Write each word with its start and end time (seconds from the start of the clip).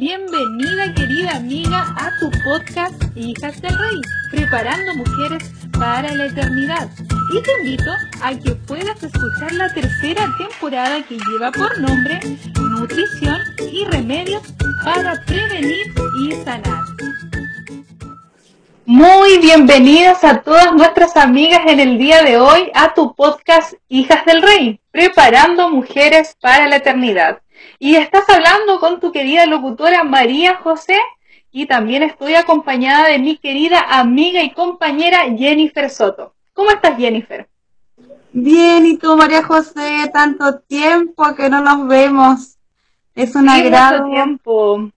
Bienvenida 0.00 0.94
querida 0.94 1.36
amiga 1.36 1.94
a 1.94 2.10
tu 2.18 2.30
podcast 2.42 2.94
Hijas 3.14 3.60
del 3.60 3.76
Rey, 3.76 4.00
preparando 4.30 4.94
mujeres 4.94 5.52
para 5.78 6.10
la 6.14 6.24
eternidad. 6.24 6.88
Y 7.34 7.42
te 7.42 7.50
invito 7.60 7.90
a 8.22 8.30
que 8.30 8.52
puedas 8.66 9.02
escuchar 9.02 9.52
la 9.52 9.70
tercera 9.74 10.26
temporada 10.38 11.02
que 11.02 11.18
lleva 11.18 11.52
por 11.52 11.78
nombre 11.78 12.18
Nutrición 12.58 13.40
y 13.70 13.84
Remedios 13.84 14.42
para 14.82 15.22
Prevenir 15.26 15.92
y 16.22 16.32
Sanar. 16.46 16.82
Muy 18.86 19.36
bienvenidas 19.36 20.24
a 20.24 20.40
todas 20.40 20.72
nuestras 20.72 21.14
amigas 21.18 21.60
en 21.66 21.78
el 21.78 21.98
día 21.98 22.22
de 22.22 22.38
hoy 22.38 22.70
a 22.72 22.94
tu 22.94 23.14
podcast 23.14 23.74
Hijas 23.90 24.24
del 24.24 24.40
Rey, 24.40 24.80
preparando 24.90 25.68
mujeres 25.68 26.38
para 26.40 26.66
la 26.68 26.76
eternidad. 26.76 27.42
Y 27.78 27.96
estás 27.96 28.28
hablando 28.28 28.78
con 28.78 29.00
tu 29.00 29.10
querida 29.10 29.46
locutora 29.46 30.04
María 30.04 30.56
José 30.56 30.96
y 31.50 31.66
también 31.66 32.02
estoy 32.02 32.34
acompañada 32.34 33.08
de 33.08 33.18
mi 33.18 33.38
querida 33.38 33.80
amiga 33.80 34.42
y 34.42 34.52
compañera 34.52 35.20
Jennifer 35.36 35.90
Soto. 35.90 36.34
¿Cómo 36.52 36.70
estás 36.70 36.96
Jennifer? 36.96 37.48
Bien, 38.32 38.86
¿y 38.86 38.96
tú 38.96 39.16
María 39.16 39.42
José? 39.42 40.10
Tanto 40.12 40.58
tiempo 40.60 41.34
que 41.34 41.48
no 41.48 41.60
nos 41.60 41.88
vemos. 41.88 42.58
Es 43.14 43.34
un 43.34 43.48
agrado. 43.48 44.04
tiempo. 44.10 44.90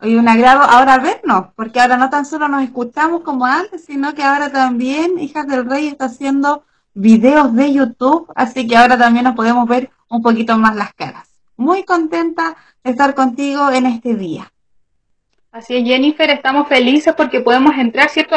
Hoy 0.00 0.16
un 0.16 0.28
agrado 0.28 0.62
ahora 0.64 0.98
vernos, 0.98 1.46
porque 1.56 1.80
ahora 1.80 1.96
no 1.96 2.10
tan 2.10 2.26
solo 2.26 2.48
nos 2.48 2.62
escuchamos 2.62 3.22
como 3.22 3.46
antes, 3.46 3.84
sino 3.84 4.12
que 4.14 4.22
ahora 4.22 4.50
también 4.50 5.18
Hijas 5.18 5.46
del 5.46 5.64
Rey 5.70 5.86
está 5.86 6.06
haciendo 6.06 6.64
videos 6.92 7.54
de 7.54 7.72
YouTube, 7.72 8.30
así 8.34 8.66
que 8.66 8.76
ahora 8.76 8.98
también 8.98 9.24
nos 9.24 9.34
podemos 9.34 9.66
ver 9.66 9.90
un 10.08 10.20
poquito 10.20 10.58
más 10.58 10.76
las 10.76 10.92
caras 10.94 11.33
muy 11.56 11.84
contenta 11.84 12.56
de 12.82 12.90
estar 12.90 13.14
contigo 13.14 13.70
en 13.70 13.86
este 13.86 14.14
día. 14.14 14.50
Así 15.54 15.76
es, 15.76 15.84
Jennifer, 15.84 16.28
estamos 16.30 16.66
felices 16.66 17.14
porque 17.16 17.38
podemos 17.38 17.76
entrar, 17.78 18.08
¿cierto?, 18.08 18.34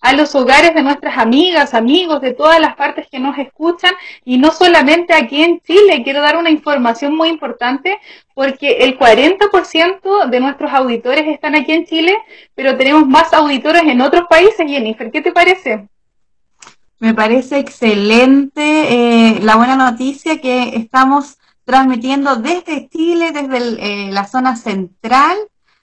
a, 0.00 0.12
los 0.12 0.34
hogares 0.36 0.72
de 0.72 0.84
nuestras 0.84 1.18
amigas, 1.18 1.74
amigos, 1.74 2.20
de 2.20 2.32
todas 2.32 2.60
las 2.60 2.76
partes 2.76 3.08
que 3.10 3.18
nos 3.18 3.36
escuchan, 3.38 3.92
y 4.24 4.38
no 4.38 4.52
solamente 4.52 5.12
aquí 5.12 5.42
en 5.42 5.58
Chile. 5.62 6.02
Quiero 6.04 6.20
dar 6.20 6.36
una 6.36 6.48
información 6.48 7.16
muy 7.16 7.28
importante 7.28 7.98
porque 8.34 8.84
el 8.84 8.96
40% 8.96 10.30
de 10.30 10.38
nuestros 10.38 10.72
auditores 10.72 11.26
están 11.26 11.56
aquí 11.56 11.72
en 11.72 11.86
Chile, 11.86 12.16
pero 12.54 12.76
tenemos 12.76 13.04
más 13.04 13.34
auditores 13.34 13.82
en 13.82 14.00
otros 14.00 14.28
países, 14.30 14.64
Jennifer. 14.64 15.10
¿Qué 15.10 15.22
te 15.22 15.32
parece? 15.32 15.88
Me 17.00 17.14
parece 17.14 17.58
excelente 17.58 18.60
eh, 18.62 19.40
la 19.42 19.56
buena 19.56 19.74
noticia 19.74 20.40
que 20.40 20.76
estamos 20.76 21.36
transmitiendo 21.70 22.34
desde 22.34 22.88
Chile, 22.88 23.30
desde 23.30 24.08
eh, 24.08 24.10
la 24.10 24.26
zona 24.26 24.56
central 24.56 25.38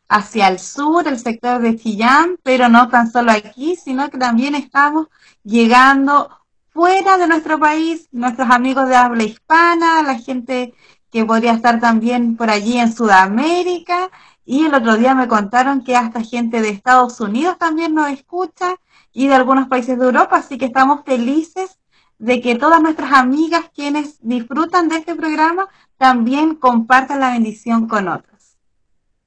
hacia 0.09 0.49
el 0.49 0.59
sur, 0.59 1.07
el 1.07 1.17
sector 1.17 1.61
de 1.61 1.77
Chillán, 1.77 2.37
pero 2.43 2.67
no 2.67 2.89
tan 2.89 3.09
solo 3.09 3.31
aquí, 3.31 3.77
sino 3.77 4.09
que 4.09 4.17
también 4.17 4.53
estamos 4.53 5.07
llegando 5.45 6.29
fuera 6.71 7.17
de 7.17 7.27
nuestro 7.27 7.57
país, 7.57 8.09
nuestros 8.11 8.49
amigos 8.49 8.89
de 8.89 8.97
habla 8.97 9.23
hispana, 9.23 10.03
la 10.03 10.19
gente 10.19 10.73
que 11.09 11.23
podría 11.23 11.53
estar 11.53 11.79
también 11.79 12.35
por 12.35 12.49
allí 12.49 12.77
en 12.77 12.93
Sudamérica, 12.93 14.09
y 14.43 14.65
el 14.65 14.73
otro 14.73 14.97
día 14.97 15.15
me 15.15 15.29
contaron 15.29 15.85
que 15.85 15.95
hasta 15.95 16.21
gente 16.21 16.61
de 16.61 16.67
Estados 16.69 17.21
Unidos 17.21 17.57
también 17.57 17.95
nos 17.95 18.09
escucha 18.09 18.75
y 19.13 19.29
de 19.29 19.35
algunos 19.35 19.69
países 19.69 19.97
de 19.97 20.03
Europa, 20.03 20.35
así 20.35 20.57
que 20.57 20.65
estamos 20.65 21.05
felices 21.05 21.79
de 22.19 22.41
que 22.41 22.55
todas 22.55 22.81
nuestras 22.81 23.11
amigas 23.13 23.69
quienes 23.73 24.17
disfrutan 24.21 24.89
de 24.89 24.97
este 24.97 25.15
programa 25.15 25.67
también 25.97 26.55
compartan 26.55 27.19
la 27.19 27.31
bendición 27.31 27.87
con 27.87 28.07
otros. 28.07 28.57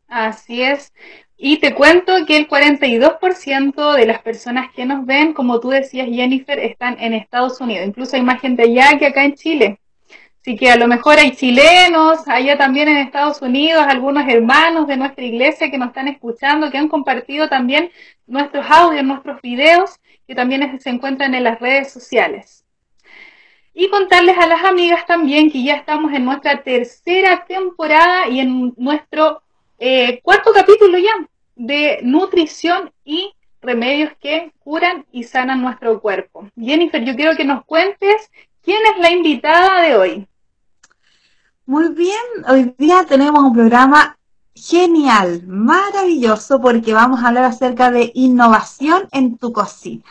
Así 0.09 0.63
es. 0.63 0.93
Y 1.37 1.59
te 1.59 1.75
cuento 1.75 2.13
que 2.27 2.37
el 2.37 2.49
42% 2.49 3.95
de 3.95 4.07
las 4.07 4.21
personas 4.21 4.71
que 4.75 4.85
nos 4.85 5.07
ven, 5.07 5.33
como 5.33 5.61
tú 5.61 5.71
decías, 5.71 6.09
Jennifer, 6.09 6.59
están 6.59 6.97
en 7.01 7.15
Estados 7.15 7.61
Unidos. 7.61 7.87
Incluso 7.87 8.17
hay 8.17 8.23
más 8.23 8.41
gente 8.41 8.65
allá 8.65 8.99
que 8.99 9.07
acá 9.07 9.25
en 9.25 9.35
Chile. 9.35 9.81
Así 10.41 10.57
que 10.57 10.71
a 10.71 10.77
lo 10.77 10.89
mejor 10.89 11.19
hay 11.19 11.33
chilenos, 11.33 12.27
allá 12.27 12.57
también 12.57 12.89
en 12.89 12.97
Estados 12.97 13.41
Unidos, 13.43 13.85
algunos 13.87 14.27
hermanos 14.27 14.87
de 14.87 14.97
nuestra 14.97 15.25
iglesia 15.25 15.71
que 15.71 15.79
nos 15.79 15.89
están 15.89 16.09
escuchando, 16.09 16.71
que 16.71 16.79
han 16.79 16.89
compartido 16.89 17.49
también 17.49 17.91
nuestros 18.27 18.65
audios, 18.71 19.05
nuestros 19.05 19.41
videos, 19.43 19.99
que 20.27 20.35
también 20.35 20.81
se 20.81 20.91
encuentran 20.91 21.35
en 21.35 21.45
las 21.45 21.61
redes 21.61 21.93
sociales. 21.93 22.65
Y 23.73 23.89
contarles 23.89 24.37
a 24.39 24.47
las 24.47 24.65
amigas 24.65 25.07
también 25.07 25.51
que 25.51 25.63
ya 25.63 25.75
estamos 25.75 26.13
en 26.13 26.25
nuestra 26.25 26.63
tercera 26.63 27.45
temporada 27.47 28.29
y 28.29 28.41
en 28.41 28.75
nuestro 28.77 29.43
eh, 29.79 30.21
cuarto 30.23 30.53
capítulo 30.53 30.99
ya 30.99 31.13
de 31.55 32.01
nutrición 32.03 32.93
y 33.05 33.33
remedios 33.61 34.13
que 34.21 34.53
curan 34.59 35.07
y 35.13 35.25
sanan 35.25 35.63
nuestro 35.63 36.01
cuerpo. 36.01 36.49
Jennifer, 36.59 37.05
yo 37.05 37.15
quiero 37.15 37.37
que 37.37 37.45
nos 37.45 37.65
cuentes 37.65 38.31
quién 38.63 38.79
es 38.95 39.01
la 39.01 39.11
invitada 39.11 39.83
de 39.83 39.97
hoy. 39.97 40.27
Muy 41.67 41.91
bien, 41.91 42.21
hoy 42.49 42.75
día 42.79 43.05
tenemos 43.07 43.43
un 43.45 43.53
programa 43.53 44.19
genial, 44.55 45.43
maravilloso, 45.47 46.61
porque 46.61 46.93
vamos 46.93 47.23
a 47.23 47.29
hablar 47.29 47.45
acerca 47.45 47.91
de 47.91 48.11
innovación 48.15 49.09
en 49.13 49.39
tu 49.39 49.53
cocina. 49.53 50.05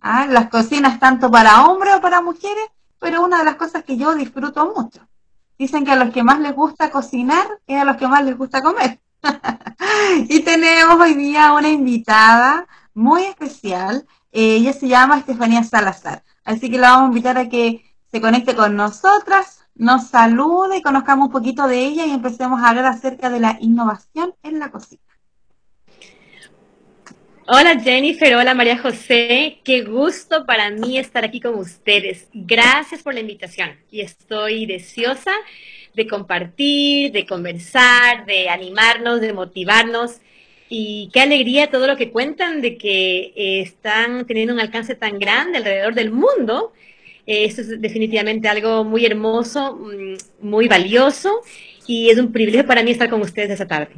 ¿Ah? 0.00 0.26
Las 0.28 0.48
cocinas 0.50 1.00
tanto 1.00 1.30
para 1.30 1.66
hombres 1.66 1.94
o 1.96 2.00
para 2.00 2.20
mujeres 2.20 2.64
pero 3.00 3.24
una 3.24 3.38
de 3.38 3.44
las 3.44 3.56
cosas 3.56 3.82
que 3.82 3.96
yo 3.96 4.14
disfruto 4.14 4.72
mucho. 4.76 5.00
Dicen 5.58 5.84
que 5.84 5.90
a 5.90 5.96
los 5.96 6.12
que 6.12 6.22
más 6.22 6.38
les 6.38 6.54
gusta 6.54 6.90
cocinar 6.90 7.46
es 7.66 7.80
a 7.80 7.84
los 7.84 7.96
que 7.96 8.06
más 8.06 8.24
les 8.24 8.38
gusta 8.38 8.62
comer. 8.62 9.00
y 10.28 10.40
tenemos 10.40 11.00
hoy 11.00 11.14
día 11.14 11.52
una 11.52 11.68
invitada 11.68 12.66
muy 12.94 13.24
especial. 13.24 14.06
Eh, 14.32 14.56
ella 14.56 14.72
se 14.72 14.88
llama 14.88 15.18
Estefanía 15.18 15.64
Salazar. 15.64 16.22
Así 16.44 16.70
que 16.70 16.78
la 16.78 16.92
vamos 16.92 17.04
a 17.04 17.08
invitar 17.08 17.38
a 17.38 17.48
que 17.48 17.84
se 18.10 18.20
conecte 18.20 18.56
con 18.56 18.76
nosotras, 18.76 19.60
nos 19.74 20.08
salude 20.08 20.78
y 20.78 20.82
conozcamos 20.82 21.26
un 21.26 21.32
poquito 21.32 21.66
de 21.66 21.84
ella 21.84 22.06
y 22.06 22.10
empecemos 22.10 22.60
a 22.60 22.70
hablar 22.70 22.86
acerca 22.86 23.30
de 23.30 23.40
la 23.40 23.56
innovación 23.60 24.34
en 24.42 24.58
la 24.58 24.70
cocina. 24.70 25.02
Hola 27.52 27.80
Jennifer, 27.80 28.36
hola 28.36 28.54
María 28.54 28.78
José, 28.78 29.58
qué 29.64 29.82
gusto 29.82 30.46
para 30.46 30.70
mí 30.70 30.98
estar 30.98 31.24
aquí 31.24 31.40
con 31.40 31.56
ustedes. 31.56 32.28
Gracias 32.32 33.02
por 33.02 33.12
la 33.12 33.18
invitación 33.18 33.70
y 33.90 34.02
estoy 34.02 34.66
deseosa 34.66 35.32
de 35.92 36.06
compartir, 36.06 37.10
de 37.10 37.26
conversar, 37.26 38.24
de 38.24 38.48
animarnos, 38.48 39.20
de 39.20 39.32
motivarnos. 39.32 40.20
Y 40.68 41.10
qué 41.12 41.22
alegría 41.22 41.72
todo 41.72 41.88
lo 41.88 41.96
que 41.96 42.12
cuentan 42.12 42.60
de 42.60 42.78
que 42.78 43.32
eh, 43.34 43.62
están 43.62 44.28
teniendo 44.28 44.54
un 44.54 44.60
alcance 44.60 44.94
tan 44.94 45.18
grande 45.18 45.58
alrededor 45.58 45.94
del 45.94 46.12
mundo. 46.12 46.72
Eh, 47.26 47.46
esto 47.46 47.62
es 47.62 47.80
definitivamente 47.80 48.46
algo 48.46 48.84
muy 48.84 49.04
hermoso, 49.04 49.74
mm, 49.74 50.46
muy 50.46 50.68
valioso 50.68 51.42
y 51.88 52.10
es 52.10 52.18
un 52.20 52.30
privilegio 52.30 52.64
para 52.64 52.84
mí 52.84 52.92
estar 52.92 53.10
con 53.10 53.20
ustedes 53.22 53.50
esta 53.50 53.66
tarde. 53.66 53.96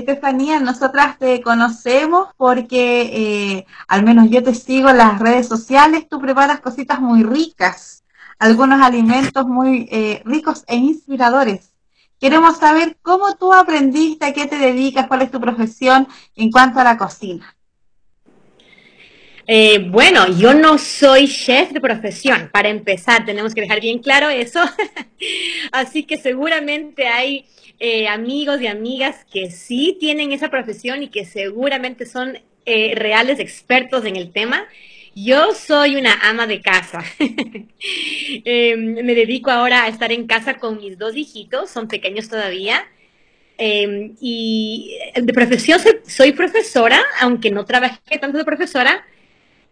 Estefanía, 0.00 0.60
nosotras 0.60 1.18
te 1.18 1.40
conocemos 1.40 2.28
porque 2.36 3.02
eh, 3.02 3.66
al 3.88 4.02
menos 4.02 4.28
yo 4.30 4.42
te 4.42 4.54
sigo 4.54 4.90
en 4.90 4.98
las 4.98 5.18
redes 5.18 5.48
sociales, 5.48 6.08
tú 6.08 6.20
preparas 6.20 6.60
cositas 6.60 7.00
muy 7.00 7.22
ricas, 7.22 8.04
algunos 8.38 8.82
alimentos 8.82 9.46
muy 9.46 9.88
eh, 9.90 10.22
ricos 10.24 10.64
e 10.66 10.76
inspiradores. 10.76 11.72
Queremos 12.18 12.58
saber 12.58 12.98
cómo 13.00 13.34
tú 13.36 13.52
aprendiste, 13.52 14.26
a 14.26 14.32
qué 14.32 14.46
te 14.46 14.58
dedicas, 14.58 15.06
cuál 15.06 15.22
es 15.22 15.30
tu 15.30 15.40
profesión 15.40 16.06
en 16.36 16.50
cuanto 16.50 16.78
a 16.80 16.84
la 16.84 16.98
cocina. 16.98 17.56
Eh, 19.46 19.80
bueno, 19.90 20.28
yo 20.38 20.54
no 20.54 20.78
soy 20.78 21.26
chef 21.26 21.72
de 21.72 21.80
profesión. 21.80 22.50
Para 22.52 22.68
empezar, 22.68 23.24
tenemos 23.24 23.52
que 23.52 23.62
dejar 23.62 23.80
bien 23.80 23.98
claro 23.98 24.28
eso. 24.28 24.60
Así 25.72 26.04
que 26.04 26.18
seguramente 26.18 27.08
hay 27.08 27.46
eh, 27.80 28.08
amigos 28.08 28.60
y 28.60 28.66
amigas 28.66 29.24
que 29.32 29.50
sí 29.50 29.96
tienen 29.98 30.32
esa 30.32 30.50
profesión 30.50 31.02
y 31.02 31.08
que 31.08 31.24
seguramente 31.24 32.04
son 32.04 32.38
eh, 32.66 32.92
reales 32.94 33.40
expertos 33.40 34.04
en 34.04 34.16
el 34.16 34.32
tema. 34.32 34.66
Yo 35.14 35.54
soy 35.54 35.96
una 35.96 36.12
ama 36.28 36.46
de 36.46 36.60
casa. 36.60 37.02
Em, 38.44 39.04
me 39.04 39.14
dedico 39.14 39.50
ahora 39.50 39.84
a 39.84 39.88
estar 39.88 40.12
en 40.12 40.26
casa 40.26 40.58
con 40.58 40.76
mis 40.76 40.98
dos 40.98 41.16
hijitos, 41.16 41.70
son 41.70 41.88
pequeños 41.88 42.28
todavía. 42.28 42.86
Em, 43.56 44.14
y 44.20 44.96
de 45.14 45.32
profesión 45.32 45.80
soy, 46.06 46.32
profesora, 46.32 47.02
aunque 47.20 47.50
no 47.50 47.64
trabajé 47.64 48.18
tanto 48.20 48.38
de 48.38 48.44
profesora. 48.44 49.04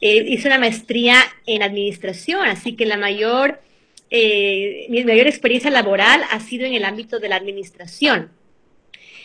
Eh, 0.00 0.25
hice 0.28 0.49
una 0.49 0.58
maestría 0.58 1.16
en 1.46 1.62
administración, 1.62 2.46
así 2.46 2.75
que 2.75 2.87
la 2.87 2.96
mayor 2.96 3.60
eh, 4.10 4.87
mi 4.88 5.05
mayor 5.05 5.26
experiencia 5.26 5.70
laboral 5.70 6.22
ha 6.31 6.40
sido 6.40 6.66
en 6.66 6.75
el 6.75 6.84
ámbito 6.84 7.19
de 7.19 7.28
la 7.28 7.37
administración. 7.37 8.31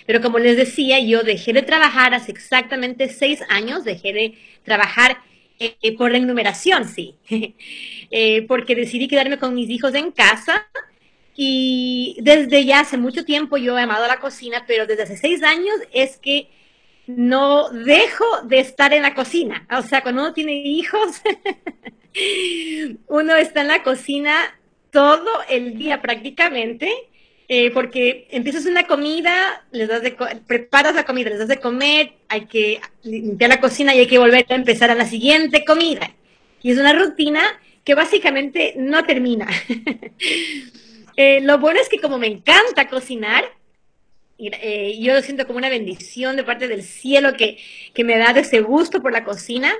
Pero 0.05 0.21
como 0.21 0.39
les 0.39 0.57
decía, 0.57 0.99
yo 0.99 1.23
dejé 1.23 1.53
de 1.53 1.61
trabajar 1.61 2.13
hace 2.13 2.31
exactamente 2.31 3.09
seis 3.09 3.41
años, 3.49 3.83
dejé 3.85 4.13
de 4.13 4.37
trabajar 4.63 5.17
eh, 5.59 5.95
por 5.97 6.11
la 6.11 6.17
enumeración, 6.17 6.87
sí, 6.87 7.15
eh, 8.11 8.41
porque 8.47 8.75
decidí 8.75 9.07
quedarme 9.07 9.37
con 9.39 9.53
mis 9.55 9.69
hijos 9.69 9.93
en 9.95 10.11
casa 10.11 10.67
Y 11.35 12.17
desde 12.21 12.65
ya 12.65 12.81
hace 12.81 12.97
mucho 12.97 13.25
tiempo 13.25 13.57
yo 13.57 13.77
he 13.77 13.83
amado 13.83 14.07
la 14.07 14.19
cocina, 14.19 14.65
pero 14.67 14.85
desde 14.87 15.03
hace 15.03 15.17
seis 15.17 15.43
años 15.43 15.75
es 15.93 16.17
que 16.17 16.49
no 17.07 17.69
dejo 17.69 18.25
de 18.45 18.59
estar 18.59 18.93
en 18.93 19.03
la 19.03 19.13
cocina. 19.15 19.67
O 19.71 19.81
sea, 19.83 20.01
cuando 20.01 20.21
uno 20.23 20.33
tiene 20.33 20.53
hijos, 20.55 21.21
uno 23.07 23.35
está 23.35 23.61
en 23.61 23.67
la 23.67 23.83
cocina 23.83 24.35
todo 24.93 25.27
el 25.49 25.77
día 25.77 26.01
prácticamente, 26.01 26.89
eh, 27.49 27.71
porque 27.71 28.27
empiezas 28.31 28.65
una 28.65 28.87
comida, 28.87 29.65
les 29.71 29.89
das 29.89 30.03
de 30.03 30.15
preparas 30.47 30.95
la 30.95 31.03
comida, 31.03 31.31
les 31.31 31.39
das 31.39 31.49
de 31.49 31.59
comer, 31.59 32.13
hay 32.29 32.45
que 32.45 32.79
limpiar 33.01 33.49
la 33.49 33.59
cocina 33.59 33.93
y 33.93 33.99
hay 33.99 34.07
que 34.07 34.19
volver 34.19 34.45
a 34.47 34.55
empezar 34.55 34.91
a 34.91 34.95
la 34.95 35.05
siguiente 35.05 35.65
comida. 35.65 36.11
Y 36.61 36.71
es 36.71 36.77
una 36.77 36.93
rutina 36.93 37.41
que 37.83 37.95
básicamente 37.95 38.75
no 38.77 39.03
termina. 39.03 39.47
Eh, 41.15 41.41
lo 41.41 41.59
bueno 41.59 41.79
es 41.79 41.89
que 41.89 41.99
como 41.99 42.17
me 42.17 42.25
encanta 42.25 42.87
cocinar, 42.87 43.45
eh, 44.39 44.97
yo 44.99 45.13
lo 45.13 45.21
siento 45.21 45.45
como 45.45 45.59
una 45.59 45.69
bendición 45.69 46.35
de 46.35 46.43
parte 46.43 46.67
del 46.67 46.81
cielo 46.81 47.33
que, 47.37 47.59
que 47.93 48.03
me 48.03 48.17
da 48.17 48.31
ese 48.31 48.61
gusto 48.61 48.99
por 48.99 49.11
la 49.11 49.23
cocina, 49.23 49.71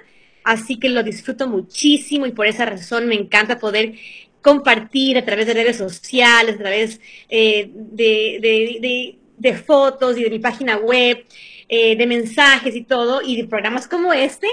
así 0.44 0.78
que 0.78 0.90
lo 0.90 1.02
disfruto 1.02 1.48
muchísimo 1.48 2.28
y 2.28 2.34
por 2.34 2.46
esa 2.46 2.66
razón 2.66 3.08
me 3.08 3.16
encanta 3.16 3.58
poder 3.58 3.96
compartir 4.44 5.18
a 5.18 5.26
través 5.26 5.48
de 5.48 5.54
redes 5.56 5.78
sociales, 5.78 6.56
a 6.56 6.60
través 6.60 7.00
eh, 7.30 7.72
de, 7.74 9.54
fotos 9.66 10.18
y 10.18 10.24
de 10.24 10.30
mi 10.30 10.40
página 10.40 10.78
web, 10.78 11.26
eh, 11.70 11.96
de 11.96 12.06
mensajes 12.06 12.76
y 12.76 12.84
todo, 12.84 13.22
y 13.24 13.38
de 13.38 13.48
programas 13.48 13.88
como 13.88 14.14
este, 14.14 14.48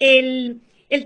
el, 0.00 0.60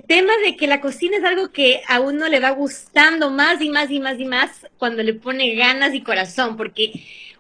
tema 0.09 0.33
de 0.45 0.57
que 0.57 0.67
la 0.67 0.81
cocina 0.81 1.19
es 1.19 1.25
algo 1.25 1.53
que 1.53 1.83
a 1.89 2.01
uno 2.01 2.29
le 2.29 2.41
va 2.41 2.51
gustando 2.51 3.31
más 3.31 3.61
y 3.61 3.69
más 3.69 3.91
y 3.91 4.01
más 4.01 4.19
y 4.19 4.25
más 4.25 4.67
cuando 4.79 5.03
le 5.03 5.15
pone 5.15 5.55
ganas 5.55 5.93
y 5.95 6.03
corazón, 6.03 6.57
porque 6.57 6.93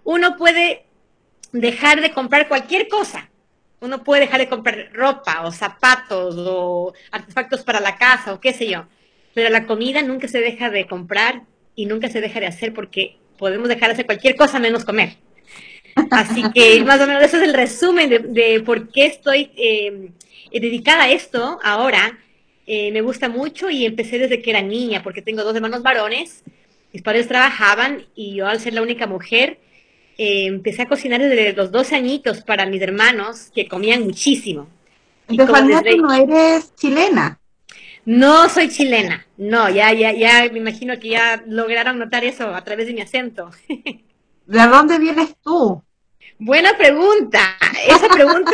uno 0.05 0.37
puede 0.37 0.85
dejar 1.53 2.01
de 2.01 2.13
comprar 2.13 2.49
cualquier 2.49 2.89
cosa. 2.89 3.31
Uno 3.81 4.05
puede 4.05 4.23
dejar 4.23 4.41
de 4.41 4.49
comprar 4.49 4.91
ropa 4.93 5.43
o 5.45 5.51
zapatos 5.51 6.35
o 6.39 6.93
artefactos 7.11 7.63
para 7.63 7.81
la 7.81 7.97
casa 7.97 8.33
o 8.33 8.41
qué 8.41 8.53
sé 8.53 8.69
yo 8.69 8.87
pero 9.35 9.51
la 9.51 9.67
comida 9.67 10.03
nunca 10.03 10.29
se 10.29 10.41
deja 10.41 10.71
de 10.71 10.87
comprar 10.87 11.43
y 11.75 11.87
nunca 11.87 12.09
se 12.09 12.21
deja 12.21 12.41
de 12.41 12.47
hacer 12.47 12.73
porque 12.75 13.17
podemos 13.39 13.69
dejar 13.69 13.89
de 13.89 13.95
hacer 13.95 14.07
cualquier 14.07 14.37
cosa 14.37 14.59
menos 14.59 14.85
comer. 14.85 15.17
Así 16.11 16.43
que 16.55 16.83
más 16.85 17.01
o 17.01 17.07
menos 17.07 17.23
eso 17.23 17.39
es 17.39 17.43
el 17.45 17.55
resumen 17.55 18.09
de, 18.09 18.63
por 18.65 18.89
qué 18.91 19.07
estoy 19.07 19.51
eh, 19.57 20.11
dedicada 20.53 21.05
a 21.05 21.11
esto 21.11 21.59
ahora. 21.63 22.19
Eh, 22.67 22.93
me 22.93 23.01
gusta 23.01 23.29
mucho 23.29 23.71
y 23.71 23.85
empecé 23.85 24.19
desde 24.19 24.41
que 24.41 24.51
era 24.51 24.63
niña 24.63 25.03
porque 25.03 25.23
tengo 25.23 25.43
dos 25.43 25.55
hermanos 25.57 25.83
varones. 25.83 26.45
Mis 26.93 27.03
padres 27.03 27.27
trabajaban 27.27 28.05
y 28.15 28.37
yo 28.37 28.47
al 28.47 28.61
ser 28.61 28.75
la 28.75 28.83
única 28.83 29.07
mujer 29.07 29.59
eh, 30.19 30.47
empecé 30.47 30.83
a 30.83 30.89
cocinar 30.89 31.21
desde 31.21 31.55
los 31.55 31.73
12 31.73 31.97
añitos 31.97 32.43
para 32.43 32.67
mis 32.67 32.83
hermanos 32.83 33.51
que 33.55 33.67
comían 33.67 34.05
muchísimo. 34.05 34.69
Entonces, 35.29 35.83
desde... 35.83 35.97
no 35.97 36.13
eres 36.13 36.75
chilena. 36.77 37.41
No 38.05 38.49
soy 38.49 38.69
chilena, 38.69 39.27
no, 39.37 39.71
ya, 39.71 39.93
ya, 39.93 40.13
ya 40.13 40.49
me 40.51 40.59
imagino 40.59 40.99
que 40.99 41.11
ya 41.11 41.43
lograron 41.47 41.99
notar 41.99 42.25
eso 42.25 42.53
a 42.53 42.65
través 42.65 42.89
de 42.89 42.95
mi 42.95 43.01
acento. 43.01 43.51
¿De 44.47 44.59
dónde 44.67 44.99
vienes 44.99 45.37
tú? 45.43 45.83
Buena 46.39 46.77
pregunta. 46.77 47.57
Esa 47.87 48.09
pregunta 48.09 48.51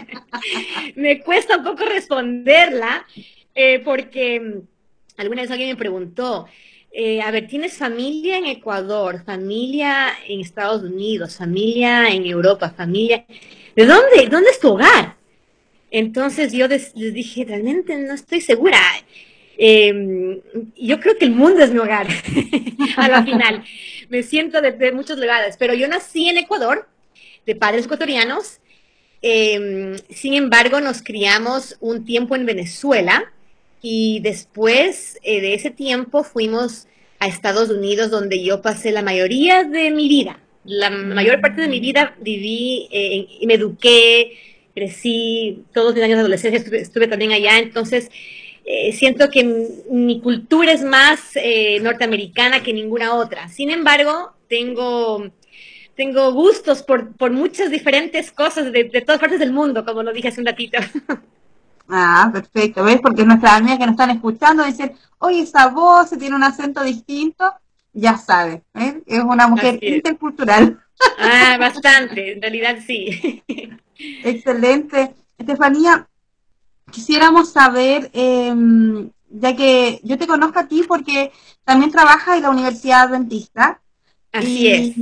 me 0.96 1.20
cuesta 1.20 1.58
un 1.58 1.64
poco 1.64 1.84
responderla 1.84 3.06
eh, 3.54 3.80
porque 3.84 4.40
mm, 4.40 5.20
alguna 5.20 5.42
vez 5.42 5.50
alguien 5.50 5.68
me 5.68 5.76
preguntó, 5.76 6.46
eh, 6.90 7.20
a 7.20 7.30
ver, 7.30 7.48
¿tienes 7.48 7.76
familia 7.76 8.38
en 8.38 8.46
Ecuador, 8.46 9.22
familia 9.24 10.08
en 10.26 10.40
Estados 10.40 10.82
Unidos, 10.82 11.36
familia 11.36 12.08
en 12.08 12.24
Europa, 12.24 12.70
familia... 12.70 13.26
¿De 13.76 13.86
dónde? 13.86 14.28
¿Dónde 14.30 14.50
es 14.50 14.60
tu 14.60 14.70
hogar? 14.70 15.16
Entonces 15.92 16.52
yo 16.52 16.66
les, 16.68 16.94
dije, 16.94 17.44
realmente 17.44 17.94
no 17.98 18.14
estoy 18.14 18.40
segura. 18.40 18.80
Em, 19.58 20.40
yo 20.74 20.98
creo 20.98 21.18
que 21.18 21.26
el 21.26 21.32
mundo 21.32 21.62
es 21.62 21.70
mi 21.70 21.78
hogar, 21.78 22.08
a 22.96 23.08
la 23.08 23.22
final. 23.22 23.62
Me 24.08 24.22
siento 24.22 24.62
de, 24.62 24.92
muchos 24.92 25.18
lugares, 25.18 25.56
pero 25.58 25.74
yo 25.74 25.86
nací 25.86 26.30
en 26.30 26.38
Ecuador, 26.38 26.88
de 27.44 27.54
padres 27.54 27.84
ecuatorianos. 27.84 28.58
Em, 29.20 29.98
sin 30.08 30.32
embargo, 30.32 30.80
nos 30.80 31.02
criamos 31.02 31.76
un 31.80 32.06
tiempo 32.06 32.36
en 32.36 32.46
Venezuela 32.46 33.30
y 33.82 34.20
después 34.20 35.18
eh, 35.22 35.42
de 35.42 35.52
ese 35.52 35.70
tiempo 35.70 36.24
fuimos 36.24 36.88
a 37.18 37.28
Estados 37.28 37.68
Unidos, 37.68 38.10
donde 38.10 38.42
yo 38.42 38.62
pasé 38.62 38.92
la 38.92 39.02
mayoría 39.02 39.64
de 39.64 39.90
mi 39.90 40.08
vida. 40.08 40.40
La 40.64 40.88
mayor 40.88 41.42
parte 41.42 41.60
de 41.60 41.68
mi 41.68 41.80
vida 41.80 42.16
viví 42.20 42.88
eh, 42.90 43.46
me 43.46 43.54
eduqué, 43.54 44.38
crecí 44.74 45.64
todos 45.72 45.94
mis 45.94 46.02
años 46.02 46.16
de 46.16 46.20
adolescencia, 46.20 46.78
estuve, 46.78 47.06
también 47.06 47.32
allá, 47.32 47.58
entonces 47.58 48.10
eh, 48.64 48.92
siento 48.92 49.30
que 49.30 49.44
mi 49.90 50.20
cultura 50.20 50.72
es 50.72 50.82
más 50.82 51.20
eh, 51.34 51.80
norteamericana 51.80 52.62
que 52.62 52.72
ninguna 52.72 53.14
otra. 53.14 53.48
Sin 53.48 53.70
embargo, 53.70 54.32
tengo, 54.48 55.30
tengo 55.96 56.32
gustos 56.32 56.82
por, 56.82 57.16
por 57.16 57.30
muchas 57.32 57.70
diferentes 57.70 58.30
cosas 58.32 58.72
de, 58.72 58.84
todas 59.04 59.20
partes 59.20 59.40
del 59.40 59.52
mundo, 59.52 59.84
como 59.84 60.02
lo 60.02 60.12
dije 60.12 60.28
hace 60.28 60.40
un 60.40 60.46
ratito. 60.46 60.78
Ah, 61.94 62.30
perfecto, 62.32 62.84
¿ves? 62.84 63.00
Porque 63.02 63.22
nuestras 63.22 63.54
amigas 63.54 63.78
que 63.78 63.84
nos 63.84 63.94
están 63.94 64.10
escuchando 64.10 64.64
dicen, 64.64 64.92
oye, 65.18 65.42
esa 65.42 65.66
voz 65.66 66.08
tiene 66.18 66.34
un 66.34 66.42
acento 66.42 66.82
distinto, 66.82 67.52
ya 67.92 68.16
sabes, 68.16 68.62
es 68.74 69.22
una 69.22 69.48
mujer 69.48 69.78
intercultural. 69.82 70.80
Ah, 71.18 71.56
bastante, 71.58 72.32
en 72.32 72.42
realidad 72.42 72.78
sí. 72.86 73.42
Excelente. 74.24 75.14
Estefanía, 75.38 76.08
quisiéramos 76.90 77.50
saber, 77.50 78.10
em, 78.12 79.10
ya 79.28 79.56
que 79.56 80.00
yo 80.04 80.18
te 80.18 80.26
conozco 80.26 80.60
a 80.60 80.68
ti 80.68 80.84
porque 80.86 81.32
también 81.64 81.90
trabajas 81.90 82.36
en 82.36 82.42
la 82.42 82.50
Universidad 82.50 83.02
Adventista. 83.02 83.80
Así 84.32 84.68
es. 84.68 84.94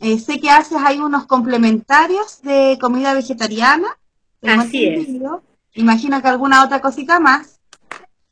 Eh, 0.00 0.18
sé 0.18 0.40
que 0.40 0.50
haces 0.50 0.78
ahí 0.82 0.98
unos 0.98 1.26
complementarios 1.26 2.40
de 2.42 2.78
comida 2.80 3.12
vegetariana. 3.12 3.98
Así 4.42 4.86
es. 4.86 5.08
Imagino 5.74 6.22
que 6.22 6.28
alguna 6.28 6.64
otra 6.64 6.80
cosita 6.80 7.20
más. 7.20 7.60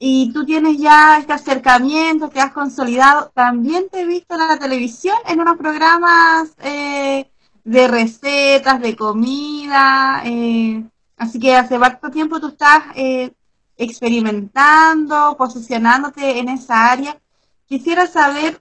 Y 0.03 0.33
tú 0.33 0.47
tienes 0.47 0.79
ya 0.79 1.19
este 1.19 1.35
acercamiento, 1.35 2.31
te 2.31 2.41
has 2.41 2.53
consolidado. 2.53 3.31
También 3.35 3.91
te 3.91 4.01
he 4.01 4.07
visto 4.07 4.33
en 4.33 4.49
la 4.49 4.59
televisión 4.59 5.15
en 5.29 5.43
unos 5.43 5.59
programas 5.59 6.55
eh, 6.63 7.31
de 7.65 7.87
recetas, 7.87 8.81
de 8.81 8.97
comida. 8.97 10.23
Eh, 10.25 10.83
así 11.19 11.39
que 11.39 11.55
hace 11.55 11.77
bastante 11.77 12.15
tiempo 12.15 12.41
tú 12.41 12.49
estás 12.49 12.85
eh, 12.97 13.33
experimentando, 13.77 15.37
posicionándote 15.37 16.39
en 16.39 16.49
esa 16.49 16.91
área. 16.91 17.21
Quisiera 17.67 18.07
saber 18.07 18.59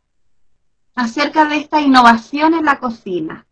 acerca 0.94 1.46
de 1.46 1.56
esta 1.56 1.80
innovación 1.80 2.54
en 2.54 2.66
la 2.66 2.80
cocina. 2.80 3.46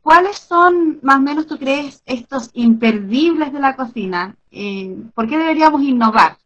¿Cuáles 0.00 0.38
son, 0.38 1.00
más 1.02 1.16
o 1.16 1.20
menos, 1.22 1.48
tú 1.48 1.58
crees, 1.58 2.02
estos 2.06 2.50
imperdibles 2.52 3.52
de 3.52 3.58
la 3.58 3.74
cocina? 3.74 4.36
¿Por 5.14 5.28
qué 5.28 5.38
deberíamos 5.38 5.82
innovar? 5.82 6.38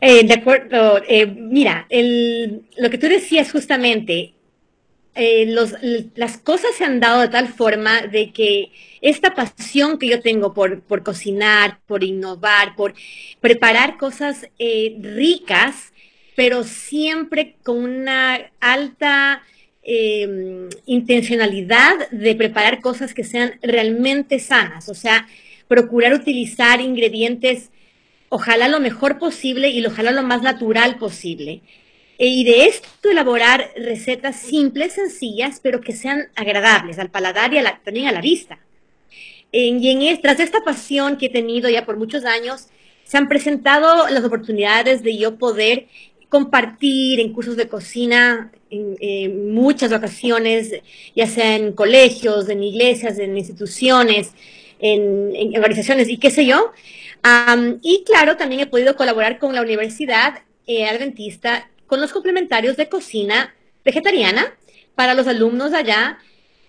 De 0.00 0.32
acuerdo, 0.32 1.02
mira, 1.36 1.86
lo 1.90 2.90
que 2.90 2.98
tú 2.98 3.06
decías 3.06 3.52
justamente, 3.52 4.34
eh, 5.14 5.54
las 6.14 6.38
cosas 6.38 6.70
se 6.76 6.84
han 6.84 7.00
dado 7.00 7.20
de 7.20 7.28
tal 7.28 7.48
forma 7.48 8.02
de 8.02 8.32
que 8.32 8.70
esta 9.00 9.34
pasión 9.34 9.98
que 9.98 10.08
yo 10.08 10.20
tengo 10.20 10.54
por, 10.54 10.82
cocinar, 11.02 11.80
por 11.86 12.04
innovar, 12.04 12.76
por 12.76 12.94
preparar 13.40 13.96
cosas 13.96 14.48
eh, 14.58 14.96
ricas, 15.00 15.92
pero 16.36 16.62
siempre 16.64 17.56
con 17.64 17.78
una 17.78 18.52
alta 18.60 19.42
em, 19.82 20.68
intencionalidad 20.86 22.08
de 22.10 22.34
preparar 22.36 22.80
cosas 22.80 23.12
que 23.12 23.24
sean 23.24 23.58
realmente 23.62 24.38
sanas, 24.38 24.88
o 24.88 24.94
sea, 24.94 25.26
procurar 25.68 26.14
utilizar 26.14 26.80
ingredientes 26.80 27.70
ojalá 28.30 28.68
lo 28.68 28.80
mejor 28.80 29.18
posible 29.18 29.68
y 29.68 29.84
ojalá 29.84 30.12
lo 30.12 30.22
más 30.22 30.40
natural 30.40 30.96
posible. 30.96 31.60
E, 32.18 32.26
y 32.28 32.44
de 32.44 32.64
esto 32.64 33.10
elaborar 33.10 33.70
recetas 33.76 34.40
simples, 34.40 34.94
sencillas, 34.94 35.60
pero 35.62 35.82
que 35.82 35.92
sean 35.92 36.28
agradables 36.34 36.98
al 36.98 37.10
paladar 37.10 37.52
y 37.52 37.58
también 37.84 38.08
a 38.08 38.12
la 38.12 38.22
vista. 38.22 38.58
y 39.52 40.08
en, 40.08 40.20
tras 40.22 40.40
esta 40.40 40.60
pasión 40.62 41.18
que 41.18 41.26
he 41.26 41.30
tenido 41.30 41.68
ya 41.68 41.84
por 41.84 41.96
muchos 41.98 42.24
años, 42.24 42.68
se 43.04 43.18
han 43.18 43.28
presentado 43.28 44.08
las 44.08 44.24
oportunidades 44.24 45.02
de 45.02 45.18
yo 45.18 45.36
poder 45.36 45.88
compartir 46.28 47.18
en 47.20 47.32
cursos 47.32 47.56
de 47.56 47.68
cocina 47.68 48.52
en, 48.70 49.52
muchas 49.52 49.92
ocasiones, 49.92 50.72
ya 51.16 51.26
sea 51.26 51.56
en 51.56 51.72
colegios, 51.72 52.48
en 52.48 52.62
iglesias, 52.62 53.18
en 53.18 53.36
instituciones, 53.36 54.30
en, 54.78 55.56
organizaciones 55.56 56.08
y 56.08 56.18
qué 56.18 56.30
sé 56.30 56.46
yo. 56.46 56.72
Y 57.82 58.04
claro, 58.04 58.36
también 58.36 58.60
he 58.60 58.66
podido 58.66 58.96
colaborar 58.96 59.38
con 59.38 59.54
la 59.54 59.62
Universidad 59.62 60.42
eh, 60.66 60.86
Adventista 60.86 61.70
con 61.86 62.00
los 62.00 62.12
complementarios 62.12 62.76
de 62.76 62.88
cocina 62.88 63.54
vegetariana 63.84 64.54
para 64.94 65.14
los 65.14 65.26
alumnos 65.26 65.72
allá. 65.72 66.18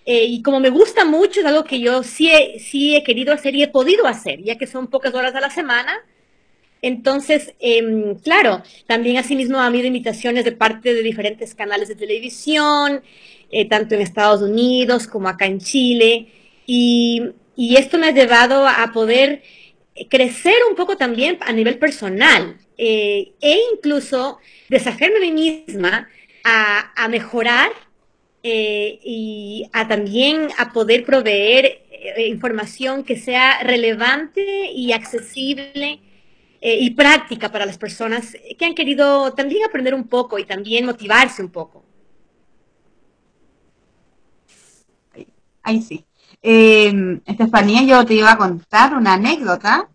Eh, 0.04 0.24
y 0.24 0.42
como 0.42 0.58
me 0.58 0.70
gusta 0.70 1.04
mucho, 1.04 1.40
es 1.40 1.46
algo 1.46 1.64
que 1.64 1.78
yo 1.78 2.02
sí 2.02 2.28
he, 2.28 2.58
sí 2.58 2.96
he 2.96 3.04
querido 3.04 3.32
hacer 3.32 3.54
y 3.54 3.62
he 3.62 3.68
podido 3.68 4.06
hacer, 4.06 4.42
ya 4.42 4.58
que 4.58 4.66
son 4.66 4.88
pocas 4.88 5.14
horas 5.14 5.34
a 5.34 5.40
la 5.40 5.50
semana. 5.50 6.00
Entonces, 6.82 7.54
eh, 7.60 8.16
claro, 8.24 8.62
también 8.88 9.16
asimismo 9.16 9.58
ha 9.58 9.66
habido 9.66 9.86
invitaciones 9.86 10.44
de 10.44 10.50
parte 10.50 10.92
de 10.92 11.02
diferentes 11.02 11.54
canales 11.54 11.88
de 11.88 11.94
televisión, 11.94 13.02
eh, 13.52 13.68
tanto 13.68 13.94
en 13.94 14.00
Estados 14.00 14.42
Unidos 14.42 15.06
como 15.06 15.28
acá 15.28 15.46
en 15.46 15.60
Chile. 15.60 16.26
Y, 16.66 17.22
esto 17.56 17.98
me 17.98 18.08
ha 18.08 18.12
llevado 18.12 18.66
a 18.66 18.90
poder 18.92 19.42
crecer 20.08 20.54
un 20.68 20.74
poco 20.74 20.96
también 20.96 21.38
a 21.40 21.52
nivel 21.52 21.78
personal 21.78 22.56
eh, 22.78 23.32
e 23.40 23.58
incluso 23.72 24.38
desafiarme 24.68 25.18
a 25.18 25.20
mí 25.20 25.32
misma 25.32 26.08
a, 26.44 27.08
mejorar 27.08 27.70
eh, 28.42 28.98
y 29.04 29.68
a 29.72 29.86
también 29.86 30.48
a 30.58 30.72
poder 30.72 31.04
proveer 31.04 31.82
eh, 31.90 32.26
información 32.28 33.04
que 33.04 33.16
sea 33.16 33.62
relevante 33.62 34.72
y 34.72 34.92
accesible 34.92 36.00
y 36.64 36.90
práctica 36.90 37.50
para 37.50 37.66
las 37.66 37.76
personas 37.76 38.36
que 38.56 38.64
han 38.64 38.76
querido 38.76 39.32
también 39.34 39.64
aprender 39.64 39.94
un 39.94 40.06
poco 40.06 40.38
y 40.38 40.44
también 40.44 40.86
motivarse 40.86 41.42
un 41.42 41.50
poco. 41.50 41.84
Ahí 45.64 45.82
sí. 45.82 46.04
Eh, 46.42 47.20
Estefanía, 47.24 47.82
yo 47.82 48.04
te 48.04 48.14
iba 48.14 48.32
a 48.32 48.38
contar 48.38 48.94
una 48.94 49.14
anécdota. 49.14 49.88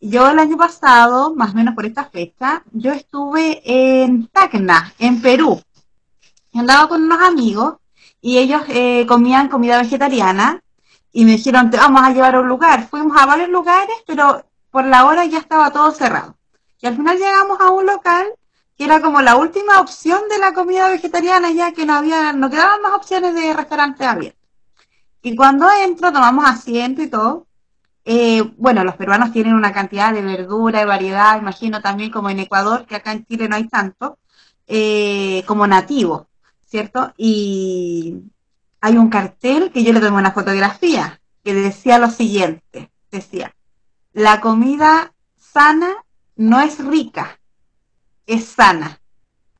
Yo 0.00 0.30
el 0.30 0.38
año 0.38 0.56
pasado, 0.56 1.34
más 1.34 1.52
o 1.52 1.54
menos 1.54 1.74
por 1.74 1.86
esta 1.86 2.04
fecha, 2.04 2.62
yo 2.72 2.92
estuve 2.92 3.62
en 3.64 4.28
Tacna, 4.28 4.92
en 4.98 5.20
Perú. 5.20 5.60
Andaba 6.54 6.88
con 6.88 7.02
unos 7.02 7.20
amigos 7.20 7.76
y 8.20 8.38
ellos 8.38 8.62
eh, 8.68 9.06
comían 9.06 9.48
comida 9.48 9.80
vegetariana 9.80 10.62
y 11.12 11.24
me 11.24 11.32
dijeron, 11.32 11.70
te 11.70 11.76
vamos 11.76 12.02
a 12.02 12.10
llevar 12.10 12.36
a 12.36 12.40
un 12.40 12.48
lugar. 12.48 12.88
Fuimos 12.88 13.16
a 13.20 13.26
varios 13.26 13.48
lugares, 13.48 13.94
pero 14.06 14.44
por 14.70 14.84
la 14.86 15.06
hora 15.06 15.24
ya 15.26 15.38
estaba 15.38 15.70
todo 15.70 15.90
cerrado. 15.92 16.36
Y 16.80 16.86
al 16.86 16.96
final 16.96 17.18
llegamos 17.18 17.60
a 17.60 17.70
un 17.70 17.86
local 17.86 18.26
que 18.76 18.84
era 18.84 19.00
como 19.00 19.20
la 19.20 19.36
última 19.36 19.80
opción 19.80 20.22
de 20.30 20.38
la 20.38 20.52
comida 20.54 20.88
vegetariana, 20.88 21.50
ya 21.50 21.72
que 21.72 21.86
no 21.86 21.94
había, 21.94 22.32
no 22.32 22.50
quedaban 22.50 22.82
más 22.82 22.92
opciones 22.94 23.34
de 23.34 23.52
restaurantes 23.52 24.06
abiertos. 24.06 24.41
Y 25.22 25.36
cuando 25.36 25.66
entro, 25.84 26.12
tomamos 26.12 26.44
asiento 26.44 27.02
y 27.02 27.08
todo. 27.08 27.46
Eh, 28.04 28.42
bueno, 28.56 28.82
los 28.82 28.96
peruanos 28.96 29.32
tienen 29.32 29.54
una 29.54 29.72
cantidad 29.72 30.12
de 30.12 30.22
verdura, 30.22 30.80
de 30.80 30.86
variedad, 30.86 31.38
imagino 31.40 31.80
también 31.80 32.10
como 32.10 32.28
en 32.30 32.40
Ecuador, 32.40 32.84
que 32.86 32.96
acá 32.96 33.12
en 33.12 33.24
Chile 33.26 33.48
no 33.48 33.54
hay 33.54 33.68
tanto, 33.68 34.18
eh, 34.66 35.44
como 35.46 35.66
nativo, 35.68 36.26
¿cierto? 36.66 37.12
Y 37.16 38.22
hay 38.80 38.96
un 38.96 39.08
cartel 39.08 39.70
que 39.70 39.84
yo 39.84 39.92
le 39.92 40.00
tomé 40.00 40.18
una 40.18 40.32
fotografía 40.32 41.20
que 41.44 41.54
decía 41.54 41.98
lo 41.98 42.10
siguiente, 42.10 42.90
decía, 43.12 43.54
la 44.12 44.40
comida 44.40 45.12
sana 45.36 45.94
no 46.34 46.60
es 46.60 46.84
rica, 46.84 47.38
es 48.26 48.46
sana. 48.46 49.01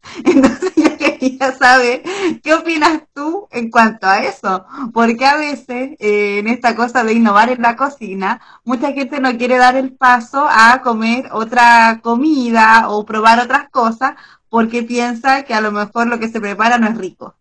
Entonces 0.25 0.73
yo 0.77 0.97
quería 0.97 1.53
saber 1.53 2.03
qué 2.43 2.55
opinas 2.55 3.03
tú 3.15 3.49
en 3.51 3.71
cuanto 3.71 4.07
a 4.07 4.25
eso, 4.25 4.65
porque 4.93 5.25
a 5.25 5.37
veces 5.37 5.97
eh, 5.99 6.39
en 6.39 6.49
esta 6.49 6.75
cosa 6.75 7.05
de 7.05 7.15
innovar 7.15 7.51
en 7.51 7.63
la 7.63 7.77
cocina, 7.77 8.41
mucha 8.65 8.93
gente 8.93 9.21
no 9.21 9.37
quiere 9.37 9.57
dar 9.57 9.77
el 9.77 9.93
paso 9.95 10.47
a 10.49 10.81
comer 10.83 11.29
otra 11.33 12.01
comida 12.03 12.89
o 12.89 13.05
probar 13.05 13.41
otras 13.41 13.69
cosas 13.71 14.15
porque 14.49 14.83
piensa 14.83 15.45
que 15.45 15.55
a 15.55 15.61
lo 15.61 15.73
mejor 15.73 16.09
lo 16.09 16.19
que 16.19 16.29
se 16.29 16.41
prepara 16.41 16.79
no 16.79 16.89
es 16.89 16.99
rico. 16.99 17.37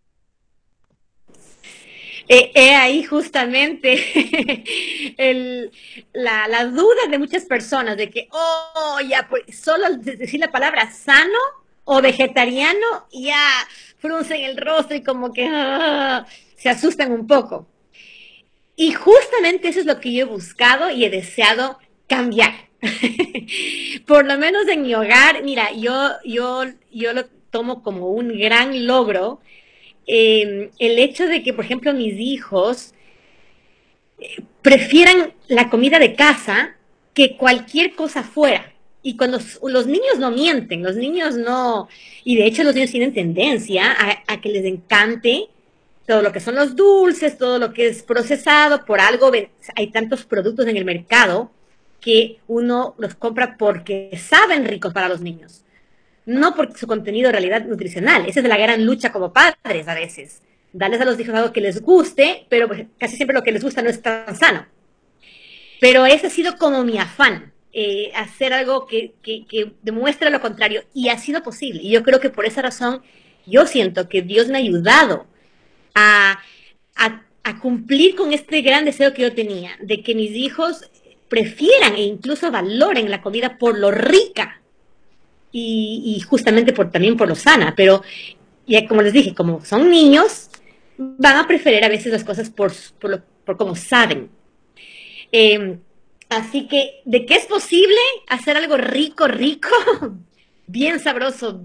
Eh, 2.34 2.76
ahí 2.76 3.04
justamente 3.04 4.00
el, 5.18 5.70
la, 6.14 6.48
la, 6.48 6.64
duda 6.64 7.08
de 7.10 7.20
muchas 7.20 7.44
personas 7.44 7.98
de 7.98 8.10
que, 8.10 8.30
oh, 8.32 9.00
ya, 9.06 9.28
pues 9.30 9.44
solo 9.60 9.98
decir 9.98 10.40
la 10.40 10.50
palabra 10.50 10.90
sano 10.90 11.40
o 11.84 12.02
vegetariano, 12.02 13.08
ya 13.12 13.44
fruncen 13.98 14.42
el 14.42 14.58
rostro 14.58 14.96
y 14.96 15.04
como 15.04 15.34
que 15.34 15.48
ah, 15.52 16.26
se 16.56 16.70
asustan 16.70 17.12
un 17.12 17.28
poco. 17.28 17.68
Y 18.76 18.94
justamente 18.94 19.68
eso 19.68 19.80
es 19.80 19.86
lo 19.86 20.00
que 20.00 20.14
yo 20.14 20.22
he 20.22 20.28
buscado 20.28 20.90
y 20.90 21.06
he 21.06 21.10
deseado 21.10 21.78
cambiar. 22.08 22.54
Por 24.08 24.26
lo 24.26 24.38
menos 24.38 24.68
en 24.68 24.82
mi 24.82 24.96
hogar, 24.96 25.44
mira, 25.44 25.72
yo, 25.74 26.12
yo, 26.26 26.64
yo 26.92 27.14
lo 27.14 27.26
tomo 27.52 27.84
como 27.84 28.10
un 28.10 28.38
gran 28.40 28.88
logro 28.88 29.40
eh, 30.08 30.72
el 30.80 31.00
hecho 31.00 31.28
de 31.28 31.44
que, 31.44 31.54
por 31.54 31.66
ejemplo, 31.66 31.94
mis 31.94 32.20
hijos 32.20 32.94
eh, 34.20 34.42
prefieran 34.62 35.34
la 35.48 35.70
comida 35.70 36.00
de 36.00 36.16
casa 36.16 36.76
que 37.14 37.38
cualquier 37.38 37.96
cosa 37.96 38.24
fuera. 38.24 38.71
Y 39.04 39.18
cuando 39.18 39.40
los 39.64 39.88
niños 39.88 40.20
no 40.20 40.30
mienten, 40.32 40.84
los 40.84 40.96
niños 40.96 41.36
no, 41.36 41.88
y 42.24 42.36
de 42.36 42.46
hecho 42.46 42.64
los 42.64 42.76
niños 42.76 42.92
tienen 42.92 43.14
tendencia 43.14 43.96
a, 44.28 44.42
que 44.42 44.50
les 44.50 44.64
encante 44.66 45.48
todo 46.06 46.22
lo 46.22 46.32
que 46.32 46.40
son 46.40 46.56
los 46.56 46.76
dulces, 46.76 47.38
todo 47.38 47.58
lo 47.58 47.74
que 47.74 47.88
es 47.88 48.04
procesado, 48.04 48.86
por 48.86 49.00
algo 49.00 49.32
hay 49.76 49.88
tantos 49.88 50.26
productos 50.26 50.68
en 50.68 50.78
el 50.78 50.86
mercado 50.86 51.52
que 52.00 52.40
uno 52.48 52.96
los 52.98 53.16
compra 53.16 53.56
porque 53.58 54.12
saben 54.22 54.66
ricos 54.66 54.94
para 54.94 55.10
los 55.10 55.22
niños, 55.22 55.64
no 56.26 56.56
por 56.56 56.78
su 56.78 56.86
contenido 56.86 57.28
de 57.28 57.34
realidad 57.34 57.66
nutricional. 57.66 58.26
Esa 58.28 58.42
es 58.42 58.48
la 58.48 58.58
gran 58.58 58.86
lucha 58.86 59.12
como 59.12 59.34
padres 59.34 59.88
a 59.88 59.96
veces. 59.96 60.42
Darles 60.74 61.02
a 61.02 61.06
los 61.06 61.20
hijos 61.20 61.36
algo 61.36 61.54
que 61.54 61.62
les 61.62 61.82
guste, 61.82 62.46
pero 62.50 62.68
pues 62.68 62.86
casi 63.00 63.16
siempre 63.16 63.36
lo 63.36 63.44
que 63.44 63.52
les 63.52 63.64
gusta 63.64 63.82
no 63.82 63.90
es 63.90 64.02
tan 64.02 64.36
sano. 64.36 64.66
Pero 65.80 66.06
ese 66.06 66.28
ha 66.28 66.30
sido 66.30 66.58
como 66.58 66.84
mi 66.84 66.98
afán, 66.98 67.52
eh, 67.74 68.12
hacer 68.16 68.52
algo 68.52 68.86
que, 68.86 69.14
que, 69.24 69.72
demuestra 69.82 70.30
lo 70.30 70.42
contrario 70.42 70.84
y 70.94 71.08
ha 71.08 71.18
sido 71.18 71.42
posible. 71.42 71.82
Y 71.82 71.92
yo 71.92 72.04
creo 72.04 72.20
que 72.20 72.30
por 72.30 72.46
esa 72.46 72.62
razón 72.62 73.02
yo 73.46 73.66
siento 73.66 74.10
que 74.10 74.22
Dios 74.22 74.50
me 74.50 74.58
ha 74.58 74.62
ayudado 74.62 75.26
a, 75.96 76.40
a, 76.96 77.60
cumplir 77.62 78.16
con 78.16 78.34
este 78.34 78.62
gran 78.62 78.84
deseo 78.86 79.14
que 79.14 79.22
yo 79.22 79.34
tenía, 79.34 79.72
de 79.82 80.02
que 80.02 80.16
mis 80.16 80.32
hijos 80.32 80.90
prefieran 81.30 81.96
e 81.96 82.04
incluso 82.04 82.52
valoren 82.52 83.10
la 83.10 83.22
comida 83.22 83.58
por 83.58 83.78
lo 83.78 83.92
rica 83.92 84.62
y, 85.52 86.20
justamente 86.28 86.74
por, 86.74 86.92
también 86.92 87.16
por 87.16 87.30
lo 87.30 87.36
sana. 87.36 87.74
Pero 87.76 88.04
ya 88.68 88.86
como 88.86 89.02
les 89.02 89.14
dije, 89.14 89.34
como 89.34 89.64
son 89.64 89.90
niños, 89.90 90.50
van 90.98 91.38
a 91.38 91.48
preferir 91.48 91.86
a 91.86 91.90
veces 91.90 92.12
las 92.12 92.26
cosas 92.26 92.50
por, 92.50 92.74
por, 93.00 93.12
lo, 93.12 93.22
por 93.46 93.56
como 93.56 93.76
saben. 93.76 94.30
Eh, 95.32 95.78
Así 96.32 96.66
que, 96.66 97.02
¿de 97.04 97.26
qué 97.26 97.34
es 97.34 97.46
posible 97.46 98.00
hacer 98.30 98.56
algo 98.56 98.78
rico, 98.78 99.28
rico, 99.28 99.68
bien 100.66 101.02
sabroso, 101.02 101.62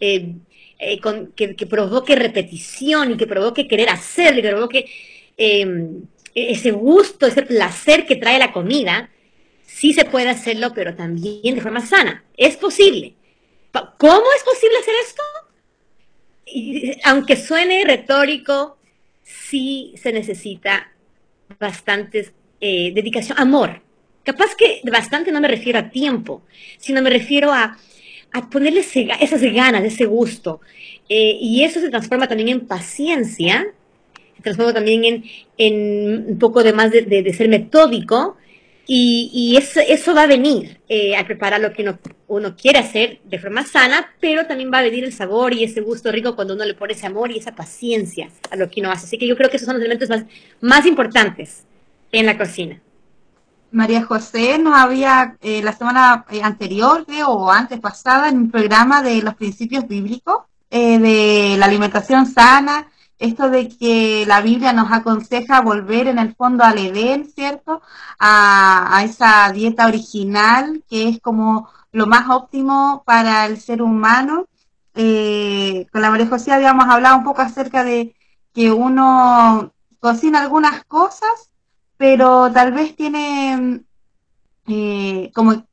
eh, 0.00 0.34
eh, 0.80 1.00
con, 1.00 1.30
que, 1.36 1.54
que, 1.54 1.66
provoque 1.66 2.16
repetición 2.16 3.12
y 3.12 3.16
que 3.16 3.28
provoque 3.28 3.68
querer 3.68 3.90
hacerlo, 3.90 4.42
que 4.42 4.48
provoque 4.48 4.90
eh, 5.36 5.88
ese 6.34 6.72
gusto, 6.72 7.28
ese 7.28 7.42
placer 7.42 8.06
que 8.06 8.16
trae 8.16 8.40
la 8.40 8.52
comida? 8.52 9.08
Sí 9.64 9.92
se 9.92 10.04
puede 10.04 10.30
hacerlo, 10.30 10.72
pero 10.74 10.96
también 10.96 11.54
de 11.54 11.60
forma 11.60 11.80
sana. 11.80 12.24
Es 12.36 12.56
posible. 12.56 13.14
¿Cómo 13.98 14.24
es 14.36 14.42
posible 14.42 14.78
hacer 14.80 14.94
esto? 15.00 15.22
Y, 16.44 16.98
aunque 17.04 17.36
suene 17.36 17.84
retórico, 17.84 18.78
sí 19.22 19.94
se 19.96 20.12
necesita 20.12 20.90
bastantes 21.60 22.32
eh, 22.60 22.92
dedicación, 22.94 23.38
amor. 23.38 23.82
Capaz 24.24 24.54
que 24.56 24.80
bastante 24.90 25.30
no 25.30 25.40
me 25.40 25.48
refiero 25.48 25.78
a 25.78 25.90
tiempo, 25.90 26.42
sino 26.78 27.00
me 27.02 27.10
refiero 27.10 27.52
a, 27.52 27.76
a 28.32 28.50
ponerle 28.50 28.80
ese, 28.80 29.08
esas 29.20 29.40
ganas, 29.42 29.84
ese 29.84 30.04
gusto. 30.04 30.60
Eh, 31.08 31.38
y 31.40 31.62
eso 31.62 31.80
se 31.80 31.90
transforma 31.90 32.26
también 32.26 32.48
en 32.48 32.66
paciencia, 32.66 33.66
se 34.36 34.42
transforma 34.42 34.72
también 34.72 35.04
en, 35.04 35.24
en 35.58 36.24
un 36.28 36.38
poco 36.38 36.62
de 36.62 36.72
más 36.72 36.90
de, 36.90 37.02
de, 37.02 37.32
ser 37.32 37.48
metódico, 37.48 38.36
y, 38.88 39.30
y 39.32 39.56
eso, 39.56 40.14
va 40.14 40.22
a 40.22 40.26
venir 40.26 40.78
eh, 40.88 41.16
a 41.16 41.26
preparar 41.26 41.60
lo 41.60 41.72
que 41.72 41.82
uno, 41.82 41.98
uno, 42.28 42.56
quiere 42.56 42.78
hacer 42.78 43.18
de 43.24 43.38
forma 43.38 43.64
sana, 43.64 44.14
pero 44.20 44.46
también 44.46 44.70
va 44.72 44.78
a 44.78 44.82
venir 44.82 45.02
el 45.02 45.12
sabor 45.12 45.52
y 45.52 45.64
ese 45.64 45.80
gusto 45.80 46.12
rico 46.12 46.36
cuando 46.36 46.54
uno 46.54 46.64
le 46.64 46.74
pone 46.74 46.92
ese 46.92 47.06
amor 47.06 47.32
y 47.32 47.38
esa 47.38 47.54
paciencia 47.54 48.28
a 48.48 48.54
lo 48.54 48.70
que 48.70 48.80
uno 48.80 48.92
hace. 48.92 49.06
Así 49.06 49.18
que 49.18 49.26
yo 49.26 49.36
creo 49.36 49.50
que 49.50 49.56
esos 49.56 49.66
son 49.66 49.74
los 49.74 49.82
elementos 49.82 50.08
más, 50.08 50.24
más 50.60 50.86
importantes 50.86 51.64
en 52.20 52.26
la 52.26 52.38
cocina. 52.38 52.80
María 53.76 54.04
José 54.04 54.58
nos 54.58 54.74
había 54.74 55.36
eh, 55.40 55.62
la 55.62 55.72
semana 55.72 56.24
eh, 56.30 56.42
anterior, 56.42 57.04
o 57.26 57.50
antes 57.50 57.80
pasada, 57.80 58.28
en 58.28 58.38
un 58.38 58.50
programa 58.50 59.02
de 59.02 59.22
los 59.22 59.34
principios 59.34 59.86
bíblicos, 59.86 60.44
eh, 60.70 60.98
de 60.98 61.56
la 61.58 61.66
alimentación 61.66 62.26
sana, 62.26 62.88
esto 63.18 63.50
de 63.50 63.68
que 63.68 64.24
la 64.26 64.40
Biblia 64.40 64.72
nos 64.72 64.90
aconseja 64.92 65.60
volver 65.60 66.06
en 66.08 66.18
el 66.18 66.34
fondo 66.34 66.64
al 66.64 66.78
Edén, 66.78 67.26
¿cierto? 67.26 67.82
A, 68.18 69.02
esa 69.04 69.50
dieta 69.52 69.86
original, 69.86 70.82
que 70.88 71.08
es 71.08 71.20
como 71.20 71.68
lo 71.92 72.06
más 72.06 72.28
óptimo 72.30 73.02
para 73.06 73.46
el 73.46 73.60
ser 73.60 73.82
humano. 73.82 74.46
con 74.94 76.02
la 76.02 76.10
María 76.10 76.28
José 76.28 76.52
habíamos 76.52 76.86
hablado 76.88 77.18
un 77.18 77.24
poco 77.24 77.42
acerca 77.42 77.84
de 77.84 78.14
que 78.54 78.72
uno 78.72 79.72
cocina 80.00 80.40
algunas 80.40 80.84
cosas, 80.84 81.50
pero 81.96 82.50
tal 82.52 82.72
vez 82.72 82.94
tiene 82.96 83.84
eh, 84.66 85.30
como, 85.34 85.66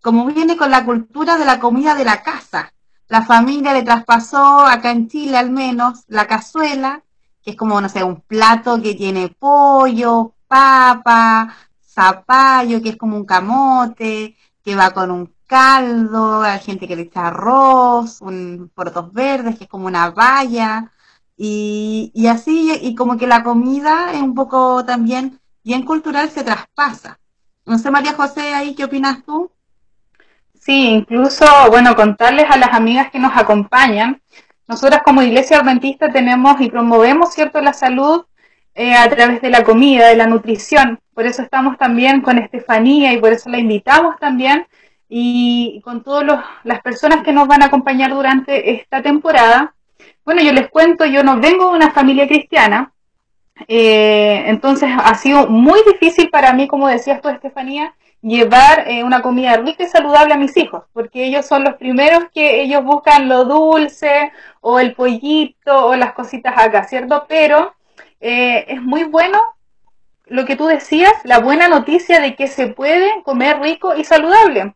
como 0.00 0.26
viene 0.26 0.56
con 0.56 0.70
la 0.70 0.84
cultura 0.84 1.36
de 1.36 1.44
la 1.44 1.60
comida 1.60 1.94
de 1.94 2.04
la 2.04 2.22
casa. 2.22 2.72
La 3.08 3.22
familia 3.22 3.74
le 3.74 3.82
traspasó, 3.82 4.60
acá 4.60 4.90
en 4.90 5.08
Chile 5.08 5.36
al 5.36 5.50
menos, 5.50 6.04
la 6.08 6.26
cazuela, 6.26 7.02
que 7.42 7.52
es 7.52 7.56
como, 7.56 7.80
no 7.80 7.88
sé, 7.88 8.02
un 8.02 8.20
plato 8.22 8.80
que 8.80 8.94
tiene 8.94 9.28
pollo, 9.28 10.34
papa, 10.48 11.54
zapallo, 11.82 12.80
que 12.82 12.90
es 12.90 12.96
como 12.96 13.16
un 13.16 13.26
camote, 13.26 14.36
que 14.64 14.76
va 14.76 14.92
con 14.92 15.10
un 15.10 15.34
caldo, 15.46 16.42
hay 16.42 16.60
gente 16.60 16.88
que 16.88 16.96
le 16.96 17.02
echa 17.02 17.26
arroz, 17.28 18.22
un 18.22 18.70
portos 18.74 19.12
verdes, 19.12 19.58
que 19.58 19.64
es 19.64 19.70
como 19.70 19.86
una 19.86 20.10
valla, 20.10 20.90
y, 21.36 22.10
y 22.14 22.26
así, 22.28 22.72
y 22.80 22.94
como 22.94 23.16
que 23.18 23.26
la 23.26 23.42
comida 23.42 24.12
es 24.12 24.22
un 24.22 24.34
poco 24.34 24.84
también 24.86 25.41
bien 25.64 25.84
cultural, 25.84 26.30
se 26.30 26.44
traspasa. 26.44 27.18
No 27.64 27.78
sé, 27.78 27.90
María 27.90 28.14
José, 28.14 28.54
ahí, 28.54 28.74
¿qué 28.74 28.84
opinas 28.84 29.24
tú? 29.24 29.50
Sí, 30.54 30.90
incluso, 30.90 31.44
bueno, 31.70 31.96
contarles 31.96 32.50
a 32.50 32.56
las 32.56 32.72
amigas 32.72 33.10
que 33.10 33.18
nos 33.18 33.36
acompañan, 33.36 34.22
nosotras 34.68 35.02
como 35.04 35.22
Iglesia 35.22 35.58
Adventista 35.58 36.10
tenemos 36.10 36.60
y 36.60 36.70
promovemos, 36.70 37.34
¿cierto?, 37.34 37.60
la 37.60 37.72
salud 37.72 38.24
eh, 38.74 38.94
a 38.94 39.08
través 39.10 39.42
de 39.42 39.50
la 39.50 39.64
comida, 39.64 40.08
de 40.08 40.16
la 40.16 40.26
nutrición. 40.26 41.00
Por 41.14 41.26
eso 41.26 41.42
estamos 41.42 41.76
también 41.76 42.22
con 42.22 42.38
Estefanía 42.38 43.12
y 43.12 43.18
por 43.18 43.32
eso 43.32 43.50
la 43.50 43.58
invitamos 43.58 44.18
también 44.18 44.66
y 45.08 45.82
con 45.84 46.02
todas 46.02 46.42
las 46.64 46.80
personas 46.80 47.22
que 47.22 47.32
nos 47.32 47.46
van 47.46 47.62
a 47.62 47.66
acompañar 47.66 48.14
durante 48.14 48.72
esta 48.72 49.02
temporada. 49.02 49.74
Bueno, 50.24 50.40
yo 50.40 50.52
les 50.52 50.70
cuento, 50.70 51.04
yo 51.04 51.22
no 51.22 51.38
vengo 51.38 51.70
de 51.70 51.76
una 51.76 51.90
familia 51.90 52.26
cristiana, 52.26 52.91
eh, 53.68 54.44
entonces 54.46 54.90
ha 54.96 55.14
sido 55.14 55.48
muy 55.48 55.80
difícil 55.86 56.30
para 56.30 56.52
mí, 56.52 56.68
como 56.68 56.88
decías 56.88 57.20
tú, 57.20 57.28
Estefanía, 57.28 57.94
llevar 58.22 58.88
eh, 58.88 59.02
una 59.02 59.20
comida 59.20 59.56
rica 59.56 59.82
y 59.82 59.88
saludable 59.88 60.34
a 60.34 60.38
mis 60.38 60.56
hijos, 60.56 60.84
porque 60.92 61.26
ellos 61.26 61.44
son 61.46 61.64
los 61.64 61.74
primeros 61.74 62.24
que 62.32 62.62
ellos 62.62 62.84
buscan 62.84 63.28
lo 63.28 63.44
dulce 63.44 64.32
o 64.60 64.78
el 64.78 64.94
pollito 64.94 65.86
o 65.86 65.96
las 65.96 66.12
cositas 66.12 66.54
acá, 66.56 66.84
¿cierto? 66.84 67.26
Pero 67.28 67.74
eh, 68.20 68.64
es 68.68 68.80
muy 68.80 69.04
bueno 69.04 69.40
lo 70.26 70.44
que 70.46 70.56
tú 70.56 70.66
decías, 70.66 71.12
la 71.24 71.40
buena 71.40 71.68
noticia 71.68 72.20
de 72.20 72.36
que 72.36 72.46
se 72.46 72.68
puede 72.68 73.22
comer 73.24 73.60
rico 73.60 73.96
y 73.96 74.04
saludable. 74.04 74.74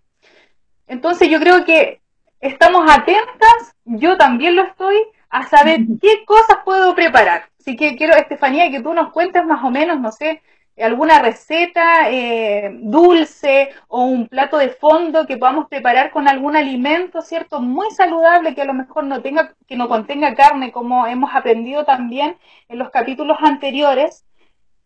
Entonces 0.89 1.29
yo 1.31 1.39
creo 1.41 1.65
que 1.65 2.01
estamos 2.41 2.91
atentas, 2.91 3.77
yo 3.85 4.17
también 4.17 4.57
lo 4.57 4.63
estoy, 4.63 4.97
a 5.31 5.47
saber 5.47 5.81
qué 6.03 6.25
cosas 6.25 6.59
puedo 6.65 6.95
preparar. 6.95 7.49
Así 7.67 7.77
que 7.77 7.97
quiero, 7.97 8.15
Estefanía, 8.15 8.71
que 8.71 8.81
tú 8.81 8.95
nos 8.95 9.11
cuentes 9.11 9.45
más 9.45 9.65
o 9.65 9.71
menos, 9.71 9.99
no 10.01 10.13
sé, 10.13 10.41
alguna 10.79 11.19
receta 11.19 12.09
eh, 12.13 12.71
dulce 12.81 13.71
o 13.89 14.05
un 14.05 14.29
plato 14.29 14.59
de 14.59 14.69
fondo 14.69 15.27
que 15.27 15.37
podamos 15.37 15.67
preparar 15.69 16.13
con 16.13 16.29
algún 16.29 16.55
alimento, 16.55 17.23
¿cierto? 17.23 17.61
Muy 17.61 17.91
saludable, 17.91 18.55
que 18.55 18.63
a 18.63 18.67
lo 18.67 18.73
mejor 18.73 19.03
no 19.03 19.21
tenga, 19.21 19.57
que 19.67 19.77
no 19.77 19.89
contenga 19.89 20.37
carne, 20.37 20.71
como 20.71 21.09
hemos 21.09 21.35
aprendido 21.35 21.85
también 21.85 22.37
en 22.69 22.79
los 22.79 22.91
capítulos 22.91 23.37
anteriores, 23.41 24.25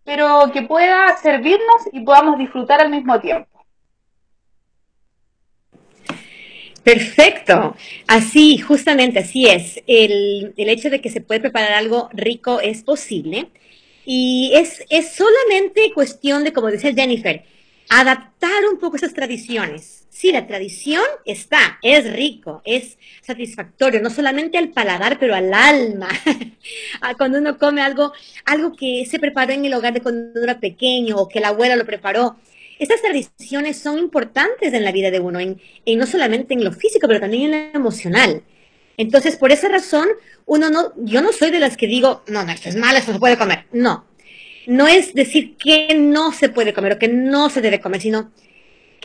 pero 0.03 0.51
que 0.51 0.63
pueda 0.63 1.15
servirnos 1.19 1.87
y 1.93 2.01
podamos 2.01 2.39
disfrutar 2.39 2.81
al 2.81 2.89
mismo 2.89 3.21
tiempo. 3.21 3.60
Perfecto, 6.93 7.77
así, 8.09 8.59
justamente 8.59 9.21
así 9.21 9.47
es. 9.47 9.81
El, 9.87 10.55
el, 10.57 10.69
hecho 10.69 10.91
de 10.91 11.01
que 11.01 11.09
se 11.09 11.21
puede 11.21 11.39
preparar 11.39 11.75
algo 11.75 12.11
rico 12.13 12.59
es 12.61 12.83
posible 12.83 13.49
y 14.05 14.51
es, 14.55 14.83
es 14.91 15.13
solamente 15.13 15.93
cuestión 15.95 16.43
de, 16.43 16.53
como 16.53 16.67
decía 16.67 16.93
Jennifer, 16.93 17.45
adaptar 17.89 18.65
un 18.73 18.81
poco 18.81 18.97
esas 18.97 19.15
tradiciones. 19.15 20.09
Sí, 20.11 20.33
la 20.33 20.49
tradición 20.49 21.05
está, 21.25 21.79
es 21.81 22.13
rico, 22.13 22.61
es 22.65 22.99
satisfactorio, 23.21 24.03
no 24.03 24.11
solamente 24.11 24.59
al 24.59 24.71
paladar, 24.71 25.21
pero 25.21 25.37
al 25.37 25.55
alma. 25.55 26.09
cuando 27.19 27.39
uno 27.39 27.57
come 27.57 27.83
algo, 27.83 28.13
algo 28.47 28.73
que 28.73 29.07
se 29.09 29.21
preparó 29.21 29.53
en 29.53 29.65
el 29.65 29.75
hogar 29.75 29.93
de 29.93 30.01
cuando 30.01 30.33
uno 30.33 30.43
era 30.43 30.59
pequeño 30.59 31.19
o 31.19 31.29
que 31.29 31.39
la 31.39 31.49
abuela 31.49 31.77
lo 31.77 31.87
preparó, 31.87 32.37
estas 32.81 33.03
tradiciones 33.03 33.79
son 33.79 33.99
importantes 33.99 34.73
en 34.73 34.85
la 34.85 34.91
vida 34.91 35.11
de 35.11 35.21
uno, 35.21 35.39
en, 35.39 35.61
no 35.87 36.07
solamente 36.07 36.55
en 36.55 36.65
lo 36.65 36.73
físico, 36.73 37.07
pero 37.07 37.21
también 37.21 37.53
en 37.53 37.73
lo 37.73 37.79
emocional. 37.79 38.43
Entonces, 38.97 39.37
por 39.37 39.53
esa 39.53 39.69
razón, 39.69 40.09
uno 40.47 40.71
no, 40.71 40.93
yo 40.97 41.21
no 41.21 41.31
soy 41.33 41.51
de 41.51 41.61
las 41.61 41.77
que 41.77 41.87
digo, 41.87 42.23
no, 42.27 42.43
no, 42.43 42.53
esto 42.53 42.71
es 42.71 42.77
malo, 42.77 42.99
esto 42.99 43.13
se 43.13 43.19
puede 43.19 43.37
comer. 43.37 43.67
No. 43.71 44.07
No 44.67 44.89
es 44.89 45.13
decir 45.13 45.57
que 45.57 45.95
no 45.95 46.33
se 46.33 46.49
puede 46.49 46.73
comer 46.73 46.95
o 46.95 46.99
que 46.99 47.09
no 47.09 47.51
se 47.51 47.61
debe 47.61 47.81
comer, 47.81 48.01
sino, 48.01 48.33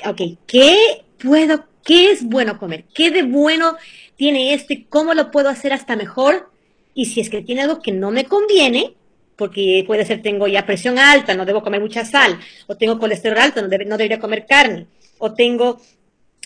ok, 0.05 0.21
¿qué 0.47 1.03
puedo, 1.17 1.65
qué 1.83 2.11
es 2.11 2.23
bueno 2.23 2.57
comer? 2.57 2.85
¿Qué 2.93 3.11
de 3.11 3.23
bueno 3.23 3.75
tiene 4.15 4.53
esto 4.53 4.71
y 4.71 4.85
cómo 4.85 5.13
lo 5.13 5.31
puedo 5.31 5.49
hacer 5.49 5.73
hasta 5.73 5.97
mejor? 5.97 6.49
Y 6.93 7.07
si 7.07 7.19
es 7.19 7.29
que 7.29 7.41
tiene 7.41 7.63
algo 7.63 7.81
que 7.81 7.91
no 7.91 8.11
me 8.11 8.23
conviene, 8.23 8.93
porque 9.35 9.83
puede 9.85 10.05
ser 10.05 10.21
tengo 10.21 10.47
ya 10.47 10.65
presión 10.65 10.97
alta, 10.97 11.33
no 11.33 11.45
debo 11.45 11.63
comer 11.63 11.81
mucha 11.81 12.05
sal, 12.05 12.39
o 12.67 12.75
tengo 12.75 12.99
colesterol 12.99 13.39
alto, 13.39 13.61
no, 13.61 13.67
no 13.67 13.97
debería 13.97 14.19
comer 14.19 14.45
carne, 14.45 14.87
o 15.17 15.33
tengo 15.33 15.79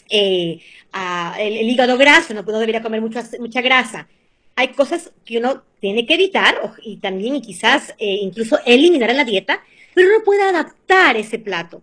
eh, 0.10 0.60
el, 1.40 1.70
hígado 1.70 1.98
graso, 1.98 2.34
no, 2.34 2.42
no 2.42 2.60
debería 2.60 2.82
comer 2.82 3.02
mucha, 3.02 3.24
mucha 3.40 3.62
grasa. 3.62 4.08
Hay 4.56 4.70
cosas 4.70 5.12
que 5.24 5.38
uno 5.38 5.64
tiene 5.80 6.06
que 6.06 6.16
evitar 6.16 6.60
y 6.84 6.98
también 6.98 7.36
y 7.36 7.42
quizás 7.42 7.94
eh, 7.98 8.20
incluso 8.22 8.60
eliminar 8.66 9.10
en 9.10 9.18
la 9.18 9.24
dieta, 9.24 9.64
pero 9.94 10.10
uno 10.10 10.24
puede 10.26 10.44
adaptar 10.44 11.16
ese 11.16 11.40
plato, 11.40 11.82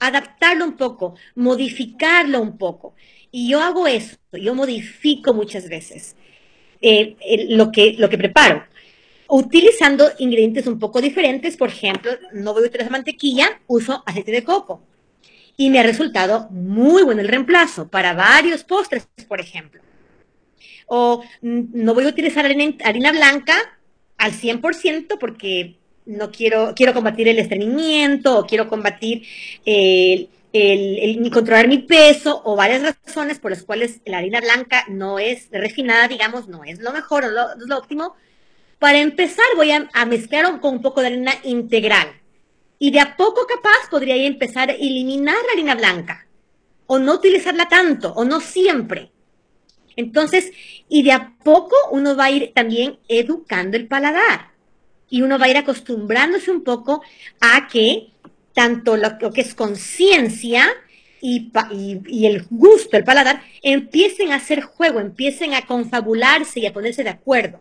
adaptarlo 0.00 0.64
un 0.64 0.76
poco, 0.76 1.14
modificarlo 1.34 2.40
un 2.40 2.58
poco. 2.58 2.94
Y 3.30 3.50
yo 3.50 3.60
hago 3.60 3.86
eso, 3.86 4.16
yo 4.32 4.54
modifico 4.54 5.34
muchas 5.34 5.68
veces 5.68 6.16
eh, 6.80 7.16
lo, 7.50 7.70
que, 7.70 7.94
lo 7.98 8.08
que 8.08 8.18
preparo 8.18 8.64
utilizando 9.28 10.10
ingredientes 10.18 10.66
un 10.66 10.78
poco 10.78 11.00
diferentes. 11.00 11.56
Por 11.56 11.68
ejemplo, 11.68 12.12
no 12.32 12.52
voy 12.52 12.64
a 12.64 12.66
utilizar 12.66 12.90
mantequilla, 12.90 13.60
uso 13.66 14.02
aceite 14.06 14.32
de 14.32 14.44
coco. 14.44 14.82
Y 15.56 15.70
me 15.70 15.80
ha 15.80 15.82
resultado 15.82 16.48
muy 16.50 17.02
bueno 17.02 17.20
el 17.22 17.28
reemplazo 17.28 17.88
para 17.88 18.12
varios 18.12 18.64
postres, 18.64 19.08
por 19.28 19.40
ejemplo. 19.40 19.80
O 20.86 21.22
mm, 21.42 21.60
no 21.72 21.94
voy 21.94 22.04
a 22.04 22.08
utilizar 22.08 22.44
harina, 22.44 23.12
blanca 23.12 23.54
al 24.18 24.32
100% 24.32 25.18
porque 25.18 25.76
no 26.04 26.30
quiero, 26.30 26.74
quiero 26.76 26.94
combatir 26.94 27.28
el 27.28 27.38
estreñimiento 27.38 28.38
o 28.38 28.46
quiero 28.46 28.68
combatir 28.68 29.26
el, 29.64 30.28
el, 30.52 31.30
controlar 31.32 31.68
mi 31.68 31.78
peso 31.78 32.42
o 32.44 32.54
varias 32.54 32.82
razones 32.82 33.38
por 33.38 33.50
las 33.50 33.64
cuales 33.64 34.00
la 34.04 34.18
harina 34.18 34.40
blanca 34.40 34.84
no 34.88 35.18
es 35.18 35.48
refinada, 35.50 36.06
digamos, 36.06 36.48
no 36.48 36.64
es 36.64 36.78
lo 36.78 36.92
mejor 36.92 37.24
o 37.24 37.30
lo 37.30 37.78
óptimo 37.78 38.14
para 38.78 38.98
empezar, 38.98 39.44
voy 39.56 39.70
a, 39.70 40.06
mezclar 40.06 40.60
con 40.60 40.74
un 40.74 40.82
poco 40.82 41.00
de 41.00 41.08
harina 41.08 41.32
integral. 41.44 42.08
Y 42.78 42.90
de 42.90 43.00
a 43.00 43.16
poco 43.16 43.46
capaz 43.46 43.88
podría 43.90 44.16
empezar 44.16 44.70
a 44.70 44.74
eliminar 44.74 45.34
la 45.34 45.52
harina 45.52 45.74
blanca. 45.74 46.26
O 46.86 46.98
no 46.98 47.14
utilizarla 47.14 47.68
tanto, 47.68 48.12
o 48.12 48.24
no 48.24 48.40
siempre. 48.40 49.10
Entonces, 49.96 50.52
y 50.88 51.02
de 51.02 51.12
a 51.12 51.36
poco 51.42 51.74
uno 51.90 52.16
va 52.16 52.24
a 52.26 52.30
ir 52.30 52.52
también 52.54 52.98
educando 53.08 53.76
el 53.76 53.88
paladar. 53.88 54.50
Y 55.08 55.22
uno 55.22 55.38
va 55.38 55.46
a 55.46 55.48
ir 55.48 55.56
acostumbrándose 55.56 56.50
un 56.50 56.62
poco 56.62 57.02
a 57.40 57.68
que 57.68 58.10
tanto 58.52 58.96
lo, 58.96 59.18
que 59.32 59.40
es 59.40 59.54
conciencia 59.54 60.66
y, 61.20 61.50
y, 62.06 62.26
el 62.26 62.46
gusto, 62.50 62.96
el 62.96 63.04
paladar, 63.04 63.42
empiecen 63.62 64.32
a 64.32 64.36
hacer 64.36 64.62
juego, 64.62 65.00
empiecen 65.00 65.54
a 65.54 65.66
confabularse 65.66 66.60
y 66.60 66.66
a 66.66 66.72
ponerse 66.72 67.04
de 67.04 67.10
acuerdo. 67.10 67.60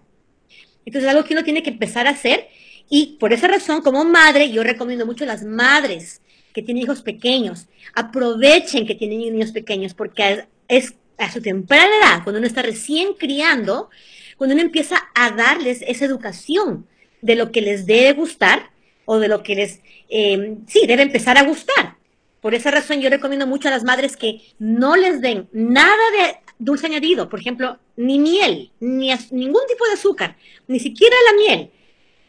Entonces 0.86 1.04
es 1.04 1.16
algo 1.16 1.28
que 1.28 1.34
uno 1.34 1.44
tiene 1.44 1.64
que 1.64 1.72
empezar 1.72 2.08
a 2.08 2.12
hacer 2.12 2.48
y 2.90 3.18
por 3.20 3.34
esa 3.34 3.48
razón, 3.48 3.82
como 3.82 4.04
madre, 4.06 4.52
yo 4.52 4.64
recomiendo 4.64 5.06
mucho 5.06 5.24
a 5.24 5.28
las 5.28 5.44
madres 5.44 6.22
que 6.54 6.62
tienen 6.62 6.84
hijos 6.84 7.02
pequeños, 7.02 7.68
aprovechen 7.94 8.86
que 8.86 8.96
tienen 8.96 9.20
niños 9.20 9.52
pequeños 9.52 9.94
porque 9.94 10.46
es 10.68 10.94
a 11.18 11.32
su 11.32 11.42
temprana 11.42 11.92
edad, 12.02 12.24
cuando 12.24 12.40
uno 12.40 12.48
está 12.48 12.62
recién 12.62 13.14
criando, 13.14 13.90
cuando 14.38 14.54
uno 14.54 14.64
empieza 14.64 14.98
a 15.16 15.32
darles 15.32 15.82
esa 15.88 16.06
educación 16.06 16.88
de 17.22 17.36
lo 17.36 17.52
que 17.52 17.62
les 17.62 17.86
debe 17.86 18.14
gustar 18.14 18.70
o 19.06 19.20
de 19.20 19.28
lo 19.28 19.44
que 19.44 19.56
les, 19.56 19.82
eh, 20.10 20.58
sí, 20.68 20.86
debe 20.88 21.04
empezar 21.04 21.38
a 21.38 21.44
gustar. 21.44 21.96
Por 22.42 22.54
esa 22.54 22.70
razón 22.70 23.02
yo 23.02 23.10
recomiendo 23.10 23.48
mucho 23.48 23.70
a 23.70 23.72
las 23.72 23.84
madres 23.84 24.18
que 24.18 24.42
no 24.60 24.96
les 24.96 25.22
den 25.22 25.50
nada 25.52 25.96
de 26.20 26.38
dulce 26.60 26.86
añadido, 26.86 27.30
por 27.30 27.40
ejemplo, 27.40 27.80
ni 27.98 28.20
miel, 28.20 28.72
ni 28.80 29.12
ningún 29.32 29.62
tipo 29.68 29.86
de 29.86 29.94
azúcar, 29.94 30.38
ni 30.68 30.80
siquiera 30.80 31.16
la 31.32 31.38
miel 31.38 31.72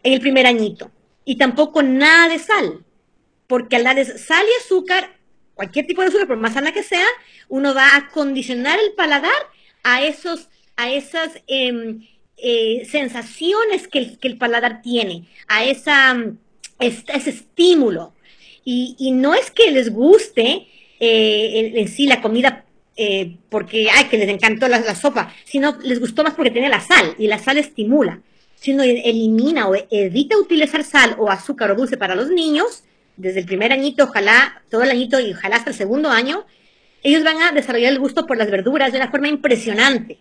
en 0.03 0.13
el 0.13 0.21
primer 0.21 0.47
añito. 0.47 0.91
Y 1.25 1.37
tampoco 1.37 1.83
nada 1.83 2.29
de 2.29 2.39
sal, 2.39 2.85
porque 3.47 3.77
al 3.77 3.85
darles 3.85 4.25
sal 4.25 4.45
y 4.47 4.63
azúcar, 4.63 5.17
cualquier 5.55 5.87
tipo 5.87 6.03
de 6.03 6.09
azúcar, 6.09 6.29
por 6.29 6.37
más 6.37 6.55
sana 6.55 6.73
que 6.73 6.83
sea, 6.83 7.07
uno 7.49 7.75
va 7.75 7.97
a 7.97 8.09
condicionar 8.11 8.79
el 8.79 8.93
paladar 8.93 9.33
a 9.83 10.03
esos 10.05 10.49
a 10.77 10.91
esas 10.91 11.43
em, 11.47 12.07
eh, 12.37 12.87
sensaciones 12.91 13.89
que 13.89 14.19
el, 14.21 14.37
paladar 14.37 14.83
tiene, 14.83 15.25
a 15.49 15.65
esa, 15.65 16.17
ese 16.79 17.31
estímulo. 17.31 18.13
Y, 18.65 19.13
no 19.13 19.35
es 19.35 19.51
que 19.51 19.71
les 19.71 19.93
guste 19.93 20.67
eh, 20.99 21.73
en 21.77 21.89
sí 21.89 22.07
la 22.07 22.21
comida 22.21 22.66
eh, 22.97 23.37
porque, 23.51 23.89
ay, 23.91 24.05
que 24.07 24.17
les 24.17 24.29
encantó 24.29 24.69
la, 24.69 24.95
sopa, 24.95 25.35
sino 25.45 25.77
les 25.83 26.01
gustó 26.01 26.25
más 26.25 26.35
porque 26.35 26.51
tiene 26.51 26.69
la 26.69 26.81
sal 26.81 27.15
y 27.19 27.27
la 27.27 27.39
sal 27.39 27.59
estimula. 27.59 28.21
Sino 28.55 28.83
elimina 28.83 29.69
o 29.69 29.75
evita 29.91 30.37
utilizar 30.39 30.83
sal 30.83 31.15
o 31.19 31.31
azúcar 31.31 31.71
o 31.71 31.75
dulce 31.75 31.99
para 31.99 32.15
los 32.15 32.31
niños, 32.31 32.85
desde 33.17 33.41
el 33.41 33.47
primer 33.47 33.73
añito, 33.73 34.05
ojalá 34.05 34.63
todo 34.71 34.83
el 34.83 34.91
añito 34.91 35.21
y 35.21 35.33
ojalá 35.33 35.57
hasta 35.57 35.71
el 35.71 35.77
segundo 35.77 36.11
año, 36.11 36.47
ellos 37.03 37.23
van 37.23 37.41
a 37.43 37.53
desarrollar 37.53 37.93
el 37.93 37.99
gusto 37.99 38.27
por 38.27 38.37
las 38.37 38.51
verduras 38.51 38.93
de 38.93 38.99
una 38.99 39.11
forma 39.11 39.29
impresionante. 39.29 40.19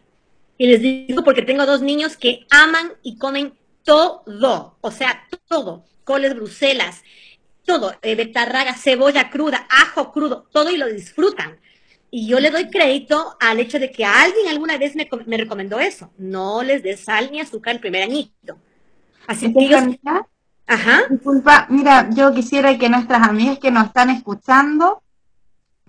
Y 0.57 0.67
les 0.67 0.81
digo 0.81 1.23
porque 1.23 1.41
tengo 1.41 1.65
dos 1.65 1.81
niños 1.81 2.17
que 2.17 2.45
aman 2.49 2.93
y 3.03 3.17
comen 3.17 3.53
todo, 3.83 4.77
o 4.81 4.91
sea, 4.91 5.27
todo, 5.47 5.85
coles 6.03 6.35
bruselas, 6.35 7.03
todo, 7.65 7.95
eh, 8.01 8.15
betarraga, 8.15 8.73
cebolla 8.73 9.29
cruda, 9.29 9.67
ajo 9.69 10.11
crudo, 10.11 10.47
todo 10.51 10.71
y 10.71 10.77
lo 10.77 10.87
disfrutan. 10.87 11.57
Y 12.17 12.27
yo 12.27 12.39
le 12.39 12.49
doy 12.49 12.69
crédito 12.69 13.35
al 13.41 13.59
hecho 13.59 13.77
de 13.77 13.91
que 13.91 14.05
alguien 14.05 14.47
alguna 14.47 14.77
vez 14.77 14.95
me, 14.95 15.05
recomendó 15.35 15.81
eso. 15.81 16.13
No 16.17 16.63
les 16.63 16.81
des 16.81 17.03
sal 17.03 17.29
ni 17.29 17.41
azúcar 17.41 17.75
el 17.75 17.81
primer 17.81 18.03
añito. 18.03 18.57
Así 19.27 19.51
que 19.51 19.65
ellos... 19.65 19.83
Ajá. 20.65 21.01
Disculpa, 21.09 21.65
mira, 21.67 22.09
yo 22.11 22.33
quisiera 22.33 22.77
que 22.77 22.87
nuestras 22.87 23.27
amigas 23.27 23.59
que 23.59 23.69
nos 23.69 23.87
están 23.87 24.11
escuchando, 24.11 25.03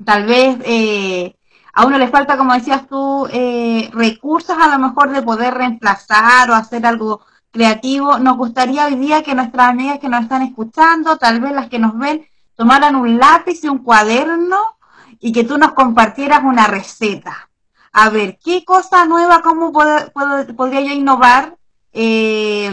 tal 0.05 0.27
vez 0.27 0.57
eh, 0.65 1.37
a 1.73 1.87
uno 1.87 1.97
les 1.97 2.11
falta, 2.11 2.37
como 2.37 2.55
decías 2.55 2.89
tú, 2.89 3.29
eh, 3.33 3.89
recursos 3.93 4.57
a 4.59 4.67
lo 4.67 4.81
mejor 4.81 5.13
de 5.13 5.23
poder 5.23 5.55
reemplazar 5.55 6.51
o 6.51 6.55
hacer 6.55 6.85
algo 6.87 7.21
creativo. 7.53 8.19
Nos 8.19 8.37
gustaría 8.37 8.87
hoy 8.87 8.97
día 8.97 9.23
que 9.23 9.37
nuestras 9.37 9.69
amigas 9.69 10.01
que 10.01 10.09
nos 10.09 10.23
están 10.23 10.43
escuchando, 10.43 11.19
tal 11.19 11.41
vez 11.41 11.53
las 11.53 11.69
que 11.69 11.79
nos 11.79 11.97
ven, 11.97 12.27
tomaran 12.57 12.97
un 12.97 13.17
lápiz 13.17 13.63
y 13.63 13.69
un 13.69 13.79
cuaderno 13.79 14.76
y 15.21 15.33
que 15.33 15.45
tú 15.45 15.59
nos 15.59 15.73
compartieras 15.73 16.43
una 16.45 16.67
receta. 16.67 17.51
A 17.93 18.11
ver, 18.11 18.39
¿qué 18.45 18.65
cosa 18.65 19.07
nueva, 19.07 19.43
cómo 19.43 19.73
podría 19.73 20.81
yo 20.83 20.93
innovar 20.93 21.57
eh, 21.93 22.71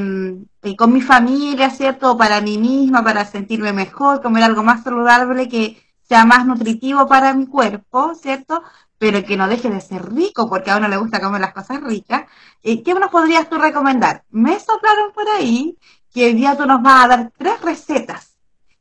con 0.77 0.93
mi 0.93 1.01
familia, 1.01 1.69
¿cierto? 1.69 2.17
Para 2.17 2.41
mí 2.41 2.57
misma, 2.57 3.03
para 3.03 3.25
sentirme 3.25 3.71
mejor, 3.73 4.21
comer 4.21 4.43
algo 4.43 4.63
más 4.63 4.83
saludable 4.83 5.47
que 5.47 5.81
sea 6.01 6.25
más 6.25 6.45
nutritivo 6.45 7.07
para 7.07 7.33
mi 7.33 7.47
cuerpo, 7.47 8.13
¿cierto? 8.15 8.63
Pero 8.97 9.23
que 9.23 9.37
no 9.37 9.47
deje 9.47 9.69
de 9.69 9.81
ser 9.81 10.13
rico, 10.13 10.49
porque 10.49 10.71
a 10.71 10.77
uno 10.77 10.87
le 10.87 10.97
gusta 10.97 11.21
comer 11.21 11.41
las 11.41 11.53
cosas 11.53 11.81
ricas. 11.81 12.23
Eh, 12.61 12.83
¿Qué 12.83 12.93
nos 12.93 13.09
podrías 13.09 13.49
tú 13.49 13.57
recomendar? 13.57 14.23
Me 14.29 14.59
soplaron 14.59 15.11
por 15.13 15.27
ahí 15.29 15.77
que 16.13 16.25
hoy 16.25 16.33
día 16.33 16.57
tú 16.57 16.65
nos 16.65 16.81
vas 16.81 17.05
a 17.05 17.07
dar 17.07 17.31
tres 17.37 17.61
recetas 17.61 18.32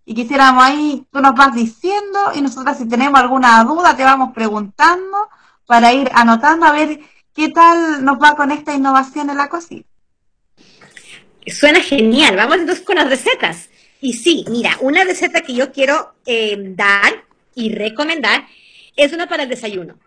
y 0.05 0.15
quisiéramos 0.15 0.63
ahí, 0.63 1.07
tú 1.13 1.21
nos 1.21 1.35
vas 1.35 1.55
diciendo 1.55 2.33
y 2.35 2.41
nosotras 2.41 2.79
si 2.79 2.89
tenemos 2.89 3.21
alguna 3.21 3.63
duda 3.65 3.97
te 3.97 4.05
vamos 4.05 4.33
preguntando 4.35 5.29
para 5.67 5.93
ir 5.93 6.11
anotando 6.15 6.67
a 6.67 6.73
ver 6.73 7.01
qué 7.35 7.49
tal 7.49 8.05
nos 8.05 8.19
va 8.21 8.35
con 8.35 8.51
esta 8.51 8.75
innovación 8.75 9.31
en 9.31 9.37
la 9.37 9.49
cocina. 9.49 9.85
Suena 11.47 11.81
genial, 11.81 12.37
vamos 12.37 12.59
entonces 12.59 12.85
con 12.85 12.97
las 12.97 13.09
recetas. 13.09 13.69
Y 14.01 14.15
sí, 14.15 14.45
mira, 14.49 14.77
una 14.81 15.05
receta 15.05 15.43
que 15.43 15.55
yo 15.55 15.73
quiero 15.73 16.15
eh, 16.27 16.57
dar 16.59 17.25
y 17.55 17.75
recomendar 17.75 18.47
es 18.97 19.13
una 19.13 19.29
para 19.29 19.45
el 19.45 19.49
desayuno. 19.49 19.99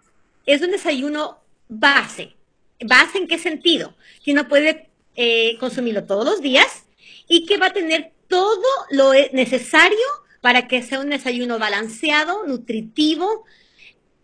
Es 0.45 0.62
un 0.62 0.71
desayuno 0.71 1.39
base. 1.67 2.36
¿Base 2.81 3.17
en 3.17 3.27
qué 3.27 3.38
sentido? 3.38 3.95
Que 4.23 4.34
uno 4.34 4.47
puede 4.47 4.89
eh, 5.15 5.58
consumirlo 5.60 6.03
todos 6.03 6.25
los 6.25 6.41
días 6.41 6.86
y 7.27 7.45
que 7.45 7.58
va 7.58 7.67
a 7.67 7.73
tener 7.73 8.12
todo 8.28 8.64
lo 8.92 9.14
necesario 9.34 9.98
para 10.42 10.68
que 10.68 10.84
sea 10.84 11.00
un 11.00 11.10
desayuno 11.10 11.58
balanceado, 11.60 12.46
nutritivo, 12.46 13.46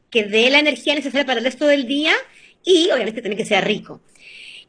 que 0.10 0.24
dé 0.24 0.50
la 0.50 0.60
energía 0.60 0.94
necesaria 0.94 1.26
para 1.26 1.40
el 1.40 1.46
resto 1.46 1.66
del 1.66 1.88
día 1.88 2.14
y 2.64 2.92
obviamente 2.92 3.22
también 3.22 3.38
que 3.38 3.46
sea 3.46 3.62
rico. 3.62 4.02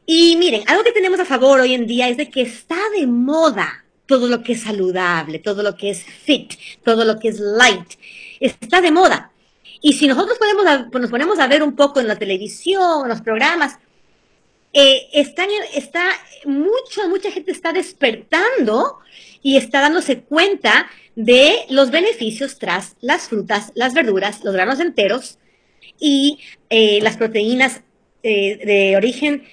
Y 0.05 0.35
miren, 0.37 0.63
algo 0.67 0.83
que 0.83 0.91
tenemos 0.91 1.19
a 1.19 1.25
favor 1.25 1.59
hoy 1.59 1.73
en 1.73 1.87
día 1.87 2.09
es 2.09 2.17
de 2.17 2.29
que 2.29 2.41
está 2.41 2.77
de 2.97 3.07
moda 3.07 3.85
todo 4.05 4.27
lo 4.27 4.43
que 4.43 4.53
es 4.53 4.61
saludable, 4.61 5.39
todo 5.39 5.63
lo 5.63 5.75
que 5.75 5.89
es 5.89 6.03
fit, 6.03 6.53
todo 6.83 7.05
lo 7.05 7.19
que 7.19 7.29
es 7.29 7.39
light. 7.39 7.93
Está 8.39 8.81
de 8.81 8.91
moda. 8.91 9.31
Y 9.81 9.93
si 9.93 10.07
nosotros 10.07 10.37
podemos, 10.37 10.65
nos 10.93 11.09
ponemos 11.09 11.39
a 11.39 11.47
ver 11.47 11.63
un 11.63 11.75
poco 11.75 11.99
en 11.99 12.07
la 12.07 12.17
televisión, 12.17 13.03
en 13.03 13.09
los 13.09 13.21
programas, 13.21 13.79
eh, 14.73 15.07
está, 15.13 15.45
mucho, 16.45 17.07
mucha 17.07 17.31
gente 17.31 17.51
está 17.51 17.71
despertando 17.71 18.97
y 19.43 19.57
está 19.57 19.81
dándose 19.81 20.21
cuenta 20.21 20.89
de 21.15 21.65
los 21.69 21.91
beneficios 21.91 22.57
tras 22.57 22.95
las 22.99 23.29
frutas, 23.29 23.71
las 23.75 23.93
verduras, 23.93 24.43
los 24.43 24.55
granos 24.55 24.79
enteros 24.79 25.37
y 25.99 26.39
eh, 26.71 26.99
las 27.03 27.17
proteínas 27.17 27.81
eh, 28.23 28.65
de 28.65 28.97
origen 28.97 29.43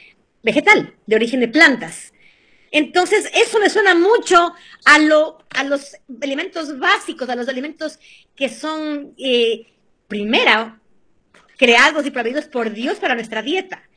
vegetal, 0.42 0.94
de 1.06 1.16
origen 1.16 1.40
de 1.40 1.48
plantas. 1.48 2.14
Entonces, 2.70 3.30
eso 3.34 3.58
me 3.58 3.68
suena 3.68 3.94
mucho 3.94 4.54
a, 4.86 4.98
lo, 5.00 5.44
a 5.50 5.64
los 5.64 5.96
elementos 6.22 6.78
básicos, 6.78 7.28
a 7.28 7.36
los 7.36 7.48
alimentos 7.48 7.98
que 8.34 8.48
son, 8.48 9.14
primero, 10.06 10.80
creados 11.58 12.06
y 12.06 12.10
proveídos 12.10 12.46
por 12.46 12.72
Dios 12.72 12.98
para 12.98 13.16
nuestra 13.16 13.42
dieta. 13.42 13.89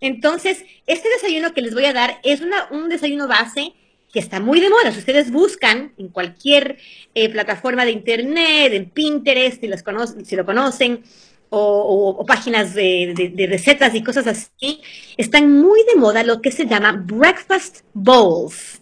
Entonces, 0.00 0.64
este 0.86 1.08
desayuno 1.08 1.52
que 1.54 1.62
les 1.62 1.74
voy 1.74 1.84
a 1.84 1.92
dar 1.92 2.20
es 2.22 2.40
un 2.70 2.88
desayuno 2.88 3.26
base 3.26 3.72
que 4.12 4.20
está 4.20 4.40
muy 4.40 4.60
de 4.60 4.70
moda. 4.70 4.92
Si 4.92 4.98
ustedes 4.98 5.30
buscan 5.30 5.92
en 5.98 6.08
cualquier 6.08 6.78
eh, 7.14 7.28
plataforma 7.28 7.84
de 7.84 7.92
internet, 7.92 8.72
en 8.72 8.90
Pinterest, 8.90 9.60
si, 9.60 10.24
si 10.24 10.36
lo 10.36 10.46
conocen, 10.46 11.02
o, 11.50 12.24
páginas 12.26 12.74
de, 12.74 13.46
recetas 13.48 13.94
y 13.94 14.02
cosas 14.02 14.26
así, 14.26 14.82
están 15.16 15.50
muy 15.50 15.80
de 15.84 15.98
moda 15.98 16.22
lo 16.22 16.42
que 16.42 16.50
se 16.50 16.66
llama 16.66 16.92
breakfast 16.92 17.80
bowls, 17.94 18.80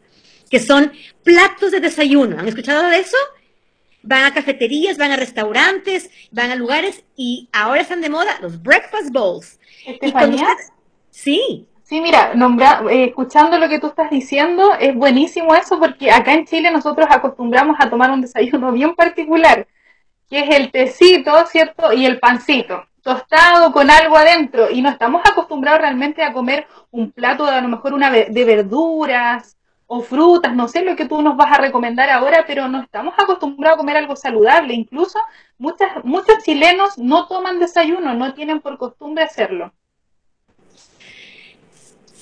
que 0.50 0.58
son 0.58 0.92
platos 1.22 1.70
de 1.72 1.80
desayuno. 1.80 2.38
¿Han 2.38 2.48
escuchado 2.48 2.88
de 2.88 2.98
eso? 2.98 3.16
Van 4.02 4.24
a 4.24 4.34
cafeterías, 4.34 4.98
van 4.98 5.12
a 5.12 5.16
restaurantes, 5.16 6.10
van 6.30 6.50
a 6.50 6.56
lugares 6.56 7.02
y 7.16 7.48
ahora 7.52 7.80
están 7.80 8.00
de 8.00 8.10
moda 8.10 8.38
los 8.40 8.62
breakfast 8.62 9.10
bowls. 9.12 9.58
Y 9.86 10.12
Sí. 11.16 11.68
Sí, 11.82 12.00
mira, 12.00 12.32
eh, 12.90 13.04
escuchando 13.04 13.58
lo 13.58 13.68
que 13.68 13.78
tú 13.78 13.86
estás 13.86 14.10
diciendo, 14.10 14.74
es 14.78 14.94
buenísimo 14.94 15.54
eso 15.54 15.78
porque 15.80 16.10
acá 16.10 16.34
en 16.34 16.44
Chile 16.44 16.70
nosotros 16.70 17.06
acostumbramos 17.10 17.76
a 17.80 17.88
tomar 17.88 18.10
un 18.10 18.20
desayuno 18.20 18.72
bien 18.72 18.94
particular, 18.94 19.66
que 20.28 20.40
es 20.40 20.50
el 20.56 20.70
tecito, 20.70 21.32
¿cierto? 21.46 21.92
Y 21.92 22.04
el 22.06 22.18
pancito, 22.18 22.84
tostado 23.02 23.72
con 23.72 23.90
algo 23.90 24.16
adentro. 24.16 24.70
Y 24.70 24.82
no 24.82 24.90
estamos 24.90 25.22
acostumbrados 25.24 25.80
realmente 25.80 26.22
a 26.22 26.32
comer 26.34 26.66
un 26.90 27.12
plato 27.12 27.46
de 27.46 27.52
a 27.52 27.60
lo 27.62 27.68
mejor 27.68 27.94
una 27.94 28.10
de 28.10 28.44
verduras 28.44 29.56
o 29.86 30.02
frutas, 30.02 30.54
no 30.54 30.68
sé 30.68 30.82
lo 30.82 30.96
que 30.96 31.06
tú 31.06 31.22
nos 31.22 31.36
vas 31.36 31.52
a 31.52 31.62
recomendar 31.62 32.10
ahora, 32.10 32.44
pero 32.46 32.68
no 32.68 32.82
estamos 32.82 33.14
acostumbrados 33.16 33.76
a 33.76 33.78
comer 33.78 33.96
algo 33.96 34.16
saludable. 34.16 34.74
Incluso 34.74 35.18
muchas, 35.58 36.04
muchos 36.04 36.42
chilenos 36.44 36.98
no 36.98 37.26
toman 37.26 37.58
desayuno, 37.60 38.14
no 38.14 38.34
tienen 38.34 38.60
por 38.60 38.76
costumbre 38.78 39.24
hacerlo. 39.24 39.72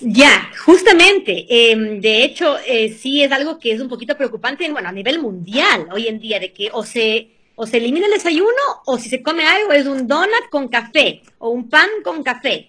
Ya, 0.01 0.51
justamente. 0.65 1.47
Em, 1.49 2.01
de 2.01 2.25
hecho, 2.25 2.59
eh, 2.67 2.91
sí 2.93 3.23
es 3.23 3.33
algo 3.33 3.59
que 3.59 3.73
es 3.73 3.81
un 3.81 3.89
poquito 3.89 4.17
preocupante, 4.17 4.71
bueno, 4.71 4.89
a 4.89 4.93
nivel 4.93 5.21
mundial 5.21 5.89
hoy 5.93 6.09
en 6.09 6.19
día, 6.19 6.41
de 6.41 6.53
que 6.53 6.71
o 6.73 6.85
se, 6.85 7.31
o 7.55 7.67
se 7.67 7.77
elimina 7.79 8.07
el 8.07 8.13
desayuno 8.13 8.51
o 8.87 8.99
si 8.99 9.09
se 9.09 9.23
come 9.23 9.45
algo 9.47 9.73
es 9.73 9.87
un 9.87 10.07
donut 10.07 10.49
con 10.51 10.69
café 10.69 11.23
o 11.39 11.51
un 11.51 11.69
pan 11.69 11.89
con 12.03 12.23
café 12.23 12.69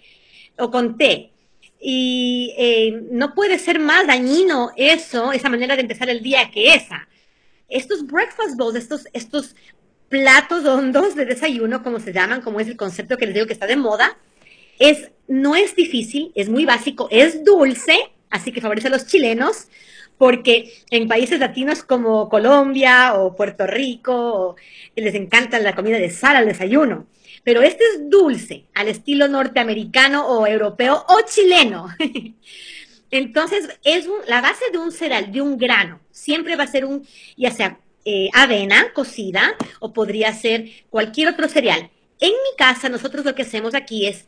o 0.58 0.70
con 0.70 0.98
té. 0.98 1.32
Y 1.80 2.54
eh, 2.58 3.04
no 3.12 3.34
puede 3.36 3.60
ser 3.60 3.80
más 3.80 4.08
dañino 4.08 4.72
eso, 4.78 5.32
esa 5.32 5.50
manera 5.50 5.76
de 5.76 5.82
empezar 5.82 6.10
el 6.10 6.22
día 6.22 6.50
que 6.52 6.74
esa. 6.74 7.08
Estos 7.68 8.06
breakfast 8.06 8.56
bowls, 8.58 8.76
estos, 8.76 9.08
estos 9.14 9.56
platos 10.10 10.66
hondos 10.66 11.16
de 11.16 11.26
desayuno, 11.26 11.84
como 11.84 12.00
se 12.00 12.14
llaman, 12.14 12.42
como 12.42 12.60
es 12.60 12.68
el 12.68 12.78
concepto 12.78 13.18
que 13.18 13.26
les 13.26 13.34
digo 13.34 13.48
que 13.48 13.54
está 13.54 13.68
de 13.68 13.76
moda, 13.76 14.18
es, 14.80 15.12
no 15.28 15.56
es 15.56 15.76
difícil, 15.76 16.32
es 16.36 16.50
muy 16.50 16.66
básico, 16.66 17.08
es 17.12 17.44
dulce, 17.44 17.96
así 18.30 18.52
que 18.52 18.62
favorece 18.62 18.88
a 18.88 18.92
los 18.92 19.08
chilenos, 19.08 19.68
porque 20.18 20.74
en 20.92 21.08
países 21.08 21.40
latinos 21.40 21.84
como 21.84 22.30
Colombia 22.30 23.16
o 23.16 23.36
Puerto 23.36 23.68
Rico 23.68 24.56
les 24.96 25.16
encanta 25.16 25.60
la 25.60 25.76
comida 25.76 25.98
de 25.98 26.10
sal 26.10 26.36
al 26.38 26.46
desayuno. 26.46 27.08
Pero 27.44 27.62
este 27.62 27.84
es 27.84 28.10
dulce, 28.10 28.66
al 28.74 28.88
estilo 28.88 29.28
norteamericano 29.28 30.28
o 30.28 30.48
europeo 30.48 31.06
o 31.08 31.22
chileno. 31.28 31.90
Entonces, 33.12 33.70
es 33.84 34.08
la 34.28 34.42
base 34.42 34.66
de 34.72 34.78
un 34.80 34.92
cereal, 34.92 35.32
de 35.32 35.42
un 35.42 35.58
grano. 35.58 36.00
Siempre 36.12 36.56
va 36.56 36.64
a 36.64 36.68
ser 36.68 36.86
un, 36.86 37.06
ya 37.38 37.52
sea 37.52 37.80
eh, 38.04 38.30
avena 38.34 38.94
cocida 38.94 39.56
o 39.80 39.94
podría 39.94 40.34
ser 40.34 40.70
cualquier 40.90 41.28
otro 41.30 41.48
cereal. 41.48 41.92
En 42.20 42.32
mi 42.32 42.58
casa, 42.58 42.90
nosotros 42.90 43.26
lo 43.26 43.36
que 43.36 43.44
hacemos 43.44 43.76
aquí 43.76 44.08
es 44.08 44.28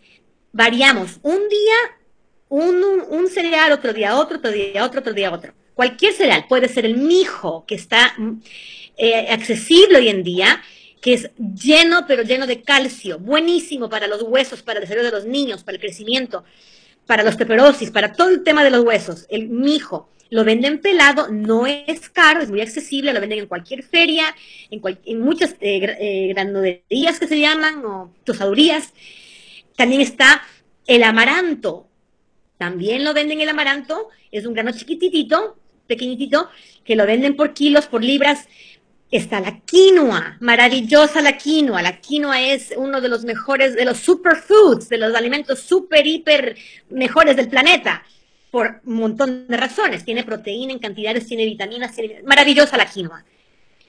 variamos. 0.57 1.19
Un 1.21 1.47
día 1.47 1.77
un, 2.49 2.83
un, 3.09 3.29
cereal, 3.29 3.71
otro 3.71 3.93
día 3.93 4.17
otro, 4.17 4.37
otro 4.37 4.51
día 4.51 4.83
otro, 4.83 4.99
otro 5.01 5.13
día 5.13 5.31
otro. 5.31 5.53
Cualquier 5.75 6.13
cereal, 6.13 6.45
puede 6.49 6.67
ser 6.67 6.85
el 6.85 6.97
mijo, 6.97 7.63
que 7.67 7.75
está 7.75 8.15
eh, 8.97 9.27
accesible 9.29 9.99
hoy 9.99 10.09
en 10.09 10.23
día, 10.23 10.63
que 10.99 11.13
es 11.13 11.29
lleno, 11.37 12.05
pero 12.07 12.23
lleno 12.23 12.47
de 12.47 12.63
calcio, 12.63 13.19
buenísimo 13.19 13.87
para 13.87 14.07
los 14.07 14.23
huesos, 14.23 14.63
para 14.63 14.79
el 14.79 14.85
desarrollo 14.85 15.11
de 15.11 15.17
los 15.17 15.25
niños, 15.25 15.63
para 15.63 15.75
el 15.75 15.81
crecimiento, 15.81 16.43
para 17.05 17.21
los 17.21 17.35
peperosis, 17.35 17.91
para 17.91 18.13
todo 18.13 18.29
el 18.29 18.43
tema 18.43 18.63
de 18.63 18.71
los 18.71 18.83
huesos, 18.83 19.27
el 19.29 19.49
mijo. 19.49 20.09
Lo 20.29 20.43
venden 20.43 20.81
pelado, 20.81 21.29
no 21.29 21.67
es 21.67 22.09
caro, 22.09 22.41
es 22.41 22.49
muy 22.49 22.61
accesible, 22.61 23.13
lo 23.13 23.21
venden 23.21 23.39
en 23.39 23.45
cualquier 23.45 23.83
feria, 23.83 24.35
en, 24.71 25.21
muchas 25.21 25.51
eh, 25.61 25.95
eh, 25.99 26.27
granoderías 26.33 27.19
que 27.19 27.27
se 27.27 27.39
llaman, 27.39 27.85
o 27.85 28.11
tosadurías. 28.25 28.91
También 29.77 30.01
está 30.01 30.41
el 30.87 31.03
amaranto, 31.03 31.87
también 32.57 33.03
lo 33.03 33.13
venden 33.13 33.41
el 33.41 33.49
amaranto, 33.49 34.09
es 34.31 34.47
un 34.47 34.53
grano 34.53 34.71
chiquititito, 34.71 35.55
pequeñitito, 35.85 36.49
que 36.83 36.95
lo 36.95 37.05
venden 37.05 37.35
por 37.35 37.53
kilos, 37.53 37.85
por 37.85 38.03
libras. 38.03 38.47
Está 39.11 39.39
la 39.39 39.59
quinoa, 39.59 40.37
maravillosa 40.39 41.21
la 41.21 41.37
quinoa. 41.37 41.83
La 41.83 42.01
quinoa 42.01 42.41
es 42.41 42.73
uno 42.75 43.01
de 43.01 43.07
los 43.07 43.23
mejores, 43.23 43.75
de 43.75 43.85
los 43.85 43.99
superfoods, 43.99 44.89
de 44.89 44.97
los 44.97 45.13
alimentos 45.13 45.59
super, 45.59 46.05
hiper 46.07 46.57
mejores 46.89 47.35
del 47.35 47.47
planeta, 47.47 48.03
por 48.49 48.81
un 48.83 48.95
montón 48.95 49.47
de 49.47 49.57
razones. 49.57 50.03
Tiene 50.03 50.23
proteína 50.23 50.73
en 50.73 50.79
cantidades, 50.79 51.27
tiene 51.27 51.45
vitaminas, 51.45 51.95
maravillosa 52.25 52.77
la 52.77 52.87
quinoa. 52.87 53.23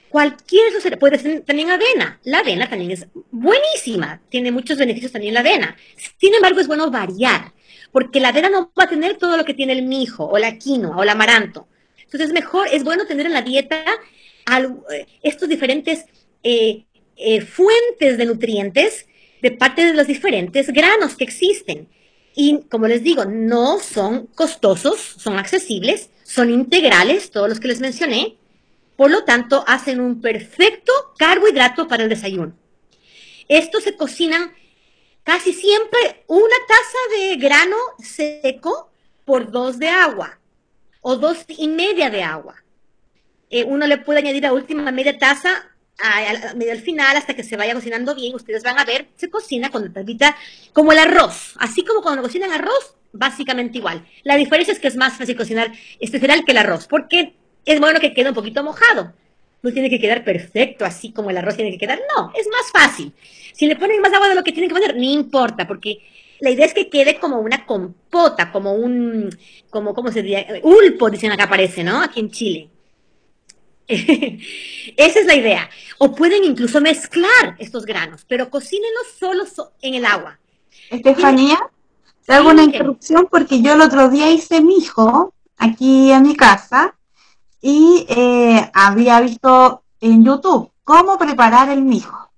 Cualquier 0.09 0.73
eso 0.73 0.97
puede 0.97 1.19
ser 1.19 1.41
también 1.41 1.69
avena. 1.69 2.19
La 2.23 2.39
avena 2.39 2.67
también 2.67 2.91
es 2.91 3.07
buenísima, 3.31 4.21
tiene 4.29 4.51
muchos 4.51 4.77
beneficios 4.77 5.11
también 5.11 5.33
la 5.33 5.41
avena. 5.41 5.75
Sin 6.17 6.33
embargo, 6.33 6.59
es 6.59 6.67
bueno 6.67 6.89
variar 6.89 7.53
porque 7.91 8.19
la 8.19 8.29
avena 8.29 8.49
no 8.49 8.71
va 8.77 8.83
a 8.85 8.89
tener 8.89 9.17
todo 9.17 9.37
lo 9.37 9.45
que 9.45 9.53
tiene 9.53 9.73
el 9.73 9.83
mijo 9.83 10.25
o 10.25 10.37
la 10.37 10.57
quinoa 10.57 10.97
o 10.97 11.03
el 11.03 11.09
amaranto. 11.09 11.67
Entonces 12.03 12.29
es 12.29 12.33
mejor, 12.33 12.67
es 12.71 12.83
bueno 12.83 13.05
tener 13.05 13.25
en 13.25 13.33
la 13.33 13.41
dieta 13.41 13.83
eh, 14.47 15.05
estos 15.21 15.47
diferentes 15.47 16.05
eh, 16.43 16.85
eh, 17.15 17.41
fuentes 17.41 18.17
de 18.17 18.25
nutrientes 18.25 19.05
de 19.41 19.51
parte 19.51 19.85
de 19.85 19.93
los 19.93 20.07
diferentes 20.07 20.69
granos 20.69 21.15
que 21.15 21.23
existen. 21.23 21.87
Y 22.35 22.61
como 22.69 22.87
les 22.87 23.03
digo, 23.03 23.25
no 23.25 23.79
son 23.79 24.27
costosos, 24.27 24.99
son 25.17 25.37
accesibles, 25.37 26.09
son 26.23 26.49
integrales, 26.49 27.31
todos 27.31 27.49
los 27.49 27.59
que 27.59 27.67
les 27.67 27.79
mencioné. 27.79 28.38
Por 28.99 29.11
lo 29.11 29.23
tanto, 29.23 29.63
hacen 29.65 30.01
un 30.01 30.19
perfecto 30.19 30.91
carbohidrato 31.17 31.87
para 31.87 32.03
el 32.03 32.09
desayuno. 32.09 32.51
Estos 33.47 33.85
se 33.85 33.95
cocinan 33.95 34.51
casi 35.23 35.53
siempre 35.53 36.25
una 36.27 36.55
taza 36.67 36.97
de 37.17 37.37
grano 37.37 37.77
seco 37.97 38.91
por 39.23 39.51
dos 39.51 39.79
de 39.79 39.87
agua 39.87 40.41
o 40.99 41.15
dos 41.15 41.45
y 41.47 41.69
media 41.69 42.09
de 42.09 42.23
agua. 42.23 42.61
Eh, 43.49 43.63
uno 43.63 43.87
le 43.87 43.99
puede 43.99 44.19
añadir 44.19 44.43
la 44.43 44.51
última 44.51 44.91
media 44.91 45.17
taza 45.17 45.71
al 45.97 46.81
final 46.81 47.15
hasta 47.15 47.33
que 47.37 47.43
se 47.43 47.55
vaya 47.55 47.75
cocinando 47.75 48.13
bien. 48.15 48.35
Ustedes 48.35 48.63
van 48.63 48.79
a 48.79 48.83
ver, 48.83 49.07
se 49.15 49.29
cocina 49.29 49.69
con 49.69 49.93
la 49.95 50.35
como 50.73 50.91
el 50.91 50.99
arroz. 50.99 51.53
Así 51.57 51.85
como 51.85 52.01
cuando 52.01 52.21
cocinan 52.21 52.51
arroz, 52.51 52.97
básicamente 53.13 53.77
igual. 53.77 54.05
La 54.23 54.35
diferencia 54.35 54.73
es 54.73 54.79
que 54.79 54.89
es 54.89 54.97
más 54.97 55.17
fácil 55.17 55.37
cocinar 55.37 55.71
este 56.01 56.19
cereal 56.19 56.43
que 56.43 56.51
el 56.51 56.57
arroz, 56.57 56.85
porque 56.85 57.38
es 57.73 57.79
bueno 57.79 57.99
que 57.99 58.13
quede 58.13 58.29
un 58.29 58.35
poquito 58.35 58.63
mojado 58.63 59.13
no 59.61 59.71
tiene 59.71 59.89
que 59.89 59.99
quedar 59.99 60.23
perfecto, 60.23 60.85
así 60.85 61.11
como 61.11 61.29
el 61.29 61.37
arroz 61.37 61.55
tiene 61.55 61.71
que 61.71 61.77
quedar. 61.77 61.99
No, 62.15 62.31
es 62.35 62.47
más 62.47 62.71
fácil. 62.71 63.13
Si 63.53 63.67
le 63.67 63.75
ponen 63.75 64.01
más 64.01 64.13
agua 64.13 64.29
de 64.29 64.35
lo 64.35 64.43
que 64.43 64.51
tienen 64.51 64.69
que 64.69 64.75
poner, 64.75 64.95
no 64.95 65.03
importa, 65.03 65.67
porque 65.67 65.99
la 66.39 66.49
idea 66.49 66.65
es 66.65 66.73
que 66.73 66.89
quede 66.89 67.19
como 67.19 67.39
una 67.39 67.65
compota, 67.65 68.51
como 68.51 68.73
un, 68.73 69.29
como, 69.69 69.93
¿cómo 69.93 70.11
se 70.11 70.21
diría? 70.21 70.47
Ulpo, 70.63 71.09
dicen 71.09 71.31
acá 71.31 71.43
aparece, 71.43 71.83
¿no? 71.83 72.01
Aquí 72.01 72.21
en 72.21 72.31
Chile. 72.31 72.69
Esa 73.89 75.19
es 75.19 75.25
la 75.25 75.35
idea. 75.35 75.69
O 75.97 76.15
pueden 76.15 76.43
incluso 76.45 76.79
mezclar 76.79 77.55
estos 77.57 77.85
granos, 77.85 78.25
pero 78.27 78.49
cocínenlos 78.49 79.07
solos 79.19 79.53
en 79.81 79.95
el 79.95 80.05
agua. 80.05 80.39
Estefanía, 80.89 81.59
te 82.25 82.33
hago 82.33 82.51
una 82.51 82.63
interrupción 82.63 83.27
porque 83.29 83.61
yo 83.61 83.73
el 83.73 83.81
otro 83.81 84.09
día 84.09 84.31
hice 84.31 84.61
mi 84.61 84.77
hijo 84.77 85.33
aquí 85.57 86.11
en 86.11 86.23
mi 86.23 86.35
casa 86.35 86.95
y 87.61 88.05
eh, 88.09 88.71
había 88.73 89.19
visto 89.21 89.83
en 89.99 90.23
YouTube 90.23 90.71
cómo 90.83 91.17
preparar 91.17 91.69
el 91.69 91.81
mijo. 91.81 92.29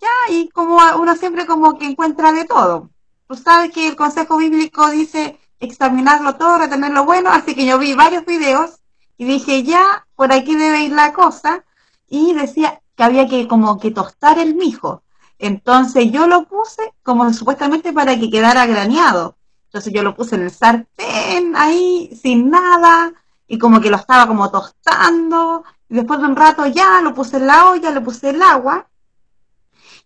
Ya, 0.00 0.32
y 0.32 0.48
como 0.50 0.78
uno 0.98 1.16
siempre 1.16 1.46
como 1.46 1.78
que 1.78 1.86
encuentra 1.86 2.32
de 2.32 2.44
todo. 2.44 2.90
Tú 3.26 3.34
sabes 3.34 3.72
que 3.72 3.88
el 3.88 3.96
consejo 3.96 4.36
bíblico 4.36 4.88
dice 4.90 5.38
examinarlo 5.60 6.36
todo, 6.36 6.58
retener 6.58 6.92
lo 6.92 7.04
bueno, 7.04 7.30
así 7.30 7.54
que 7.54 7.66
yo 7.66 7.78
vi 7.78 7.94
varios 7.94 8.24
videos 8.24 8.78
y 9.16 9.24
dije, 9.24 9.64
ya, 9.64 10.06
por 10.14 10.32
aquí 10.32 10.54
debe 10.54 10.82
ir 10.82 10.92
la 10.92 11.12
cosa, 11.12 11.64
y 12.08 12.32
decía 12.32 12.80
que 12.96 13.02
había 13.04 13.28
que 13.28 13.46
como 13.48 13.78
que 13.78 13.90
tostar 13.90 14.38
el 14.38 14.54
mijo. 14.54 15.02
Entonces 15.38 16.10
yo 16.10 16.26
lo 16.26 16.44
puse 16.44 16.92
como 17.02 17.32
supuestamente 17.32 17.92
para 17.92 18.18
que 18.18 18.30
quedara 18.30 18.66
graneado. 18.66 19.36
Entonces 19.66 19.92
yo 19.92 20.02
lo 20.02 20.14
puse 20.14 20.36
en 20.36 20.42
el 20.42 20.50
sartén 20.50 21.54
ahí, 21.54 22.10
sin 22.20 22.50
nada, 22.50 23.12
y 23.48 23.58
como 23.58 23.80
que 23.80 23.90
lo 23.90 23.96
estaba 23.96 24.28
como 24.28 24.50
tostando. 24.50 25.64
Y 25.88 25.94
después 25.94 26.20
de 26.20 26.26
un 26.26 26.36
rato 26.36 26.66
ya 26.66 27.00
lo 27.00 27.14
puse 27.14 27.38
en 27.38 27.46
la 27.46 27.70
olla, 27.70 27.90
le 27.90 28.00
puse 28.02 28.30
el 28.30 28.42
agua. 28.42 28.86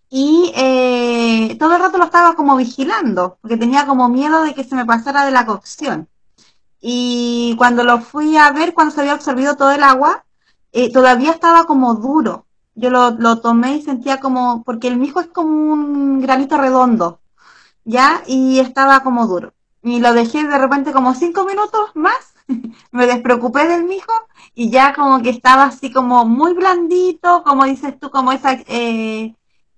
Y 0.08 0.52
eh, 0.54 1.56
todo 1.58 1.74
el 1.74 1.82
rato 1.82 1.98
lo 1.98 2.04
estaba 2.04 2.34
como 2.34 2.56
vigilando, 2.56 3.38
porque 3.40 3.56
tenía 3.56 3.86
como 3.86 4.08
miedo 4.08 4.42
de 4.44 4.54
que 4.54 4.64
se 4.64 4.76
me 4.76 4.84
pasara 4.86 5.24
de 5.24 5.32
la 5.32 5.46
cocción. 5.46 6.08
Y 6.80 7.54
cuando 7.58 7.84
lo 7.84 8.00
fui 8.00 8.36
a 8.36 8.50
ver, 8.52 8.74
cuando 8.74 8.94
se 8.94 9.00
había 9.00 9.14
absorbido 9.14 9.56
todo 9.56 9.72
el 9.72 9.82
agua, 9.82 10.24
eh, 10.72 10.92
todavía 10.92 11.32
estaba 11.32 11.64
como 11.64 11.94
duro. 11.94 12.46
Yo 12.74 12.90
lo, 12.90 13.10
lo 13.12 13.40
tomé 13.40 13.76
y 13.76 13.82
sentía 13.82 14.20
como, 14.20 14.62
porque 14.64 14.88
el 14.88 14.96
mijo 14.98 15.20
es 15.20 15.28
como 15.28 15.50
un 15.72 16.20
granito 16.20 16.56
redondo, 16.58 17.20
¿ya? 17.84 18.22
Y 18.26 18.60
estaba 18.60 19.02
como 19.02 19.26
duro. 19.26 19.54
Y 19.82 20.00
lo 20.00 20.12
dejé 20.12 20.44
de 20.46 20.58
repente 20.58 20.92
como 20.92 21.14
cinco 21.14 21.44
minutos 21.44 21.90
más 21.94 22.31
me 22.90 23.06
despreocupé 23.06 23.66
del 23.66 23.84
mijo 23.84 24.12
y 24.54 24.70
ya 24.70 24.92
como 24.94 25.22
que 25.22 25.30
estaba 25.30 25.64
así 25.64 25.92
como 25.92 26.24
muy 26.24 26.54
blandito, 26.54 27.42
como 27.42 27.64
dices 27.64 27.98
tú, 27.98 28.10
como 28.10 28.32
esa, 28.32 28.58
eh, 28.66 29.34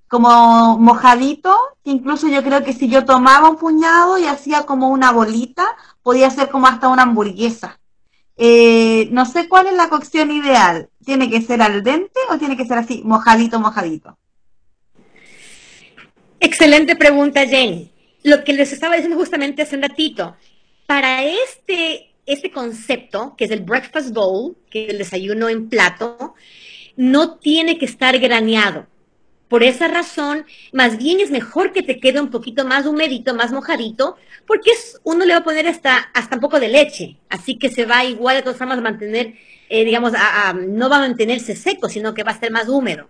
como 0.08 0.78
mojadito, 0.78 1.56
incluso 1.84 2.28
yo 2.28 2.42
creo 2.42 2.62
que 2.62 2.72
si 2.72 2.88
yo 2.88 3.04
tomaba 3.04 3.48
un 3.48 3.56
puñado 3.56 4.18
y 4.18 4.26
hacía 4.26 4.64
como 4.64 4.88
una 4.88 5.12
bolita, 5.12 5.64
podía 6.02 6.30
ser 6.30 6.50
como 6.50 6.66
hasta 6.66 6.88
una 6.88 7.02
hamburguesa. 7.02 7.80
Eh, 8.36 9.08
no 9.12 9.26
sé 9.26 9.48
cuál 9.48 9.68
es 9.68 9.74
la 9.74 9.88
cocción 9.88 10.30
ideal. 10.30 10.88
¿Tiene 11.04 11.30
que 11.30 11.42
ser 11.42 11.62
al 11.62 11.82
dente 11.82 12.20
o 12.30 12.38
tiene 12.38 12.56
que 12.56 12.64
ser 12.64 12.78
así, 12.78 13.02
mojadito, 13.04 13.60
mojadito? 13.60 14.16
Excelente 16.40 16.96
pregunta, 16.96 17.46
Jenny. 17.46 17.90
Lo 18.22 18.42
que 18.44 18.52
les 18.52 18.72
estaba 18.72 18.94
diciendo 18.94 19.18
justamente 19.18 19.62
hace 19.62 19.76
un 19.76 19.82
ratito. 19.82 20.36
Para 20.86 21.24
este 21.24 22.13
este 22.26 22.50
concepto, 22.50 23.34
que 23.36 23.44
es 23.44 23.50
el 23.50 23.60
breakfast 23.60 24.12
bowl, 24.12 24.56
que 24.70 24.84
es 24.84 24.90
el 24.90 24.98
desayuno 24.98 25.48
en 25.48 25.68
plato, 25.68 26.34
no 26.96 27.36
tiene 27.36 27.78
que 27.78 27.84
estar 27.84 28.18
graneado. 28.18 28.86
Por 29.48 29.62
esa 29.62 29.88
razón, 29.88 30.46
más 30.72 30.96
bien 30.96 31.20
es 31.20 31.30
mejor 31.30 31.72
que 31.72 31.82
te 31.82 32.00
quede 32.00 32.20
un 32.20 32.30
poquito 32.30 32.64
más 32.64 32.86
humedito, 32.86 33.34
más 33.34 33.52
mojadito, 33.52 34.16
porque 34.46 34.70
uno 35.04 35.24
le 35.24 35.34
va 35.34 35.40
a 35.40 35.44
poner 35.44 35.68
hasta, 35.68 35.96
hasta 36.14 36.36
un 36.36 36.40
poco 36.40 36.58
de 36.58 36.68
leche, 36.68 37.18
así 37.28 37.56
que 37.56 37.70
se 37.70 37.84
va 37.84 38.04
igual 38.04 38.36
de 38.36 38.42
todas 38.42 38.58
formas 38.58 38.78
a 38.78 38.82
mantener, 38.82 39.34
eh, 39.68 39.84
digamos, 39.84 40.12
no 40.66 40.88
va 40.88 40.96
a 40.96 41.00
mantenerse 41.00 41.54
seco, 41.54 41.88
sino 41.88 42.14
que 42.14 42.22
va 42.22 42.32
a 42.32 42.40
ser 42.40 42.50
más 42.50 42.68
húmedo. 42.68 43.08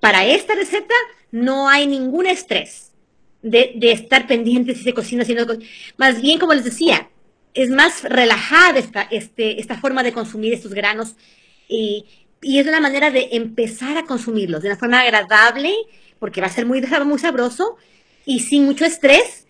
Para 0.00 0.26
esta 0.26 0.54
receta 0.54 0.94
no 1.30 1.68
hay 1.68 1.86
ningún 1.86 2.26
estrés 2.26 2.92
de 3.40 3.78
estar 3.92 4.26
pendiente 4.26 4.74
si 4.74 4.82
se 4.82 4.94
cocina, 4.94 5.24
si 5.24 5.34
no. 5.34 5.46
Más 5.96 6.20
bien, 6.20 6.38
como 6.38 6.54
les 6.54 6.64
decía, 6.64 7.08
es 7.54 7.70
más 7.70 8.02
relajada 8.04 8.78
esta, 8.78 9.02
este, 9.02 9.60
esta 9.60 9.78
forma 9.78 10.02
de 10.02 10.12
consumir 10.12 10.52
estos 10.52 10.72
granos 10.72 11.16
y, 11.68 12.06
y, 12.40 12.58
es 12.58 12.66
una 12.66 12.80
manera 12.80 13.10
de 13.10 13.28
empezar 13.32 13.96
a 13.96 14.04
consumirlos 14.04 14.62
de 14.62 14.68
una 14.68 14.78
forma 14.78 15.00
agradable, 15.00 15.74
porque 16.18 16.40
va 16.40 16.46
a 16.46 16.50
ser 16.50 16.66
muy, 16.66 16.80
muy 17.04 17.18
sabroso 17.18 17.76
y 18.24 18.40
sin 18.40 18.64
mucho 18.64 18.84
estrés 18.84 19.46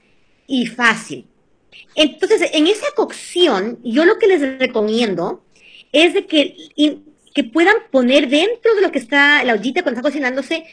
y 0.47 0.67
fácil. 0.67 1.27
Entonces, 1.95 2.51
en 2.53 2.67
esa 2.67 2.87
cocción, 2.95 3.79
yo 3.83 4.05
lo 4.05 4.19
que 4.19 4.27
les 4.27 4.59
recomiendo 4.59 5.45
es 5.93 6.15
de 6.15 6.27
que, 6.27 6.57
que 7.35 7.45
puedan 7.45 7.77
poner 7.91 8.29
dentro 8.29 8.75
de 8.75 8.83
lo 8.83 8.93
que 8.93 8.99
está 8.99 9.43
la 9.45 9.55
ollita 9.55 9.83
cuando 9.83 9.99
está 9.99 10.09
cocinándose, 10.09 10.65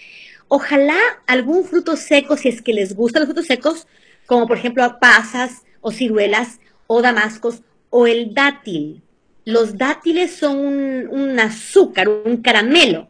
ojalá 0.48 0.98
algún 1.28 1.66
fruto 1.66 1.96
seco, 1.96 2.38
si 2.38 2.50
es 2.50 2.62
que 2.62 2.74
les 2.74 2.96
gustan 2.96 3.22
los 3.22 3.28
frutos 3.28 3.48
secos, 3.48 3.88
como 4.26 4.48
por 4.48 4.58
ejemplo 4.58 4.98
pasas 5.00 5.64
o 5.82 5.92
ciruelas, 5.92 6.60
o 6.88 7.02
damascos 7.02 7.62
o 7.89 8.08
el 8.08 8.34
dátil. 8.34 9.02
Los 9.45 9.78
dátiles 9.78 10.36
son 10.36 10.58
un, 10.58 11.39
azúcar, 11.39 12.10
un 12.10 12.38
caramelo, 12.38 13.10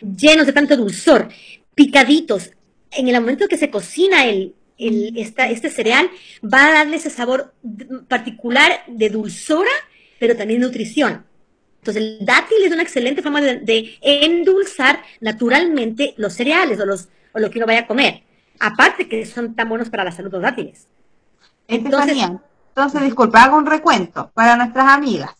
llenos 0.00 0.46
de 0.46 0.52
tanto 0.52 0.76
dulzor, 0.76 1.28
picaditos. 1.74 2.52
En 2.90 3.08
el 3.08 3.20
momento 3.20 3.48
que 3.48 3.56
se 3.56 3.70
cocina 3.70 4.26
el, 4.26 4.54
este 4.78 5.70
cereal 5.70 6.08
va 6.42 6.66
a 6.66 6.72
darle 6.72 6.96
ese 6.96 7.10
sabor 7.10 7.52
particular 8.08 8.84
de 8.86 9.10
dulzura, 9.10 9.70
pero 10.18 10.36
también 10.36 10.60
nutrición. 10.60 11.24
Entonces, 11.80 12.02
el 12.02 12.24
dátil 12.24 12.58
es 12.64 12.72
una 12.72 12.82
excelente 12.82 13.22
forma 13.22 13.40
de, 13.40 13.98
endulzar 14.00 15.02
naturalmente 15.20 16.14
los 16.16 16.32
cereales 16.32 16.78
o, 16.78 16.86
los, 16.86 17.08
o 17.32 17.40
lo 17.40 17.50
que 17.50 17.58
uno 17.58 17.66
vaya 17.66 17.80
a 17.80 17.86
comer. 17.88 18.22
Aparte 18.60 19.08
que 19.08 19.26
son 19.26 19.56
tan 19.56 19.68
buenos 19.68 19.90
para 19.90 20.04
la 20.04 20.12
salud 20.12 20.30
los 20.30 20.42
dátiles. 20.42 20.86
Entonces, 21.66 22.16
entonces 22.74 23.02
disculpa, 23.02 23.44
hago 23.44 23.58
un 23.58 23.66
recuento 23.66 24.30
para 24.32 24.56
nuestras 24.56 24.88
amigas. 24.88 25.30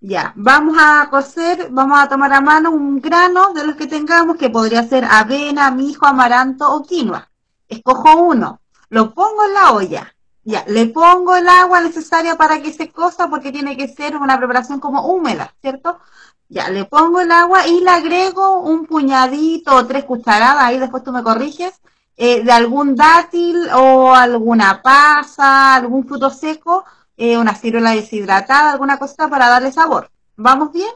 Ya, 0.00 0.32
vamos 0.34 0.76
a 0.80 1.08
cocer, 1.08 1.68
vamos 1.70 1.96
a 2.00 2.08
tomar 2.08 2.32
a 2.32 2.40
mano 2.40 2.72
un 2.72 3.00
grano 3.00 3.52
de 3.52 3.64
los 3.64 3.76
que 3.76 3.86
tengamos, 3.86 4.36
que 4.36 4.50
podría 4.50 4.82
ser 4.82 5.04
avena, 5.04 5.70
mijo, 5.70 6.06
amaranto 6.06 6.68
o 6.74 6.82
quinoa. 6.82 7.30
Escojo 7.68 8.16
uno, 8.16 8.60
lo 8.88 9.14
pongo 9.14 9.44
en 9.44 9.54
la 9.54 9.70
olla. 9.70 10.12
Ya, 10.42 10.64
le 10.66 10.86
pongo 10.86 11.36
el 11.36 11.46
agua 11.46 11.80
necesaria 11.80 12.34
para 12.34 12.60
que 12.60 12.72
se 12.72 12.90
cosa 12.90 13.30
porque 13.30 13.52
tiene 13.52 13.76
que 13.76 13.86
ser 13.86 14.16
una 14.16 14.36
preparación 14.36 14.80
como 14.80 15.06
húmeda, 15.06 15.54
¿cierto? 15.60 16.00
Ya, 16.48 16.68
le 16.68 16.84
pongo 16.84 17.20
el 17.20 17.30
agua 17.30 17.68
y 17.68 17.80
le 17.80 17.90
agrego 17.90 18.58
un 18.58 18.86
puñadito 18.86 19.76
o 19.76 19.86
tres 19.86 20.02
cucharadas, 20.04 20.64
ahí 20.64 20.80
después 20.80 21.04
tú 21.04 21.12
me 21.12 21.22
corriges, 21.22 21.80
eh, 22.24 22.44
de 22.44 22.52
algún 22.52 22.94
dátil 22.94 23.68
o 23.74 24.14
alguna 24.14 24.80
pasa, 24.80 25.74
algún 25.74 26.06
fruto 26.06 26.30
seco 26.30 26.84
eh, 27.16 27.36
una 27.36 27.52
ciruela 27.52 27.96
deshidratada, 27.96 28.70
alguna 28.70 28.96
cosa 28.96 29.28
para 29.28 29.48
darle 29.48 29.72
sabor. 29.72 30.08
¿Vamos 30.36 30.72
bien? 30.72 30.92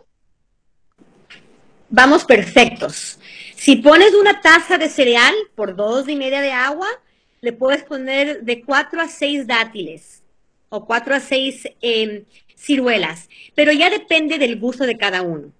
Vamos 1.90 2.24
perfectos. 2.24 3.18
Si 3.56 3.74
pones 3.74 4.14
una 4.14 4.40
taza 4.40 4.78
de 4.78 4.88
cereal 4.88 5.34
por 5.56 5.74
dos 5.74 6.08
y 6.08 6.14
media 6.14 6.40
de 6.40 6.52
agua, 6.52 6.86
le 7.40 7.52
puedes 7.52 7.82
poner 7.82 8.42
de 8.42 8.62
cuatro 8.62 9.00
a 9.00 9.08
seis 9.08 9.48
dátiles 9.48 10.22
o 10.68 10.86
cuatro 10.86 11.12
a 11.12 11.18
seis 11.18 11.66
em, 11.80 12.24
ciruelas, 12.54 13.28
pero 13.56 13.72
ya 13.72 13.90
depende 13.90 14.38
del 14.38 14.60
gusto 14.60 14.86
de 14.86 14.96
cada 14.96 15.22
uno. 15.22 15.50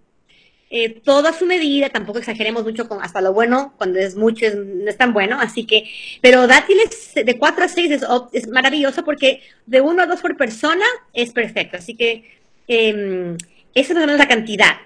Eh, 0.69 1.01
todo 1.05 1.33
su 1.33 1.47
medida, 1.47 1.91
tampoco 1.91 2.19
exageremos 2.19 2.65
mucho 2.65 2.89
con 2.89 3.01
hasta 3.01 3.21
lo 3.21 3.33
bueno, 3.33 3.75
cuando 3.77 4.01
es 4.01 4.17
mucho 4.17 4.47
no 4.53 4.91
es 4.91 4.97
tan 4.97 5.13
bueno, 5.13 5.39
así 5.41 5.65
que, 5.65 5.89
pero 6.21 6.49
dátiles 6.49 7.13
de 7.15 7.39
4 7.39 7.65
a 7.65 7.69
6 7.69 8.03
es, 8.33 8.49
maravilloso 8.49 9.05
porque 9.05 9.43
de 9.67 9.81
1 9.81 10.03
a 10.03 10.07
2 10.07 10.21
por 10.21 10.37
persona 10.37 10.85
es 11.13 11.33
perfecto, 11.33 11.77
así 11.77 11.95
que 11.95 12.41
eh, 12.67 13.37
esa 13.77 13.93
es 13.93 14.19
la 14.19 14.29
cantidad. 14.29 14.77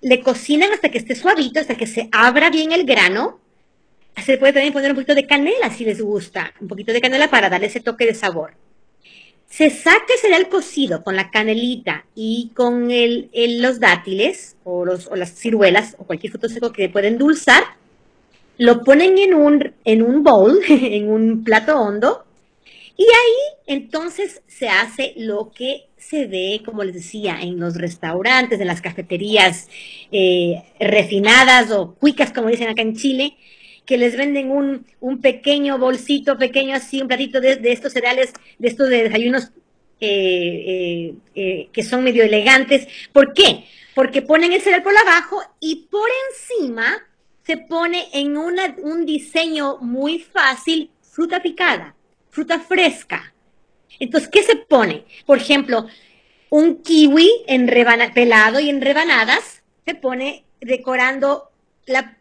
Le 0.00 0.20
cocinan 0.20 0.72
hasta 0.72 0.88
que 0.88 0.98
esté 0.98 1.14
suavito, 1.14 1.60
hasta 1.60 1.76
que 1.76 1.86
se 1.86 2.08
abra 2.10 2.50
bien 2.50 2.72
el 2.72 2.84
grano. 2.84 3.40
Se 4.24 4.38
puede 4.38 4.54
también 4.54 4.72
poner 4.72 4.90
un 4.90 4.96
poquito 4.96 5.14
de 5.14 5.26
canela 5.26 5.70
si 5.70 5.84
les 5.84 6.00
gusta, 6.00 6.52
un 6.60 6.66
poquito 6.66 6.92
de 6.92 7.00
canela 7.00 7.30
para 7.30 7.50
darle 7.50 7.66
ese 7.66 7.80
toque 7.80 8.06
de 8.06 8.14
sabor. 8.14 8.54
Se 9.52 9.68
saca 9.68 10.06
el 10.14 10.18
cereal 10.18 10.48
cocido 10.48 11.04
con 11.04 11.14
la 11.14 11.30
canelita 11.30 12.06
y 12.14 12.52
con 12.54 12.90
el, 12.90 13.28
los 13.60 13.80
dátiles 13.80 14.56
o, 14.64 14.86
los, 14.86 15.08
o, 15.08 15.14
las 15.14 15.34
ciruelas 15.34 15.94
o 15.98 16.04
cualquier 16.04 16.30
fruto 16.30 16.48
seco 16.48 16.72
que 16.72 16.88
pueden 16.88 17.12
endulzar. 17.12 17.62
Lo 18.56 18.82
ponen 18.82 19.18
en 19.18 19.34
un, 19.34 19.74
en 19.84 20.00
un 20.00 20.22
bowl, 20.22 20.58
en 20.68 21.10
un 21.10 21.44
plato 21.44 21.78
hondo. 21.78 22.24
Y 22.96 23.02
ahí 23.02 23.58
entonces 23.66 24.40
se 24.46 24.70
hace 24.70 25.12
lo 25.18 25.52
que 25.54 25.82
se 25.98 26.26
ve, 26.26 26.62
como 26.64 26.82
les 26.82 26.94
decía, 26.94 27.38
en 27.42 27.60
los 27.60 27.76
restaurantes, 27.76 28.58
en 28.58 28.68
las 28.68 28.80
cafeterías 28.80 29.68
eh, 30.12 30.62
refinadas 30.80 31.70
o 31.72 31.94
cuicas, 31.94 32.32
como 32.32 32.48
dicen 32.48 32.70
acá 32.70 32.80
en 32.80 32.96
Chile, 32.96 33.36
que 33.84 33.96
les 33.98 34.16
venden 34.16 34.50
un, 34.50 34.86
un 35.00 35.20
pequeño 35.20 35.78
bolsito, 35.78 36.38
pequeño 36.38 36.74
así, 36.74 37.00
un 37.00 37.08
platito 37.08 37.40
de, 37.40 37.58
estos 37.64 37.92
cereales, 37.92 38.32
de 38.58 38.68
estos 38.68 38.88
de 38.88 39.04
desayunos 39.04 39.50
eh, 40.00 40.64
eh, 40.66 41.14
eh, 41.34 41.68
que 41.72 41.82
son 41.82 42.04
medio 42.04 42.24
elegantes. 42.24 42.86
¿Por 43.12 43.32
qué? 43.34 43.64
Porque 43.94 44.22
ponen 44.22 44.52
el 44.52 44.60
cereal 44.60 44.82
por 44.82 44.96
abajo 44.96 45.42
y 45.60 45.88
por 45.90 46.08
encima 46.30 47.06
se 47.44 47.56
pone 47.56 48.08
en 48.12 48.36
una, 48.36 48.74
un 48.78 49.04
diseño 49.04 49.78
muy 49.78 50.20
fácil 50.20 50.90
fruta 51.02 51.42
picada, 51.42 51.94
fruta 52.30 52.60
fresca. 52.60 53.34
Entonces, 53.98 54.30
¿qué 54.30 54.42
se 54.42 54.56
pone? 54.56 55.04
Por 55.26 55.38
ejemplo, 55.38 55.86
un 56.50 56.82
kiwi 56.82 57.44
en 57.46 57.66
pelado 58.14 58.60
y 58.60 58.70
en 58.70 58.80
rebanadas 58.80 59.62
se 59.84 59.94
pone 59.94 60.44
decorando 60.60 61.50
la 61.86 62.16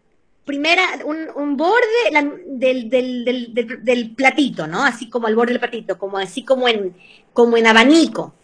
primera, 0.52 0.84
un, 1.06 1.56
borde 1.56 2.12
del, 2.46 2.90
del, 2.90 4.12
platito, 4.18 4.68
¿no? 4.68 4.84
Así 4.84 5.10
como 5.10 5.28
al 5.28 5.36
borde 5.36 5.54
del 5.54 5.62
platito, 5.62 5.98
como 5.98 6.18
así 6.18 6.44
como 6.44 6.68
en, 6.68 6.94
como 7.32 7.56
en 7.56 7.68
abanico. 7.68 8.36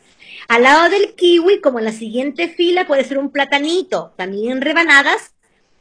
Al 0.48 0.64
lado 0.64 0.90
del 0.90 1.16
kiwi, 1.16 1.60
como 1.60 1.80
en 1.80 1.86
la 1.86 1.92
siguiente 1.92 2.48
fila, 2.48 2.88
puede 2.88 3.04
ser 3.04 3.18
un 3.18 3.30
platanito, 3.30 4.14
también 4.16 4.62
rebanadas, 4.62 5.34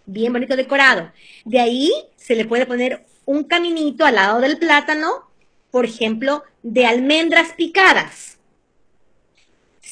bien 0.05 0.33
bonito 0.33 0.57
decorado. 0.57 1.13
De 1.45 1.61
ahí 1.61 1.93
se 2.17 2.35
le 2.35 2.45
puede 2.45 2.67
poner 2.67 3.07
un 3.25 3.45
caminito 3.45 4.05
al 4.05 4.17
lado 4.17 4.41
del 4.41 4.59
plátano, 4.59 5.31
por 5.71 5.85
ejemplo, 5.85 6.43
de 6.65 6.87
almendras 6.87 7.53
picadas. 7.57 8.36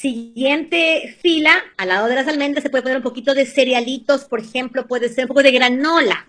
Siguiente 0.05 1.17
fila, 1.19 1.51
al 1.77 1.87
lado 1.87 2.07
de 2.07 2.13
las 2.13 2.27
almendras 2.27 2.61
se 2.61 2.69
puede 2.69 2.83
poner 2.83 2.97
un 2.97 3.01
poquito 3.01 3.33
de 3.33 3.47
cerealitos, 3.47 4.25
por 4.25 4.39
ejemplo, 4.39 4.85
puede 4.85 5.09
ser 5.09 5.23
un 5.23 5.29
poco 5.29 5.41
de 5.41 5.49
granola. 5.49 6.27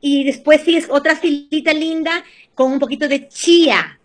Y 0.00 0.22
después 0.22 0.60
sigues 0.60 0.86
otra 0.88 1.16
filita 1.16 1.74
linda 1.74 2.22
con 2.54 2.70
un 2.70 2.78
poquito 2.78 3.08
de 3.08 3.26
chía. 3.26 3.98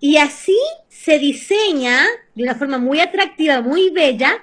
Y 0.00 0.16
así 0.16 0.56
se 0.88 1.18
diseña 1.18 2.06
de 2.34 2.44
una 2.44 2.54
forma 2.54 2.78
muy 2.78 3.00
atractiva, 3.00 3.60
muy 3.60 3.90
bella, 3.90 4.42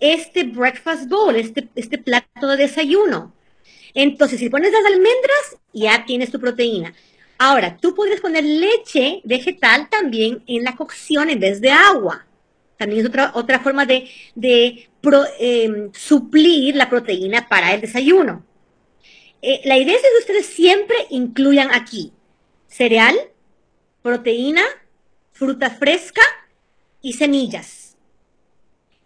este 0.00 0.42
breakfast 0.42 1.08
bowl, 1.08 1.36
este, 1.36 1.68
este 1.76 1.98
plato 1.98 2.48
de 2.48 2.56
desayuno. 2.56 3.32
Entonces, 3.94 4.40
si 4.40 4.48
pones 4.48 4.72
las 4.72 4.84
almendras, 4.84 5.58
ya 5.72 6.04
tienes 6.04 6.32
tu 6.32 6.40
proteína. 6.40 6.92
Ahora, 7.38 7.76
tú 7.76 7.94
podrías 7.94 8.20
poner 8.20 8.44
leche 8.44 9.20
vegetal 9.24 9.88
también 9.90 10.42
en 10.46 10.64
la 10.64 10.76
cocción 10.76 11.30
en 11.30 11.40
vez 11.40 11.60
de 11.60 11.70
agua. 11.70 12.26
También 12.76 13.00
es 13.02 13.06
otra, 13.08 13.32
otra 13.34 13.60
forma 13.60 13.86
de, 13.86 14.08
em, 15.38 15.92
suplir 15.92 16.76
la 16.76 16.88
proteína 16.88 17.48
para 17.48 17.72
el 17.74 17.80
desayuno. 17.80 18.44
Eh, 19.42 19.60
la 19.64 19.76
idea 19.76 19.94
es 19.94 20.02
que 20.02 20.20
ustedes 20.20 20.46
siempre 20.46 20.96
incluyan 21.10 21.72
aquí 21.72 22.12
cereal, 22.66 23.14
proteína, 24.02 24.62
fruta 25.32 25.70
fresca 25.70 26.22
y 27.00 27.12
semillas. 27.12 27.96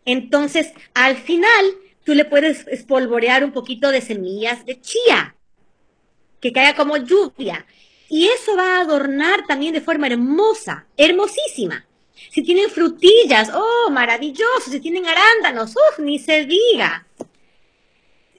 Entonces, 0.04 0.72
al 0.94 1.16
final, 1.16 1.74
tú 2.04 2.14
le 2.14 2.24
puedes 2.24 2.66
espolvorear 2.68 3.44
un 3.44 3.52
poquito 3.52 3.90
de 3.90 4.00
semillas 4.00 4.64
de 4.64 4.80
chía, 4.80 5.36
que 6.40 6.52
caiga 6.52 6.74
como 6.74 6.96
lluvia. 6.96 7.66
Y 8.08 8.26
eso 8.28 8.56
va 8.56 8.76
a 8.76 8.80
adornar 8.80 9.46
también 9.46 9.74
de 9.74 9.80
forma 9.80 10.06
hermosa, 10.06 10.86
hermosísima. 10.96 11.84
Si 12.30 12.42
tienen 12.42 12.70
frutillas, 12.70 13.50
oh, 13.54 13.90
maravilloso. 13.90 14.70
Si 14.70 14.80
tienen 14.80 15.04
arándanos, 15.06 15.74
uff, 15.76 15.98
ni 15.98 16.18
se 16.18 16.46
diga. 16.46 17.06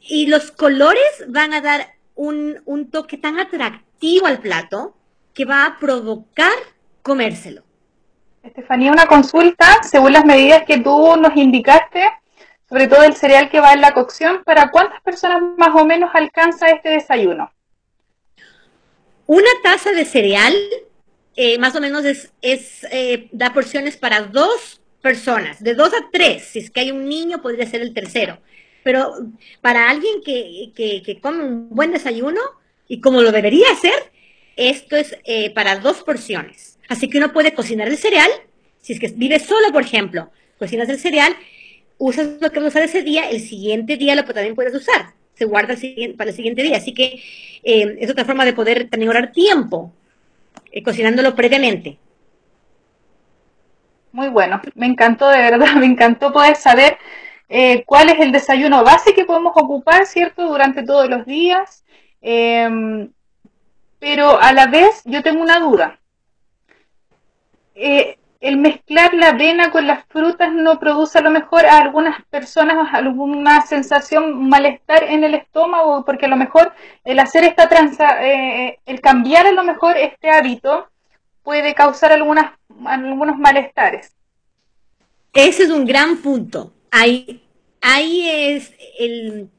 Y 0.01 0.27
los 0.27 0.51
colores 0.51 1.25
van 1.27 1.53
a 1.53 1.61
dar 1.61 1.93
un, 2.15 2.61
un 2.65 2.89
toque 2.89 3.17
tan 3.17 3.39
atractivo 3.39 4.25
al 4.25 4.39
plato 4.39 4.95
que 5.33 5.45
va 5.45 5.65
a 5.65 5.79
provocar 5.79 6.57
comérselo. 7.03 7.63
Estefanía, 8.43 8.91
una 8.91 9.05
consulta, 9.05 9.83
según 9.83 10.13
las 10.13 10.25
medidas 10.25 10.63
que 10.63 10.79
tú 10.79 11.15
nos 11.17 11.35
indicaste, 11.35 12.09
sobre 12.67 12.87
todo 12.87 13.03
el 13.03 13.15
cereal 13.15 13.49
que 13.49 13.59
va 13.59 13.73
en 13.73 13.81
la 13.81 13.93
cocción, 13.93 14.43
¿para 14.43 14.71
cuántas 14.71 15.01
personas 15.01 15.41
más 15.57 15.69
o 15.75 15.85
menos 15.85 16.09
alcanza 16.13 16.69
este 16.69 16.89
desayuno? 16.89 17.51
Una 19.29 19.51
taza 19.61 19.91
de 19.91 20.05
cereal 20.05 20.55
eh, 21.35 21.59
más 21.59 21.75
o 21.75 21.81
menos 21.81 22.03
es, 22.03 22.31
eh, 22.91 23.29
da 23.31 23.53
porciones 23.53 23.95
para 23.95 24.21
dos 24.21 24.81
personas, 25.03 25.63
de 25.63 25.75
dos 25.75 25.93
a 25.93 26.09
tres. 26.11 26.45
Si 26.45 26.57
es 26.57 26.71
que 26.71 26.79
hay 26.79 26.89
un 26.89 27.07
niño, 27.07 27.39
podría 27.39 27.67
ser 27.67 27.81
el 27.81 27.93
tercero. 27.93 28.39
Pero 28.83 29.13
para 29.61 29.87
alguien 29.87 30.23
que, 30.25 30.71
que, 30.75 31.19
come 31.21 31.43
un 31.43 31.69
buen 31.69 31.91
desayuno, 31.91 32.41
y 32.87 33.01
como 33.01 33.21
lo 33.21 33.31
debería 33.31 33.69
hacer, 33.71 34.11
esto 34.55 34.95
es 34.95 35.15
eh, 35.25 35.51
para 35.51 35.77
dos 35.77 36.01
porciones. 36.01 36.79
Así 36.87 37.07
que 37.07 37.19
uno 37.19 37.31
puede 37.31 37.53
cocinar 37.53 37.87
el 37.87 37.99
cereal, 37.99 38.31
si 38.81 38.93
es 38.93 38.99
que 38.99 39.09
vive 39.09 39.37
solo, 39.37 39.71
por 39.71 39.83
ejemplo, 39.83 40.31
cocinas 40.57 40.89
el 40.89 40.97
cereal, 40.97 41.35
usas 41.99 42.41
lo 42.41 42.51
que 42.51 42.61
vas 42.61 42.65
a 42.65 42.69
usar 42.69 42.81
ese 42.81 43.03
día, 43.03 43.29
el 43.29 43.41
siguiente 43.41 43.95
día 43.95 44.15
lo 44.15 44.25
también 44.25 44.55
puedes 44.55 44.73
usar 44.73 45.18
se 45.39 45.45
guarda 45.45 45.75
para 46.17 46.29
el 46.29 46.35
siguiente 46.35 46.61
día. 46.61 46.77
Así 46.77 46.93
que 46.93 47.23
eh, 47.63 47.97
es 47.99 48.11
otra 48.11 48.25
forma 48.25 48.45
de 48.45 48.53
poder 48.53 48.89
también 48.89 49.31
tiempo 49.31 49.91
eh, 50.71 50.83
cocinándolo 50.83 51.33
previamente. 51.33 51.97
Muy 54.11 54.27
bueno, 54.29 54.61
me 54.75 54.87
encantó 54.87 55.29
de 55.29 55.37
verdad, 55.37 55.73
me 55.79 55.85
encantó 55.85 56.33
poder 56.33 56.55
saber 56.55 56.97
eh, 57.47 57.83
cuál 57.85 58.09
es 58.09 58.19
el 58.19 58.31
desayuno 58.31 58.83
base 58.83 59.13
que 59.13 59.25
podemos 59.25 59.53
ocupar, 59.55 60.05
¿cierto?, 60.05 60.47
durante 60.47 60.83
todos 60.83 61.09
los 61.09 61.25
días. 61.25 61.85
Em, 62.21 63.11
pero 63.99 64.39
a 64.41 64.51
la 64.51 64.67
vez 64.67 65.01
yo 65.05 65.23
tengo 65.23 65.41
una 65.41 65.59
duda. 65.59 65.99
El 68.39 68.55
mezclar 68.55 69.13
la 69.13 69.29
avena 69.29 69.69
con 69.69 69.85
las 69.85 70.05
frutas 70.05 70.53
no 70.53 70.79
produce 70.79 71.19
a 71.19 71.21
lo 71.21 71.29
mejor 71.29 71.65
a 71.65 71.79
algunas 71.79 72.23
personas 72.25 72.87
alguna 72.93 73.65
sensación, 73.65 74.47
malestar 74.47 75.03
en 75.03 75.25
el 75.25 75.35
estómago, 75.35 76.05
porque 76.05 76.25
a 76.25 76.29
lo 76.29 76.37
mejor 76.37 76.73
el 77.03 77.19
hacer 77.19 77.43
esta 77.43 77.67
transa, 77.67 78.25
eh, 78.25 78.79
el 78.85 79.01
cambiar 79.01 79.45
a 79.45 79.51
lo 79.51 79.65
mejor 79.65 79.97
este 79.97 80.29
hábito 80.29 80.87
puede 81.43 81.73
causar 81.73 82.13
algunas, 82.13 82.53
algunos 82.85 83.37
malestares. 83.37 84.15
Ese 85.33 85.63
es 85.63 85.69
un 85.69 85.85
gran 85.85 86.17
punto. 86.17 86.71
Ahí, 86.91 87.43
ahí 87.81 88.29
es 88.29 88.73
el, 88.99 89.49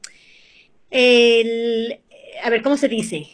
el, 0.89 1.99
a 2.43 2.49
ver, 2.49 2.63
¿cómo 2.63 2.77
se 2.77 2.87
dice? 2.87 3.27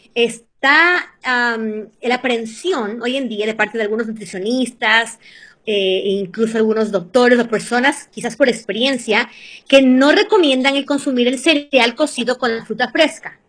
Está 0.59 1.13
la 1.21 2.15
aprensión 2.15 2.99
hoy 3.03 3.15
en 3.15 3.29
día 3.29 3.45
de 3.45 3.53
parte 3.53 3.77
de 3.77 3.83
algunos 3.83 4.07
nutricionistas 4.07 5.19
eh, 5.67 6.01
e 6.03 6.09
incluso 6.09 6.57
algunos 6.57 6.91
doctores 6.91 7.39
o 7.39 7.47
personas, 7.47 8.07
quizás 8.07 8.35
por 8.35 8.49
experiencia, 8.49 9.29
que 9.67 9.83
no 9.83 10.11
recomiendan 10.11 10.75
el 10.75 10.87
consumir 10.87 11.27
el 11.27 11.37
cereal 11.37 11.93
cocido 11.93 12.39
con 12.39 12.57
la 12.57 12.65
fruta 12.65 12.89
fresca. 12.89 13.39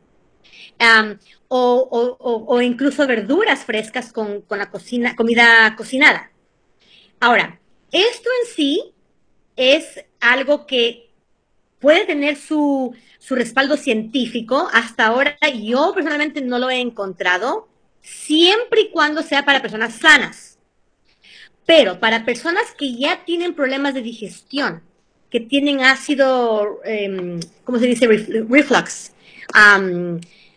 o, 1.48 2.60
incluso 2.60 3.06
verduras 3.06 3.64
frescas 3.64 4.12
con, 4.12 4.42
con 4.42 4.58
la 4.58 4.70
cocina, 4.70 5.16
comida 5.16 5.74
cocinada. 5.76 6.30
Ahora, 7.20 7.58
esto 7.90 8.28
en 8.42 8.54
sí 8.54 8.92
es 9.56 10.04
algo 10.20 10.66
que 10.66 11.07
puede 11.80 12.04
tener 12.04 12.36
su, 12.36 12.94
su 13.18 13.34
respaldo 13.34 13.76
científico. 13.76 14.68
Hasta 14.72 15.06
ahora 15.06 15.36
yo 15.62 15.92
personalmente 15.94 16.40
no 16.40 16.58
lo 16.58 16.70
he 16.70 16.80
encontrado, 16.80 17.68
siempre 18.00 18.82
y 18.82 18.90
cuando 18.90 19.22
sea 19.22 19.44
para 19.44 19.62
personas 19.62 19.94
sanas. 19.94 20.58
Pero 21.66 22.00
para 22.00 22.24
personas 22.24 22.64
que 22.76 22.94
ya 22.94 23.24
tienen 23.24 23.54
problemas 23.54 23.94
de 23.94 24.02
digestión, 24.02 24.82
que 25.30 25.40
tienen 25.40 25.82
ácido, 25.82 26.80
eh, 26.84 27.38
¿cómo 27.64 27.78
se 27.78 27.86
dice? 27.86 28.06
Reflux, 28.06 29.12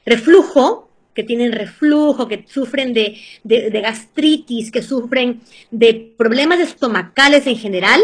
reflujo, 0.06 0.90
que 1.14 1.24
tienen 1.24 1.52
reflujo, 1.52 2.28
que 2.28 2.46
sufren 2.48 2.94
de, 2.94 3.18
de, 3.44 3.82
gastritis, 3.82 4.72
que 4.72 4.82
sufren 4.82 5.42
de 5.70 6.14
problemas 6.18 6.60
estomacales 6.60 7.48
en 7.48 7.58
general, 7.58 8.02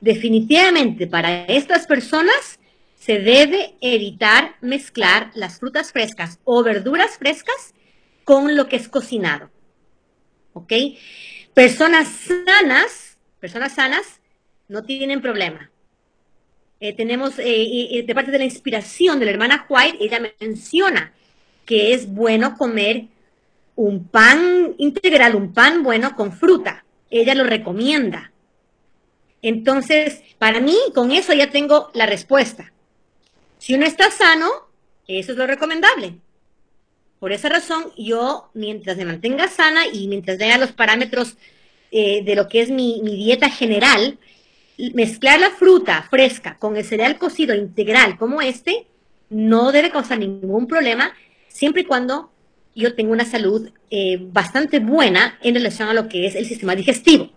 definitivamente 0.00 1.06
para 1.06 1.44
estas 1.44 1.86
personas 1.86 2.58
se 2.96 3.18
debe 3.18 3.74
evitar 3.80 4.56
mezclar 4.60 5.30
las 5.34 5.58
frutas 5.58 5.92
frescas 5.92 6.38
o 6.44 6.62
verduras 6.62 7.16
frescas 7.18 7.74
con 8.24 8.56
lo 8.56 8.68
que 8.68 8.76
es 8.76 8.88
cocinado. 8.88 9.50
¿Ok? 10.52 10.72
Personas 11.54 12.08
sanas, 12.08 13.18
personas 13.40 13.74
sanas 13.74 14.20
no 14.68 14.84
tienen 14.84 15.22
problema. 15.22 15.70
Eh, 16.78 16.94
tenemos, 16.94 17.38
eh, 17.38 18.04
de 18.06 18.14
parte 18.14 18.30
de 18.30 18.38
la 18.38 18.44
inspiración 18.44 19.18
de 19.18 19.26
la 19.26 19.32
hermana 19.32 19.66
White, 19.68 19.98
ella 20.00 20.20
menciona 20.40 21.12
que 21.66 21.92
es 21.92 22.12
bueno 22.12 22.56
comer 22.56 23.04
un 23.76 24.04
pan 24.04 24.74
integral, 24.78 25.34
un 25.34 25.52
pan 25.52 25.82
bueno 25.82 26.14
con 26.16 26.32
fruta. 26.32 26.84
Ella 27.10 27.34
lo 27.34 27.44
recomienda. 27.44 28.29
Entonces, 29.42 30.22
para 30.38 30.60
mí, 30.60 30.76
con 30.94 31.12
eso 31.12 31.32
ya 31.32 31.50
tengo 31.50 31.90
la 31.94 32.06
respuesta. 32.06 32.72
Si 33.58 33.74
uno 33.74 33.86
está 33.86 34.10
sano, 34.10 34.48
eso 35.06 35.32
es 35.32 35.38
lo 35.38 35.46
recomendable. 35.46 36.14
Por 37.18 37.32
esa 37.32 37.48
razón, 37.48 37.92
yo, 37.98 38.50
mientras 38.54 38.96
me 38.96 39.04
mantenga 39.04 39.48
sana 39.48 39.86
y 39.86 40.08
mientras 40.08 40.38
vea 40.38 40.56
los 40.56 40.72
parámetros 40.72 41.36
eh, 41.90 42.22
de 42.24 42.34
lo 42.34 42.48
que 42.48 42.62
es 42.62 42.70
mi, 42.70 43.00
dieta 43.02 43.50
general, 43.50 44.18
mezclar 44.94 45.38
la 45.38 45.50
fruta 45.50 46.06
fresca 46.08 46.56
con 46.58 46.76
el 46.76 46.84
cereal 46.84 47.18
cocido 47.18 47.54
integral 47.54 48.16
como 48.16 48.40
este 48.40 48.86
no 49.28 49.72
debe 49.72 49.90
causar 49.90 50.18
ningún 50.18 50.66
problema, 50.66 51.12
siempre 51.48 51.82
y 51.82 51.84
cuando 51.84 52.32
yo 52.74 52.94
tenga 52.94 53.12
una 53.12 53.24
salud 53.24 53.70
eh, 53.90 54.18
bastante 54.20 54.78
buena 54.78 55.38
en 55.42 55.54
relación 55.54 55.88
a 55.88 55.94
lo 55.94 56.08
que 56.08 56.26
es 56.26 56.34
el 56.34 56.46
sistema 56.46 56.74
digestivo. 56.74 57.30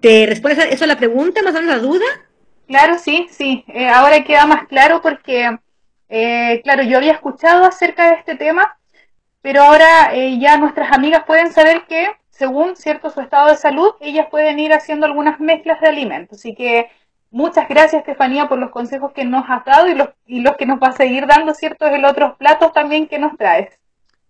¿Te 0.00 0.26
responde 0.26 0.68
eso 0.70 0.84
a 0.84 0.86
la 0.86 0.96
pregunta, 0.96 1.42
más 1.42 1.54
o 1.54 1.60
menos 1.60 1.76
la 1.76 1.82
duda? 1.82 2.04
Claro, 2.68 2.98
sí, 2.98 3.26
sí. 3.30 3.64
Eh, 3.68 3.88
ahora 3.88 4.22
queda 4.24 4.46
más 4.46 4.66
claro 4.68 5.00
porque, 5.02 5.58
eh, 6.08 6.60
claro, 6.62 6.82
yo 6.84 6.98
había 6.98 7.12
escuchado 7.12 7.64
acerca 7.64 8.10
de 8.10 8.16
este 8.16 8.36
tema, 8.36 8.78
pero 9.42 9.62
ahora 9.62 10.14
eh, 10.14 10.38
ya 10.38 10.56
nuestras 10.58 10.92
amigas 10.92 11.24
pueden 11.26 11.52
saber 11.52 11.86
que, 11.88 12.06
según 12.30 12.76
cierto 12.76 13.10
su 13.10 13.20
estado 13.20 13.48
de 13.48 13.56
salud, 13.56 13.94
ellas 14.00 14.26
pueden 14.30 14.58
ir 14.60 14.72
haciendo 14.72 15.06
algunas 15.06 15.40
mezclas 15.40 15.80
de 15.80 15.88
alimentos. 15.88 16.38
Así 16.38 16.54
que 16.54 16.90
muchas 17.30 17.68
gracias, 17.68 18.00
Estefanía, 18.00 18.48
por 18.48 18.58
los 18.58 18.70
consejos 18.70 19.12
que 19.12 19.24
nos 19.24 19.44
has 19.48 19.64
dado 19.64 19.88
y 19.88 19.94
los, 19.94 20.10
y 20.26 20.40
los 20.40 20.56
que 20.56 20.66
nos 20.66 20.80
va 20.80 20.88
a 20.88 20.92
seguir 20.92 21.26
dando, 21.26 21.54
¿cierto? 21.54 21.86
En 21.86 22.04
otros 22.04 22.36
platos 22.36 22.72
también 22.72 23.08
que 23.08 23.18
nos 23.18 23.36
traes. 23.36 23.70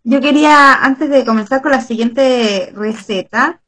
Yo 0.05 0.21
quería, 0.21 0.75
antes 0.75 1.11
de 1.11 1.25
comenzar 1.25 1.61
con 1.61 1.73
la 1.73 1.83
siguiente 1.83 2.73
receta, 2.75 3.61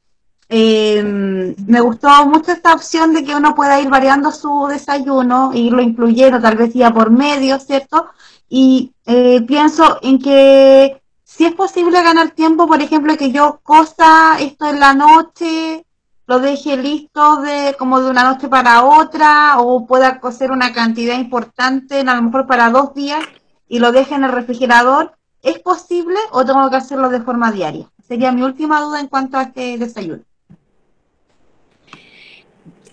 eh, 0.52 1.00
me 1.04 1.80
gustó 1.80 2.26
mucho 2.26 2.50
esta 2.50 2.74
opción 2.74 3.14
de 3.14 3.22
que 3.22 3.36
uno 3.36 3.54
pueda 3.54 3.80
ir 3.80 3.88
variando 3.88 4.32
su 4.32 4.66
desayuno, 4.68 5.52
irlo 5.54 5.80
incluyendo 5.80 6.40
tal 6.40 6.56
vez 6.56 6.72
día 6.72 6.90
por 6.90 7.10
medio, 7.10 7.60
¿cierto? 7.60 8.06
Y 8.48 8.92
eh, 9.06 9.42
pienso 9.46 10.00
en 10.02 10.18
que 10.18 11.00
si 11.22 11.44
es 11.44 11.54
posible 11.54 12.02
ganar 12.02 12.32
tiempo, 12.32 12.66
por 12.66 12.82
ejemplo, 12.82 13.16
que 13.16 13.30
yo 13.30 13.60
cosa 13.62 14.40
esto 14.40 14.66
en 14.66 14.80
la 14.80 14.92
noche, 14.92 15.86
lo 16.26 16.40
deje 16.40 16.76
listo 16.76 17.36
de 17.42 17.76
como 17.78 18.00
de 18.00 18.10
una 18.10 18.24
noche 18.24 18.48
para 18.48 18.82
otra, 18.82 19.60
o 19.60 19.86
pueda 19.86 20.18
cocer 20.18 20.50
una 20.50 20.72
cantidad 20.72 21.14
importante, 21.16 22.00
a 22.00 22.14
lo 22.16 22.22
mejor 22.22 22.48
para 22.48 22.70
dos 22.70 22.92
días, 22.94 23.24
y 23.68 23.78
lo 23.78 23.92
deje 23.92 24.16
en 24.16 24.24
el 24.24 24.32
refrigerador, 24.32 25.12
¿es 25.42 25.60
posible 25.60 26.18
o 26.32 26.44
tengo 26.44 26.68
que 26.70 26.76
hacerlo 26.76 27.08
de 27.08 27.20
forma 27.20 27.52
diaria? 27.52 27.86
Sería 28.06 28.32
mi 28.32 28.42
última 28.42 28.80
duda 28.80 28.98
en 28.98 29.06
cuanto 29.06 29.38
a 29.38 29.42
este 29.42 29.78
desayuno. 29.78 30.24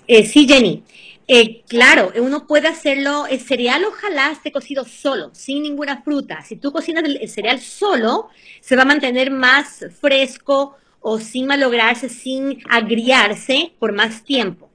Eh, 0.07 0.25
sí, 0.25 0.47
Jenny. 0.47 0.83
Eh, 1.29 1.63
claro, 1.67 2.13
uno 2.21 2.47
puede 2.47 2.69
hacerlo, 2.69 3.27
el 3.27 3.41
cereal 3.41 3.83
ojalá 3.83 4.31
esté 4.31 4.49
cocido 4.49 4.85
solo, 4.85 5.29
sin 5.33 5.61
ninguna 5.61 6.01
fruta. 6.01 6.41
Si 6.41 6.55
tú 6.55 6.71
cocinas 6.71 7.03
el, 7.03 7.27
cereal 7.27 7.59
solo, 7.59 8.29
se 8.61 8.77
va 8.77 8.83
a 8.83 8.85
mantener 8.85 9.29
más 9.29 9.85
fresco 9.99 10.77
o 11.01 11.19
sin 11.19 11.45
malograrse, 11.45 12.07
sin 12.07 12.59
agriarse 12.69 13.73
por 13.77 13.93
más 13.93 14.23
tiempo. 14.23 14.69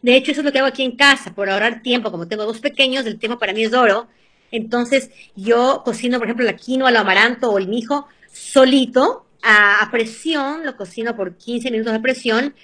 De 0.00 0.16
hecho, 0.16 0.32
eso 0.32 0.40
es 0.40 0.44
lo 0.46 0.52
que 0.52 0.58
hago 0.60 0.68
aquí 0.68 0.82
en 0.82 0.96
casa, 0.96 1.34
por 1.34 1.50
ahorrar 1.50 1.82
tiempo. 1.82 2.10
Como 2.10 2.26
tengo 2.26 2.46
dos 2.46 2.60
pequeños, 2.60 3.04
el 3.04 3.18
tiempo 3.18 3.38
para 3.38 3.52
mí 3.52 3.64
es 3.64 3.74
oro. 3.74 4.08
Entonces, 4.50 5.10
yo 5.36 5.82
cocino, 5.84 6.18
por 6.18 6.28
ejemplo, 6.28 6.46
la 6.46 6.56
quinoa, 6.56 6.88
el 6.88 6.96
amaranto 6.96 7.50
o 7.50 7.58
el 7.58 7.68
mijo 7.68 8.06
solito, 8.32 9.26
a, 9.42 9.88
presión, 9.92 10.64
lo 10.64 10.76
cocino 10.76 11.14
por 11.14 11.36
15 11.36 11.70
minutos 11.70 11.92
de 11.92 12.00
presión 12.00 12.54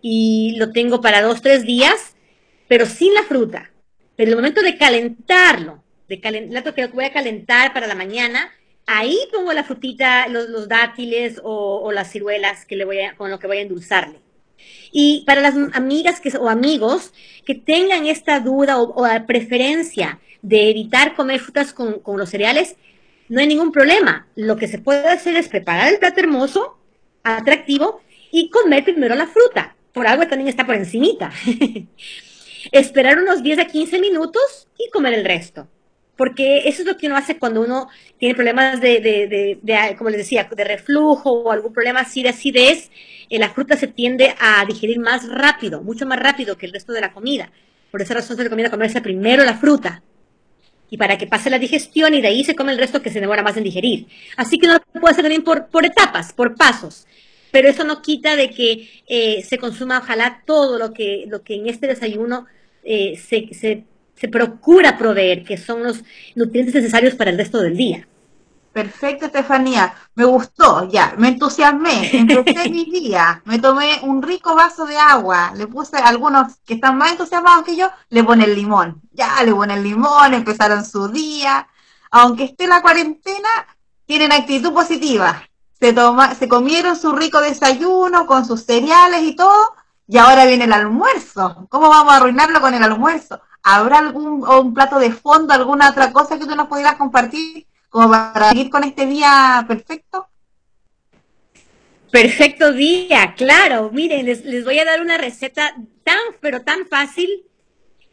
y 0.00 0.54
lo 0.56 0.72
tengo 0.72 1.00
para 1.00 1.22
dos, 1.22 1.42
tres 1.42 1.64
días, 1.64 2.14
pero 2.68 2.86
sin 2.86 3.14
la 3.14 3.22
fruta. 3.22 3.72
Pero 4.16 4.30
el 4.30 4.36
momento 4.36 4.62
de 4.62 4.76
calentarlo, 4.76 5.82
de 6.08 6.20
calentar, 6.20 6.74
que 6.74 6.86
voy 6.86 7.04
a 7.04 7.12
calentar 7.12 7.72
para 7.72 7.86
la 7.86 7.94
mañana, 7.94 8.50
ahí 8.86 9.18
pongo 9.32 9.52
la 9.52 9.64
frutita, 9.64 10.28
los, 10.28 10.68
dátiles 10.68 11.40
o, 11.44 11.90
las 11.92 12.10
ciruelas 12.10 12.64
que 12.64 12.76
le 12.76 12.84
voy 12.84 12.98
con 13.16 13.30
lo 13.30 13.38
que 13.38 13.46
voy 13.46 13.58
a 13.58 13.62
endulzarle. 13.62 14.20
Y 14.90 15.24
para 15.26 15.42
las 15.42 15.54
amigas 15.74 16.20
que, 16.20 16.34
o 16.36 16.48
amigos 16.48 17.12
que 17.44 17.54
tengan 17.54 18.06
esta 18.06 18.40
duda 18.40 18.80
o, 18.80 19.04
o 19.04 19.26
preferencia 19.26 20.18
de 20.40 20.70
evitar 20.70 21.14
comer 21.14 21.40
frutas 21.40 21.72
con, 21.72 22.00
con, 22.00 22.18
los 22.18 22.30
cereales, 22.30 22.76
no 23.28 23.40
hay 23.40 23.46
ningún 23.46 23.72
problema. 23.72 24.26
Lo 24.34 24.56
que 24.56 24.68
se 24.68 24.78
puede 24.78 25.08
hacer 25.08 25.36
es 25.36 25.48
preparar 25.48 25.92
el 25.92 25.98
plato 25.98 26.20
hermoso, 26.20 26.78
atractivo, 27.22 28.00
y 28.30 28.50
comer 28.50 28.84
primero 28.84 29.14
la 29.14 29.26
fruta 29.26 29.75
por 29.96 30.06
algo 30.06 30.26
también 30.26 30.48
está 30.48 30.66
por 30.66 30.74
encimita. 30.74 31.32
Esperar 32.70 33.18
unos 33.18 33.42
10 33.42 33.60
a 33.60 33.64
15 33.64 33.98
minutos 33.98 34.68
y 34.78 34.90
comer 34.90 35.14
el 35.14 35.24
resto. 35.24 35.68
Porque 36.16 36.68
eso 36.68 36.82
es 36.82 36.86
lo 36.86 36.98
que 36.98 37.06
uno 37.06 37.16
hace 37.16 37.38
cuando 37.38 37.62
uno 37.62 37.88
tiene 38.18 38.34
problemas 38.34 38.78
de, 38.82 39.58
como 39.96 40.10
les 40.10 40.18
decía, 40.18 40.50
de 40.54 40.64
reflujo 40.64 41.32
o 41.32 41.50
algún 41.50 41.72
problema 41.72 42.00
así 42.00 42.22
de 42.22 42.28
acidez. 42.28 42.90
Eh, 43.30 43.38
la 43.38 43.48
fruta 43.48 43.74
se 43.78 43.86
tiende 43.86 44.34
a 44.38 44.66
digerir 44.66 44.98
más 45.00 45.26
rápido, 45.30 45.80
mucho 45.80 46.04
más 46.04 46.18
rápido 46.18 46.58
que 46.58 46.66
el 46.66 46.74
resto 46.74 46.92
de 46.92 47.00
la 47.00 47.14
comida. 47.14 47.50
Por 47.90 48.02
esa 48.02 48.12
razón 48.12 48.36
se 48.36 48.42
recomienda 48.42 48.70
comerse 48.70 49.00
primero 49.00 49.44
la 49.44 49.56
fruta. 49.56 50.02
Y 50.90 50.98
para 50.98 51.16
que 51.16 51.26
pase 51.26 51.48
la 51.48 51.58
digestión 51.58 52.12
y 52.12 52.20
de 52.20 52.28
ahí 52.28 52.44
se 52.44 52.54
come 52.54 52.72
el 52.72 52.78
resto 52.78 53.00
que 53.00 53.08
se 53.08 53.20
demora 53.20 53.42
más 53.42 53.56
en 53.56 53.64
digerir. 53.64 54.08
Así 54.36 54.58
que 54.58 54.66
uno 54.66 54.78
puede 55.00 55.12
hacer 55.12 55.24
también 55.24 55.42
por, 55.42 55.68
por 55.68 55.86
etapas, 55.86 56.34
por 56.34 56.54
pasos 56.54 57.06
pero 57.56 57.70
eso 57.70 57.84
no 57.84 58.02
quita 58.02 58.36
de 58.36 58.50
que 58.50 59.02
eh, 59.06 59.42
se 59.42 59.56
consuma 59.56 60.00
ojalá 60.00 60.42
todo 60.44 60.78
lo 60.78 60.92
que, 60.92 61.24
lo 61.26 61.42
que 61.42 61.54
en 61.54 61.68
este 61.70 61.86
desayuno 61.86 62.44
eh, 62.82 63.16
se, 63.16 63.48
se, 63.54 63.86
se, 64.14 64.28
procura 64.28 64.98
proveer, 64.98 65.42
que 65.42 65.56
son 65.56 65.82
los 65.82 66.04
nutrientes 66.34 66.74
necesarios 66.74 67.14
para 67.14 67.30
el 67.30 67.38
resto 67.38 67.62
del 67.62 67.74
día. 67.74 68.06
Perfecto, 68.74 69.24
Estefanía. 69.24 69.94
Me 70.14 70.26
gustó, 70.26 70.86
ya, 70.90 71.14
me 71.16 71.28
entusiasmé. 71.28 72.10
Empecé 72.12 72.68
mi 72.68 72.84
día, 73.00 73.40
me 73.46 73.58
tomé 73.58 74.00
un 74.02 74.20
rico 74.20 74.54
vaso 74.54 74.84
de 74.84 74.98
agua, 74.98 75.54
le 75.56 75.66
puse 75.66 75.96
algunos 75.96 76.56
que 76.66 76.74
están 76.74 76.98
más 76.98 77.12
entusiasmados 77.12 77.64
que 77.64 77.74
yo, 77.74 77.88
le 78.10 78.22
ponen 78.22 78.54
limón. 78.54 79.00
Ya, 79.12 79.42
le 79.42 79.54
ponen 79.54 79.82
limón, 79.82 80.34
empezaron 80.34 80.84
su 80.84 81.08
día. 81.08 81.66
Aunque 82.10 82.44
esté 82.44 82.66
la 82.66 82.82
cuarentena, 82.82 83.48
tienen 84.04 84.30
actitud 84.30 84.74
positiva. 84.74 85.42
Se, 85.78 85.92
toma, 85.92 86.34
se 86.34 86.48
comieron 86.48 86.96
su 86.96 87.12
rico 87.12 87.40
desayuno 87.40 88.26
con 88.26 88.44
sus 88.44 88.64
cereales 88.64 89.22
y 89.22 89.36
todo, 89.36 89.74
y 90.08 90.18
ahora 90.18 90.46
viene 90.46 90.64
el 90.64 90.72
almuerzo. 90.72 91.66
¿Cómo 91.68 91.88
vamos 91.88 92.12
a 92.12 92.16
arruinarlo 92.16 92.60
con 92.60 92.74
el 92.74 92.82
almuerzo? 92.82 93.40
¿Habrá 93.62 93.98
algún 93.98 94.48
un 94.48 94.74
plato 94.74 94.98
de 94.98 95.12
fondo, 95.12 95.52
alguna 95.52 95.90
otra 95.90 96.12
cosa 96.12 96.38
que 96.38 96.46
tú 96.46 96.54
nos 96.54 96.68
pudieras 96.68 96.96
compartir? 96.96 97.66
como 97.96 98.10
para 98.10 98.50
seguir 98.50 98.68
con 98.68 98.84
este 98.84 99.06
día 99.06 99.64
perfecto. 99.66 100.28
Perfecto 102.10 102.72
día, 102.72 103.34
claro. 103.36 103.90
Miren, 103.90 104.26
les, 104.26 104.64
voy 104.64 104.78
a 104.78 104.84
dar 104.84 105.00
una 105.00 105.16
receta 105.16 105.74
tan, 106.04 106.18
pero 106.40 106.60
tan 106.62 106.86
fácil, 106.86 107.44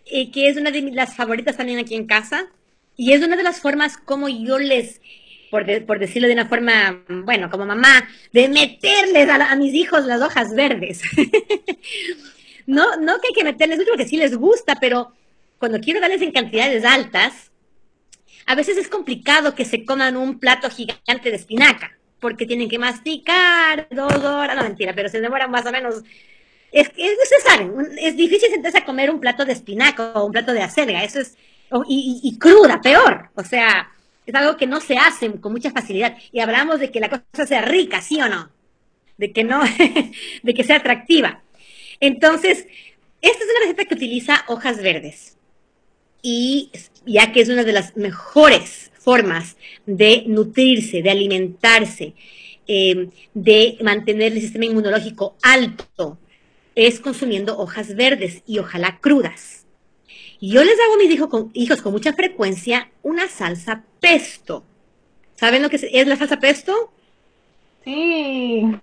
eh, 0.05 0.31
que 0.31 0.47
es 0.47 0.55
una 0.55 0.71
de 0.71 0.81
las 0.91 1.17
favoritas 1.17 1.57
también 1.57 1.79
aquí 1.79 1.95
en 1.95 2.07
casa. 2.07 2.47
Y 2.95 3.11
es 3.11 3.23
una 3.25 3.35
de 3.35 3.43
las 3.43 3.59
formas 3.59 3.97
como 3.97 4.29
yo 4.29 4.57
les, 4.57 5.01
por, 5.85 5.99
decirlo 5.99 6.27
de 6.27 6.33
una 6.33 6.47
forma, 6.47 7.03
bueno, 7.07 7.47
como 7.51 7.63
mamá, 7.63 8.09
de 8.31 8.47
meterles 8.47 9.29
a, 9.29 9.55
mis 9.55 9.75
hijos 9.75 10.03
las 10.05 10.19
hojas 10.19 10.55
verdes. 10.55 11.03
no, 12.65 12.95
no 12.95 13.21
que 13.21 13.27
hay 13.27 13.33
que 13.35 13.43
meterles 13.43 13.77
mucho 13.77 13.91
porque 13.91 14.07
sí 14.07 14.17
les 14.17 14.35
gusta, 14.35 14.77
pero 14.81 15.13
cuando 15.59 15.79
quiero 15.79 15.99
darles 15.99 16.23
en 16.23 16.31
cantidades 16.31 16.83
altas, 16.83 17.51
a 18.47 18.55
veces 18.55 18.77
es 18.77 18.87
complicado 18.87 19.53
que 19.53 19.63
se 19.63 19.85
coman 19.85 20.17
un 20.17 20.39
plato 20.39 20.71
gigante 20.71 21.29
de 21.29 21.35
espinaca, 21.35 21.99
porque 22.19 22.47
tienen 22.47 22.67
que 22.67 22.79
masticar 22.79 23.87
dos 23.91 24.11
horas, 24.11 24.55
no 24.55 24.63
mentira, 24.63 24.93
pero 24.95 25.07
se 25.07 25.21
demoran 25.21 25.51
más 25.51 25.67
o 25.67 25.71
menos. 25.71 26.03
Es 26.71 26.89
que 26.89 27.15
ustedes 27.21 27.43
saben, 27.43 27.75
es 27.99 28.17
difícil 28.17 28.49
sentarse 28.49 28.79
a 28.79 28.85
comer 28.85 29.11
un 29.11 29.19
plato 29.19 29.45
de 29.45 29.53
espinaca 29.53 30.13
o 30.13 30.25
un 30.25 30.31
plato 30.31 30.51
de 30.51 30.63
acelga, 30.63 31.03
eso 31.03 31.19
es, 31.19 31.37
y, 31.87 32.37
cruda, 32.39 32.81
peor, 32.81 33.29
o 33.35 33.43
sea, 33.43 33.92
es 34.25 34.35
algo 34.35 34.57
que 34.57 34.67
no 34.67 34.79
se 34.79 34.97
hace 34.97 35.31
con 35.39 35.51
mucha 35.51 35.71
facilidad. 35.71 36.17
Y 36.31 36.39
hablamos 36.39 36.79
de 36.79 36.91
que 36.91 36.99
la 36.99 37.09
cosa 37.09 37.45
sea 37.45 37.61
rica, 37.61 38.01
¿sí 38.01 38.21
o 38.21 38.29
no? 38.29 38.51
De 39.17 39.31
que 39.31 39.43
no, 39.43 39.61
de 40.43 40.53
que 40.53 40.63
sea 40.63 40.77
atractiva. 40.77 41.43
Entonces, 41.99 42.67
esta 43.21 43.37
es 43.37 43.49
una 43.49 43.61
receta 43.61 43.85
que 43.85 43.95
utiliza 43.95 44.43
hojas 44.47 44.81
verdes 44.81 45.37
y 46.21 46.71
ya 47.05 47.31
que 47.31 47.41
es 47.41 47.49
una 47.49 47.63
de 47.63 47.73
las 47.73 47.95
mejores 47.95 48.91
formas 48.97 49.57
de 49.85 50.23
nutrirse, 50.27 51.01
de 51.01 51.11
alimentarse, 51.11 52.13
em, 52.65 53.11
de 53.33 53.77
mantener 53.81 54.31
el 54.31 54.41
sistema 54.41 54.65
inmunológico 54.65 55.35
alto, 55.41 56.17
es 56.75 56.99
consumiendo 56.99 57.57
hojas 57.57 57.95
verdes 57.95 58.41
y 58.47 58.59
ojalá 58.59 58.99
crudas. 58.99 59.62
Yo 60.45 60.61
les 60.61 60.77
hago 60.77 60.95
a 60.95 60.97
mis 60.97 61.09
hijos 61.09 61.81
con, 61.81 61.93
mucha 61.93 62.11
frecuencia 62.11 62.91
una 63.01 63.29
salsa 63.29 63.81
pesto. 64.01 64.65
¿Saben 65.35 65.61
lo 65.61 65.69
que 65.69 65.77
es 65.89 66.05
la 66.05 66.17
salsa 66.17 66.37
pesto? 66.37 66.91
Sí. 67.85 68.75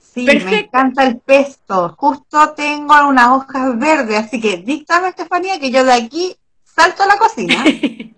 Sí, 0.00 0.24
me 0.24 0.58
encanta 0.58 1.06
el 1.06 1.18
pesto. 1.18 1.94
Justo 1.96 2.52
tengo 2.54 2.92
unas 3.06 3.28
hojas 3.28 3.78
verdes, 3.78 4.18
así 4.18 4.40
que 4.40 4.56
díctame, 4.56 5.10
Estefanía, 5.10 5.60
que 5.60 5.70
yo 5.70 5.84
de 5.84 5.92
aquí 5.92 6.34
salto 6.64 7.04
a 7.04 7.06
la 7.06 7.18
cocina. 7.18 7.64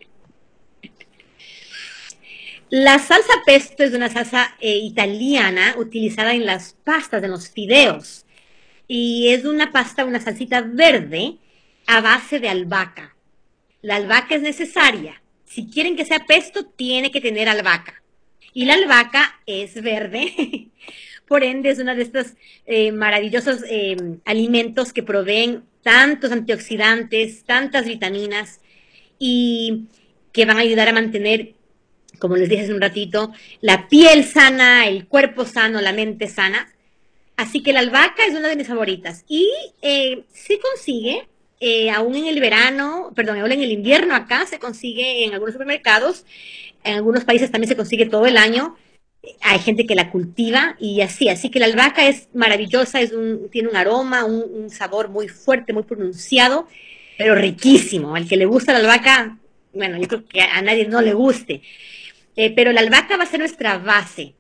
La 2.71 2.99
salsa 2.99 3.35
pesto 3.45 3.85
es 3.85 3.93
una 3.93 4.09
salsa 4.09 4.57
eh, 4.59 4.79
italiana 4.79 5.75
utilizada 5.77 6.33
en 6.33 6.47
las 6.47 6.73
pastas, 6.73 7.23
en 7.23 7.31
los 7.31 7.51
fideos. 7.51 8.25
Y 8.89 9.29
es 9.29 9.45
una 9.45 9.71
pasta, 9.71 10.05
una 10.05 10.19
salsita 10.19 10.63
verde 10.63 11.39
a 11.87 12.01
base 12.01 12.41
de 12.41 12.49
albahaca. 12.49 13.17
La 13.83 13.97
albahaca 13.97 14.35
es 14.37 14.43
necesaria. 14.43 15.23
Si 15.45 15.69
quieren 15.69 15.97
que 15.97 16.05
sea 16.05 16.27
pesto, 16.27 16.65
tiene 16.65 17.11
que 17.11 17.21
tener 17.21 17.49
albahaca. 17.49 18.03
Y 18.53 18.65
la 18.65 18.75
albahaca 18.75 19.41
es 19.47 19.83
verde 19.83 20.71
Por 21.27 21.43
ende, 21.43 21.71
es 21.71 21.79
uno 21.79 21.95
de 21.95 22.03
estos 22.03 22.35
eh, 22.67 22.93
maravillosos 22.93 23.65
eh, 23.69 23.97
alimentos 24.27 24.93
que 24.93 25.03
proveen 25.03 25.65
tantos 25.83 26.33
antioxidantes, 26.33 27.45
tantas 27.45 27.87
vitaminas 27.87 28.61
y 29.19 29.87
que 30.33 30.45
van 30.45 30.59
a 30.59 30.61
ayudar 30.61 30.89
a 30.89 30.93
mantener, 30.93 31.55
como 32.19 32.37
les 32.37 32.49
dije 32.49 32.65
hace 32.65 32.75
un 32.75 32.81
ratito, 32.81 33.33
la 33.63 33.89
piel 33.89 34.25
sana, 34.25 34.87
el 34.87 35.07
cuerpo 35.07 35.47
sano, 35.47 35.81
la 35.81 35.93
mente 35.93 36.29
sana. 36.29 36.71
Así 37.37 37.63
que 37.63 37.73
la 37.73 37.81
albahaca 37.81 38.27
es 38.27 38.35
una 38.35 38.49
de 38.49 38.57
mis 38.57 38.69
favoritas. 38.69 39.25
Y 39.27 39.51
eh, 39.81 40.25
se 40.33 40.59
consigue, 40.59 41.27
aún 41.93 42.15
en 42.17 42.27
el 42.27 42.41
verano, 42.41 43.13
perdón, 43.15 43.39
aún 43.39 43.53
en 43.53 43.63
el 43.63 43.73
invierno 43.73 44.15
acá, 44.15 44.47
se 44.47 44.59
consigue 44.59 45.25
en 45.25 45.33
algunos 45.33 45.55
supermercados, 45.55 46.25
en 46.83 46.95
algunos 46.95 47.25
países 47.25 47.51
también 47.51 47.69
se 47.69 47.77
consigue 47.77 48.07
todo 48.07 48.27
el 48.27 48.37
año 48.37 48.77
hay 49.41 49.59
gente 49.59 49.87
que 49.87 49.95
la 49.95 50.11
cultiva 50.11 50.77
y 50.79 51.01
así, 51.01 51.29
así 51.29 51.51
que 51.51 51.59
la 51.59 51.67
albahaca 51.67 52.07
es 52.07 52.29
maravillosa, 52.35 53.01
es 53.01 53.13
un, 53.13 53.49
tiene 53.51 53.69
un 53.69 53.77
aroma, 53.77 54.25
un, 54.25 54.71
sabor 54.71 55.09
muy 55.09 55.29
fuerte, 55.29 55.73
muy 55.73 55.85
pronunciado, 55.85 56.67
pero 57.19 57.35
riquísimo. 57.35 58.15
Al 58.17 58.29
que 58.29 58.37
le 58.37 58.47
gusta 58.47 58.73
la 58.73 58.81
albahaca, 58.81 59.39
bueno, 59.73 59.99
yo 59.99 60.09
creo 60.09 60.27
que 60.27 60.41
a 60.41 60.63
nadie 60.63 60.87
no 60.89 61.01
le 61.01 61.15
guste, 61.15 61.63
eh, 62.37 62.53
pero 62.55 62.73
la 62.73 62.81
albahaca 62.81 63.17
va 63.17 63.25
a 63.25 63.27
ser 63.27 63.41
nuestra 63.41 63.79
base. 63.79 64.35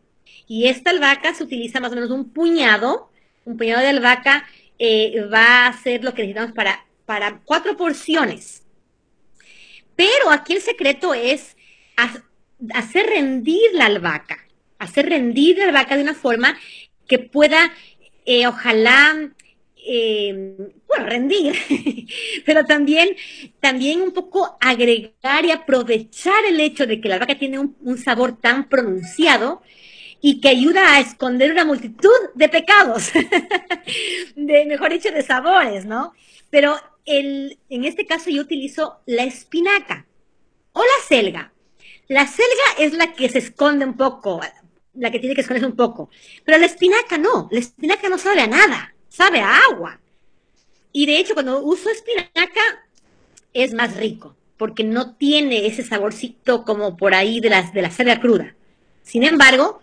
Y 0.47 0.67
esta 0.67 0.91
albahaca 0.91 1.35
se 1.35 1.45
utiliza 1.45 1.81
más 1.81 1.93
o 1.93 1.95
menos 1.95 2.11
un 2.11 2.31
puñado, 2.31 3.11
un 3.45 3.57
puñado 3.57 3.81
de 3.81 3.89
albahaca 3.89 4.45
eh, 4.79 5.25
va 5.33 5.67
a 5.67 5.83
ser 5.83 6.03
lo 6.05 6.15
que 6.15 6.23
necesitamos 6.23 6.53
para, 6.53 6.84
para 7.07 7.41
cuatro 7.45 7.77
porciones. 7.77 8.63
Pero 9.97 10.31
aquí 10.31 10.55
el 10.55 10.61
secreto 10.61 11.15
es 11.15 11.57
hacer 12.73 13.07
rendir 13.07 13.73
la 13.75 13.87
albahaca 13.87 14.45
hacer 14.85 15.09
rendir 15.09 15.59
la 15.59 15.73
vaca 15.73 15.97
de 15.97 16.03
una 16.03 16.15
forma 16.15 16.57
que 17.09 17.19
pueda, 17.19 17.73
eh, 18.25 18.47
ojalá, 18.47 19.31
eh, 19.87 20.57
bueno, 20.87 21.07
rendir, 21.07 21.57
pero 22.47 22.65
también, 22.65 23.17
también 23.61 24.01
un 24.01 24.13
poco 24.13 24.57
agregar 24.61 25.45
y 25.45 25.51
aprovechar 25.51 26.45
el 26.49 26.61
hecho 26.61 26.87
de 26.87 27.01
que 27.01 27.09
la 27.09 27.19
vaca 27.19 27.39
tiene 27.39 27.59
un, 27.59 27.99
sabor 27.99 28.39
tan 28.41 28.69
pronunciado 28.69 29.63
y 30.21 30.41
que 30.41 30.49
ayuda 30.49 30.95
a 30.95 31.01
esconder 31.01 31.53
una 31.53 31.67
multitud 31.67 32.31
de 32.35 32.49
pecados, 32.49 33.13
de, 34.37 34.65
mejor 34.65 34.93
dicho, 34.93 35.11
de 35.11 35.23
sabores, 35.23 35.85
¿no? 35.85 36.15
Pero 36.49 36.77
el, 37.05 37.59
en 37.69 37.85
este 37.85 38.07
caso 38.07 38.31
yo 38.31 38.43
utilizo 38.43 39.01
la 39.07 39.25
espinaca 39.25 40.07
o 40.73 40.81
la 40.81 41.07
selga. 41.07 41.53
La 42.09 42.27
selga 42.27 42.65
es 42.79 42.93
la 42.93 43.15
que 43.15 43.29
se 43.29 43.39
esconde 43.39 43.85
un 43.85 43.97
poco, 43.97 44.41
la 44.95 45.11
que 45.11 45.19
tiene 45.19 45.35
que 45.35 45.41
esconderse 45.41 45.67
un 45.67 45.77
poco. 45.77 46.11
Pero 46.45 46.59
la 46.59 46.67
espinaca 46.67 47.19
no, 47.19 47.49
la 47.51 47.59
espinaca 47.59 48.09
no 48.09 48.19
sabe 48.19 48.43
a 48.43 48.47
nada, 48.47 48.95
sabe 49.09 49.41
a 49.41 49.59
agua. 49.71 50.01
Y 50.93 51.07
de 51.07 51.19
hecho, 51.19 51.35
cuando 51.35 51.63
uso 51.63 51.91
espinaca, 51.91 52.61
es 53.53 53.73
más 53.73 53.97
rico, 53.97 54.37
porque 54.57 54.85
no 54.85 55.15
tiene 55.15 55.67
ese 55.67 55.83
saborcito 55.83 56.65
como 56.65 56.97
por 56.97 57.15
ahí 57.15 57.41
de, 57.41 57.51
las, 57.51 57.73
de 57.73 57.83
la 57.83 57.91
selga 57.91 58.21
cruda. 58.21 58.55
Sin 59.03 59.23
embargo, 59.25 59.81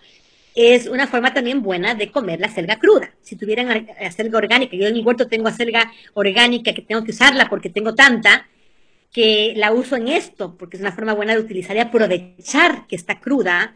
es 0.56 0.88
una 0.88 1.08
forma 1.08 1.34
también 1.34 1.62
buena 1.62 1.96
de 1.96 2.12
comer 2.12 2.40
la 2.40 2.50
selga 2.50 2.78
cruda. 2.78 3.12
Si 3.22 3.36
tuvieran 3.36 3.88
selga 4.16 4.38
orgánica, 4.38 4.76
yo 4.76 4.88
en 4.88 4.94
mi 4.94 5.02
huerto 5.02 5.28
tengo 5.28 5.50
selga 5.52 5.92
orgánica 6.14 6.74
que 6.74 6.82
tengo 6.82 7.04
que 7.04 7.12
usarla 7.12 7.50
porque 7.50 7.70
tengo 7.70 7.96
tanta, 7.96 8.48
que 9.12 9.54
la 9.58 9.74
uso 9.74 9.98
en 9.98 10.08
esto, 10.08 10.56
porque 10.58 10.78
es 10.78 10.82
una 10.82 10.94
forma 10.94 11.14
buena 11.14 11.34
de 11.34 11.42
utilizar 11.42 11.76
y 11.76 11.80
aprovechar 11.80 12.88
que 12.88 12.96
está 12.96 13.20
cruda 13.20 13.76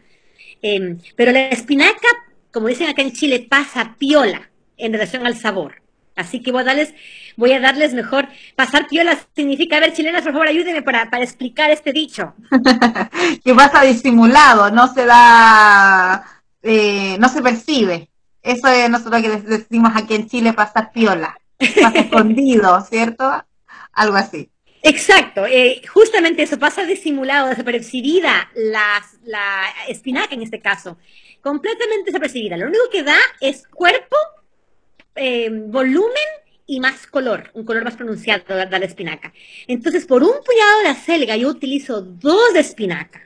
Em, 0.61 0.99
pero 1.15 1.31
la 1.31 1.47
espinaca, 1.49 2.07
como 2.51 2.67
dicen 2.67 2.89
acá 2.89 3.03
en 3.03 3.13
Chile, 3.13 3.45
pasa 3.47 3.95
piola 3.99 4.49
en 4.77 4.93
relación 4.93 5.25
al 5.25 5.37
sabor. 5.37 5.81
Así 6.15 6.41
que 6.41 6.51
voy 6.51 6.61
a 6.61 6.65
darles, 6.65 6.93
voy 7.35 7.51
a 7.51 7.59
darles 7.59 7.93
mejor. 7.93 8.27
Pasar 8.55 8.87
piola 8.87 9.15
significa, 9.35 9.77
a 9.77 9.81
ver, 9.81 9.93
chilenas, 9.93 10.23
por 10.23 10.31
favor, 10.31 10.47
ayúdenme 10.47 10.81
para, 10.81 11.09
para 11.11 11.23
explicar 11.23 11.69
este 11.69 11.91
dicho. 11.91 12.33
que 13.43 13.53
pasa 13.53 13.81
disimulado, 13.81 14.71
no 14.71 14.91
se 14.91 15.05
da, 15.05 16.34
eh, 16.65 17.17
no 17.19 17.29
se 17.29 17.41
percibe. 17.41 18.09
Eso 18.41 18.67
es 18.67 18.89
nosotros 18.89 19.21
que 19.21 19.29
decimos 19.29 19.91
aquí 19.95 20.15
en 20.15 20.27
Chile, 20.27 20.53
pasar 20.53 20.91
piola. 20.91 21.37
Pasa 21.57 21.89
escondido, 21.99 22.81
¿cierto? 22.81 23.45
Algo 23.93 24.17
así. 24.17 24.49
Exacto, 24.87 25.47
eh, 25.47 25.81
justamente 25.87 26.43
eso 26.43 26.59
pasa 26.59 26.85
disimulado, 26.85 27.49
desapercibida 27.49 28.51
la, 28.55 29.03
la 29.23 29.63
espinaca 29.87 30.35
en 30.35 30.43
este 30.43 30.59
caso, 30.59 30.99
completamente 31.41 32.11
desapercibida. 32.11 32.55
Lo 32.55 32.67
único 32.67 32.83
que 32.91 33.01
da 33.01 33.17
es 33.41 33.67
cuerpo, 33.67 34.15
eh, 35.15 35.49
volumen 35.51 36.27
y 36.67 36.79
más 36.79 37.07
color, 37.07 37.49
un 37.55 37.65
color 37.65 37.83
más 37.83 37.95
pronunciado 37.95 38.43
da 38.55 38.77
la 38.77 38.85
espinaca. 38.85 39.33
Entonces, 39.65 40.05
por 40.05 40.21
un 40.21 40.33
puñado 40.45 40.81
de 40.83 40.89
acelga 40.89 41.35
yo 41.35 41.49
utilizo 41.49 42.01
dos 42.01 42.53
de 42.53 42.59
espinaca, 42.59 43.24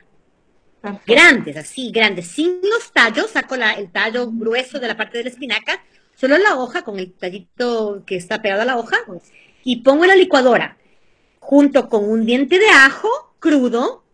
grandes, 1.06 1.56
así, 1.56 1.90
grandes, 1.90 2.28
sin 2.28 2.60
los 2.62 2.92
tallos, 2.92 3.30
saco 3.30 3.54
el 3.54 3.90
tallo 3.90 4.30
grueso 4.30 4.78
de 4.78 4.88
la 4.88 4.96
parte 4.96 5.18
de 5.18 5.24
la 5.24 5.30
espinaca, 5.30 5.82
solo 6.14 6.38
la 6.38 6.56
hoja 6.56 6.82
con 6.82 6.98
el 6.98 7.12
tallito 7.12 8.02
que 8.06 8.16
está 8.16 8.40
pegado 8.42 8.62
a 8.62 8.66
la 8.66 8.78
hoja 8.78 8.98
y 9.64 9.82
pongo 9.82 10.04
en 10.04 10.08
la 10.08 10.16
licuadora. 10.16 10.76
Junto 11.38 11.88
con 11.88 12.08
un 12.08 12.26
diente 12.26 12.58
de 12.58 12.68
ajo 12.68 13.08
crudo, 13.38 14.04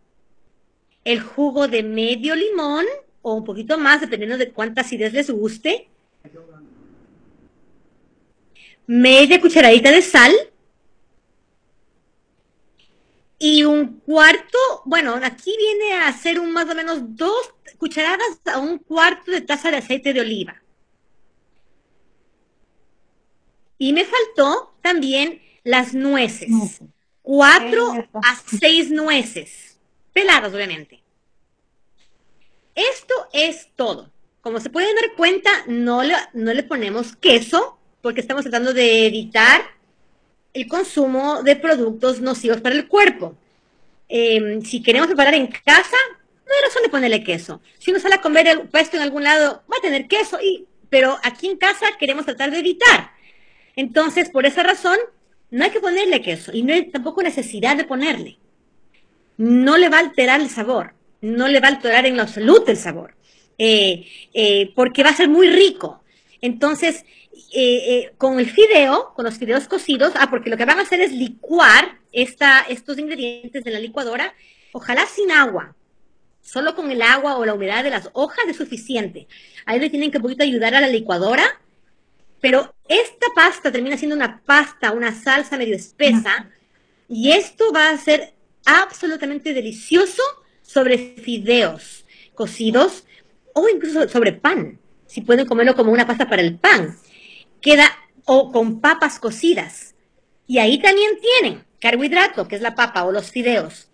el 1.03 1.21
jugo 1.21 1.67
de 1.67 1.83
medio 1.83 2.35
limón 2.35 2.85
o 3.21 3.33
un 3.33 3.43
poquito 3.43 3.77
más, 3.77 4.01
dependiendo 4.01 4.37
de 4.37 4.51
cuánta 4.51 4.81
acidez 4.81 5.13
les 5.13 5.29
guste, 5.29 5.89
media 8.85 9.39
cucharadita 9.41 9.91
de 9.91 10.01
sal 10.01 10.33
y 13.39 13.63
un 13.63 13.99
cuarto, 13.99 14.57
bueno, 14.85 15.19
aquí 15.21 15.55
viene 15.57 15.93
a 15.95 16.13
ser 16.13 16.39
un 16.39 16.51
más 16.51 16.69
o 16.69 16.75
menos 16.75 16.99
dos 17.15 17.53
cucharadas 17.77 18.41
a 18.45 18.59
un 18.59 18.79
cuarto 18.79 19.31
de 19.31 19.41
taza 19.41 19.69
de 19.69 19.77
aceite 19.77 20.13
de 20.13 20.21
oliva. 20.21 20.61
Y 23.77 23.93
me 23.93 24.05
faltó 24.05 24.73
también 24.81 25.41
las 25.63 25.93
nueces. 25.93 26.49
Cuatro 27.21 28.07
a 28.13 28.35
seis 28.59 28.89
nueces. 28.89 29.77
Peladas, 30.13 30.53
obviamente. 30.53 31.03
Esto 32.73 33.13
es 33.33 33.69
todo. 33.75 34.11
Como 34.41 34.59
se 34.59 34.71
pueden 34.71 34.95
dar 34.95 35.13
cuenta, 35.15 35.51
no 35.67 36.01
le, 36.03 36.15
no 36.33 36.53
le 36.53 36.63
ponemos 36.63 37.15
queso 37.15 37.77
porque 38.01 38.21
estamos 38.21 38.43
tratando 38.43 38.73
de 38.73 39.05
evitar 39.05 39.76
el 40.57 40.67
consumo 40.67 41.43
de 41.43 41.55
productos 41.55 42.19
nocivos 42.19 42.61
para 42.61 42.73
el 42.73 42.87
cuerpo. 42.87 43.35
Em, 44.09 44.61
si 44.63 44.81
queremos 44.81 45.07
preparar 45.07 45.35
en 45.35 45.47
casa, 45.47 45.97
no 46.45 46.51
hay 46.55 46.63
razón 46.63 46.81
de 46.81 46.89
ponerle 46.89 47.23
queso. 47.23 47.61
Si 47.77 47.91
uno 47.91 47.99
sale 47.99 48.15
a 48.15 48.21
comer 48.21 48.47
el 48.47 48.61
puesto 48.61 48.97
en 48.97 49.03
algún 49.03 49.23
lado, 49.23 49.61
va 49.71 49.77
a 49.77 49.81
tener 49.81 50.07
queso, 50.07 50.39
y, 50.41 50.65
pero 50.89 51.15
aquí 51.23 51.47
en 51.47 51.57
casa 51.57 51.85
queremos 51.99 52.25
tratar 52.25 52.49
de 52.49 52.59
evitar. 52.59 53.11
Entonces, 53.75 54.31
por 54.31 54.47
esa 54.47 54.63
razón, 54.63 54.97
no 55.51 55.63
hay 55.63 55.69
que 55.69 55.79
ponerle 55.79 56.23
queso 56.23 56.51
y 56.51 56.63
no 56.63 56.73
hay 56.73 56.89
tampoco 56.89 57.21
necesidad 57.21 57.77
de 57.77 57.83
ponerle. 57.83 58.37
No 59.37 59.77
le 59.77 59.89
va 59.89 59.97
a 59.97 60.01
alterar 60.01 60.41
el 60.41 60.49
sabor, 60.49 60.95
no 61.21 61.47
le 61.47 61.59
va 61.59 61.67
a 61.67 61.71
alterar 61.71 62.07
en 62.07 62.17
lo 62.17 62.23
absoluto 62.23 62.71
el 62.71 62.77
sabor, 62.77 63.13
eh, 63.59 64.07
eh, 64.33 64.71
porque 64.75 65.03
va 65.03 65.11
a 65.11 65.15
ser 65.15 65.29
muy 65.29 65.49
rico. 65.49 66.01
Entonces, 66.41 67.05
eh, 67.53 68.13
con 68.17 68.39
el 68.39 68.49
fideo, 68.49 69.13
con 69.15 69.25
los 69.25 69.37
fideos 69.37 69.67
cocidos, 69.67 70.13
ah, 70.15 70.29
porque 70.29 70.49
lo 70.49 70.57
que 70.57 70.65
van 70.65 70.79
a 70.79 70.83
hacer 70.83 71.01
es 71.01 71.11
licuar 71.11 71.99
esta, 72.11 72.61
estos 72.61 72.97
ingredientes 72.97 73.63
de 73.63 73.71
la 73.71 73.79
licuadora, 73.79 74.33
ojalá 74.71 75.05
sin 75.05 75.31
agua, 75.31 75.75
solo 76.41 76.75
con 76.75 76.91
el 76.91 77.01
agua 77.01 77.37
o 77.37 77.45
la 77.45 77.53
humedad 77.53 77.83
de 77.83 77.89
las 77.89 78.09
hojas 78.13 78.45
es 78.47 78.57
suficiente. 78.57 79.27
Ahí 79.65 79.79
le 79.79 79.89
tienen 79.89 80.11
que 80.11 80.17
un 80.17 80.23
poquito 80.23 80.43
ayudar 80.43 80.75
a 80.75 80.81
la 80.81 80.87
licuadora 80.87 81.59
pero 82.39 82.73
esta 82.87 83.27
pasta 83.35 83.71
termina 83.71 83.97
siendo 83.97 84.15
una 84.15 84.41
pasta, 84.45 84.91
una 84.91 85.13
salsa 85.13 85.57
medio 85.57 85.75
espesa, 85.75 86.49
y 87.09 87.31
esto 87.31 87.71
va 87.73 87.89
a 87.89 87.97
ser 87.97 88.33
absolutamente 88.65 89.53
delicioso 89.53 90.21
sobre 90.61 90.97
fideos 90.97 92.05
cocidos 92.35 93.05
o 93.53 93.67
incluso 93.69 94.07
sobre 94.09 94.33
pan. 94.33 94.79
Si 95.17 95.21
pueden 95.21 95.47
comerlo 95.47 95.75
como 95.75 95.91
una 95.91 96.05
pasta 96.05 96.29
para 96.29 96.43
el 96.43 96.59
pan. 96.59 96.95
Queda 97.59 97.91
o 98.25 98.51
con 98.51 98.81
papas 98.81 99.17
cocidas. 99.17 99.95
Y 100.45 100.59
ahí 100.59 100.77
también 100.77 101.09
tienen 101.41 101.63
carbohidrato, 101.81 102.47
que 102.47 102.55
es 102.55 102.61
la 102.61 102.75
papa 102.75 103.03
o 103.03 103.11
los 103.11 103.31
fideos. 103.31 103.89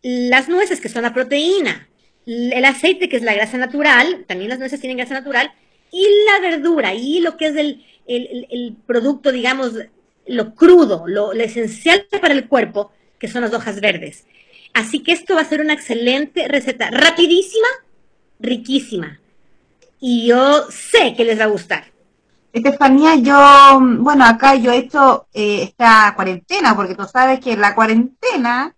Las 0.00 0.48
nueces, 0.48 0.80
que 0.80 0.88
son 0.88 1.02
la 1.02 1.12
proteína. 1.12 1.90
El 2.24 2.64
aceite, 2.64 3.10
que 3.10 3.16
es 3.16 3.22
la 3.22 3.34
grasa 3.34 3.58
natural. 3.58 4.24
También 4.26 4.48
las 4.48 4.58
nueces 4.58 4.80
tienen 4.80 4.96
grasa 4.96 5.12
natural 5.12 5.52
y 5.92 6.06
la 6.30 6.40
verdura 6.40 6.94
y 6.94 7.20
lo 7.20 7.36
que 7.36 7.48
es 7.48 7.56
el, 8.06 8.76
producto, 8.86 9.32
digamos, 9.32 9.72
lo 10.26 10.54
crudo, 10.54 11.04
lo, 11.06 11.32
esencial 11.32 12.06
para 12.22 12.32
el 12.32 12.48
cuerpo, 12.48 12.90
que 13.18 13.28
son 13.28 13.42
las 13.42 13.52
hojas 13.52 13.82
verdes. 13.82 14.24
Así 14.72 15.02
que 15.02 15.12
esto 15.12 15.34
va 15.34 15.42
a 15.42 15.44
ser 15.44 15.60
una 15.60 15.74
excelente 15.74 16.48
receta, 16.48 16.90
rapidísima, 16.90 17.68
riquísima. 18.40 19.20
Y 20.06 20.26
yo 20.26 20.70
sé 20.70 21.14
que 21.16 21.24
les 21.24 21.40
va 21.40 21.44
a 21.44 21.46
gustar. 21.46 21.82
Estefanía, 22.52 23.14
yo, 23.14 23.80
bueno, 24.00 24.26
acá 24.26 24.54
yo 24.54 24.70
he 24.70 24.76
hecho 24.76 25.28
eh, 25.32 25.62
esta 25.62 26.12
cuarentena, 26.14 26.76
porque 26.76 26.94
tú 26.94 27.04
sabes 27.06 27.40
que 27.40 27.52
en 27.52 27.62
la 27.62 27.74
cuarentena 27.74 28.76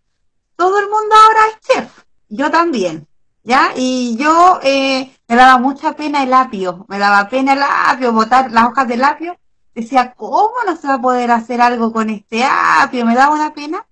todo 0.54 0.78
el 0.78 0.84
mundo 0.84 1.16
ahora 1.16 1.40
es 1.50 1.66
chef. 1.66 2.04
Yo 2.28 2.48
también. 2.52 3.08
¿ya? 3.42 3.72
Y 3.74 4.16
yo 4.16 4.60
eh, 4.62 5.10
me 5.26 5.34
daba 5.34 5.58
mucha 5.58 5.96
pena 5.96 6.22
el 6.22 6.32
apio, 6.32 6.86
me 6.88 6.96
daba 6.96 7.28
pena 7.28 7.54
el 7.54 7.62
apio, 7.64 8.12
botar 8.12 8.52
las 8.52 8.66
hojas 8.66 8.86
del 8.86 9.02
apio. 9.02 9.36
Decía, 9.74 10.14
¿cómo 10.16 10.54
no 10.64 10.76
se 10.76 10.86
va 10.86 10.94
a 10.94 11.02
poder 11.02 11.32
hacer 11.32 11.60
algo 11.60 11.92
con 11.92 12.08
este 12.08 12.44
apio? 12.44 13.04
Me 13.04 13.16
daba 13.16 13.34
una 13.34 13.52
pena. 13.52 13.84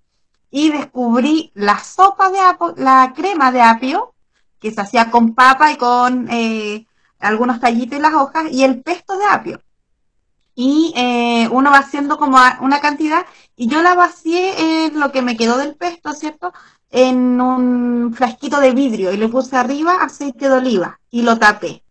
Y 0.53 0.71
descubrí 0.71 1.51
la 1.55 1.81
sopa 1.81 2.31
de 2.31 2.39
apio, 2.39 2.75
la 2.77 3.13
crema 3.13 3.51
de 3.51 3.61
apio, 3.61 4.15
que 4.61 4.71
se 4.71 4.81
hacía 4.81 5.11
con 5.11 5.35
papa 5.35 5.73
y 5.73 5.77
con 5.77 6.29
eh, 6.31 6.87
algunos 7.19 7.61
tallitos 7.61 7.99
y 7.99 8.03
las 8.03 8.15
hojas, 8.15 8.51
y 8.51 8.65
el 8.65 8.83
pesto 8.83 9.17
de 9.17 9.25
apio. 9.27 9.61
Y 10.55 10.93
eh, 10.97 11.49
uno 11.51 11.71
va 11.71 11.79
haciendo 11.79 12.17
como 12.17 12.39
una 12.61 12.81
cantidad, 12.81 13.27
y 13.57 13.67
yo 13.69 13.83
la 13.83 13.95
vacié 13.95 14.87
en 14.87 15.01
lo 15.01 15.11
que 15.13 15.23
me 15.23 15.37
quedó 15.37 15.59
del 15.59 15.75
pesto, 15.75 16.13
¿cierto? 16.13 16.53
en 16.95 17.41
un 17.41 18.15
frasquito 18.15 18.61
de 18.61 18.71
vidrio 18.71 19.13
y 19.13 19.17
le 19.17 19.29
puse 19.29 19.57
arriba 19.57 19.97
aceite 20.05 20.49
de 20.49 20.55
oliva 20.55 21.01
y 21.11 21.23
lo 21.23 21.37
tapé. 21.37 21.83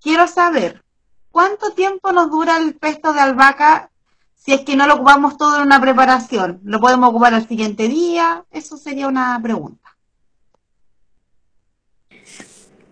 Quiero 0.00 0.26
saber, 0.26 0.82
¿cuánto 1.30 1.72
tiempo 1.72 2.12
nos 2.12 2.30
dura 2.30 2.56
el 2.56 2.74
pesto 2.74 3.12
de 3.12 3.20
albahaca 3.20 3.90
si 4.34 4.54
es 4.54 4.62
que 4.62 4.74
no 4.74 4.86
lo 4.86 4.94
ocupamos 4.94 5.36
todo 5.36 5.56
en 5.56 5.66
una 5.66 5.78
preparación? 5.78 6.60
¿Lo 6.64 6.80
podemos 6.80 7.10
ocupar 7.10 7.34
al 7.34 7.46
siguiente 7.46 7.88
día? 7.88 8.46
Eso 8.50 8.78
sería 8.78 9.06
una 9.06 9.38
pregunta. 9.42 9.87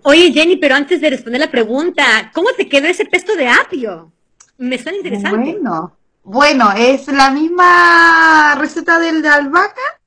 Oye, 0.09 0.32
Jenny, 0.32 0.54
pero 0.54 0.76
antes 0.76 1.00
de 1.00 1.11
responder 1.11 1.40
la 1.40 1.50
pregunta, 1.50 2.30
¿cómo 2.32 2.50
te 2.57 2.68
quedó 2.68 2.86
ese 2.86 3.07
pesto 3.07 3.34
de 3.34 3.48
apio? 3.48 4.12
Me 4.57 4.78
suena 4.78 4.98
interesante. 4.98 5.54
Bueno, 5.54 5.96
bueno, 6.22 6.70
es 6.76 7.09
la 7.09 7.32
misma 7.32 8.54
receta 8.54 9.00
del 9.00 9.20
de 9.20 9.28
albahaca, 9.30 10.00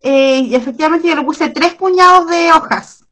eh, 0.00 0.38
y 0.38 0.54
efectivamente 0.54 1.08
yo 1.08 1.16
le 1.16 1.24
puse 1.24 1.48
tres 1.48 1.74
puñados 1.74 2.28
de 2.30 2.52
hojas. 2.52 3.06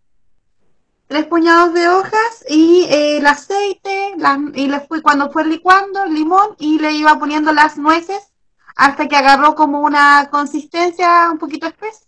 Tres 1.08 1.26
puñados 1.26 1.74
de 1.74 1.88
hojas 1.88 2.44
y 2.48 2.84
eh, 2.84 3.18
el 3.18 3.26
aceite, 3.26 4.14
y 4.54 4.68
le 4.68 4.78
fui 4.78 5.02
cuando 5.02 5.28
fue 5.32 5.44
licuando 5.44 6.04
el 6.04 6.14
limón 6.14 6.54
y 6.60 6.78
le 6.78 6.92
iba 6.92 7.18
poniendo 7.18 7.52
las 7.52 7.76
nueces 7.78 8.32
hasta 8.76 9.08
que 9.08 9.16
agarró 9.16 9.56
como 9.56 9.80
una 9.80 10.28
consistencia 10.30 11.28
un 11.32 11.38
poquito 11.38 11.66
espesa 11.66 12.06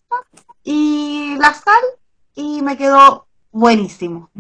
y 0.63 1.35
la 1.41 1.53
sal 1.53 1.83
y 2.37 2.63
me 2.63 2.77
quedó 2.77 3.24
buenísimo. 3.55 4.31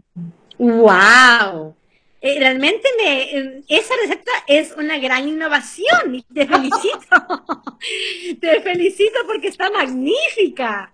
¡Wow! 0.59 1.75
Eh, 2.21 2.39
realmente 2.39 2.89
me, 2.97 3.33
em, 3.33 3.63
esa 3.69 3.95
receta 4.03 4.31
es 4.47 4.73
una 4.79 4.99
gran 4.99 5.29
innovación 5.29 6.15
y 6.15 6.23
te 6.23 6.47
felicito. 6.47 7.07
te 8.41 8.61
felicito 8.63 9.19
porque 9.27 9.49
está 9.49 9.71
magnífica. 9.71 10.93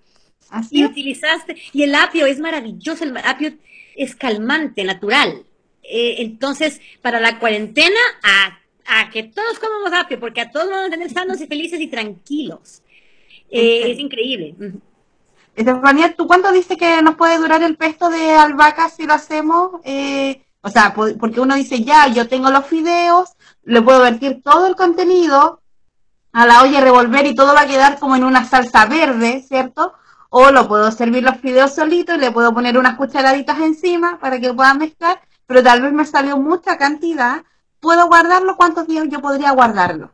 y 0.71 0.85
utilizaste, 0.85 1.57
y 1.73 1.85
el 1.85 1.95
apio 1.95 2.27
es 2.27 2.41
maravilloso, 2.41 3.05
el 3.05 3.17
apio 3.19 3.55
es 3.95 4.17
calmante, 4.17 4.83
natural. 4.83 5.45
Eh, 5.85 6.17
entonces, 6.19 6.81
para 7.01 7.21
la 7.21 7.39
cuarentena, 7.39 8.01
a, 8.23 9.09
que 9.11 9.23
todos 9.23 9.61
comamos 9.61 9.93
apio, 9.93 10.19
porque 10.19 10.41
a 10.41 10.51
todos 10.51 10.69
vamos 10.69 10.89
a 10.89 10.91
tener 10.91 11.11
sanos 11.11 11.41
y 11.41 11.47
felices 11.47 11.81
y 11.81 11.87
tranquilos. 11.87 12.83
Eh, 13.51 13.93
es 13.93 14.01
increíble. 14.01 14.57
Estefanía, 15.55 16.15
¿tú 16.17 16.27
cuánto 16.27 16.53
dices 16.53 16.77
que 16.79 17.03
nos 17.03 17.17
puede 17.17 17.39
durar 17.39 17.63
el 17.63 17.77
pesto 17.77 18.09
de 18.09 18.33
albahaca 18.33 18.89
si 18.89 19.07
lo 19.07 19.15
hacemos? 19.15 19.81
Eh, 19.85 20.45
o 20.63 20.69
sea, 20.69 20.95
porque 20.95 21.41
uno 21.41 21.55
dice, 21.55 21.83
ya, 21.83 22.07
yo 22.09 22.29
tengo 22.29 22.51
los 22.51 22.67
fideos, 22.67 23.31
le 23.65 23.83
puedo 23.83 24.01
vertir 24.01 24.43
todo 24.43 24.67
el 24.67 24.77
contenido 24.77 25.63
a 26.33 26.47
la 26.47 26.63
olla 26.63 26.81
revolver 26.81 27.27
y 27.27 27.35
todo 27.35 27.55
va 27.55 27.63
a 27.63 27.67
quedar 27.67 27.99
como 27.99 28.17
en 28.17 28.25
una 28.25 28.45
salsa 28.45 28.87
verde, 28.87 29.45
¿cierto? 29.47 29.95
O 30.29 30.51
lo 30.51 30.69
puedo 30.69 30.91
servir 30.93 31.25
los 31.25 31.39
fideos 31.39 31.75
solitos 31.75 32.17
y 32.17 32.21
le 32.21 32.31
puedo 32.31 32.55
poner 32.55 32.79
unas 32.79 32.97
cucharaditas 32.97 33.59
encima 33.61 34.19
para 34.21 34.39
que 34.39 34.53
puedan 34.55 34.79
mezclar, 34.79 35.21
pero 35.47 35.63
tal 35.63 35.83
vez 35.83 35.93
me 35.93 36.05
salió 36.07 36.37
mucha 36.37 36.79
cantidad. 36.79 37.43
¿Puedo 37.81 38.07
guardarlo? 38.07 38.57
¿Cuántos 38.57 38.87
días 38.87 39.07
yo 39.09 39.21
podría 39.21 39.51
guardarlo? 39.53 40.13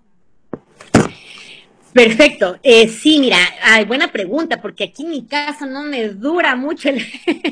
Perfecto. 1.96 2.58
Eh, 2.62 2.88
sí, 2.88 3.18
mira, 3.18 3.38
hay 3.62 3.86
buena 3.86 4.12
pregunta, 4.12 4.60
porque 4.60 4.84
aquí 4.84 5.02
en 5.02 5.10
mi 5.10 5.24
casa 5.24 5.64
no 5.64 5.82
me 5.82 6.10
dura 6.10 6.54
mucho 6.54 6.90
el... 6.90 7.02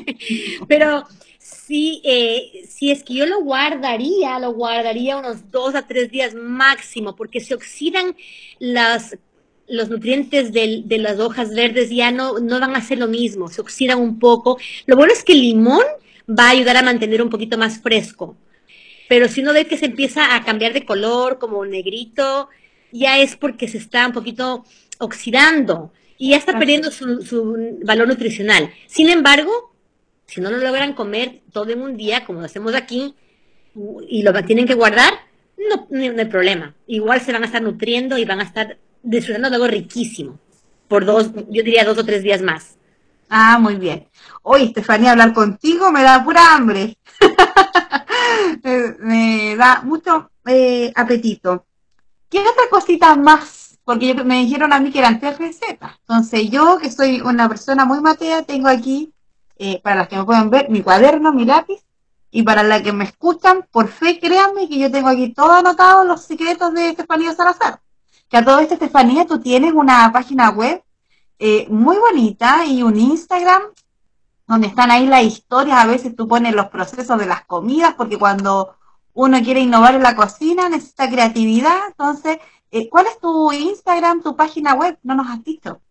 pero 0.67 1.05
Sí, 1.39 2.01
eh, 2.03 2.63
es 2.81 3.03
que 3.03 3.15
yo 3.15 3.25
lo 3.25 3.41
guardaría, 3.41 4.37
lo 4.39 4.53
guardaría 4.53 5.17
unos 5.17 5.49
dos 5.49 5.73
a 5.73 5.87
tres 5.87 6.11
días 6.11 6.35
máximo, 6.35 7.15
porque 7.15 7.39
se 7.39 7.55
oxidan 7.55 8.15
las, 8.59 9.17
los 9.67 9.89
nutrientes 9.89 10.53
de, 10.53 10.83
de, 10.85 10.97
las 10.99 11.19
hojas 11.19 11.55
verdes 11.55 11.89
ya 11.89 12.11
no, 12.11 12.37
no 12.39 12.59
van 12.59 12.75
a 12.75 12.81
ser 12.81 12.99
lo 12.99 13.07
mismo, 13.07 13.47
se 13.47 13.61
oxidan 13.61 13.99
un 13.99 14.19
poco. 14.19 14.59
Lo 14.85 14.95
bueno 14.95 15.13
es 15.13 15.23
que 15.23 15.33
el 15.33 15.41
limón 15.41 15.83
va 16.29 16.47
a 16.47 16.51
ayudar 16.51 16.77
a 16.77 16.83
mantener 16.83 17.23
un 17.23 17.31
poquito 17.31 17.57
más 17.57 17.79
fresco. 17.79 18.37
Pero 19.09 19.27
si 19.27 19.41
uno 19.41 19.53
ve 19.53 19.65
que 19.65 19.77
se 19.77 19.85
empieza 19.85 20.35
a 20.35 20.43
cambiar 20.43 20.73
de 20.73 20.85
color, 20.85 21.39
como 21.39 21.65
negrito, 21.65 22.49
ya 22.91 23.19
es 23.19 23.35
porque 23.35 23.67
se 23.67 23.77
está 23.77 24.07
un 24.07 24.13
poquito 24.13 24.65
oxidando 24.99 25.91
y 26.17 26.31
ya 26.31 26.37
está 26.37 26.57
perdiendo 26.57 26.91
su, 26.91 27.21
su, 27.21 27.77
valor 27.83 28.07
nutricional. 28.07 28.71
Sin 28.87 29.09
embargo, 29.09 29.75
si 30.25 30.41
no 30.41 30.49
lo 30.49 30.57
logran 30.57 30.93
comer 30.93 31.41
todo 31.51 31.71
en 31.71 31.81
un 31.81 31.97
día, 31.97 32.25
como 32.25 32.39
lo 32.39 32.45
hacemos 32.45 32.73
aquí, 32.73 33.15
y 34.07 34.23
lo 34.23 34.33
tienen 34.45 34.65
que 34.65 34.73
guardar, 34.73 35.13
no, 35.57 35.87
no, 35.89 36.21
hay 36.21 36.25
problema. 36.25 36.73
Igual 36.87 37.21
se 37.21 37.33
van 37.33 37.43
a 37.43 37.47
estar 37.47 37.61
nutriendo 37.61 38.17
y 38.17 38.25
van 38.25 38.39
a 38.39 38.43
estar 38.43 38.77
disfrutando 39.03 39.49
de 39.49 39.55
algo 39.55 39.67
riquísimo 39.67 40.39
por 40.87 41.05
dos, 41.05 41.31
yo 41.33 41.63
diría 41.63 41.83
dos 41.83 41.97
o 41.97 42.05
tres 42.05 42.23
días 42.23 42.41
más. 42.41 42.77
Ah, 43.29 43.57
muy 43.59 43.75
bien. 43.75 44.07
Oye, 44.43 44.65
Estefanía, 44.65 45.11
hablar 45.11 45.33
contigo 45.33 45.91
me 45.91 46.03
da 46.03 46.23
pura 46.23 46.55
hambre. 46.55 46.97
me 48.99 49.55
da 49.57 49.81
mucho 49.81 50.29
eh, 50.45 50.91
apetito. 50.95 51.65
¿Qué 52.35 52.41
otra 52.41 52.63
cosita 52.69 53.15
más? 53.15 53.79
Porque 53.85 54.13
me 54.13 54.41
dijeron 54.41 54.73
a 54.73 54.79
mí 54.81 54.91
que 54.91 54.99
eran 54.99 55.21
tres 55.21 55.37
recetas. 55.37 55.93
Entonces 56.01 56.49
yo, 56.49 56.77
que 56.79 56.91
soy 56.91 57.21
una 57.21 57.47
persona 57.47 57.85
muy 57.85 58.01
matea, 58.01 58.43
tengo 58.43 58.67
aquí, 58.67 59.13
eh, 59.57 59.79
para 59.81 59.95
las 59.95 60.09
que 60.09 60.17
me 60.17 60.25
pueden 60.25 60.49
ver, 60.49 60.69
mi 60.69 60.81
cuaderno, 60.81 61.31
mi 61.31 61.45
lápiz, 61.45 61.85
y 62.31 62.43
para 62.43 62.61
las 62.61 62.81
que 62.81 62.91
me 62.91 63.05
escuchan, 63.05 63.65
por 63.71 63.87
fe, 63.87 64.19
créanme 64.19 64.67
que 64.67 64.77
yo 64.77 64.91
tengo 64.91 65.07
aquí 65.07 65.31
todo 65.33 65.53
anotado 65.53 66.03
los 66.03 66.23
secretos 66.23 66.73
de 66.73 66.89
Estefanía 66.89 67.33
Salazar. 67.33 67.79
Que 68.27 68.35
a 68.35 68.43
todo 68.43 68.59
esto, 68.59 68.73
Estefanía, 68.73 69.25
tú 69.25 69.39
tienes 69.39 69.71
una 69.71 70.11
página 70.11 70.49
web 70.49 70.83
eh, 71.39 71.67
muy 71.69 71.95
bonita 71.97 72.65
y 72.65 72.83
un 72.83 72.99
Instagram 72.99 73.61
donde 74.45 74.67
están 74.67 74.91
ahí 74.91 75.07
las 75.07 75.23
historias, 75.23 75.77
a 75.77 75.87
veces 75.87 76.13
tú 76.17 76.27
pones 76.27 76.53
los 76.53 76.67
procesos 76.67 77.17
de 77.17 77.27
las 77.27 77.45
comidas, 77.45 77.93
porque 77.93 78.19
cuando 78.19 78.75
uno 79.15 79.41
quiere 79.41 79.61
innovar 79.61 79.95
en 79.95 80.03
la 80.03 80.15
cocina 80.15 80.69
necesita 80.69 81.09
creatividad, 81.09 81.87
entonces, 81.87 82.37
eh, 82.69 82.87
¿cuál 82.89 83.07
es 83.07 83.19
tu 83.19 83.51
Instagram, 83.51 84.21
tu 84.21 84.35
página 84.35 84.75
web? 84.75 84.97
No 85.03 85.15
nos 85.15 85.27
has 85.27 85.43
dicho. 85.43 85.81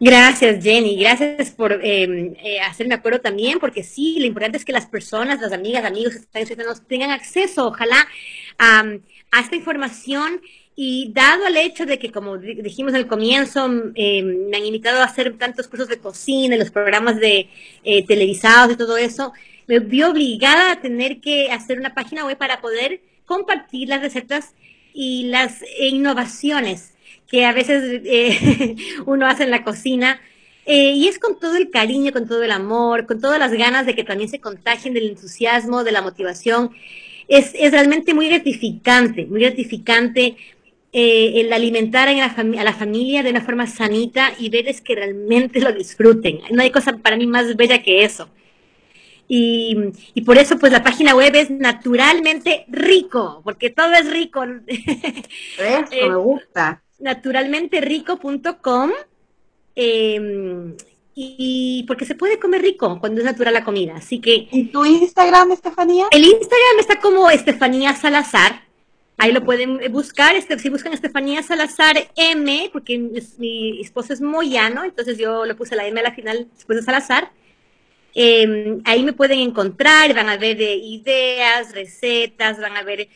Gracias, 0.00 0.64
Jenny. 0.64 0.98
Gracias 0.98 1.50
por 1.52 1.72
eh, 1.74 2.34
eh, 2.42 2.60
hacerme 2.60 2.94
acuerdo 2.94 3.20
también, 3.20 3.60
porque 3.60 3.84
sí, 3.84 4.16
lo 4.18 4.26
importante 4.26 4.58
es 4.58 4.64
que 4.64 4.72
las 4.72 4.86
personas, 4.86 5.40
las 5.40 5.52
amigas, 5.52 5.84
amigos 5.84 6.14
que 6.14 6.18
están 6.18 6.42
escuchando, 6.42 6.74
tengan 6.88 7.10
acceso, 7.10 7.68
ojalá, 7.68 8.08
a 8.58 9.40
esta 9.40 9.54
información 9.54 10.40
y 10.74 11.12
dado 11.12 11.46
el 11.46 11.56
hecho 11.56 11.84
de 11.84 11.98
que, 11.98 12.10
como 12.10 12.38
dijimos 12.38 12.94
al 12.94 13.06
comienzo, 13.06 13.70
eh, 13.94 14.22
me 14.22 14.56
han 14.56 14.64
invitado 14.64 15.00
a 15.00 15.04
hacer 15.04 15.36
tantos 15.36 15.68
cursos 15.68 15.88
de 15.88 15.98
cocina, 15.98 16.56
los 16.56 16.70
programas 16.70 17.20
de 17.20 17.48
eh, 17.84 18.06
televisados 18.06 18.72
y 18.72 18.76
todo 18.76 18.96
eso, 18.96 19.32
me 19.66 19.78
vi 19.78 20.02
obligada 20.02 20.72
a 20.72 20.80
tener 20.80 21.20
que 21.20 21.50
hacer 21.50 21.78
una 21.78 21.94
página 21.94 22.24
web 22.24 22.38
para 22.38 22.60
poder 22.60 23.00
compartir 23.26 23.88
las 23.88 24.02
recetas 24.02 24.54
y 24.92 25.24
las 25.24 25.64
innovaciones 25.80 26.92
que 27.32 27.46
a 27.46 27.52
veces 27.52 28.02
eh, 28.04 28.76
uno 29.06 29.26
hace 29.26 29.44
en 29.44 29.50
la 29.50 29.64
cocina. 29.64 30.20
Eh, 30.64 30.92
y 30.92 31.08
es 31.08 31.18
con 31.18 31.40
todo 31.40 31.56
el 31.56 31.70
cariño, 31.70 32.12
con 32.12 32.28
todo 32.28 32.42
el 32.44 32.52
amor, 32.52 33.06
con 33.06 33.20
todas 33.20 33.38
las 33.38 33.52
ganas 33.52 33.84
de 33.84 33.96
que 33.96 34.04
también 34.04 34.30
se 34.30 34.38
contagien 34.40 34.94
del 34.94 35.08
entusiasmo, 35.08 35.82
de 35.82 35.92
la 35.92 36.02
motivación. 36.02 36.70
Es, 37.26 37.52
es 37.54 37.72
realmente 37.72 38.14
muy 38.14 38.28
gratificante, 38.28 39.26
muy 39.26 39.40
gratificante 39.40 40.36
eh, 40.92 41.40
el 41.40 41.52
alimentar 41.52 42.08
a 42.08 42.12
la, 42.12 42.26
a 42.26 42.64
la, 42.64 42.72
familia 42.74 43.22
de 43.22 43.30
una 43.30 43.40
forma 43.40 43.66
sanita 43.66 44.34
y 44.38 44.50
verles 44.50 44.82
que 44.82 44.94
realmente 44.94 45.58
lo 45.60 45.72
disfruten. 45.72 46.40
No 46.50 46.62
hay 46.62 46.70
cosa 46.70 46.98
para 46.98 47.16
mí 47.16 47.26
más 47.26 47.56
bella 47.56 47.82
que 47.82 48.04
eso. 48.04 48.28
Y, 49.28 49.76
y, 50.14 50.22
por 50.22 50.36
eso, 50.36 50.58
pues 50.58 50.72
la 50.72 50.82
página 50.82 51.14
web 51.14 51.34
es 51.34 51.50
naturalmente 51.50 52.66
rico, 52.68 53.40
porque 53.44 53.70
todo 53.70 53.92
es 53.94 54.10
rico. 54.10 54.44
Eso 54.44 54.62
eh, 55.90 56.08
me 56.08 56.16
gusta. 56.16 56.82
Naturalmenterico.com. 56.98 58.90
Eh, 59.74 60.74
y 61.14 61.84
porque 61.86 62.06
se 62.06 62.14
puede 62.14 62.38
comer 62.38 62.62
rico 62.62 62.98
cuando 62.98 63.20
es 63.20 63.24
natural 63.24 63.54
la 63.54 63.64
comida. 63.64 63.96
Así 63.96 64.20
que. 64.20 64.48
¿Y 64.50 64.64
tu 64.66 64.84
Instagram, 64.84 65.52
Estefanía? 65.52 66.06
El 66.10 66.24
Instagram 66.24 66.78
está 66.78 67.00
como 67.00 67.30
Estefanía 67.30 67.94
Salazar. 67.94 68.62
Ahí 69.18 69.30
lo 69.30 69.44
pueden 69.44 69.78
buscar, 69.92 70.34
este, 70.34 70.58
si 70.58 70.68
buscan 70.68 70.94
Estefanía 70.94 71.42
Salazar 71.42 71.96
M, 72.16 72.70
porque 72.72 72.98
mi, 72.98 73.80
esposo 73.80 74.12
es 74.12 74.20
moyano, 74.20 74.82
entonces 74.84 75.16
yo 75.16 75.44
le 75.44 75.54
puse 75.54 75.76
la 75.76 75.86
M 75.86 76.00
a 76.00 76.02
la 76.02 76.12
final 76.12 76.48
después 76.52 76.78
de 76.78 76.84
Salazar. 76.84 77.30
Eh, 78.14 78.78
ahí 78.84 79.02
me 79.02 79.12
pueden 79.12 79.38
encontrar, 79.40 80.14
van 80.14 80.28
a 80.28 80.36
ver 80.36 80.56
de 80.56 80.74
ideas, 80.74 81.72
recetas, 81.74 82.60
van 82.60 82.76
a 82.76 82.82
ver 82.82 83.08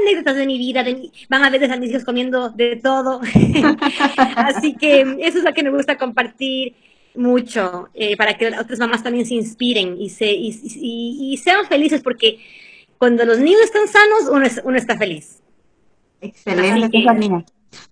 anécdotas 0.00 0.36
de 0.36 0.46
mi 0.46 0.58
vida, 0.58 0.82
de 0.82 1.10
van 1.28 1.44
a 1.44 1.50
ver 1.50 1.60
de 1.60 1.78
mis 1.78 1.90
hijos 1.90 2.04
comiendo 2.04 2.50
de 2.50 2.76
todo. 2.76 3.20
Así 4.36 4.74
que 4.74 5.00
eso 5.20 5.38
es 5.38 5.44
lo 5.44 5.52
que 5.52 5.62
me 5.62 5.70
gusta 5.70 5.98
compartir 5.98 6.74
mucho, 7.14 7.88
eh, 7.94 8.16
para 8.16 8.36
que 8.36 8.48
otras 8.48 8.78
mamás 8.78 9.02
también 9.02 9.26
se 9.26 9.34
inspiren 9.34 10.00
y, 10.00 10.08
se, 10.08 10.32
y, 10.32 10.48
y, 10.64 11.32
y 11.32 11.36
sean 11.36 11.66
felices, 11.66 12.00
porque 12.02 12.38
cuando 12.98 13.24
los 13.24 13.38
niños 13.38 13.60
están 13.62 13.86
sanos, 13.88 14.30
uno, 14.30 14.46
es, 14.46 14.60
uno 14.64 14.76
está 14.76 14.96
feliz. 14.96 15.40
Excelente, 16.20 16.88
que... 16.90 17.44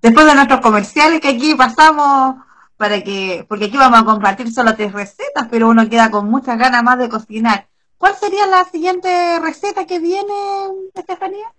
Después 0.02 0.26
de 0.26 0.34
nuestros 0.34 0.60
comerciales 0.60 1.20
que 1.20 1.28
aquí 1.28 1.54
pasamos 1.54 2.36
para 2.80 3.04
que, 3.04 3.44
porque 3.46 3.66
aquí 3.66 3.76
vamos 3.76 4.00
a 4.00 4.04
compartir 4.04 4.50
solo 4.50 4.74
tres 4.74 4.92
recetas, 4.92 5.46
pero 5.50 5.68
uno 5.68 5.88
queda 5.88 6.10
con 6.10 6.30
muchas 6.30 6.58
ganas 6.58 6.82
más 6.82 6.98
de 6.98 7.10
cocinar. 7.10 7.68
¿Cuál 7.98 8.16
sería 8.16 8.46
la 8.46 8.64
siguiente 8.64 9.38
receta 9.38 9.86
que 9.86 9.98
viene, 9.98 10.32
Estefanía? 10.94 11.52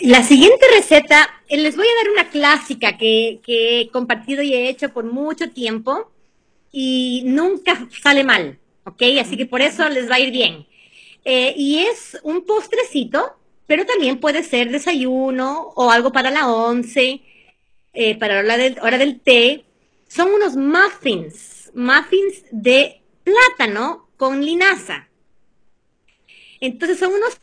La 0.00 0.22
siguiente 0.22 0.64
receta, 0.74 1.28
eh, 1.46 1.58
les 1.58 1.76
voy 1.76 1.86
a 1.86 2.02
dar 2.02 2.12
una 2.12 2.30
clásica 2.30 2.96
que, 2.96 3.40
que 3.44 3.80
he 3.80 3.90
compartido 3.90 4.42
y 4.42 4.54
he 4.54 4.70
hecho 4.70 4.88
por 4.88 5.04
mucho 5.04 5.50
tiempo 5.50 6.10
y 6.72 7.22
nunca 7.26 7.86
sale 8.02 8.24
mal, 8.24 8.58
¿ok? 8.84 9.02
Así 9.20 9.36
que 9.36 9.44
por 9.44 9.60
eso 9.60 9.86
les 9.90 10.10
va 10.10 10.14
a 10.14 10.20
ir 10.20 10.32
bien. 10.32 10.66
Eh, 11.24 11.54
y 11.54 11.80
es 11.80 12.18
un 12.22 12.46
postrecito 12.46 13.36
pero 13.66 13.86
también 13.86 14.18
puede 14.20 14.42
ser 14.42 14.70
desayuno 14.70 15.72
o 15.74 15.90
algo 15.90 16.12
para 16.12 16.30
la 16.30 16.48
once, 16.48 17.20
eh, 17.92 18.18
para 18.18 18.42
la 18.42 18.54
hora, 18.54 18.64
hora 18.82 18.98
del 18.98 19.20
té. 19.20 19.64
Son 20.14 20.32
unos 20.32 20.54
muffins, 20.56 21.72
muffins 21.74 22.44
de 22.52 23.02
plátano 23.24 24.08
con 24.16 24.44
linaza. 24.44 25.08
Entonces 26.60 27.00
son 27.00 27.14
unos, 27.14 27.40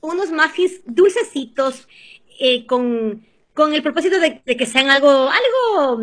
unos 0.00 0.30
muffins 0.30 0.80
dulcecitos 0.86 1.88
eh, 2.38 2.66
con, 2.66 3.26
con, 3.52 3.74
el 3.74 3.82
propósito 3.82 4.20
de, 4.20 4.42
que 4.42 4.64
sean 4.64 4.90
algo, 4.90 5.28
algo 5.28 6.02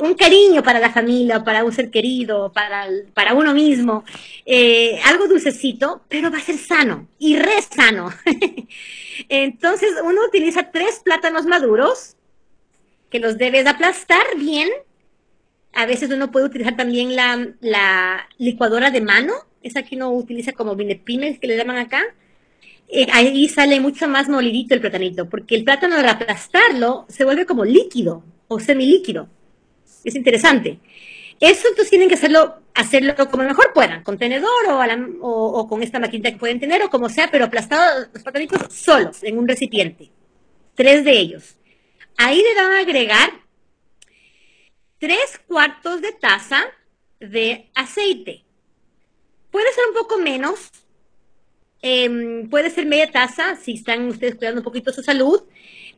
un 0.00 0.14
cariño 0.14 0.62
para 0.62 0.80
la 0.80 0.90
familia, 0.90 1.44
para 1.44 1.64
un 1.64 1.72
ser 1.72 1.90
querido, 1.90 2.50
para, 2.50 2.88
para 3.12 3.34
uno 3.34 3.52
mismo, 3.52 4.04
eh, 4.46 4.98
algo 5.04 5.28
dulcecito, 5.28 6.00
pero 6.08 6.30
va 6.30 6.38
a 6.38 6.40
ser 6.40 6.56
sano 6.56 7.08
y 7.18 7.36
re 7.36 7.60
sano. 7.60 8.10
Entonces 9.28 9.90
uno 10.02 10.22
utiliza 10.26 10.70
tres 10.70 11.00
plátanos 11.04 11.44
maduros 11.44 12.16
que 13.10 13.20
los 13.20 13.36
debes 13.36 13.66
aplastar 13.66 14.24
bien. 14.38 14.70
A 15.76 15.84
veces 15.84 16.10
uno 16.10 16.30
puede 16.30 16.46
utilizar 16.46 16.74
también 16.74 17.14
la, 17.14 18.26
licuadora 18.38 18.90
de 18.90 19.02
mano, 19.02 19.34
esa 19.62 19.82
que 19.82 19.94
uno 19.94 20.10
utiliza 20.10 20.52
como 20.52 20.74
vinepines 20.74 21.38
que 21.38 21.46
le 21.46 21.54
llaman 21.54 21.76
acá. 21.76 22.02
Eh, 22.88 23.06
ahí 23.12 23.46
sale 23.46 23.78
mucho 23.78 24.08
más 24.08 24.26
molidito 24.26 24.74
el 24.74 24.80
platanito, 24.80 25.28
porque 25.28 25.54
el 25.54 25.64
plátano 25.64 25.96
al 25.96 26.08
aplastarlo 26.08 27.04
se 27.10 27.24
vuelve 27.24 27.44
como 27.44 27.66
líquido 27.66 28.24
o 28.48 28.58
semilíquido. 28.58 29.28
Es 30.02 30.14
interesante. 30.14 30.78
Eso 31.40 31.68
entonces 31.68 31.90
tienen 31.90 32.08
que 32.08 32.14
hacerlo, 32.14 32.62
hacerlo 32.72 33.14
como 33.30 33.42
mejor 33.42 33.74
puedan, 33.74 34.02
con 34.02 34.16
tenedor 34.16 34.48
o, 35.20 35.68
con 35.68 35.82
esta 35.82 36.00
maquinita 36.00 36.30
que 36.30 36.38
pueden 36.38 36.58
tener 36.58 36.82
o 36.84 36.88
como 36.88 37.10
sea, 37.10 37.30
pero 37.30 37.44
aplastados 37.44 38.08
los 38.14 38.22
platanitos 38.22 38.72
solos 38.72 39.22
en 39.22 39.36
un 39.36 39.46
recipiente. 39.46 40.10
Tres 40.74 41.04
de 41.04 41.18
ellos. 41.18 41.56
Ahí 42.16 42.42
le 42.42 42.54
van 42.54 42.72
a 42.72 42.78
agregar 42.78 43.45
tres 44.98 45.40
cuartos 45.46 46.00
de 46.00 46.12
taza 46.12 46.64
de 47.20 47.70
aceite. 47.74 48.44
Puede 49.50 49.72
ser 49.72 49.84
un 49.88 49.94
poco 49.94 50.18
menos, 50.18 50.70
eh, 51.82 52.46
puede 52.50 52.70
ser 52.70 52.86
media 52.86 53.10
taza 53.10 53.56
si 53.56 53.74
están 53.74 54.08
ustedes 54.08 54.34
cuidando 54.34 54.60
un 54.60 54.64
poquito 54.64 54.92
su 54.92 55.02
salud. 55.02 55.42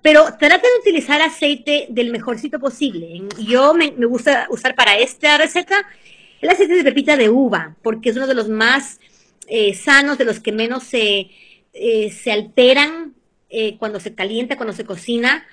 Pero 0.01 0.24
traten 0.38 0.61
de 0.61 0.80
utilizar 0.80 1.20
aceite 1.20 1.86
del 1.90 2.12
mejorcito 2.12 2.61
posible. 2.61 3.22
Yo 3.38 3.74
me, 3.74 3.90
me, 3.90 4.07
gusta 4.07 4.46
usar 4.49 4.76
para 4.76 4.96
esta 4.96 5.36
receta 5.38 5.84
el 6.40 6.49
aceite 6.51 6.74
de 6.74 6.84
pepita 6.84 7.16
de 7.16 7.28
uva, 7.28 7.76
porque 7.82 8.11
es 8.11 8.16
uno 8.16 8.28
de 8.28 8.34
los 8.34 8.49
más 8.49 9.01
eh, 9.49 9.74
sanos, 9.74 10.18
de 10.18 10.24
los 10.24 10.40
que 10.40 10.53
menos 10.53 10.84
se, 10.84 11.30
eh, 11.72 12.11
se 12.11 12.30
alteran 12.30 13.14
eh, 13.49 13.76
cuando 13.78 13.99
se 13.99 14.14
calienta, 14.14 14.57
cuando 14.57 14.74
se 14.74 14.84
cocina. 14.84 15.46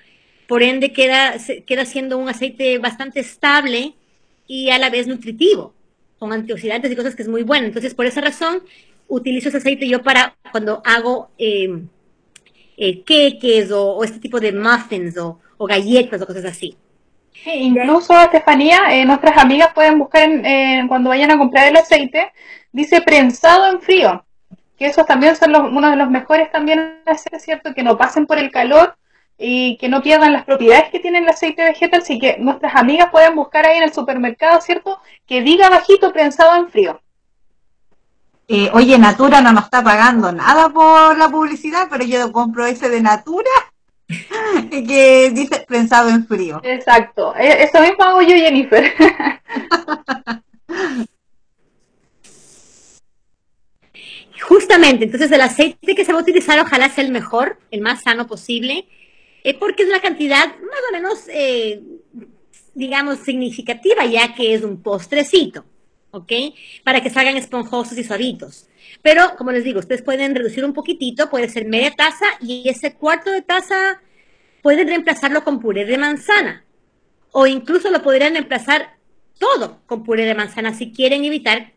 Por 0.47 0.63
ende 0.63 0.93
queda, 0.93 1.35
queda 1.65 1.85
siendo 1.85 2.17
un 2.17 2.29
aceite 2.29 2.77
bastante 2.77 3.19
estable 3.19 3.93
y 4.47 4.69
a 4.69 4.77
la 4.77 4.89
vez 4.89 5.07
nutritivo, 5.07 5.73
con 6.19 6.31
antioxidantes 6.33 6.91
y 6.91 6.95
cosas 6.95 7.15
que 7.15 7.23
es 7.23 7.27
muy 7.27 7.43
bueno. 7.43 7.67
Entonces, 7.67 7.93
por 7.93 8.05
esa 8.05 8.21
razón, 8.21 8.63
utilizo 9.07 9.49
ese 9.49 9.57
aceite 9.57 9.87
yo 9.87 10.03
para 10.03 10.35
cuando 10.51 10.81
hago 10.85 11.29
eh, 11.37 11.83
eh, 12.77 13.03
o, 13.71 14.03
este 14.03 14.19
tipo 14.19 14.39
de 14.39 14.51
muffins 14.51 15.17
o, 15.17 15.39
galletas 15.59 16.21
o 16.21 16.27
cosas 16.27 16.45
así. 16.45 16.75
incluso, 17.45 18.19
Estefanía, 18.19 18.79
eh, 18.91 19.05
nuestras 19.05 19.37
amigas 19.37 19.71
pueden 19.73 19.99
buscar 19.99 20.29
cuando 20.87 21.09
vayan 21.09 21.31
a 21.31 21.37
comprar 21.37 21.67
el 21.67 21.77
aceite, 21.77 22.31
dice 22.71 23.01
prensado 23.01 23.71
en 23.71 23.81
frío, 23.81 24.25
que 24.77 24.87
esos 24.87 25.05
también 25.05 25.35
son 25.35 25.55
uno 25.55 25.89
de 25.89 25.95
los 25.95 26.09
mejores 26.09 26.51
también 26.51 27.01
¿cierto? 27.39 27.73
Que 27.73 27.83
no 27.83 27.97
pasen 27.97 28.25
por 28.25 28.37
el 28.37 28.51
calor 28.51 28.95
y 29.37 29.77
que 29.77 29.89
no 29.89 30.01
pierdan 30.01 30.33
las 30.33 30.45
propiedades 30.45 30.89
que 30.89 30.99
tiene 30.99 31.19
el 31.19 31.27
aceite 31.27 31.63
vegetal, 31.63 32.01
así 32.01 32.19
que 32.19 32.37
nuestras 32.39 32.75
amigas 32.75 33.09
pueden 33.11 33.35
buscar 33.35 33.65
ahí 33.65 33.77
en 33.77 33.83
el 33.83 33.93
supermercado, 33.93 34.61
¿cierto? 34.61 34.99
Que 35.25 35.41
diga 35.41 35.69
bajito 35.69 36.13
prensado 36.13 36.55
en 36.55 36.69
frío. 36.69 37.01
Eh, 38.47 38.69
oye, 38.73 38.97
Natura 38.97 39.41
no 39.41 39.51
nos 39.51 39.65
está 39.65 39.83
pagando 39.83 40.31
nada 40.31 40.69
por 40.69 41.17
la 41.17 41.29
publicidad, 41.29 41.87
pero 41.89 42.05
yo 42.05 42.31
compro 42.31 42.65
ese 42.65 42.89
de 42.89 43.01
Natura 43.01 43.49
que 44.69 45.31
dice 45.33 45.65
prensado 45.67 46.09
en 46.09 46.27
frío. 46.27 46.61
Exacto, 46.63 47.35
e, 47.35 47.63
eso 47.63 47.81
mismo 47.81 48.03
hago 48.03 48.21
yo, 48.21 48.35
Jennifer. 48.35 48.93
Justamente, 54.47 55.05
entonces 55.05 55.31
el 55.31 55.41
aceite 55.41 55.95
que 55.95 56.05
se 56.05 56.13
va 56.13 56.19
a 56.19 56.21
utilizar 56.21 56.59
ojalá 56.59 56.89
sea 56.89 57.03
el 57.03 57.11
mejor, 57.11 57.57
el 57.71 57.81
más 57.81 58.03
sano 58.03 58.27
posible, 58.27 58.87
eh, 59.45 59.57
porque 59.59 59.83
es 59.83 59.89
una 59.89 60.01
cantidad 60.01 60.47
más 60.47 60.81
o 60.89 60.91
menos, 60.91 61.27
eh, 61.29 61.81
digamos, 62.73 63.19
significativa, 63.19 64.05
ya 64.05 64.33
que 64.33 64.55
es 64.55 64.63
un 64.63 64.81
postrecito. 64.81 65.63
¿ok? 66.15 66.31
Para 66.83 67.01
que 67.01 67.09
salgan 67.09 67.37
esponjosos 67.37 67.97
y 67.97 68.03
suavitos. 68.03 68.67
Pero, 69.01 69.35
como 69.37 69.51
les 69.51 69.63
digo, 69.63 69.79
ustedes 69.79 70.01
pueden 70.01 70.33
reducir 70.33 70.63
un 70.65 70.73
poquitito, 70.73 71.29
puede 71.29 71.49
ser 71.49 71.65
media 71.65 71.91
taza 71.91 72.25
y 72.41 72.67
ese 72.69 72.93
cuarto 72.95 73.31
de 73.31 73.41
taza 73.41 74.01
pueden 74.63 74.87
reemplazarlo 74.87 75.43
con 75.43 75.59
puré 75.59 75.85
de 75.85 75.97
manzana. 75.97 76.65
O 77.31 77.45
incluso 77.45 77.91
lo 77.91 78.01
podrían 78.01 78.33
reemplazar 78.33 78.97
todo 79.37 79.81
con 79.85 80.03
puré 80.03 80.25
de 80.25 80.33
manzana 80.33 80.73
si 80.73 80.91
quieren 80.91 81.25
evitar 81.25 81.73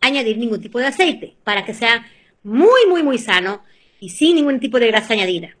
añadir 0.00 0.38
ningún 0.38 0.62
tipo 0.62 0.78
de 0.78 0.86
aceite, 0.86 1.36
para 1.44 1.64
que 1.64 1.74
sea 1.74 2.06
muy, 2.42 2.86
muy, 2.88 3.02
muy 3.02 3.18
sano 3.18 3.62
y 3.98 4.10
sin 4.10 4.36
ningún 4.36 4.60
tipo 4.60 4.78
de 4.78 4.86
grasa 4.86 5.12
añadida. 5.12 5.56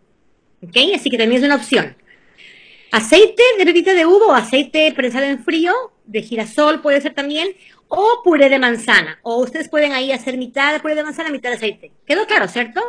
¿Ok? 0.62 0.76
Así 0.94 1.10
que 1.10 1.18
también 1.18 1.40
es 1.40 1.46
una 1.46 1.56
opción. 1.56 1.96
Aceite 2.92 3.42
de 3.58 3.64
bebida 3.64 3.94
de 3.94 4.04
uva 4.04 4.26
o 4.26 4.32
aceite 4.32 4.92
prensado 4.94 5.24
en 5.24 5.44
frío, 5.44 5.72
de 6.06 6.22
girasol 6.22 6.82
puede 6.82 7.00
ser 7.00 7.14
también, 7.14 7.54
o 7.88 8.20
puré 8.24 8.48
de 8.48 8.58
manzana. 8.58 9.18
O 9.22 9.36
ustedes 9.36 9.68
pueden 9.68 9.92
ahí 9.92 10.12
hacer 10.12 10.36
mitad 10.36 10.72
de 10.72 10.80
puré 10.80 10.94
de 10.94 11.04
manzana, 11.04 11.30
mitad 11.30 11.50
de 11.50 11.56
aceite. 11.56 11.92
¿Quedó 12.06 12.26
claro, 12.26 12.48
cierto? 12.48 12.80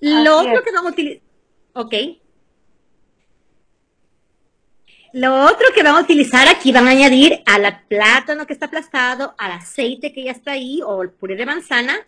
Lo 0.00 0.38
otro 0.38 0.62
que 0.62 0.72
vamos 0.72 0.90
a 0.90 0.92
utilizar. 0.92 1.22
Ok. 1.74 1.94
Lo 5.12 5.44
otro 5.44 5.66
que 5.74 5.82
vamos 5.82 6.02
a 6.02 6.04
utilizar 6.04 6.48
aquí 6.48 6.72
van 6.72 6.86
a 6.86 6.92
añadir 6.92 7.42
a 7.44 7.58
la 7.58 7.82
plátano 7.88 8.46
que 8.46 8.52
está 8.52 8.66
aplastado, 8.66 9.34
al 9.38 9.52
aceite 9.52 10.12
que 10.12 10.24
ya 10.24 10.30
está 10.30 10.52
ahí, 10.52 10.80
o 10.82 11.02
el 11.02 11.10
puré 11.10 11.36
de 11.36 11.46
manzana, 11.46 11.98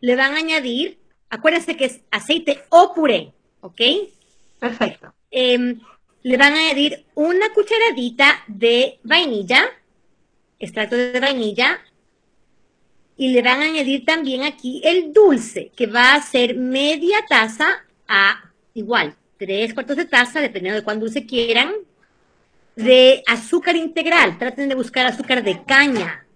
le 0.00 0.14
van 0.14 0.34
a 0.34 0.38
añadir, 0.38 0.99
acuérdense 1.30 1.76
que 1.76 1.86
es 1.86 2.00
aceite 2.10 2.62
o 2.68 2.92
puré, 2.94 3.32
¿ok? 3.60 3.80
Perfecto. 4.58 5.14
Em, 5.30 5.80
le 6.22 6.36
van 6.36 6.52
a 6.52 6.60
añadir 6.60 7.06
una 7.14 7.52
cucharadita 7.54 8.44
de 8.46 8.98
vainilla, 9.02 9.64
extracto 10.58 10.96
de 10.96 11.18
vainilla, 11.18 11.80
y 13.16 13.28
le 13.32 13.42
van 13.42 13.60
a 13.60 13.66
añadir 13.66 14.04
también 14.04 14.42
aquí 14.42 14.82
el 14.84 15.12
dulce, 15.12 15.70
que 15.76 15.86
va 15.86 16.14
a 16.14 16.22
ser 16.22 16.56
media 16.56 17.18
taza 17.28 17.84
a 18.08 18.50
igual, 18.74 19.14
tres 19.38 19.72
cuartos 19.74 19.96
de 19.96 20.04
taza, 20.04 20.40
dependiendo 20.40 20.80
de 20.80 20.84
cuán 20.84 21.00
dulce 21.00 21.26
quieran, 21.26 21.72
de 22.76 23.22
azúcar 23.26 23.76
integral. 23.76 24.38
Traten 24.38 24.68
de 24.68 24.74
buscar 24.74 25.06
azúcar 25.06 25.42
de 25.42 25.62
caña. 25.64 26.26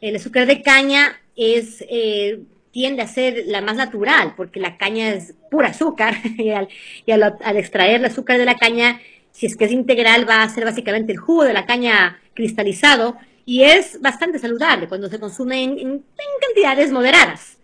El 0.00 0.16
azúcar 0.16 0.46
de 0.46 0.62
caña 0.62 1.20
es, 1.36 1.84
eh, 1.88 2.40
tiende 2.74 3.00
a 3.00 3.06
ser 3.06 3.44
la 3.46 3.62
más 3.62 3.76
natural, 3.76 4.34
porque 4.36 4.60
la 4.60 4.76
caña 4.76 5.14
es 5.14 5.34
pura 5.50 5.68
azúcar, 5.68 6.16
y, 6.36 6.50
al, 6.50 6.68
al 7.06 7.56
extraer 7.56 8.00
el 8.00 8.04
azúcar 8.04 8.36
de 8.36 8.44
la 8.44 8.56
caña 8.56 9.00
si 9.34 9.46
es 9.46 9.56
que 9.56 9.64
es 9.64 9.72
integral, 9.72 10.28
va 10.28 10.44
a 10.44 10.48
ser 10.48 10.64
básicamente 10.64 11.12
el 11.12 11.18
jugo 11.18 11.42
de 11.42 11.52
la 11.52 11.66
caña 11.66 12.20
cristalizado 12.34 13.16
y 13.44 13.62
es 13.62 14.00
bastante 14.00 14.38
saludable 14.38 14.88
cuando 14.88 15.08
se 15.08 15.18
consume 15.18 15.64
en, 15.64 16.04
cantidades 16.40 16.92
moderadas. 16.92 17.58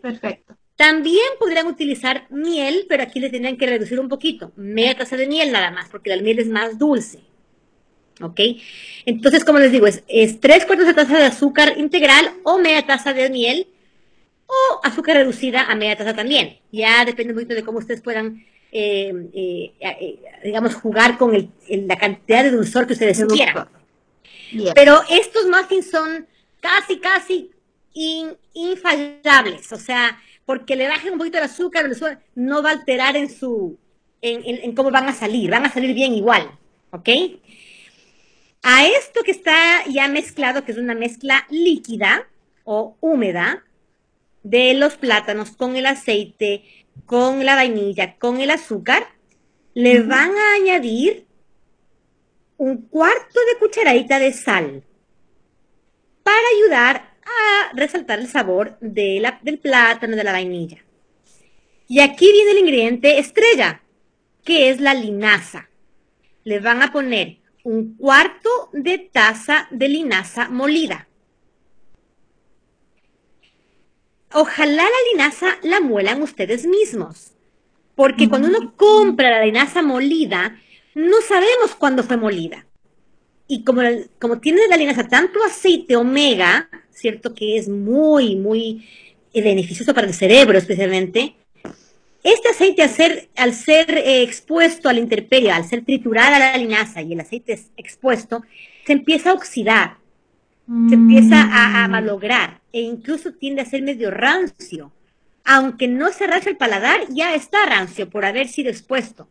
Perfecto. 0.00 0.56
También 0.76 1.26
podrían 1.40 1.66
utilizar 1.66 2.26
miel, 2.30 2.86
pero 2.88 3.02
aquí 3.02 3.18
le 3.18 3.30
tendrían 3.30 3.56
que 3.56 3.66
reducir 3.66 3.98
un 3.98 4.08
poquito. 4.08 4.52
Media 4.54 4.96
taza 4.96 5.16
de 5.16 5.26
miel 5.26 5.50
nada 5.50 5.72
más, 5.72 5.88
porque 5.88 6.14
la 6.14 6.22
miel 6.22 6.38
es 6.38 6.48
más 6.48 6.78
dulce. 6.78 7.18
¿Ok? 8.20 8.40
Entonces, 9.04 9.44
como 9.44 9.58
les 9.58 9.72
digo, 9.72 9.88
es, 9.88 10.04
es 10.06 10.38
tres 10.38 10.66
cuartos 10.66 10.86
de 10.86 10.94
taza 10.94 11.18
de 11.18 11.24
azúcar 11.24 11.78
integral 11.78 12.30
o 12.44 12.58
media 12.58 12.86
taza 12.86 13.12
de 13.12 13.28
miel 13.28 13.66
o 14.48 14.80
azúcar 14.82 15.16
reducida 15.16 15.70
a 15.70 15.76
media 15.76 15.96
taza 15.96 16.14
también. 16.14 16.58
Ya 16.72 17.04
depende 17.04 17.32
un 17.32 17.38
poquito 17.38 17.54
de 17.54 17.62
cómo 17.62 17.78
ustedes 17.78 18.00
puedan 18.00 18.44
eh, 18.70 19.30
eh, 19.32 19.72
eh, 19.80 20.18
digamos, 20.44 20.74
jugar 20.74 21.16
con 21.16 21.32
la 21.68 21.96
cantidad 21.96 22.44
de 22.44 22.50
dulzor 22.50 22.86
que 22.86 22.92
ustedes 22.92 23.24
quieran. 23.24 23.66
Pero 24.74 25.00
estos 25.08 25.46
muffins 25.46 25.90
son 25.90 26.26
casi, 26.60 26.98
casi 26.98 27.50
infallables, 28.52 29.72
o 29.72 29.78
sea, 29.78 30.20
porque 30.44 30.76
le 30.76 30.86
bajen 30.86 31.12
un 31.12 31.18
poquito 31.18 31.38
el 31.38 31.44
azúcar, 31.44 31.86
el 31.86 31.92
azúcar 31.92 32.20
no 32.34 32.62
va 32.62 32.70
a 32.70 32.72
alterar 32.74 33.16
en 33.16 33.30
su, 33.30 33.78
en, 34.20 34.74
cómo 34.74 34.90
van 34.90 35.08
a 35.08 35.14
salir, 35.14 35.50
van 35.50 35.64
a 35.64 35.72
salir 35.72 35.94
bien 35.94 36.14
igual, 36.14 36.50
¿ok? 36.90 37.08
A 38.62 38.86
esto 38.86 39.22
que 39.24 39.30
está 39.30 39.84
ya 39.88 40.08
mezclado, 40.08 40.64
que 40.64 40.72
es 40.72 40.78
una 40.78 40.94
mezcla 40.94 41.46
líquida 41.48 42.28
o 42.64 42.96
húmeda 43.00 43.64
de 44.48 44.74
los 44.74 44.96
plátanos 44.96 45.50
con 45.50 45.76
el 45.76 45.86
aceite, 45.86 46.64
con 47.06 47.44
la 47.44 47.54
vainilla, 47.54 48.16
con 48.16 48.40
el 48.40 48.50
azúcar, 48.50 49.08
le 49.74 50.02
van 50.02 50.30
a 50.30 50.54
añadir 50.54 51.26
un 52.56 52.88
cuarto 52.88 53.40
de 53.40 53.58
cucharadita 53.58 54.18
de 54.18 54.32
sal 54.32 54.82
para 56.22 56.36
ayudar 56.56 57.14
a 57.24 57.72
resaltar 57.74 58.18
el 58.18 58.28
sabor 58.28 58.78
de 58.80 59.18
la, 59.20 59.38
del 59.42 59.58
plátano, 59.58 60.16
de 60.16 60.24
la 60.24 60.32
vainilla. 60.32 60.84
Y 61.86 62.00
aquí 62.00 62.30
viene 62.32 62.50
el 62.52 62.58
ingrediente 62.58 63.18
estrella, 63.18 63.82
que 64.44 64.70
es 64.70 64.80
la 64.80 64.94
linaza. 64.94 65.68
Le 66.44 66.60
van 66.60 66.82
a 66.82 66.92
poner 66.92 67.38
un 67.64 67.96
cuarto 67.96 68.70
de 68.72 68.98
taza 68.98 69.68
de 69.70 69.88
linaza 69.88 70.48
molida. 70.48 71.07
Ojalá 74.32 74.82
la 74.82 75.12
linaza 75.12 75.46
la 75.62 75.80
muelan 75.80 76.22
ustedes 76.22 76.66
mismos, 76.66 77.32
porque 77.94 78.28
cuando 78.28 78.48
uno 78.48 78.74
compra 78.76 79.30
la 79.30 79.44
linaza 79.44 79.82
molida, 79.82 80.60
no 80.94 81.20
sabemos 81.26 81.74
cuándo 81.76 82.02
fue 82.02 82.16
molida. 82.16 82.66
Y 83.46 83.64
como, 83.64 83.80
como 84.18 84.38
tiene 84.38 84.68
la 84.68 84.76
linaza 84.76 85.08
tanto 85.08 85.42
aceite 85.42 85.96
omega, 85.96 86.68
¿cierto? 86.90 87.34
Que 87.34 87.56
es 87.56 87.68
muy, 87.68 88.36
muy 88.36 88.86
eh, 89.32 89.42
beneficioso 89.42 89.94
para 89.94 90.06
el 90.06 90.14
cerebro 90.14 90.58
especialmente, 90.58 91.34
este 92.22 92.48
aceite 92.48 92.82
al 92.82 92.90
ser, 92.90 93.28
al 93.36 93.54
ser 93.54 93.96
eh, 93.96 94.22
expuesto 94.22 94.90
a 94.90 94.92
la 94.92 95.00
intemperie, 95.00 95.50
al 95.50 95.64
ser 95.64 95.84
triturada 95.84 96.38
la 96.38 96.56
linaza 96.58 97.00
y 97.00 97.14
el 97.14 97.20
aceite 97.20 97.58
expuesto, 97.78 98.42
se 98.86 98.92
empieza 98.92 99.30
a 99.30 99.34
oxidar 99.34 99.96
se 100.88 100.94
empieza 100.94 101.40
a, 101.40 101.82
a, 101.82 101.88
mm. 101.88 101.90
malograr 101.90 102.60
e 102.72 102.82
incluso 102.82 103.32
tiende 103.32 103.62
a 103.62 103.64
ser 103.64 103.80
medio 103.82 104.10
rancio. 104.10 104.92
Aunque 105.44 105.88
no 105.88 106.12
se 106.12 106.26
racha 106.26 106.50
el 106.50 106.58
paladar, 106.58 107.00
ya 107.08 107.34
está 107.34 107.64
rancio 107.64 108.10
por 108.10 108.26
haber 108.26 108.48
sido 108.48 108.68
expuesto. 108.68 109.30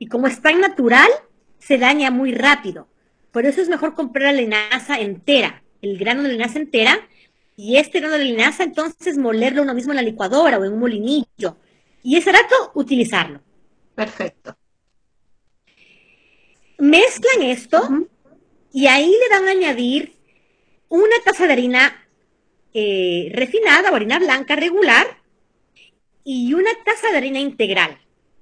Y 0.00 0.08
como 0.08 0.26
es 0.26 0.42
tan 0.42 0.60
natural, 0.60 1.08
se 1.60 1.78
daña 1.78 2.10
muy 2.10 2.34
rápido. 2.34 2.88
Por 3.30 3.46
eso 3.46 3.60
es 3.60 3.68
mejor 3.68 3.94
comprar 3.94 4.34
la 4.34 4.40
linaza 4.40 4.98
entera, 4.98 5.62
el 5.82 5.98
grano 5.98 6.24
de 6.24 6.30
linaza 6.30 6.58
entera, 6.58 6.98
y 7.54 7.76
este 7.76 8.00
grano 8.00 8.18
de 8.18 8.24
linaza 8.24 8.64
entonces 8.64 9.16
molerlo 9.18 9.62
uno 9.62 9.72
mismo 9.72 9.92
en 9.92 9.96
la 9.96 10.02
licuadora 10.02 10.58
o 10.58 10.64
en 10.64 10.72
un 10.72 10.80
molinillo. 10.80 11.56
Y 12.02 12.16
ese 12.16 12.32
rato 12.32 12.72
utilizarlo. 12.74 13.40
Perfecto. 13.94 14.56
Mezclan 16.78 17.42
esto 17.42 18.06
y 18.72 18.88
ahí 18.88 19.10
le 19.10 19.36
van 19.36 19.48
a 19.48 19.52
añadir 19.52 20.15
una 20.96 21.16
taza 21.24 21.46
de 21.46 21.52
harina 21.52 22.06
eh, 22.72 23.30
refinada 23.32 23.90
o 23.90 23.94
harina 23.94 24.18
blanca 24.18 24.56
regular 24.56 25.06
y 26.24 26.54
una 26.54 26.70
taza 26.84 27.10
de 27.10 27.18
harina 27.18 27.40
integral. 27.40 27.98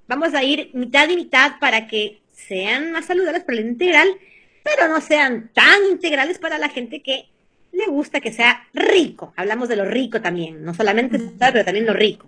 vamos 0.07 0.33
a 0.33 0.43
ir 0.43 0.69
mitad 0.73 1.09
y 1.09 1.15
mitad 1.15 1.59
para 1.59 1.87
que 1.87 2.21
sean 2.31 2.91
más 2.91 3.05
saludables 3.05 3.43
para 3.43 3.57
el 3.59 3.67
integral, 3.67 4.07
pero 4.63 4.87
no 4.87 5.01
sean 5.01 5.51
tan 5.53 5.85
integrales 5.89 6.37
para 6.37 6.57
la 6.57 6.69
gente 6.69 7.01
que 7.01 7.29
le 7.71 7.87
gusta 7.87 8.21
que 8.21 8.31
sea 8.31 8.67
rico. 8.73 9.33
Hablamos 9.35 9.67
de 9.67 9.75
lo 9.75 9.85
rico 9.85 10.21
también, 10.21 10.63
no 10.63 10.73
solamente 10.73 11.19
pero 11.39 11.65
también 11.65 11.85
lo 11.85 11.93
rico. 11.93 12.27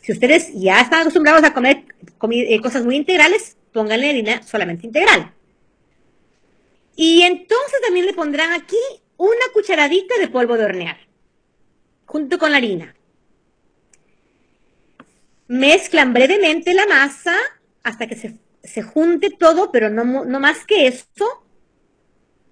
Si 0.00 0.12
ustedes 0.12 0.52
ya 0.54 0.80
están 0.80 1.00
acostumbrados 1.00 1.42
a 1.44 1.54
comer 1.54 1.84
eh, 2.30 2.60
cosas 2.60 2.84
muy 2.84 2.96
integrales, 2.96 3.56
pónganle 3.72 4.10
harina 4.10 4.42
solamente 4.42 4.86
integral. 4.86 5.32
Y 6.96 7.22
entonces 7.22 7.80
también 7.82 8.06
le 8.06 8.12
pondrán 8.12 8.52
aquí 8.52 8.76
una 9.24 9.46
cucharadita 9.52 10.16
de 10.18 10.28
polvo 10.28 10.56
de 10.56 10.64
hornear, 10.64 10.98
junto 12.06 12.38
con 12.38 12.50
la 12.50 12.58
harina. 12.58 12.94
Mezclan 15.48 16.12
brevemente 16.12 16.74
la 16.74 16.86
masa 16.86 17.34
hasta 17.82 18.06
que 18.06 18.16
se, 18.62 18.82
junte 18.82 19.30
todo, 19.30 19.70
pero 19.70 19.90
no, 19.90 20.24
no, 20.24 20.40
más 20.40 20.64
que 20.64 20.86
esto. 20.86 21.26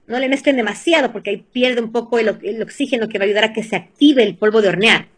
No 0.07 0.19
le 0.19 0.29
mezclen 0.29 0.57
demasiado 0.57 1.13
porque 1.13 1.31
ahí 1.31 1.47
pierde 1.53 1.81
un 1.81 1.93
poco 1.93 2.19
el, 2.19 2.39
el 2.43 2.63
oxígeno 2.63 3.09
que 3.09 3.19
va 3.19 3.25
a 3.25 3.27
ayudar 3.27 3.45
a 3.45 3.53
que 3.53 3.63
se 3.63 3.77
active 3.77 4.23
el 4.23 4.37
polvo 4.37 4.61
de 4.61 4.69
hornear. 4.69 5.09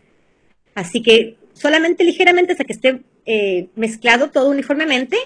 Así 0.75 1.03
que 1.03 1.37
solamente 1.55 2.05
ligeramente 2.05 2.53
hasta 2.53 2.65
que 2.65 2.73
esté 2.73 3.03
eh, 3.27 3.69
mezclado 3.75 4.31
todo 4.31 4.51
uniformemente 4.51 5.17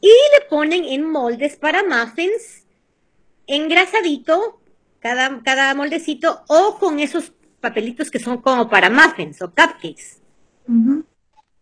y 0.00 0.08
le 0.08 0.46
ponen 0.48 0.84
en 0.84 1.04
moldes 1.04 1.56
para 1.56 1.82
muffins 1.82 2.64
engrasadito 3.46 4.60
cada, 5.06 5.40
cada 5.44 5.74
moldecito 5.76 6.42
o 6.48 6.78
con 6.80 6.98
esos 6.98 7.32
papelitos 7.60 8.10
que 8.10 8.18
son 8.18 8.38
como 8.42 8.68
para 8.68 8.90
muffins 8.90 9.40
o 9.40 9.48
cupcakes. 9.48 10.20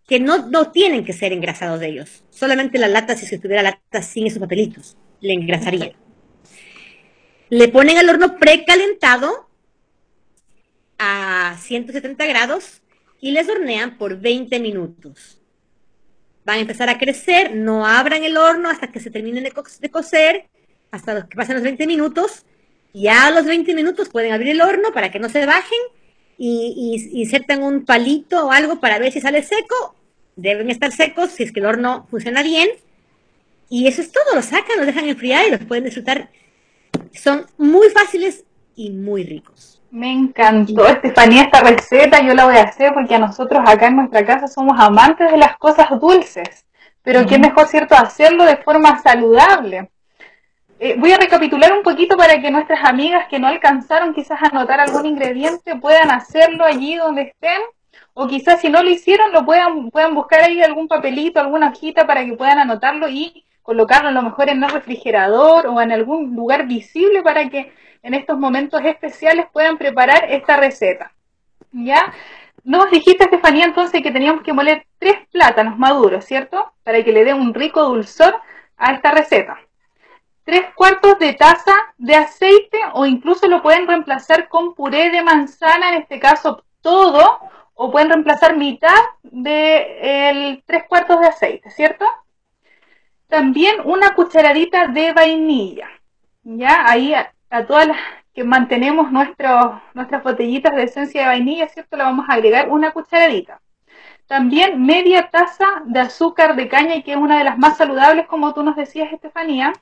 Que 0.06 0.18
no, 0.18 0.48
no 0.48 0.70
tienen 0.70 1.04
que 1.04 1.12
ser 1.12 1.32
engrasados 1.34 1.78
de 1.80 1.88
ellos. 1.88 2.24
Solamente 2.30 2.78
la 2.78 2.88
lata, 2.88 3.14
si 3.16 3.26
se 3.26 3.38
tuviera 3.38 3.62
lata 3.62 4.00
sin 4.00 4.26
esos 4.26 4.38
papelitos, 4.38 4.96
le 5.20 5.34
engrasaría. 5.34 5.92
Le 7.50 7.68
ponen 7.68 7.98
al 7.98 8.08
horno 8.08 8.38
precalentado 8.38 9.50
a 10.98 11.58
170 11.60 12.24
grados 12.26 12.82
y 13.20 13.32
les 13.32 13.46
hornean 13.48 13.98
por 13.98 14.18
20 14.18 14.58
minutos. 14.58 15.42
Van 16.46 16.58
a 16.58 16.60
empezar 16.60 16.88
a 16.88 16.98
crecer, 16.98 17.54
no 17.54 17.86
abran 17.86 18.24
el 18.24 18.38
horno 18.38 18.70
hasta 18.70 18.90
que 18.90 19.00
se 19.00 19.10
terminen 19.10 19.44
de, 19.44 19.90
cocer, 19.90 20.48
hasta 20.90 21.28
que 21.28 21.36
pasen 21.36 21.56
los 21.56 21.62
20 21.64 21.86
minutos. 21.86 22.46
Ya 22.94 23.26
a 23.26 23.30
los 23.30 23.44
20 23.44 23.74
minutos 23.74 24.08
pueden 24.08 24.32
abrir 24.32 24.52
el 24.52 24.62
horno 24.62 24.92
para 24.92 25.10
que 25.10 25.18
no 25.18 25.28
se 25.28 25.44
bajen 25.44 25.78
y, 26.38 27.10
y 27.12 27.20
insertan 27.22 27.62
un 27.62 27.84
palito 27.84 28.46
o 28.46 28.52
algo 28.52 28.80
para 28.80 28.98
ver 28.98 29.12
si 29.12 29.20
sale 29.20 29.42
seco. 29.42 29.96
Deben 30.36 30.70
estar 30.70 30.92
secos 30.92 31.32
si 31.32 31.42
es 31.42 31.52
que 31.52 31.60
el 31.60 31.66
horno 31.66 32.06
funciona 32.10 32.42
bien. 32.42 32.68
Y 33.68 33.88
eso 33.88 34.00
es 34.00 34.12
todo, 34.12 34.34
los 34.34 34.44
sacan, 34.44 34.76
los 34.76 34.86
dejan 34.86 35.08
enfriar 35.08 35.46
y 35.46 35.50
los 35.50 35.64
pueden 35.64 35.84
disfrutar. 35.84 36.30
Son 37.12 37.46
muy 37.58 37.88
fáciles 37.88 38.44
y 38.76 38.90
muy 38.90 39.24
ricos. 39.24 39.82
Me 39.90 40.12
encantó, 40.12 40.86
Estefanía, 40.86 41.42
esta 41.42 41.62
receta. 41.62 42.20
Yo 42.20 42.34
la 42.34 42.46
voy 42.46 42.56
a 42.56 42.64
hacer 42.64 42.92
porque 42.94 43.14
a 43.14 43.18
nosotros 43.18 43.62
acá 43.66 43.88
en 43.88 43.96
nuestra 43.96 44.24
casa 44.24 44.48
somos 44.48 44.78
amantes 44.78 45.30
de 45.30 45.38
las 45.38 45.56
cosas 45.56 45.88
dulces. 46.00 46.64
Pero 47.02 47.26
qué 47.26 47.38
mejor, 47.38 47.68
¿cierto?, 47.68 47.94
hacerlo 47.94 48.44
de 48.44 48.56
forma 48.56 49.00
saludable. 49.02 49.90
Eh, 50.80 50.96
voy 50.98 51.12
a 51.12 51.18
recapitular 51.18 51.72
un 51.72 51.82
poquito 51.82 52.16
para 52.16 52.40
que 52.40 52.50
nuestras 52.50 52.84
amigas 52.84 53.26
que 53.28 53.38
no 53.38 53.46
alcanzaron 53.46 54.12
quizás 54.12 54.42
a 54.42 54.46
anotar 54.46 54.80
algún 54.80 55.06
ingrediente 55.06 55.76
puedan 55.76 56.10
hacerlo 56.10 56.64
allí 56.64 56.96
donde 56.96 57.22
estén. 57.22 57.62
O 58.12 58.26
quizás 58.26 58.60
si 58.60 58.68
no 58.68 58.82
lo 58.82 58.90
hicieron, 58.90 59.32
lo 59.32 59.44
puedan, 59.44 59.90
puedan 59.90 60.14
buscar 60.14 60.40
ahí 60.40 60.62
algún 60.62 60.88
papelito, 60.88 61.40
alguna 61.40 61.70
hojita 61.70 62.06
para 62.06 62.24
que 62.24 62.34
puedan 62.34 62.58
anotarlo 62.58 63.08
y 63.08 63.44
colocarlo 63.62 64.08
a 64.08 64.12
lo 64.12 64.22
mejor 64.22 64.48
en 64.50 64.62
el 64.62 64.70
refrigerador 64.70 65.66
o 65.66 65.80
en 65.80 65.90
algún 65.90 66.34
lugar 66.34 66.66
visible 66.66 67.22
para 67.22 67.48
que 67.48 67.72
en 68.02 68.14
estos 68.14 68.38
momentos 68.38 68.84
especiales 68.84 69.46
puedan 69.52 69.78
preparar 69.78 70.30
esta 70.30 70.56
receta. 70.56 71.12
¿Ya? 71.72 72.12
Nos 72.62 72.90
dijiste, 72.90 73.24
Estefanía, 73.24 73.64
entonces 73.64 74.02
que 74.02 74.10
teníamos 74.10 74.42
que 74.42 74.52
moler 74.52 74.86
tres 74.98 75.16
plátanos 75.32 75.78
maduros, 75.78 76.24
¿cierto? 76.24 76.72
Para 76.84 77.02
que 77.02 77.12
le 77.12 77.24
dé 77.24 77.34
un 77.34 77.54
rico 77.54 77.82
dulzor 77.84 78.40
a 78.76 78.92
esta 78.92 79.10
receta. 79.10 79.58
Tres 80.44 80.74
cuartos 80.74 81.18
de 81.18 81.32
taza 81.32 81.74
de 81.96 82.14
aceite 82.14 82.78
o 82.92 83.06
incluso 83.06 83.48
lo 83.48 83.62
pueden 83.62 83.86
reemplazar 83.86 84.48
con 84.48 84.74
puré 84.74 85.10
de 85.10 85.22
manzana, 85.22 85.88
en 85.90 86.02
este 86.02 86.20
caso 86.20 86.62
todo, 86.82 87.40
o 87.74 87.90
pueden 87.90 88.10
reemplazar 88.10 88.56
mitad 88.56 89.00
de 89.22 90.28
el 90.28 90.62
tres 90.66 90.84
cuartos 90.88 91.18
de 91.20 91.28
aceite, 91.28 91.70
¿cierto? 91.70 92.04
También 93.26 93.76
una 93.84 94.14
cucharadita 94.14 94.88
de 94.88 95.12
vainilla. 95.12 95.88
Ya, 96.42 96.84
ahí 96.86 97.14
a 97.14 97.66
todas 97.66 97.88
las 97.88 97.98
que 98.34 98.44
mantenemos 98.44 99.10
nuestras 99.10 100.22
botellitas 100.22 100.74
de 100.76 100.82
esencia 100.82 101.22
de 101.22 101.28
vainilla, 101.28 101.68
¿cierto? 101.68 101.96
Le 101.96 102.02
vamos 102.02 102.26
a 102.28 102.34
agregar 102.34 102.68
una 102.68 102.92
cucharadita. 102.92 103.60
También 104.26 104.84
media 104.84 105.30
taza 105.30 105.66
de 105.86 106.00
azúcar 106.00 106.56
de 106.56 106.68
caña, 106.68 107.02
que 107.02 107.12
es 107.12 107.16
una 107.16 107.38
de 107.38 107.44
las 107.44 107.58
más 107.58 107.76
saludables, 107.76 108.26
como 108.26 108.52
tú 108.52 108.62
nos 108.62 108.76
decías, 108.76 109.12
Estefanía. 109.12 109.72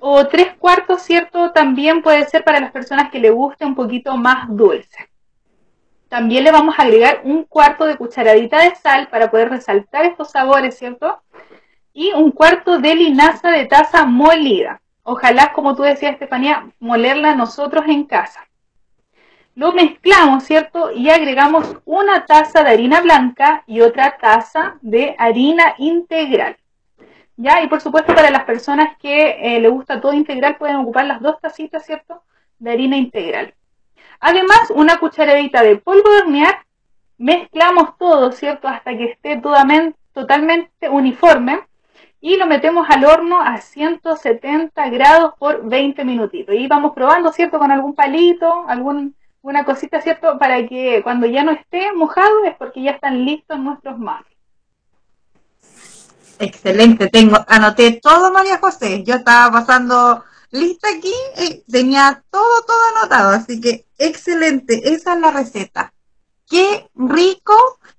O 0.00 0.26
tres 0.26 0.54
cuartos, 0.58 1.02
¿cierto? 1.02 1.52
También 1.52 2.02
puede 2.02 2.24
ser 2.26 2.42
para 2.42 2.58
las 2.58 2.72
personas 2.72 3.10
que 3.10 3.20
le 3.20 3.30
guste 3.30 3.64
un 3.66 3.74
poquito 3.74 4.16
más 4.16 4.46
dulce. 4.48 5.10
También 6.08 6.42
le 6.42 6.50
vamos 6.50 6.76
a 6.78 6.82
agregar 6.82 7.20
un 7.22 7.44
cuarto 7.44 7.84
de 7.84 7.96
cucharadita 7.96 8.64
de 8.64 8.74
sal 8.74 9.08
para 9.08 9.30
poder 9.30 9.50
resaltar 9.50 10.06
estos 10.06 10.30
sabores, 10.30 10.76
¿cierto? 10.76 11.22
Y 11.92 12.12
un 12.12 12.32
cuarto 12.32 12.78
de 12.78 12.94
linaza 12.96 13.50
de 13.50 13.66
taza 13.66 14.06
molida. 14.06 14.80
Ojalá, 15.02 15.52
como 15.52 15.76
tú 15.76 15.82
decías, 15.82 16.14
Estefanía, 16.14 16.72
molerla 16.80 17.34
nosotros 17.34 17.84
en 17.86 18.04
casa. 18.04 18.48
Lo 19.54 19.72
mezclamos, 19.72 20.44
¿cierto? 20.44 20.90
Y 20.90 21.10
agregamos 21.10 21.76
una 21.84 22.24
taza 22.24 22.64
de 22.64 22.70
harina 22.70 23.02
blanca 23.02 23.64
y 23.66 23.80
otra 23.82 24.16
taza 24.18 24.78
de 24.80 25.14
harina 25.18 25.74
integral. 25.78 26.56
¿Ya? 27.40 27.62
Y 27.62 27.68
por 27.68 27.80
supuesto, 27.80 28.14
para 28.14 28.30
las 28.30 28.44
personas 28.44 28.98
que 28.98 29.56
eh, 29.56 29.60
le 29.60 29.68
gusta 29.70 29.98
todo 29.98 30.12
integral, 30.12 30.56
pueden 30.58 30.76
ocupar 30.76 31.06
las 31.06 31.22
dos 31.22 31.40
tacitas, 31.40 31.86
¿cierto? 31.86 32.22
De 32.58 32.70
harina 32.70 32.98
integral. 32.98 33.54
Además, 34.20 34.70
una 34.74 34.98
cucharadita 34.98 35.62
de 35.62 35.76
polvo 35.76 36.10
de 36.10 36.18
hornear. 36.18 36.66
Mezclamos 37.16 37.96
todo, 37.96 38.32
¿cierto? 38.32 38.68
Hasta 38.68 38.94
que 38.94 39.04
esté 39.04 39.40
totalmente 40.12 40.88
uniforme 40.90 41.60
y 42.20 42.36
lo 42.36 42.46
metemos 42.46 42.86
al 42.90 43.06
horno 43.06 43.40
a 43.40 43.58
170 43.58 44.90
grados 44.90 45.32
por 45.38 45.66
20 45.66 46.04
minutitos. 46.04 46.54
Y 46.54 46.66
vamos 46.66 46.92
probando, 46.94 47.32
¿cierto? 47.32 47.58
Con 47.58 47.70
algún 47.70 47.94
palito, 47.94 48.66
alguna 48.68 49.64
cosita, 49.64 50.02
¿cierto? 50.02 50.38
Para 50.38 50.66
que 50.66 51.02
cuando 51.02 51.26
ya 51.26 51.42
no 51.42 51.52
esté 51.52 51.90
mojado 51.94 52.44
es 52.44 52.54
porque 52.56 52.82
ya 52.82 52.90
están 52.90 53.24
listos 53.24 53.58
nuestros 53.58 53.98
muffins. 53.98 54.39
Excelente, 56.40 57.08
tengo, 57.08 57.36
anoté 57.48 58.00
todo 58.02 58.32
María 58.32 58.56
José, 58.58 59.04
yo 59.04 59.16
estaba 59.16 59.52
pasando 59.52 60.24
lista 60.50 60.88
aquí, 60.88 61.12
eh, 61.36 61.62
tenía 61.70 62.24
todo, 62.30 62.62
todo 62.66 62.78
anotado, 62.96 63.32
así 63.32 63.60
que 63.60 63.84
excelente, 63.98 64.94
esa 64.94 65.12
es 65.12 65.20
la 65.20 65.32
receta. 65.32 65.92
Qué 66.48 66.88
rico 66.94 67.54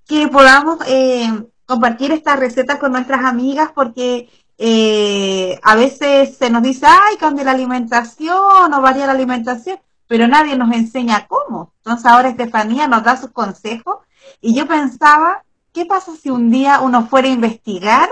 que 0.08 0.28
podamos 0.28 0.80
eh, 0.88 1.30
compartir 1.68 2.14
estas 2.14 2.40
recetas 2.40 2.80
con 2.80 2.94
nuestras 2.94 3.24
amigas 3.24 3.70
porque 3.76 4.28
eh, 4.58 5.60
a 5.62 5.76
veces 5.76 6.36
se 6.36 6.50
nos 6.50 6.64
dice, 6.64 6.88
ay, 6.88 7.18
cambia 7.18 7.46
la 7.46 7.52
alimentación 7.52 8.74
o 8.74 8.82
varía 8.82 9.06
la 9.06 9.12
alimentación, 9.12 9.80
pero 10.08 10.28
nadie 10.28 10.58
nos 10.58 10.74
enseña 10.74 11.28
cómo. 11.28 11.74
Entonces 11.78 12.08
ahora 12.08 12.30
Estefanía 12.30 12.88
nos 12.88 13.04
da 13.04 13.18
sus 13.18 13.30
consejos 13.30 13.98
y 14.42 14.56
yo 14.56 14.68
pensaba, 14.68 15.44
¿qué 15.74 15.86
pasa 15.86 16.12
si 16.16 16.30
un 16.30 16.52
día 16.52 16.80
uno 16.80 17.08
fuera 17.08 17.28
a 17.28 17.32
investigar 17.32 18.10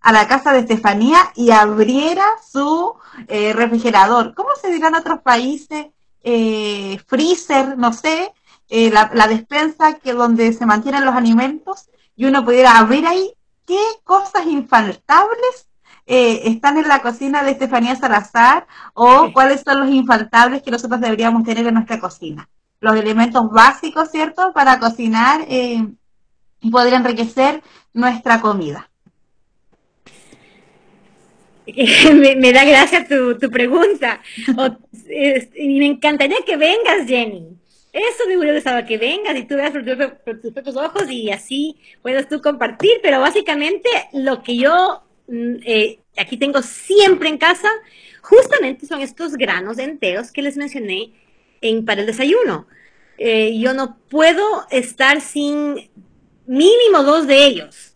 a 0.00 0.12
la 0.12 0.26
casa 0.26 0.52
de 0.52 0.60
Estefanía 0.60 1.18
y 1.34 1.50
abriera 1.50 2.24
su 2.50 2.94
eh, 3.28 3.52
refrigerador? 3.52 4.34
¿Cómo 4.34 4.50
se 4.60 4.70
dirá 4.70 4.88
en 4.88 4.96
otros 4.96 5.20
países? 5.20 5.86
Eh, 6.22 6.98
freezer, 7.06 7.78
no 7.78 7.92
sé, 7.92 8.32
la, 8.68 9.10
la, 9.14 9.26
despensa 9.26 9.94
que 9.94 10.12
donde 10.12 10.52
se 10.52 10.66
mantienen 10.66 11.04
los 11.04 11.14
alimentos 11.14 11.88
y 12.14 12.26
uno 12.26 12.44
pudiera 12.44 12.82
ver 12.84 13.06
ahí 13.06 13.32
qué 13.66 13.80
cosas 14.04 14.46
infaltables 14.46 15.70
eh, 16.12 16.50
están 16.50 16.76
en 16.76 16.88
la 16.88 17.02
cocina 17.02 17.44
de 17.44 17.52
Estefanía 17.52 17.94
Salazar 17.94 18.66
o 18.94 19.30
cuáles 19.32 19.60
son 19.60 19.78
los 19.78 19.90
infaltables 19.90 20.60
que 20.60 20.72
nosotros 20.72 21.00
deberíamos 21.00 21.44
tener 21.44 21.64
en 21.68 21.74
nuestra 21.74 22.00
cocina. 22.00 22.48
Los 22.80 22.96
elementos 22.96 23.48
básicos, 23.48 24.10
¿cierto?, 24.10 24.52
para 24.52 24.80
cocinar 24.80 25.42
eh, 25.46 25.86
y 26.60 26.70
poder 26.70 26.94
enriquecer 26.94 27.62
nuestra 27.92 28.40
comida. 28.40 28.90
me, 32.36 32.52
da 32.52 32.64
gracia 32.64 33.06
tu, 33.06 33.50
pregunta. 33.50 34.20
y 35.56 35.78
me 35.78 35.86
encantaría 35.86 36.38
que 36.44 36.56
vengas, 36.56 37.06
Jenny. 37.06 37.60
Eso 37.92 38.28
me 38.28 38.36
hubiera 38.36 38.54
gustado 38.54 38.86
que 38.86 38.98
vengas 38.98 39.36
y 39.36 39.44
tú 39.44 39.56
veas 39.56 39.72
por, 39.72 40.40
tus 40.40 40.52
propios 40.52 40.76
ojos 40.76 41.10
y 41.10 41.30
así 41.30 41.76
puedes 42.02 42.28
tú 42.28 42.40
compartir, 42.40 42.92
pero 43.02 43.20
básicamente 43.20 43.88
lo 44.12 44.44
que 44.44 44.56
yo 44.56 45.02
mm, 45.26 45.56
eh, 45.64 45.98
aquí 46.16 46.36
tengo 46.36 46.62
siempre 46.62 47.28
en 47.28 47.38
casa, 47.38 47.68
justamente 48.22 48.86
son 48.86 49.00
estos 49.00 49.32
granos 49.32 49.78
enteros 49.78 50.30
que 50.30 50.42
les 50.42 50.56
mencioné 50.56 51.12
en, 51.60 51.84
para 51.84 52.02
el 52.02 52.06
desayuno. 52.06 52.68
Eh, 53.18 53.58
yo 53.58 53.74
no 53.74 53.98
puedo 54.08 54.66
estar 54.70 55.20
sin 55.20 55.90
mínimo 56.50 57.04
dos 57.04 57.28
de 57.28 57.46
ellos, 57.46 57.94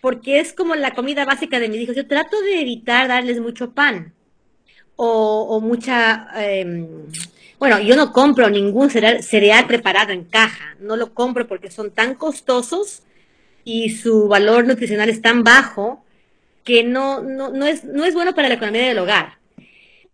porque 0.00 0.40
es 0.40 0.52
como 0.52 0.74
la 0.74 0.92
comida 0.92 1.24
básica 1.24 1.60
de 1.60 1.68
mis 1.68 1.80
hijos. 1.80 1.94
Yo 1.94 2.08
trato 2.08 2.40
de 2.40 2.60
evitar 2.60 3.06
darles 3.06 3.40
mucho 3.40 3.70
pan 3.72 4.12
o, 4.96 5.60
mucha... 5.60 6.28
Em, 6.34 7.06
bueno, 7.58 7.80
yo 7.80 7.96
no 7.96 8.12
compro 8.12 8.50
ningún 8.50 8.90
cereal, 8.90 9.66
preparado 9.66 10.12
en 10.12 10.24
caja, 10.24 10.76
no 10.80 10.96
lo 10.96 11.14
compro 11.14 11.46
porque 11.46 11.70
son 11.70 11.90
tan 11.90 12.14
costosos 12.16 13.02
y 13.64 13.90
su 13.90 14.28
valor 14.28 14.66
nutricional 14.66 15.08
es 15.08 15.22
tan 15.22 15.42
bajo 15.42 16.04
que 16.64 16.82
no, 16.82 17.22
no, 17.22 17.66
es, 17.66 17.84
no 17.84 18.04
es 18.04 18.14
bueno 18.14 18.34
para 18.34 18.48
la 18.48 18.54
economía 18.54 18.88
del 18.88 18.98
hogar 18.98 19.38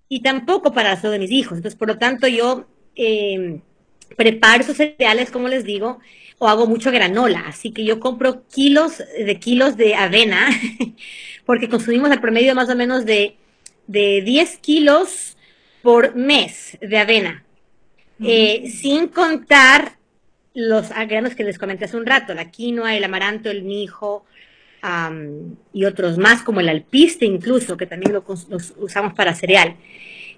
y 0.09 0.21
tampoco 0.21 0.73
para 0.73 0.91
la 0.91 1.01
salud 1.01 1.15
de 1.15 1.21
mis 1.21 1.33
hijos. 1.33 1.57
Entonces, 1.57 1.79
por 1.79 1.89
lo 1.89 1.99
tanto, 1.99 2.29
yo 2.29 2.67
em, 2.95 3.63
preparo 4.17 4.63
esos 4.63 4.77
cereales, 4.77 5.31
como 5.31 5.49
les 5.49 5.65
digo, 5.65 5.99
o 6.43 6.49
hago 6.49 6.67
mucho 6.67 6.91
granola. 6.91 7.45
Así 7.47 7.71
que 7.71 7.85
yo 7.85 8.01
compro 8.01 8.49
kilos 8.49 8.99
de 8.99 9.39
kilos 9.39 9.77
de 9.77 9.95
avena, 9.95 10.49
porque 11.47 11.69
consumimos 11.69 12.11
al 12.11 12.21
promedio 12.21 12.57
más 12.57 12.69
o 12.69 12.75
menos 12.75 13.07
de, 13.07 13.37
de 13.87 14.23
10 14.23 14.59
kilos 14.59 15.37
por 15.83 16.17
mes 16.17 16.79
de 16.81 16.99
avena, 16.99 17.45
eh, 18.25 18.69
sin 18.69 19.07
contar 19.07 19.93
los 20.53 20.89
granos 20.91 21.37
que 21.37 21.45
les 21.45 21.59
comenté 21.59 21.85
hace 21.85 21.97
un 21.97 22.07
rato, 22.07 22.35
la 22.35 22.51
quinoa, 22.51 22.97
el 22.97 23.05
amaranto, 23.05 23.49
el 23.49 23.63
mijo 23.63 24.27
y 25.73 25.85
otros 25.85 26.19
más, 26.19 26.43
como 26.43 26.59
el 26.59 26.69
alpiste 26.69 27.25
incluso, 27.25 27.77
que 27.77 27.87
también 27.87 28.13
lo, 28.13 28.25
los 28.49 28.75
usamos 28.79 29.15
para 29.15 29.33
cereal. 29.33 29.77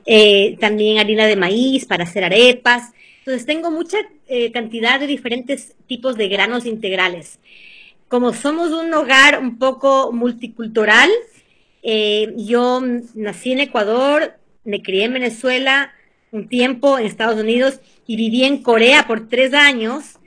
Eh, 0.05 0.59
también 0.61 0.99
harina 0.99 1.27
de 1.27 1.37
maíz 1.37 1.87
para 1.87 2.05
hacer 2.05 2.25
arepas. 2.25 2.93
Entonces 3.25 3.47
tengo 3.47 3.71
mucha 3.71 3.97
eh, 4.27 4.53
cantidad 4.53 5.01
de 5.01 5.07
diferentes 5.07 5.75
tipos 5.87 6.17
de 6.19 6.29
granos 6.29 6.67
integrales. 6.67 7.39
Como 8.09 8.35
somos 8.35 8.71
un 8.71 8.93
hogar 8.93 9.41
un 9.41 9.59
poco 9.59 10.13
multicultural, 10.13 11.11
yo 12.37 12.83
nací 13.15 13.53
en 13.53 13.61
Ecuador, 13.61 14.35
me 14.65 14.83
crié 14.83 15.05
en 15.05 15.15
Venezuela 15.15 15.93
un 16.33 16.49
tiempo, 16.49 16.99
en 16.99 17.07
Estados 17.07 17.41
Unidos 17.41 17.81
y 18.07 18.17
viví 18.17 18.45
en 18.45 18.63
Corea 18.63 19.07
por 19.07 19.29
tres 19.29 19.55
años. 19.55 20.19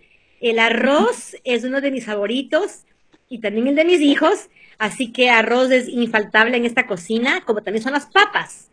El 0.41 0.57
arroz 0.57 1.35
es 1.43 1.63
uno 1.65 1.81
de 1.81 1.91
mis 1.91 2.05
favoritos 2.05 2.85
y 3.29 3.39
también 3.39 3.67
el 3.67 3.75
de 3.75 3.85
mis 3.85 4.01
hijos, 4.01 4.49
así 4.79 5.11
que 5.11 5.29
arroz 5.29 5.69
es 5.69 5.87
infaltable 5.87 6.57
en 6.57 6.65
esta 6.65 6.87
cocina, 6.87 7.41
como 7.45 7.61
también 7.61 7.83
son 7.83 7.93
las 7.93 8.07
papas. 8.07 8.69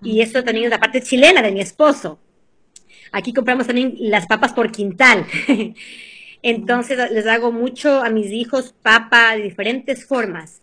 Y 0.00 0.20
esto 0.20 0.44
también 0.44 0.66
es 0.66 0.70
la 0.70 0.78
parte 0.78 1.02
chilena 1.02 1.42
de 1.42 1.50
mi 1.50 1.60
esposo. 1.60 2.20
Aquí 3.14 3.32
compramos 3.32 3.68
también 3.68 3.94
las 4.00 4.26
papas 4.26 4.52
por 4.52 4.72
quintal. 4.72 5.24
Entonces 6.42 6.98
les 7.12 7.26
hago 7.28 7.52
mucho 7.52 8.02
a 8.02 8.10
mis 8.10 8.32
hijos 8.32 8.74
papa 8.82 9.36
de 9.36 9.42
diferentes 9.42 10.04
formas. 10.04 10.62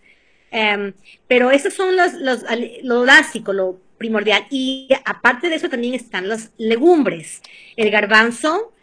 Em, 0.52 0.92
pero 1.30 1.50
esos 1.50 1.74
son 1.74 1.96
los, 1.96 2.14
los, 2.16 2.44
lo 2.84 3.06
básico, 3.06 3.54
lo 3.54 3.80
primordial. 3.98 4.48
Y 4.50 4.90
aparte 5.06 5.48
de 5.48 5.56
eso 5.56 5.70
también 5.70 5.94
están 5.94 6.28
las 6.28 6.52
legumbres, 6.58 7.42
el 7.78 7.90
garbanzo, 7.90 8.74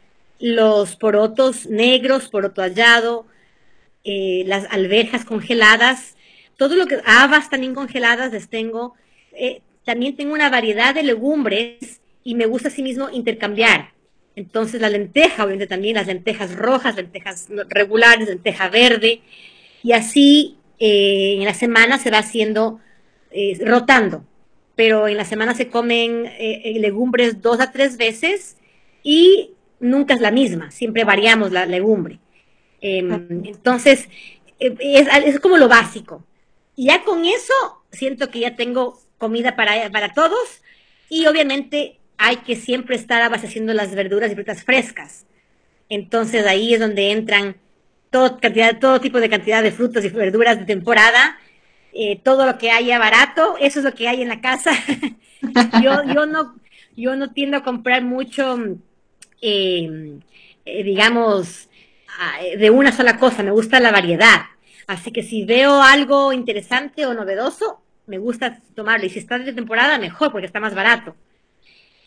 los 0.40 0.96
porotos 0.96 1.66
negros, 1.66 2.30
poroto 2.30 2.62
hallado, 2.62 3.26
eh, 4.02 4.44
las 4.46 4.64
alberjas 4.70 5.26
congeladas, 5.26 6.16
todo 6.56 6.74
lo 6.74 6.86
que, 6.86 7.02
habas 7.04 7.50
también 7.50 7.74
congeladas 7.74 8.32
les 8.32 8.48
tengo. 8.48 8.94
Eh, 9.32 9.60
también 9.84 10.16
tengo 10.16 10.32
una 10.32 10.48
variedad 10.48 10.94
de 10.94 11.02
legumbres 11.02 12.00
y 12.28 12.34
me 12.34 12.46
gusta 12.46 12.68
asimismo 12.68 13.08
intercambiar. 13.10 13.92
Entonces 14.36 14.80
la 14.80 14.90
lenteja, 14.90 15.44
obviamente 15.44 15.66
también 15.66 15.96
las 15.96 16.06
lentejas 16.06 16.54
rojas, 16.54 16.96
lentejas 16.96 17.48
regulares, 17.68 18.28
lenteja 18.28 18.68
verde, 18.68 19.20
y 19.82 19.92
así 19.92 20.58
eh, 20.78 21.36
en 21.38 21.44
la 21.44 21.54
semana 21.54 21.98
se 21.98 22.10
va 22.10 22.18
haciendo, 22.18 22.80
rotando 23.60 24.24
pero 24.78 25.08
en 25.08 25.16
la 25.16 25.24
semana 25.24 25.54
se 25.54 25.70
comen 25.70 26.26
eh, 26.26 26.62
eh, 26.64 26.78
legumbres 26.78 27.42
dos 27.42 27.58
a 27.58 27.72
tres 27.72 27.96
veces 27.96 28.56
y 29.02 29.50
nunca 29.80 30.14
es 30.14 30.20
la 30.20 30.30
misma, 30.30 30.70
siempre 30.70 31.02
variamos 31.02 31.50
la 31.50 31.66
legumbre. 31.66 32.20
Em, 32.80 33.44
entonces, 33.44 34.08
eh, 34.60 34.76
es, 34.78 35.40
como 35.40 35.56
lo 35.56 35.66
básico. 35.66 36.24
Y 36.76 36.86
ya 36.86 37.02
con 37.02 37.24
eso 37.24 37.82
siento 37.90 38.30
que 38.30 38.38
ya 38.38 38.54
tengo 38.54 39.00
comida 39.18 39.56
para, 39.56 39.90
para 39.90 40.12
todos 40.12 40.62
y 41.08 41.26
obviamente 41.26 41.97
hay 42.18 42.36
que 42.38 42.56
siempre 42.56 42.96
estar 42.96 43.22
abasteciendo 43.22 43.72
las 43.72 43.94
verduras 43.94 44.30
y 44.30 44.34
frutas 44.34 44.64
frescas. 44.64 45.26
Entonces 45.88 46.46
ahí 46.46 46.74
es 46.74 46.80
donde 46.80 47.12
entran 47.12 47.56
todo, 48.10 48.38
cantidad, 48.38 48.78
todo 48.78 49.00
tipo 49.00 49.20
de 49.20 49.30
cantidad 49.30 49.62
de 49.62 49.72
frutas 49.72 50.04
y 50.04 50.08
verduras 50.08 50.58
de 50.58 50.66
temporada 50.66 51.38
eh, 51.92 52.20
todo 52.22 52.46
lo 52.46 52.58
que 52.58 52.70
haya 52.70 52.98
barato, 52.98 53.56
eso 53.58 53.80
es 53.80 53.84
lo 53.84 53.92
que 53.92 54.08
hay 54.08 54.22
en 54.22 54.28
la 54.28 54.40
casa. 54.40 54.70
yo, 55.82 56.02
yo, 56.14 56.26
no, 56.26 56.54
yo 56.96 57.16
no 57.16 57.32
tiendo 57.32 57.56
a 57.56 57.64
comprar 57.64 58.04
mucho, 58.04 58.56
em, 59.40 60.20
eh, 60.64 60.82
digamos, 60.84 61.68
de 62.56 62.70
una 62.70 62.92
sola 62.92 63.18
cosa, 63.18 63.42
me 63.42 63.50
gusta 63.50 63.80
la 63.80 63.92
variedad. 63.92 64.42
Así 64.86 65.12
que 65.12 65.22
si 65.22 65.44
veo 65.44 65.82
algo 65.82 66.32
interesante 66.32 67.06
o 67.06 67.14
novedoso, 67.14 67.80
me 68.06 68.18
gusta 68.18 68.60
tomarlo. 68.74 69.06
Y 69.06 69.10
si 69.10 69.18
está 69.18 69.38
de 69.38 69.52
temporada, 69.52 69.98
mejor, 69.98 70.32
porque 70.32 70.46
está 70.46 70.60
más 70.60 70.74
barato. 70.74 71.14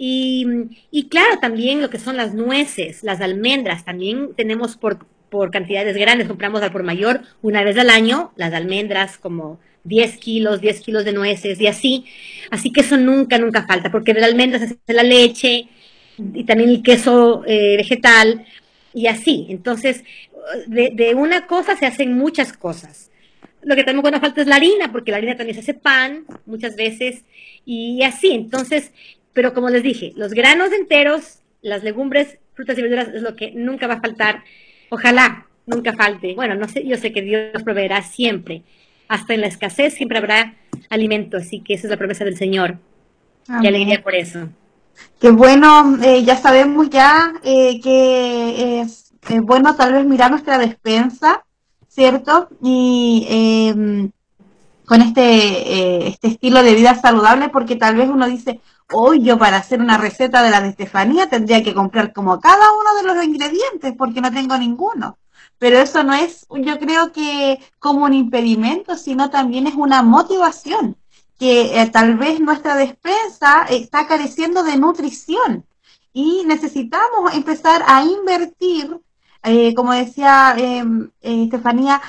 Y, 0.03 1.07
claro, 1.11 1.37
también 1.39 1.79
lo 1.79 1.91
que 1.91 1.99
son 1.99 2.17
las 2.17 2.33
nueces, 2.33 3.03
las 3.03 3.21
almendras, 3.21 3.85
también 3.85 4.33
tenemos 4.35 4.75
por, 4.75 5.05
por 5.29 5.51
cantidades 5.51 5.95
grandes, 5.95 6.27
compramos 6.27 6.63
al 6.63 6.71
por 6.71 6.81
mayor 6.81 7.21
una 7.43 7.63
vez 7.63 7.77
al 7.77 7.91
año, 7.91 8.31
las 8.35 8.51
almendras 8.51 9.19
como 9.19 9.59
10 9.83 10.17
kilos, 10.17 10.59
10 10.59 10.79
kilos 10.81 11.05
de 11.05 11.13
nueces 11.13 11.61
y 11.61 11.67
así. 11.67 12.05
Así 12.49 12.71
que 12.71 12.81
eso 12.81 12.97
nunca, 12.97 13.37
nunca 13.37 13.67
falta, 13.67 13.91
porque 13.91 14.15
de 14.15 14.21
la 14.21 14.25
almendra 14.25 14.57
se 14.57 14.65
hace 14.65 14.79
la 14.87 15.03
leche 15.03 15.67
y 16.17 16.43
también 16.45 16.71
el 16.71 16.81
queso 16.81 17.43
eh, 17.45 17.77
vegetal 17.77 18.47
y 18.95 19.05
así. 19.05 19.45
Entonces, 19.49 20.03
de, 20.65 21.13
una 21.13 21.45
cosa 21.45 21.75
se 21.77 21.85
hacen 21.85 22.17
muchas 22.17 22.53
cosas. 22.53 23.11
Lo 23.61 23.75
que 23.75 23.83
también 23.83 24.01
cuando 24.01 24.19
falta 24.19 24.41
es 24.41 24.47
la 24.47 24.55
harina, 24.55 24.91
porque 24.91 25.11
la 25.11 25.17
harina 25.17 25.37
también 25.37 25.53
se 25.53 25.61
hace 25.61 25.75
pan 25.75 26.25
muchas 26.47 26.75
veces 26.75 27.23
y 27.65 28.01
así. 28.01 28.31
Entonces, 28.31 28.91
pero 29.33 29.53
como 29.53 29.69
les 29.69 29.83
dije, 29.83 30.13
los 30.15 30.33
granos 30.33 30.71
enteros, 30.71 31.39
las 31.61 31.83
legumbres, 31.83 32.37
frutas 32.53 32.77
y 32.77 32.81
verduras 32.81 33.09
es 33.09 33.21
lo 33.21 33.35
que 33.35 33.51
nunca 33.51 33.87
va 33.87 33.95
a 33.95 34.01
faltar. 34.01 34.43
Ojalá 34.89 35.47
nunca 35.65 35.93
falte. 35.93 36.33
Bueno, 36.35 36.55
no 36.55 36.67
sé, 36.67 36.85
yo 36.85 36.97
sé 36.97 37.11
que 37.11 37.21
Dios 37.21 37.63
proveerá 37.63 38.01
siempre 38.01 38.63
hasta 39.11 39.33
en 39.33 39.41
la 39.41 39.47
escasez 39.47 39.93
siempre 39.93 40.19
habrá 40.19 40.55
alimento, 40.89 41.35
así 41.35 41.59
que 41.59 41.73
esa 41.73 41.87
es 41.87 41.91
la 41.91 41.97
promesa 41.97 42.23
del 42.23 42.37
Señor. 42.37 42.77
Y 43.61 43.67
alegría 43.67 44.01
por 44.01 44.15
eso. 44.15 44.47
Qué 45.19 45.31
bueno, 45.31 45.97
eh, 46.01 46.23
ya 46.23 46.37
sabemos 46.37 46.89
ya 46.89 47.33
eh, 47.43 47.81
que 47.81 48.79
es 48.81 49.11
bueno 49.41 49.75
tal 49.75 49.93
vez 49.93 50.05
mirar 50.05 50.31
nuestra 50.31 50.57
despensa, 50.57 51.43
¿cierto? 51.89 52.47
Y 52.63 53.27
em, 53.29 54.11
con 54.85 55.01
este, 55.01 55.21
eh, 55.21 56.07
este 56.07 56.29
estilo 56.29 56.63
de 56.63 56.73
vida 56.73 56.95
saludable, 56.95 57.49
porque 57.49 57.75
tal 57.75 57.97
vez 57.97 58.07
uno 58.07 58.29
dice, 58.29 58.61
hoy 58.93 59.23
yo 59.23 59.37
para 59.37 59.57
hacer 59.57 59.81
una 59.81 59.97
receta 59.97 60.43
de 60.43 60.49
la 60.49 60.61
de 60.61 60.69
Estefanía 60.69 61.29
tendría 61.29 61.63
que 61.63 61.73
comprar 61.73 62.13
como 62.13 62.39
cada 62.39 62.71
uno 62.73 62.95
de 62.95 63.03
los 63.03 63.23
ingredientes, 63.25 63.93
porque 63.97 64.21
no 64.21 64.31
tengo 64.31 64.57
ninguno 64.57 65.17
pero 65.61 65.77
eso 65.77 66.03
no 66.03 66.15
es, 66.15 66.47
yo 66.49 66.79
creo 66.79 67.11
que 67.11 67.59
como 67.77 68.05
un 68.05 68.13
impedimento, 68.13 68.97
sino 68.97 69.29
también 69.29 69.67
es 69.67 69.75
una 69.75 70.01
motivación, 70.01 70.97
que 71.37 71.79
eh, 71.79 71.87
tal 71.91 72.17
vez 72.17 72.39
nuestra 72.39 72.75
despensa 72.75 73.67
está 73.69 74.07
careciendo 74.07 74.63
de 74.63 74.77
nutrición 74.77 75.63
y 76.13 76.41
necesitamos 76.47 77.35
empezar 77.35 77.83
a 77.85 78.03
invertir. 78.03 78.99
Eh, 79.43 79.73
como 79.75 79.93
decía 79.93 80.53
em, 80.57 81.09
eh, 81.21 81.43
Estefanía, 81.45 82.01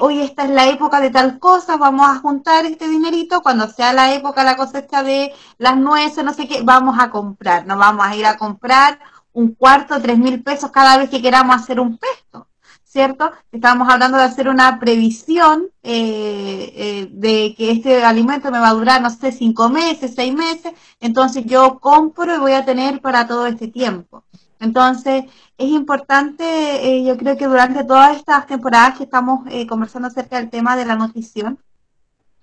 hoy 0.00 0.20
esta 0.20 0.44
es 0.44 0.50
la 0.50 0.66
época 0.68 1.00
de 1.00 1.10
tal 1.10 1.38
cosa, 1.38 1.76
vamos 1.76 2.06
a 2.08 2.18
juntar 2.20 2.64
este 2.66 2.88
dinerito, 2.88 3.42
cuando 3.42 3.68
sea 3.68 3.92
la 3.92 4.14
época, 4.14 4.44
la 4.44 4.56
cosecha 4.56 5.02
de 5.02 5.32
las 5.58 5.76
nueces, 5.76 6.24
no 6.24 6.32
sé 6.32 6.48
qué, 6.48 6.62
vamos 6.62 6.96
a 6.98 7.10
comprar, 7.10 7.66
no 7.66 7.76
vamos 7.76 8.06
a 8.06 8.16
ir 8.16 8.26
a 8.26 8.36
comprar 8.38 8.98
un 9.32 9.54
cuarto, 9.54 10.00
tres 10.00 10.18
mil 10.18 10.42
pesos 10.42 10.70
cada 10.70 10.96
vez 10.98 11.10
que 11.10 11.22
queramos 11.22 11.56
hacer 11.56 11.80
un 11.80 11.98
pesto. 11.98 12.50
¿cierto? 12.90 13.30
Estábamos 13.52 13.88
hablando 13.88 14.18
de 14.18 14.24
hacer 14.24 14.48
una 14.48 14.80
previsión 14.80 15.68
eh, 15.84 16.72
eh, 16.74 17.08
de 17.12 17.54
que 17.56 17.70
este 17.70 18.02
alimento 18.02 18.50
me 18.50 18.58
va 18.58 18.70
a 18.70 18.74
durar, 18.74 19.00
no 19.00 19.10
sé, 19.10 19.30
cinco 19.30 19.68
meses, 19.68 20.12
seis 20.16 20.34
meses, 20.34 20.72
entonces 20.98 21.44
yo 21.46 21.78
compro 21.78 22.34
y 22.34 22.38
voy 22.38 22.52
a 22.52 22.64
tener 22.64 23.00
para 23.00 23.28
todo 23.28 23.46
este 23.46 23.68
tiempo. 23.68 24.24
Entonces, 24.60 25.24
es 25.58 25.68
importante, 25.70 26.44
eh, 26.44 27.04
yo 27.04 27.16
creo 27.16 27.36
que 27.36 27.46
durante 27.46 27.84
todas 27.84 28.16
estas 28.16 28.46
temporadas 28.46 28.96
que 28.98 29.04
estamos 29.04 29.40
eh, 29.50 29.66
conversando 29.66 30.08
acerca 30.08 30.36
del 30.38 30.50
tema 30.50 30.76
de 30.76 30.86
la 30.86 30.96
nutrición, 30.96 31.58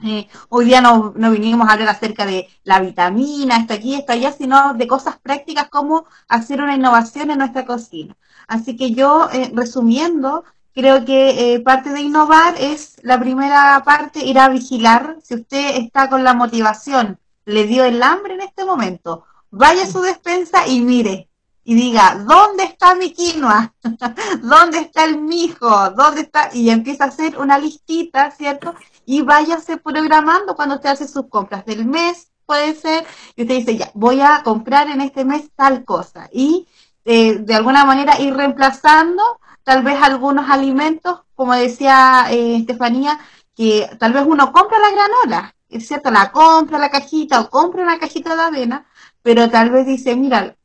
eh, 0.04 0.28
hoy 0.50 0.66
día 0.66 0.80
no, 0.80 1.14
no, 1.16 1.32
vinimos 1.32 1.68
a 1.68 1.74
hablar 1.74 1.90
acerca 1.90 2.26
de 2.26 2.48
la 2.64 2.80
vitamina, 2.80 3.58
esto 3.58 3.74
aquí, 3.74 3.96
esto 3.96 4.14
allá, 4.14 4.32
sino 4.32 4.76
de 4.76 4.88
cosas 4.88 5.18
prácticas 5.18 5.70
como 5.70 6.06
hacer 6.28 6.62
una 6.62 6.76
innovación 6.76 7.32
en 7.32 7.40
nuestra 7.40 7.66
cocina. 7.66 8.16
Así 8.48 8.78
que 8.78 8.92
yo, 8.92 9.28
eh, 9.34 9.52
resumiendo, 9.56 10.44
creo 10.74 11.04
que 11.04 11.56
eh, 11.56 11.60
parte 11.62 11.90
de 11.90 12.02
innovar 12.02 12.56
es 12.60 12.98
la 13.02 13.20
primera 13.20 13.82
parte, 13.84 14.24
ir 14.24 14.38
a 14.40 14.50
vigilar. 14.50 15.18
Si 15.24 15.34
usted 15.34 15.78
está 15.78 16.10
con 16.10 16.24
la 16.24 16.34
motivación, 16.36 17.20
le 17.46 17.66
dio 17.66 17.84
el 17.84 18.04
hambre 18.04 18.36
en 18.36 18.42
este 18.42 18.66
momento, 18.66 19.26
vaya 19.50 19.84
a 19.84 19.88
su 19.88 20.02
despensa 20.02 20.68
y 20.68 20.82
mire, 20.82 21.30
y 21.70 21.76
diga, 21.76 22.16
¿dónde 22.26 22.64
está 22.64 22.96
mi 22.96 23.12
quinoa? 23.12 23.74
¿Dónde 24.42 24.80
está 24.80 25.04
el 25.04 25.20
mijo? 25.20 25.90
¿Dónde 25.90 26.22
está? 26.22 26.50
Y 26.54 26.70
empieza 26.70 27.04
a 27.04 27.08
hacer 27.08 27.38
una 27.38 27.60
listita, 27.60 28.32
¿cierto? 28.32 28.74
Y 29.06 29.22
váyase 29.22 29.76
programando 29.76 30.56
cuando 30.56 30.76
usted 30.76 30.92
hace 30.92 31.10
sus 31.10 31.28
compras 31.28 31.66
del 31.66 31.86
mes, 31.86 32.32
puede 32.46 32.74
ser, 32.74 33.06
y 33.36 33.42
usted 33.42 33.56
dice, 33.56 33.76
ya, 33.76 33.92
voy 33.96 34.22
a 34.22 34.44
comprar 34.44 34.88
en 34.88 35.02
este 35.02 35.26
mes 35.26 35.52
tal 35.58 35.84
cosa. 35.84 36.30
Y 36.32 36.70
eh, 37.04 37.40
de 37.40 37.56
alguna 37.56 37.84
manera 37.84 38.18
ir 38.18 38.34
reemplazando 38.34 39.22
tal 39.64 39.84
vez 39.84 40.02
algunos 40.02 40.50
alimentos, 40.50 41.24
como 41.36 41.54
decía 41.54 42.28
eh, 42.30 42.56
Estefanía, 42.56 43.20
que 43.58 43.90
tal 44.00 44.14
vez 44.14 44.24
uno 44.26 44.54
compra 44.54 44.80
la 44.80 44.92
granola, 44.92 45.56
cierto, 45.82 46.12
la 46.12 46.32
compra 46.32 46.80
la 46.80 46.90
cajita 46.90 47.42
o 47.42 47.50
compra 47.50 47.84
una 47.84 48.00
cajita 48.00 48.38
de 48.38 48.42
avena, 48.42 48.88
pero 49.22 49.50
tal 49.50 49.70
vez 49.70 49.86
dice, 49.86 50.16
mira, 50.16 50.56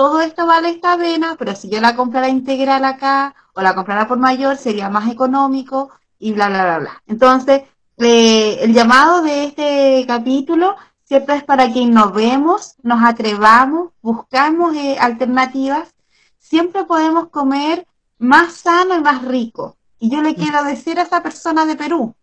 todo 0.00 0.22
esto 0.22 0.46
vale 0.46 0.70
esta 0.70 0.92
avena, 0.92 1.36
pero 1.38 1.54
si 1.54 1.68
yo 1.68 1.78
la 1.78 1.94
comprara 1.94 2.30
integral 2.30 2.86
acá 2.86 3.34
o 3.52 3.60
la 3.60 3.74
comprara 3.74 4.08
por 4.08 4.18
mayor 4.18 4.56
sería 4.56 4.88
más 4.88 5.12
económico 5.12 5.90
y 6.18 6.32
bla, 6.32 6.48
bla, 6.48 6.64
bla, 6.64 6.78
bla. 6.78 7.02
Entonces, 7.06 7.64
eh, 7.98 8.60
el 8.62 8.72
llamado 8.72 9.20
de 9.20 9.44
este 9.44 10.06
capítulo, 10.08 10.74
¿cierto? 11.04 11.34
Es 11.34 11.44
para 11.44 11.70
que 11.70 11.80
innovemos, 11.80 12.76
nos 12.82 13.04
atrevamos, 13.04 13.90
buscamos 14.00 14.74
eh, 14.74 14.96
alternativas. 14.98 15.94
Siempre 16.38 16.84
podemos 16.84 17.28
comer 17.28 17.86
más 18.16 18.54
sano 18.54 18.96
y 18.96 19.02
más 19.02 19.22
rico. 19.22 19.76
Y 19.98 20.08
yo 20.08 20.22
le 20.22 20.34
quiero 20.34 20.64
decir 20.64 20.98
a 20.98 21.02
esa 21.02 21.22
persona 21.22 21.66
de 21.66 21.76
Perú, 21.76 22.14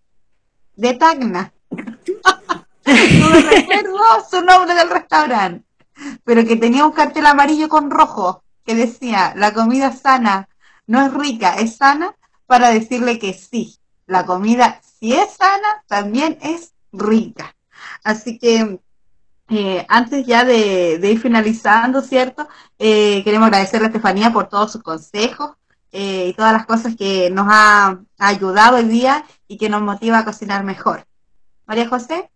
de 0.75 0.95
Tacna, 0.95 1.53
no 1.69 3.29
me 3.29 3.41
recuerdo 3.41 3.99
su 4.27 4.41
nombre 4.41 4.73
del 4.73 4.89
restaurante 4.89 5.66
pero 6.23 6.45
que 6.45 6.55
tenía 6.55 6.85
un 6.85 6.91
cartel 6.91 7.25
amarillo 7.25 7.69
con 7.69 7.89
rojo 7.91 8.43
que 8.65 8.75
decía, 8.75 9.33
la 9.35 9.53
comida 9.53 9.91
sana 9.93 10.49
no 10.85 11.05
es 11.05 11.13
rica, 11.13 11.55
es 11.55 11.77
sana, 11.77 12.15
para 12.45 12.69
decirle 12.69 13.19
que 13.19 13.33
sí, 13.33 13.77
la 14.05 14.25
comida 14.25 14.81
si 14.99 15.13
es 15.13 15.33
sana, 15.33 15.83
también 15.87 16.37
es 16.41 16.73
rica. 16.91 17.55
Así 18.03 18.39
que 18.39 18.79
eh, 19.49 19.85
antes 19.87 20.25
ya 20.25 20.43
de, 20.43 20.99
ir 21.01 21.19
finalizando, 21.19 22.01
¿cierto? 22.01 22.47
Eh, 22.79 23.23
queremos 23.23 23.47
agradecerle 23.47 23.87
a 23.87 23.89
Estefanía 23.89 24.33
por 24.33 24.49
todos 24.49 24.71
sus 24.71 24.83
consejos 24.83 25.51
eh, 25.91 26.29
y 26.29 26.33
todas 26.33 26.53
las 26.53 26.65
cosas 26.65 26.95
que 26.95 27.29
nos 27.29 27.47
ha 27.49 27.99
ayudado 28.17 28.77
hoy 28.77 28.85
día 28.85 29.25
y 29.47 29.57
que 29.57 29.69
nos 29.69 29.81
motiva 29.81 30.19
a 30.19 30.25
cocinar 30.25 30.63
mejor. 30.63 31.05
María 31.65 31.87
José. 31.87 32.29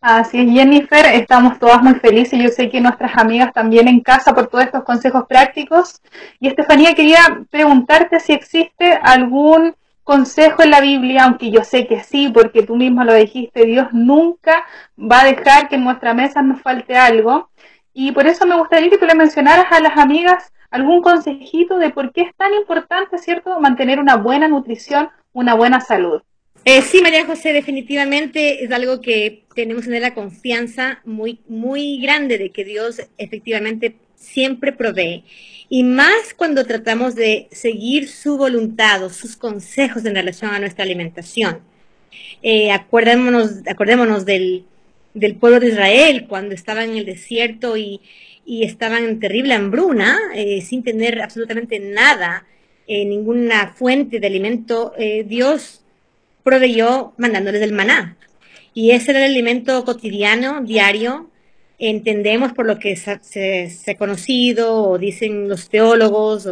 Así 0.00 0.38
es, 0.38 0.50
Jennifer, 0.52 1.06
estamos 1.06 1.58
todas 1.58 1.82
muy 1.82 1.94
felices. 1.94 2.38
Yo 2.40 2.48
sé 2.50 2.68
que 2.68 2.80
nuestras 2.80 3.16
amigas 3.16 3.52
también 3.52 3.88
en 3.88 4.00
casa 4.00 4.34
por 4.34 4.46
todos 4.46 4.64
estos 4.64 4.84
consejos 4.84 5.24
prácticos. 5.28 6.00
Y 6.38 6.48
Estefanía, 6.48 6.94
quería 6.94 7.18
preguntarte 7.50 8.20
si 8.20 8.32
existe 8.32 8.92
algún 9.02 9.74
consejo 10.04 10.62
en 10.62 10.70
la 10.70 10.80
Biblia, 10.80 11.24
aunque 11.24 11.50
yo 11.50 11.64
sé 11.64 11.86
que 11.86 12.02
sí, 12.04 12.30
porque 12.32 12.62
tú 12.62 12.76
misma 12.76 13.04
lo 13.04 13.14
dijiste, 13.14 13.64
Dios 13.64 13.88
nunca 13.92 14.64
va 14.96 15.22
a 15.22 15.24
dejar 15.24 15.68
que 15.68 15.74
en 15.74 15.84
nuestra 15.84 16.14
mesa 16.14 16.42
nos 16.42 16.62
falte 16.62 16.96
algo. 16.96 17.50
Y 17.92 18.12
por 18.12 18.26
eso 18.26 18.46
me 18.46 18.56
gustaría 18.56 18.90
que 18.90 18.98
tú 18.98 19.06
le 19.06 19.14
mencionaras 19.14 19.66
a 19.72 19.80
las 19.80 19.96
amigas 19.98 20.52
algún 20.70 21.02
consejito 21.02 21.78
de 21.78 21.90
por 21.90 22.12
qué 22.12 22.22
es 22.22 22.36
tan 22.36 22.52
importante, 22.54 23.18
¿cierto?, 23.18 23.58
mantener 23.60 23.98
una 23.98 24.16
buena 24.16 24.46
nutrición, 24.46 25.10
una 25.32 25.54
buena 25.54 25.80
salud. 25.80 26.22
Eh, 26.68 26.82
sí, 26.82 27.00
María 27.00 27.24
José, 27.24 27.52
definitivamente 27.52 28.64
es 28.64 28.72
algo 28.72 29.00
que 29.00 29.44
tenemos 29.54 29.84
que 29.84 29.90
tener 29.90 30.02
la 30.02 30.14
confianza 30.14 31.00
muy, 31.04 31.38
muy 31.46 32.00
grande 32.00 32.38
de 32.38 32.50
que 32.50 32.64
Dios 32.64 33.00
efectivamente 33.18 33.94
siempre 34.16 34.72
provee. 34.72 35.22
Y 35.68 35.84
más 35.84 36.34
cuando 36.36 36.64
tratamos 36.64 37.14
de 37.14 37.46
seguir 37.52 38.08
su 38.08 38.36
voluntad 38.36 39.04
o 39.04 39.10
sus 39.10 39.36
consejos 39.36 40.04
en 40.04 40.16
relación 40.16 40.50
a 40.50 40.58
nuestra 40.58 40.82
alimentación. 40.82 41.60
Eh, 42.42 42.72
acordémonos, 42.72 43.62
acordémonos 43.68 44.24
del, 44.26 44.64
del, 45.14 45.36
pueblo 45.36 45.60
de 45.60 45.68
Israel 45.68 46.26
cuando 46.28 46.56
estaban 46.56 46.90
en 46.90 46.96
el 46.96 47.04
desierto 47.04 47.76
y, 47.76 48.00
y 48.44 48.64
estaban 48.64 49.04
en 49.04 49.20
terrible 49.20 49.54
hambruna, 49.54 50.18
eh, 50.34 50.60
sin 50.62 50.82
tener 50.82 51.22
absolutamente 51.22 51.78
nada, 51.78 52.44
eh, 52.88 53.04
ninguna 53.04 53.72
fuente 53.72 54.18
de 54.18 54.26
alimento. 54.26 54.92
Dios 55.26 55.84
proveyó 56.46 57.12
mandándoles 57.16 57.60
el 57.60 57.72
maná. 57.72 58.16
Y 58.72 58.92
ese 58.92 59.10
era 59.10 59.26
el 59.26 59.32
alimento 59.32 59.84
cotidiano, 59.84 60.62
diario. 60.62 61.28
Entendemos 61.76 62.52
por 62.52 62.66
lo 62.66 62.78
que 62.78 62.94
se, 62.94 63.90
ha 63.90 63.94
conocido, 63.96 64.90
o 64.90 64.96
dicen 64.96 65.48
los 65.48 65.68
teólogos, 65.68 66.48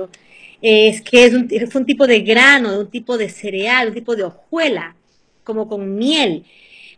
es 0.60 1.00
que 1.00 1.26
es 1.26 1.74
un 1.76 1.86
tipo 1.86 2.08
de 2.08 2.22
grano, 2.22 2.80
un 2.80 2.90
tipo 2.90 3.16
de 3.16 3.28
cereal, 3.28 3.88
un 3.88 3.94
tipo 3.94 4.16
de 4.16 4.24
hojuela, 4.24 4.96
como 5.44 5.68
con 5.68 5.94
miel. 5.94 6.44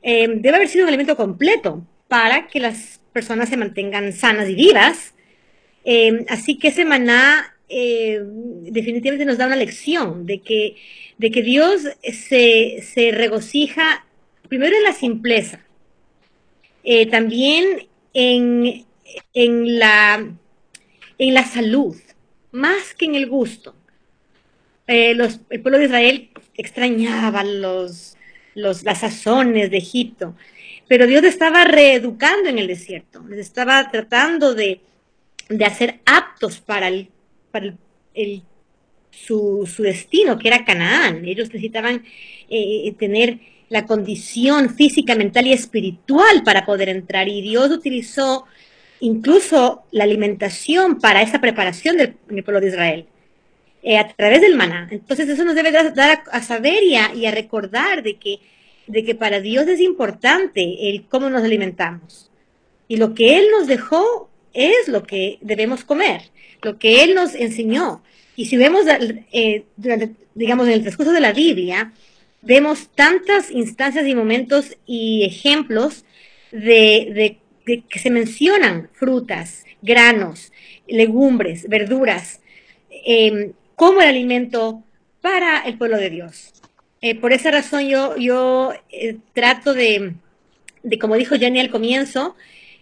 Em, 0.01 0.41
debe 0.41 0.57
haber 0.57 0.69
sido 0.69 0.85
un 0.85 0.89
alimento 0.89 1.17
completo 1.19 1.85
para 2.09 2.47
que 2.47 2.61
las 2.61 3.03
personas 3.13 3.51
se 3.51 3.59
mantengan 3.59 4.15
sanas 4.15 4.49
y 4.49 4.55
vivas. 4.55 5.13
Em, 5.85 6.25
así 6.31 6.59
que 6.59 6.69
ese 6.69 6.87
maná 6.87 7.56
eh, 7.69 8.21
definitivamente 8.23 9.25
nos 9.25 9.39
da 9.39 9.47
una 9.47 9.57
lección 9.57 10.27
de 10.27 10.41
que 10.41 10.77
de 11.19 11.31
que 11.31 11.43
Dios 11.43 11.83
se, 12.03 12.83
se 12.83 13.11
regocija 13.11 14.05
primero 14.49 14.77
en 14.77 14.83
la 14.83 14.93
simpleza, 14.93 15.61
eh, 16.85 17.07
también 17.07 17.89
en, 18.15 18.85
en, 19.35 19.79
la, 19.79 20.29
en 21.19 21.35
la 21.35 21.45
salud, 21.45 21.97
más 22.53 22.95
que 22.95 23.07
en 23.07 23.15
el 23.15 23.29
gusto. 23.29 23.75
Eh, 24.87 25.15
los, 25.15 25.41
el 25.51 25.63
pueblo 25.63 25.79
de 25.79 25.87
Israel 25.87 26.31
extrañaba 26.57 27.43
los, 27.43 28.17
los, 28.55 28.85
las 28.85 29.01
sazones 29.01 29.71
de 29.71 29.79
Egipto, 29.79 30.37
pero 30.87 31.07
Dios 31.07 31.25
estaba 31.25 31.65
reeducando 31.65 32.49
en 32.49 32.59
el 32.59 32.69
desierto, 32.69 33.25
les 33.29 33.41
estaba 33.41 33.91
tratando 33.91 34.55
de, 34.55 34.81
de 35.49 35.65
hacer 35.65 36.01
aptos 36.05 36.61
para 36.61 36.87
el, 36.87 37.09
para 37.57 37.75
el, 38.15 38.43
su, 39.11 39.67
su 39.67 39.83
destino, 39.83 40.39
que 40.39 40.49
era 40.49 40.65
Canaán. 40.65 41.25
Ellos 41.25 41.49
necesitaban 41.49 42.05
eh, 42.51 42.95
tener 42.99 43.39
la 43.71 43.87
condición 43.87 44.75
física, 44.75 45.15
mental 45.15 45.47
y 45.47 45.53
espiritual 45.53 46.43
para 46.45 46.67
poder 46.67 46.91
entrar. 46.91 47.29
Y 47.29 47.41
Dios 47.41 47.71
utilizó 47.71 48.45
incluso 49.01 49.85
la 49.91 50.05
alimentación 50.05 51.01
para 51.01 51.23
esa 51.23 51.41
preparación 51.41 51.97
del, 51.97 52.15
pueblo 52.45 52.61
de 52.61 52.69
Israel, 52.69 53.07
eh, 53.83 53.99
a 53.99 54.07
través 54.09 54.43
del 54.43 54.57
maná. 54.57 54.89
Entonces 54.91 55.29
eso 55.29 55.45
nos 55.45 55.55
debe 55.55 55.73
dar 55.73 56.23
a, 56.31 56.43
saber 56.43 56.83
y 56.83 56.97
a, 56.97 57.15
y 57.15 57.25
a, 57.27 57.31
recordar 57.31 58.03
de 58.03 58.17
que, 58.17 58.41
de 58.87 59.03
que 59.03 59.15
para 59.15 59.41
Dios 59.41 59.67
es 59.67 59.81
importante 59.81 60.91
el 60.91 61.07
cómo 61.07 61.31
nos 61.31 61.43
alimentamos. 61.43 62.31
Y 62.87 62.99
lo 62.99 63.15
que 63.15 63.39
Él 63.39 63.47
nos 63.51 63.67
dejó 63.67 64.31
es 64.53 64.89
lo 64.89 65.03
que 65.03 65.39
debemos 65.43 65.85
comer, 65.85 66.23
lo 66.63 66.79
que 66.79 67.03
Él 67.03 67.15
nos 67.15 67.35
enseñó. 67.35 68.03
Y 68.37 68.47
si 68.47 68.57
vemos, 68.57 68.85
eh, 69.33 69.65
digamos, 70.35 70.67
en 70.67 70.75
el 70.75 70.83
transcurso 70.83 71.13
de 71.13 71.21
la 71.21 71.33
Biblia, 71.33 71.93
vemos 72.43 72.89
tantas 72.95 73.51
instancias 73.51 74.07
y 74.07 74.15
momentos 74.15 74.77
y 74.87 75.25
ejemplos 75.25 76.05
de, 76.53 77.39
que 77.65 77.99
se 77.99 78.11
mencionan 78.11 78.89
frutas, 78.93 79.65
granos, 79.83 80.53
legumbres, 80.87 81.69
verduras, 81.69 82.41
em, 83.05 83.53
como 83.75 84.01
el 84.01 84.09
alimento 84.09 84.85
para 85.21 85.63
el 85.63 85.77
pueblo 85.77 85.99
de 85.99 86.11
Dios. 86.11 86.53
Eh, 87.01 87.15
por 87.15 87.33
esa 87.33 87.51
razón 87.51 87.89
yo, 87.89 88.17
yo 88.17 88.73
eh, 88.91 89.19
trato 89.33 89.75
de, 89.75 90.15
como 91.01 91.17
dijo 91.17 91.37
Jenny 91.37 91.61
al 91.61 91.71
comienzo, 91.71 92.37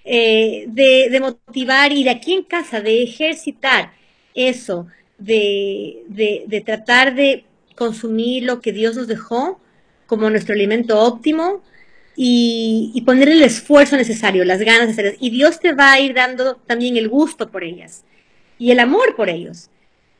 de, 0.05 1.09
de 1.10 1.20
motivar 1.20 1.93
y 1.93 2.05
de 2.05 2.10
aquí 2.10 2.35
en 2.35 2.44
casa, 2.44 2.81
de 2.81 3.02
ejercitar 3.02 3.93
eso, 4.35 4.86
de, 5.18 6.62
tratar 6.64 7.14
de 7.14 7.44
consumir 7.76 8.44
lo 8.44 8.60
que 8.60 8.72
Dios 8.72 8.97
nos 8.97 9.06
dejó 9.06 9.60
como 10.06 10.31
nuestro 10.31 10.55
alimento 10.55 11.01
óptimo 11.01 11.62
y, 12.16 13.02
poner 13.06 13.28
el 13.28 13.43
esfuerzo 13.43 13.97
necesario, 13.97 14.44
las 14.44 14.60
ganas 14.60 14.89
necesarias. 14.89 15.16
Y 15.20 15.31
Dios 15.31 15.59
te 15.60 15.72
va 15.72 15.93
a 15.93 16.01
ir 16.01 16.14
dando 16.14 16.56
también 16.56 16.97
el 16.97 17.09
gusto 17.09 17.51
por 17.51 17.64
ellas. 17.64 18.05
y 18.59 18.70
el 18.70 18.78
amor 18.78 19.16
por 19.16 19.28
ellos. 19.28 19.70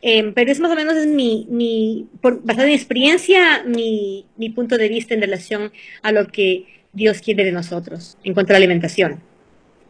Eh, 0.03 0.33
pero 0.35 0.51
es 0.53 0.61
más 0.61 0.73
o 0.73 0.75
menos 0.75 0.97
es 0.97 1.07
mi, 1.07 1.47
mi 1.49 2.09
basado 2.21 2.65
en 2.65 2.71
mi 2.71 2.75
experiencia, 2.75 3.63
mi, 3.65 4.27
mi 4.37 4.51
punto 4.51 4.77
de 4.77 4.89
vista 4.89 5.15
en 5.15 5.21
relación 5.23 5.73
a 6.03 6.13
lo 6.13 6.27
que 6.29 6.67
Dios 6.93 7.21
quiere 7.21 7.45
de 7.45 7.53
nosotros 7.53 8.19
en 8.25 8.35
cuanto 8.35 8.53
a 8.53 8.55
la 8.55 8.59
alimentación. 8.59 9.23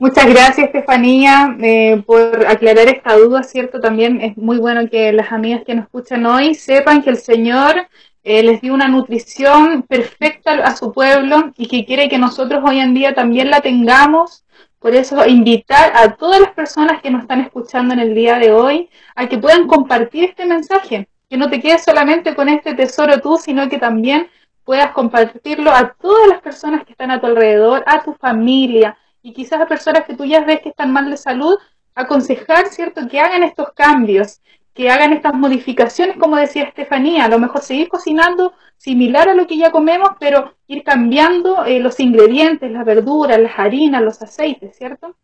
Muchas 0.01 0.27
gracias, 0.27 0.66
Estefanía, 0.66 1.57
eh, 1.62 2.03
por 2.05 2.45
aclarar 2.49 2.89
esta 2.89 3.16
duda, 3.16 3.45
¿cierto? 3.45 3.81
También 3.81 4.21
es 4.21 4.37
muy 4.37 4.59
bueno 4.59 4.89
que 4.91 5.12
las 5.12 5.31
amigas 5.31 5.62
que 5.65 5.77
nos 5.77 5.85
escuchan 5.85 6.27
hoy 6.27 6.57
sepan 6.57 7.03
que 7.03 7.11
el 7.11 7.16
Señor 7.16 7.87
eh, 8.25 8.43
les 8.43 8.61
dio 8.61 8.75
una 8.75 8.89
nutrición 8.89 9.83
perfecta 9.83 10.53
a 10.65 10.75
su 10.75 10.93
pueblo 10.93 11.53
y 11.57 11.69
que 11.69 11.87
quiere 11.87 12.09
que 12.09 12.19
nosotros 12.19 12.65
hoy 12.66 12.81
en 12.81 12.93
día 12.93 13.15
también 13.15 13.51
la 13.51 13.61
tengamos. 13.61 14.45
Por 14.81 14.97
eso, 14.97 15.25
invitar 15.27 15.93
a 15.95 16.16
todas 16.16 16.41
las 16.41 16.51
personas 16.51 17.01
que 17.01 17.11
nos 17.11 17.23
están 17.23 17.41
escuchando 17.41 17.95
en 17.95 18.01
el 18.01 18.15
día 18.16 18.39
de 18.41 18.51
hoy 18.53 18.91
a 19.15 19.29
que 19.29 19.39
puedan 19.39 19.69
compartir 19.69 20.25
este 20.25 20.45
mensaje, 20.45 21.09
que 21.31 21.37
no 21.37 21.49
te 21.49 21.61
quedes 21.61 21.85
solamente 21.85 22.35
con 22.35 22.49
este 22.49 22.75
tesoro 22.75 23.21
tú, 23.21 23.37
sino 23.37 23.69
que 23.69 23.79
también 23.79 24.27
puedas 24.65 24.91
compartirlo 24.91 25.71
a 25.71 25.95
todas 26.01 26.29
las 26.29 26.41
personas 26.41 26.85
que 26.85 26.93
están 26.93 27.12
a 27.12 27.21
tu 27.21 27.27
alrededor, 27.27 27.85
a 27.87 28.03
tu 28.03 28.12
familia 28.15 28.99
y 29.25 29.33
quizás 29.33 29.59
a 29.59 29.67
personas 29.67 30.05
que 30.05 30.15
tú 30.15 30.27
ya 30.27 30.45
ves 30.45 30.61
que 30.61 30.69
están 30.69 30.93
mal 30.93 31.11
de 31.11 31.17
salud, 31.17 31.57
aconsejar, 31.95 32.67
¿cierto?, 32.67 33.09
que 33.09 33.19
hagan 33.19 33.43
estos 33.43 33.73
cambios, 33.75 34.43
que 34.75 34.91
hagan 34.91 35.15
estas 35.15 35.33
modificaciones, 35.33 36.19
como 36.19 36.37
decía 36.37 36.65
Estefanía, 36.65 37.25
a 37.25 37.29
lo 37.29 37.39
mejor 37.39 37.63
seguir 37.63 37.89
cocinando 37.89 38.53
similar 38.77 39.31
a 39.31 39.35
lo 39.35 39.47
que 39.47 39.57
ya 39.57 39.71
comemos, 39.71 40.11
pero 40.21 40.53
ir 40.67 40.85
cambiando 40.85 41.65
eh, 41.65 41.81
los 41.81 42.01
ingredientes, 42.01 42.71
las 42.71 42.85
verduras, 42.85 43.39
las 43.41 43.59
harinas, 43.59 44.03
los 44.03 44.21
aceites, 44.21 44.77
¿cierto? 44.77 45.17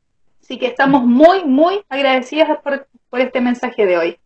Así 0.43 0.59
que 0.59 0.69
estamos 0.69 1.05
muy, 1.05 1.45
muy 1.45 1.83
agradecidas 1.91 2.59
por, 2.63 2.89
este 3.13 3.43
mensaje 3.43 3.85
de 3.85 3.99
hoy. 3.99 4.19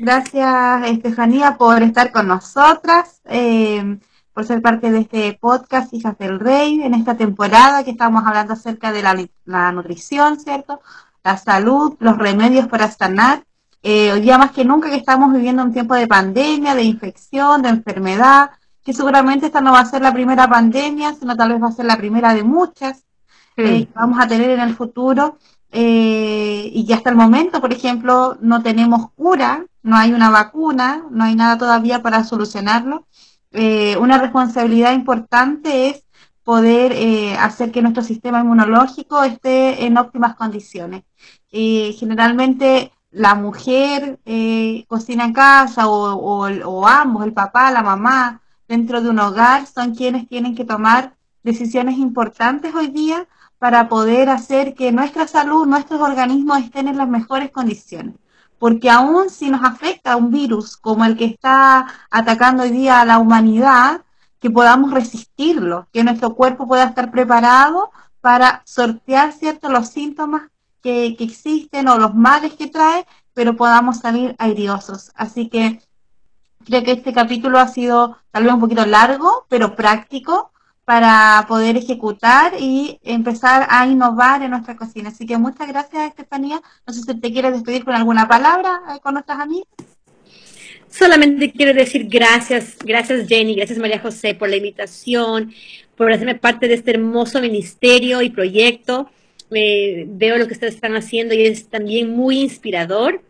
Gracias, 0.00 0.90
Estefanía, 0.90 1.56
por 1.56 1.84
estar 1.84 2.10
con 2.10 2.26
nosotras. 2.26 3.20
Eh, 3.26 3.98
por 4.38 4.46
ser 4.46 4.62
parte 4.62 4.92
de 4.92 5.00
este 5.00 5.36
podcast 5.40 5.92
Hijas 5.92 6.16
del 6.16 6.38
Rey 6.38 6.80
en 6.82 6.94
esta 6.94 7.16
temporada 7.16 7.82
que 7.82 7.90
estamos 7.90 8.22
hablando 8.24 8.52
acerca 8.52 8.92
de 8.92 9.02
la, 9.02 9.72
nutrición, 9.72 10.38
¿cierto? 10.38 10.80
La 11.24 11.36
salud, 11.36 11.96
los 11.98 12.16
remedios 12.16 12.68
para 12.68 12.88
sanar. 12.88 13.42
Eh, 13.82 14.12
hoy 14.12 14.20
día 14.20 14.38
más 14.38 14.52
que 14.52 14.64
nunca 14.64 14.90
que 14.90 14.94
estamos 14.94 15.32
viviendo 15.32 15.64
un 15.64 15.72
tiempo 15.72 15.96
de 15.96 16.06
pandemia, 16.06 16.76
de 16.76 16.84
infección, 16.84 17.62
de 17.62 17.70
enfermedad, 17.70 18.52
que 18.84 18.92
seguramente 18.92 19.46
esta 19.46 19.60
no 19.60 19.72
va 19.72 19.80
a 19.80 19.86
ser 19.86 20.02
la 20.02 20.12
primera 20.12 20.46
pandemia, 20.46 21.14
sino 21.14 21.34
tal 21.36 21.48
vez 21.48 21.60
va 21.60 21.66
a 21.70 21.72
ser 21.72 21.86
la 21.86 21.96
primera 21.96 22.32
de 22.32 22.44
muchas 22.44 23.02
eh, 23.56 23.86
que 23.86 23.92
vamos 23.92 24.20
a 24.20 24.28
tener 24.28 24.50
en 24.50 24.60
el 24.60 24.76
futuro. 24.76 25.38
Eh, 25.72 26.70
y 26.72 26.86
que 26.86 26.94
hasta 26.94 27.10
el 27.10 27.16
momento, 27.16 27.60
por 27.60 27.72
ejemplo, 27.72 28.38
no 28.40 28.62
tenemos 28.62 29.10
cura, 29.16 29.64
no 29.82 29.96
hay 29.96 30.12
una 30.12 30.30
vacuna, 30.30 31.02
no 31.10 31.24
hay 31.24 31.34
nada 31.34 31.58
todavía 31.58 32.02
para 32.02 32.22
solucionarlo. 32.22 33.04
Eh, 33.52 33.96
una 33.98 34.18
responsabilidad 34.18 34.92
importante 34.92 35.88
es 35.88 36.04
poder 36.44 36.92
eh, 36.92 37.36
hacer 37.36 37.72
que 37.72 37.82
nuestro 37.82 38.02
sistema 38.02 38.40
inmunológico 38.40 39.22
esté 39.22 39.84
en 39.84 39.98
óptimas 39.98 40.34
condiciones. 40.36 41.04
Generalmente 41.50 42.92
la 43.10 43.34
mujer 43.34 44.20
eh, 44.26 44.84
cocina 44.88 45.24
en 45.24 45.32
casa 45.32 45.88
o, 45.88 46.14
o, 46.16 46.86
ambos, 46.86 47.24
el 47.24 47.32
papá, 47.32 47.70
la 47.70 47.82
mamá, 47.82 48.42
dentro 48.68 49.00
de 49.02 49.10
un 49.10 49.18
hogar, 49.18 49.66
son 49.66 49.94
quienes 49.94 50.28
tienen 50.28 50.54
que 50.54 50.64
tomar 50.64 51.16
decisiones 51.42 51.98
importantes 51.98 52.74
hoy 52.74 52.88
día 52.88 53.26
para 53.58 53.88
poder 53.88 54.28
hacer 54.28 54.74
que 54.74 54.92
nuestra 54.92 55.26
salud, 55.26 55.66
nuestros 55.66 56.00
organismos 56.00 56.58
estén 56.60 56.88
en 56.88 56.98
las 56.98 57.08
mejores 57.08 57.50
condiciones 57.50 58.14
porque 58.58 58.90
aún 58.90 59.30
si 59.30 59.50
nos 59.50 59.64
afecta 59.64 60.16
un 60.16 60.30
virus 60.30 60.76
como 60.76 61.04
el 61.04 61.16
que 61.16 61.26
está 61.26 61.86
atacando 62.10 62.62
hoy 62.62 62.70
día 62.70 63.00
a 63.00 63.04
la 63.04 63.18
humanidad, 63.18 64.02
que 64.40 64.50
podamos 64.50 64.92
resistirlo, 64.92 65.88
que 65.92 66.04
nuestro 66.04 66.34
cuerpo 66.34 66.66
pueda 66.66 66.84
estar 66.84 67.10
preparado 67.10 67.90
para 68.20 68.62
sortear 68.64 69.32
ciertos 69.32 69.72
los 69.72 69.88
síntomas 69.88 70.42
que, 70.82 71.16
que, 71.16 71.24
existen 71.24 71.88
o 71.88 71.98
los 71.98 72.14
males 72.14 72.54
que 72.54 72.68
trae, 72.68 73.06
pero 73.34 73.56
podamos 73.56 73.98
salir 73.98 74.36
airiosos. 74.38 75.10
Así 75.14 75.48
que 75.48 75.80
creo 76.64 76.84
que 76.84 76.92
este 76.92 77.12
capítulo 77.12 77.58
ha 77.58 77.68
sido 77.68 78.18
tal 78.30 78.44
vez 78.44 78.52
un 78.52 78.60
poquito 78.60 78.84
largo, 78.86 79.46
pero 79.48 79.74
práctico, 79.74 80.52
para 80.88 81.44
poder 81.46 81.76
ejecutar 81.76 82.54
y 82.58 82.98
empezar 83.04 83.66
a 83.68 83.86
innovar 83.86 84.40
en 84.40 84.52
nuestra 84.52 84.74
cocina. 84.74 85.10
Así 85.10 85.26
que 85.26 85.36
muchas 85.36 85.68
gracias, 85.68 86.08
Estefanía. 86.08 86.62
No 86.86 86.94
sé 86.94 87.02
si 87.02 87.20
te 87.20 87.30
quieres 87.30 87.52
despedir 87.52 87.84
con 87.84 87.94
alguna 87.94 88.26
palabra 88.26 88.80
eh, 88.88 88.98
con 89.02 89.12
nuestras 89.12 89.38
amigas. 89.38 89.68
Solamente 90.88 91.52
quiero 91.52 91.74
decir 91.74 92.06
gracias, 92.08 92.78
gracias 92.82 93.28
Jenny, 93.28 93.54
gracias 93.54 93.78
María 93.78 93.98
José 93.98 94.34
por 94.34 94.48
la 94.48 94.56
invitación, 94.56 95.52
por 95.94 96.10
hacerme 96.10 96.36
parte 96.36 96.68
de 96.68 96.74
este 96.76 96.92
hermoso 96.92 97.42
ministerio 97.42 98.22
y 98.22 98.30
proyecto. 98.30 99.10
Eh, 99.50 100.06
veo 100.08 100.38
lo 100.38 100.46
que 100.46 100.54
ustedes 100.54 100.76
están 100.76 100.96
haciendo 100.96 101.34
y 101.34 101.42
es 101.42 101.68
también 101.68 102.16
muy 102.16 102.40
inspirador. 102.40 103.20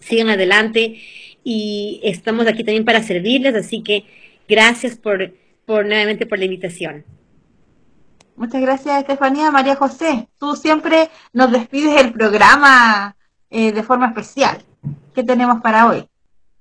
Sigan 0.00 0.28
adelante 0.28 1.00
y 1.44 2.00
estamos 2.02 2.48
aquí 2.48 2.64
también 2.64 2.84
para 2.84 3.00
servirles, 3.04 3.54
así 3.54 3.82
que 3.82 4.02
gracias 4.48 4.96
por 4.96 5.45
por 5.66 5.84
nuevamente 5.84 6.24
por 6.24 6.38
la 6.38 6.46
invitación. 6.46 7.04
Muchas 8.36 8.60
gracias, 8.60 8.98
Estefanía. 8.98 9.50
María 9.50 9.76
José, 9.76 10.28
tú 10.38 10.56
siempre 10.56 11.08
nos 11.32 11.50
despides 11.50 12.00
el 12.00 12.12
programa 12.12 13.16
eh, 13.50 13.72
de 13.72 13.82
forma 13.82 14.08
especial. 14.08 14.58
¿Qué 15.14 15.24
tenemos 15.24 15.60
para 15.62 15.86
hoy? 15.86 16.06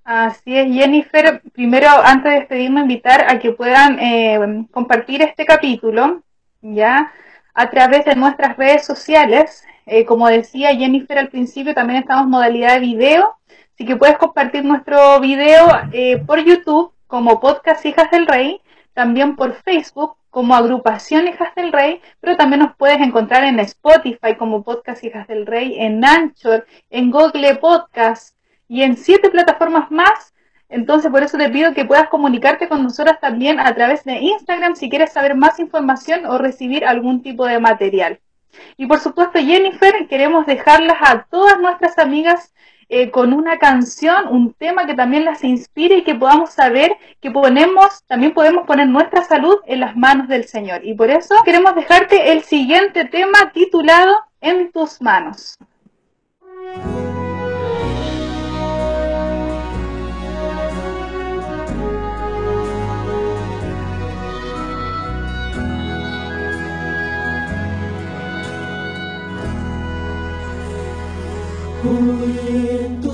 Así 0.04 0.58
es, 0.58 0.74
Jennifer. 0.74 1.42
Primero, 1.54 1.90
antes 2.04 2.32
de 2.32 2.40
despedirme, 2.40 2.82
invitar 2.82 3.26
a 3.30 3.40
que 3.40 3.52
puedan 3.52 4.00
eh, 4.00 4.66
compartir 4.72 5.22
este 5.22 5.46
capítulo, 5.46 6.24
¿ya? 6.62 7.12
A 7.54 7.70
través 7.70 8.06
de 8.06 8.16
nuestras 8.16 8.56
redes 8.58 8.86
sociales. 8.86 9.64
Eh, 9.86 10.06
como 10.06 10.28
decía 10.30 10.76
Jennifer 10.76 11.18
al 11.18 11.30
principio, 11.30 11.76
también 11.76 12.00
estamos 12.00 12.24
en 12.24 12.32
modalidad 12.32 12.76
de 12.76 12.80
video. 12.80 13.36
Así 13.74 13.86
que 13.86 13.98
puedes 13.98 14.18
compartir 14.18 14.64
nuestro 14.64 15.20
video 15.20 15.68
por 16.26 16.40
YouTube 16.40 16.94
como 17.08 17.42
Podcast 17.42 17.86
Hijas 17.86 18.10
del 18.10 18.26
Rey 18.26 18.62
también 18.96 19.36
por 19.36 19.54
Facebook 19.54 20.16
como 20.32 20.56
agrupación 20.56 21.28
Hijas 21.28 21.54
del 21.54 21.72
Rey, 21.72 22.02
pero 22.20 22.36
también 22.36 22.62
nos 22.62 22.76
puedes 22.76 23.00
encontrar 23.00 23.44
en 23.44 23.60
Spotify 23.60 24.36
como 24.38 24.64
Podcast 24.64 25.04
Hijas 25.04 25.28
del 25.28 25.46
Rey, 25.46 25.76
en 25.78 26.04
Anchor, 26.04 26.66
en 26.90 27.12
Google 27.12 27.56
Podcast 27.56 28.36
y 28.68 28.82
en 28.82 28.98
siete 28.98 29.30
plataformas 29.30 29.92
más. 29.92 30.34
Entonces, 30.70 31.12
por 31.12 31.24
eso 31.24 31.38
te 31.38 31.50
pido 31.50 31.74
que 31.74 31.86
puedas 31.86 32.10
comunicarte 32.10 32.68
con 32.68 32.84
nosotras 32.84 33.20
también 33.20 33.60
a 33.60 33.76
través 33.76 34.04
de 34.06 34.18
Instagram 34.18 34.76
si 34.76 34.90
quieres 34.90 35.12
saber 35.12 35.36
más 35.36 35.60
información 35.60 36.26
o 36.26 36.38
recibir 36.38 36.86
algún 36.86 37.22
tipo 37.22 37.46
de 37.46 37.60
material. 37.60 38.20
Y 38.78 38.86
por 38.86 39.00
supuesto, 39.00 39.40
Jennifer, 39.40 40.08
queremos 40.08 40.46
dejarlas 40.46 40.98
a 41.02 41.24
todas 41.30 41.60
nuestras 41.60 41.98
amigas 41.98 42.54
eh, 42.90 43.12
con 43.12 43.34
una 43.34 43.58
canción, 43.58 44.28
un 44.30 44.54
tema 44.54 44.86
que 44.86 44.94
también 44.94 45.26
las 45.26 45.44
inspire 45.44 45.98
y 45.98 46.04
que 46.04 46.16
podamos 46.16 46.52
saber 46.52 46.96
que 47.22 47.32
ponemos, 47.32 48.04
también 48.08 48.34
podemos 48.34 48.66
poner 48.68 48.88
nuestra 48.88 49.24
salud 49.24 49.58
en 49.66 49.80
las 49.80 49.96
manos 49.96 50.28
del 50.28 50.46
Señor. 50.46 50.86
Y 50.86 50.94
por 50.94 51.10
eso 51.10 51.36
queremos 51.44 51.76
dejarte 51.76 52.32
el 52.32 52.44
siguiente 52.44 53.06
tema 53.06 53.52
titulado 53.54 54.16
En 54.42 54.72
tus 54.72 55.02
manos. 55.02 55.58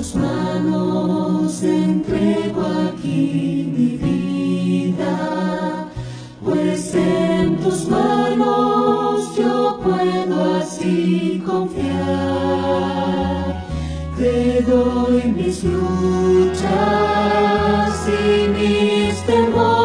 Tus 0.02 0.16
manos 0.16 1.62
entrego 1.62 2.64
aquí 2.90 3.70
mi 3.78 3.98
vida, 3.98 5.16
pues 6.44 6.96
en 6.96 7.58
tus 7.58 7.88
manos 7.88 9.36
yo 9.38 9.80
puedo 9.84 10.56
así 10.56 11.44
confiar. 11.46 11.94
Te 14.18 14.64
doy 14.64 15.22
mis 15.36 15.64
luchas 15.64 16.72
y 18.08 18.48
mis 18.48 19.24
temores, 19.28 19.81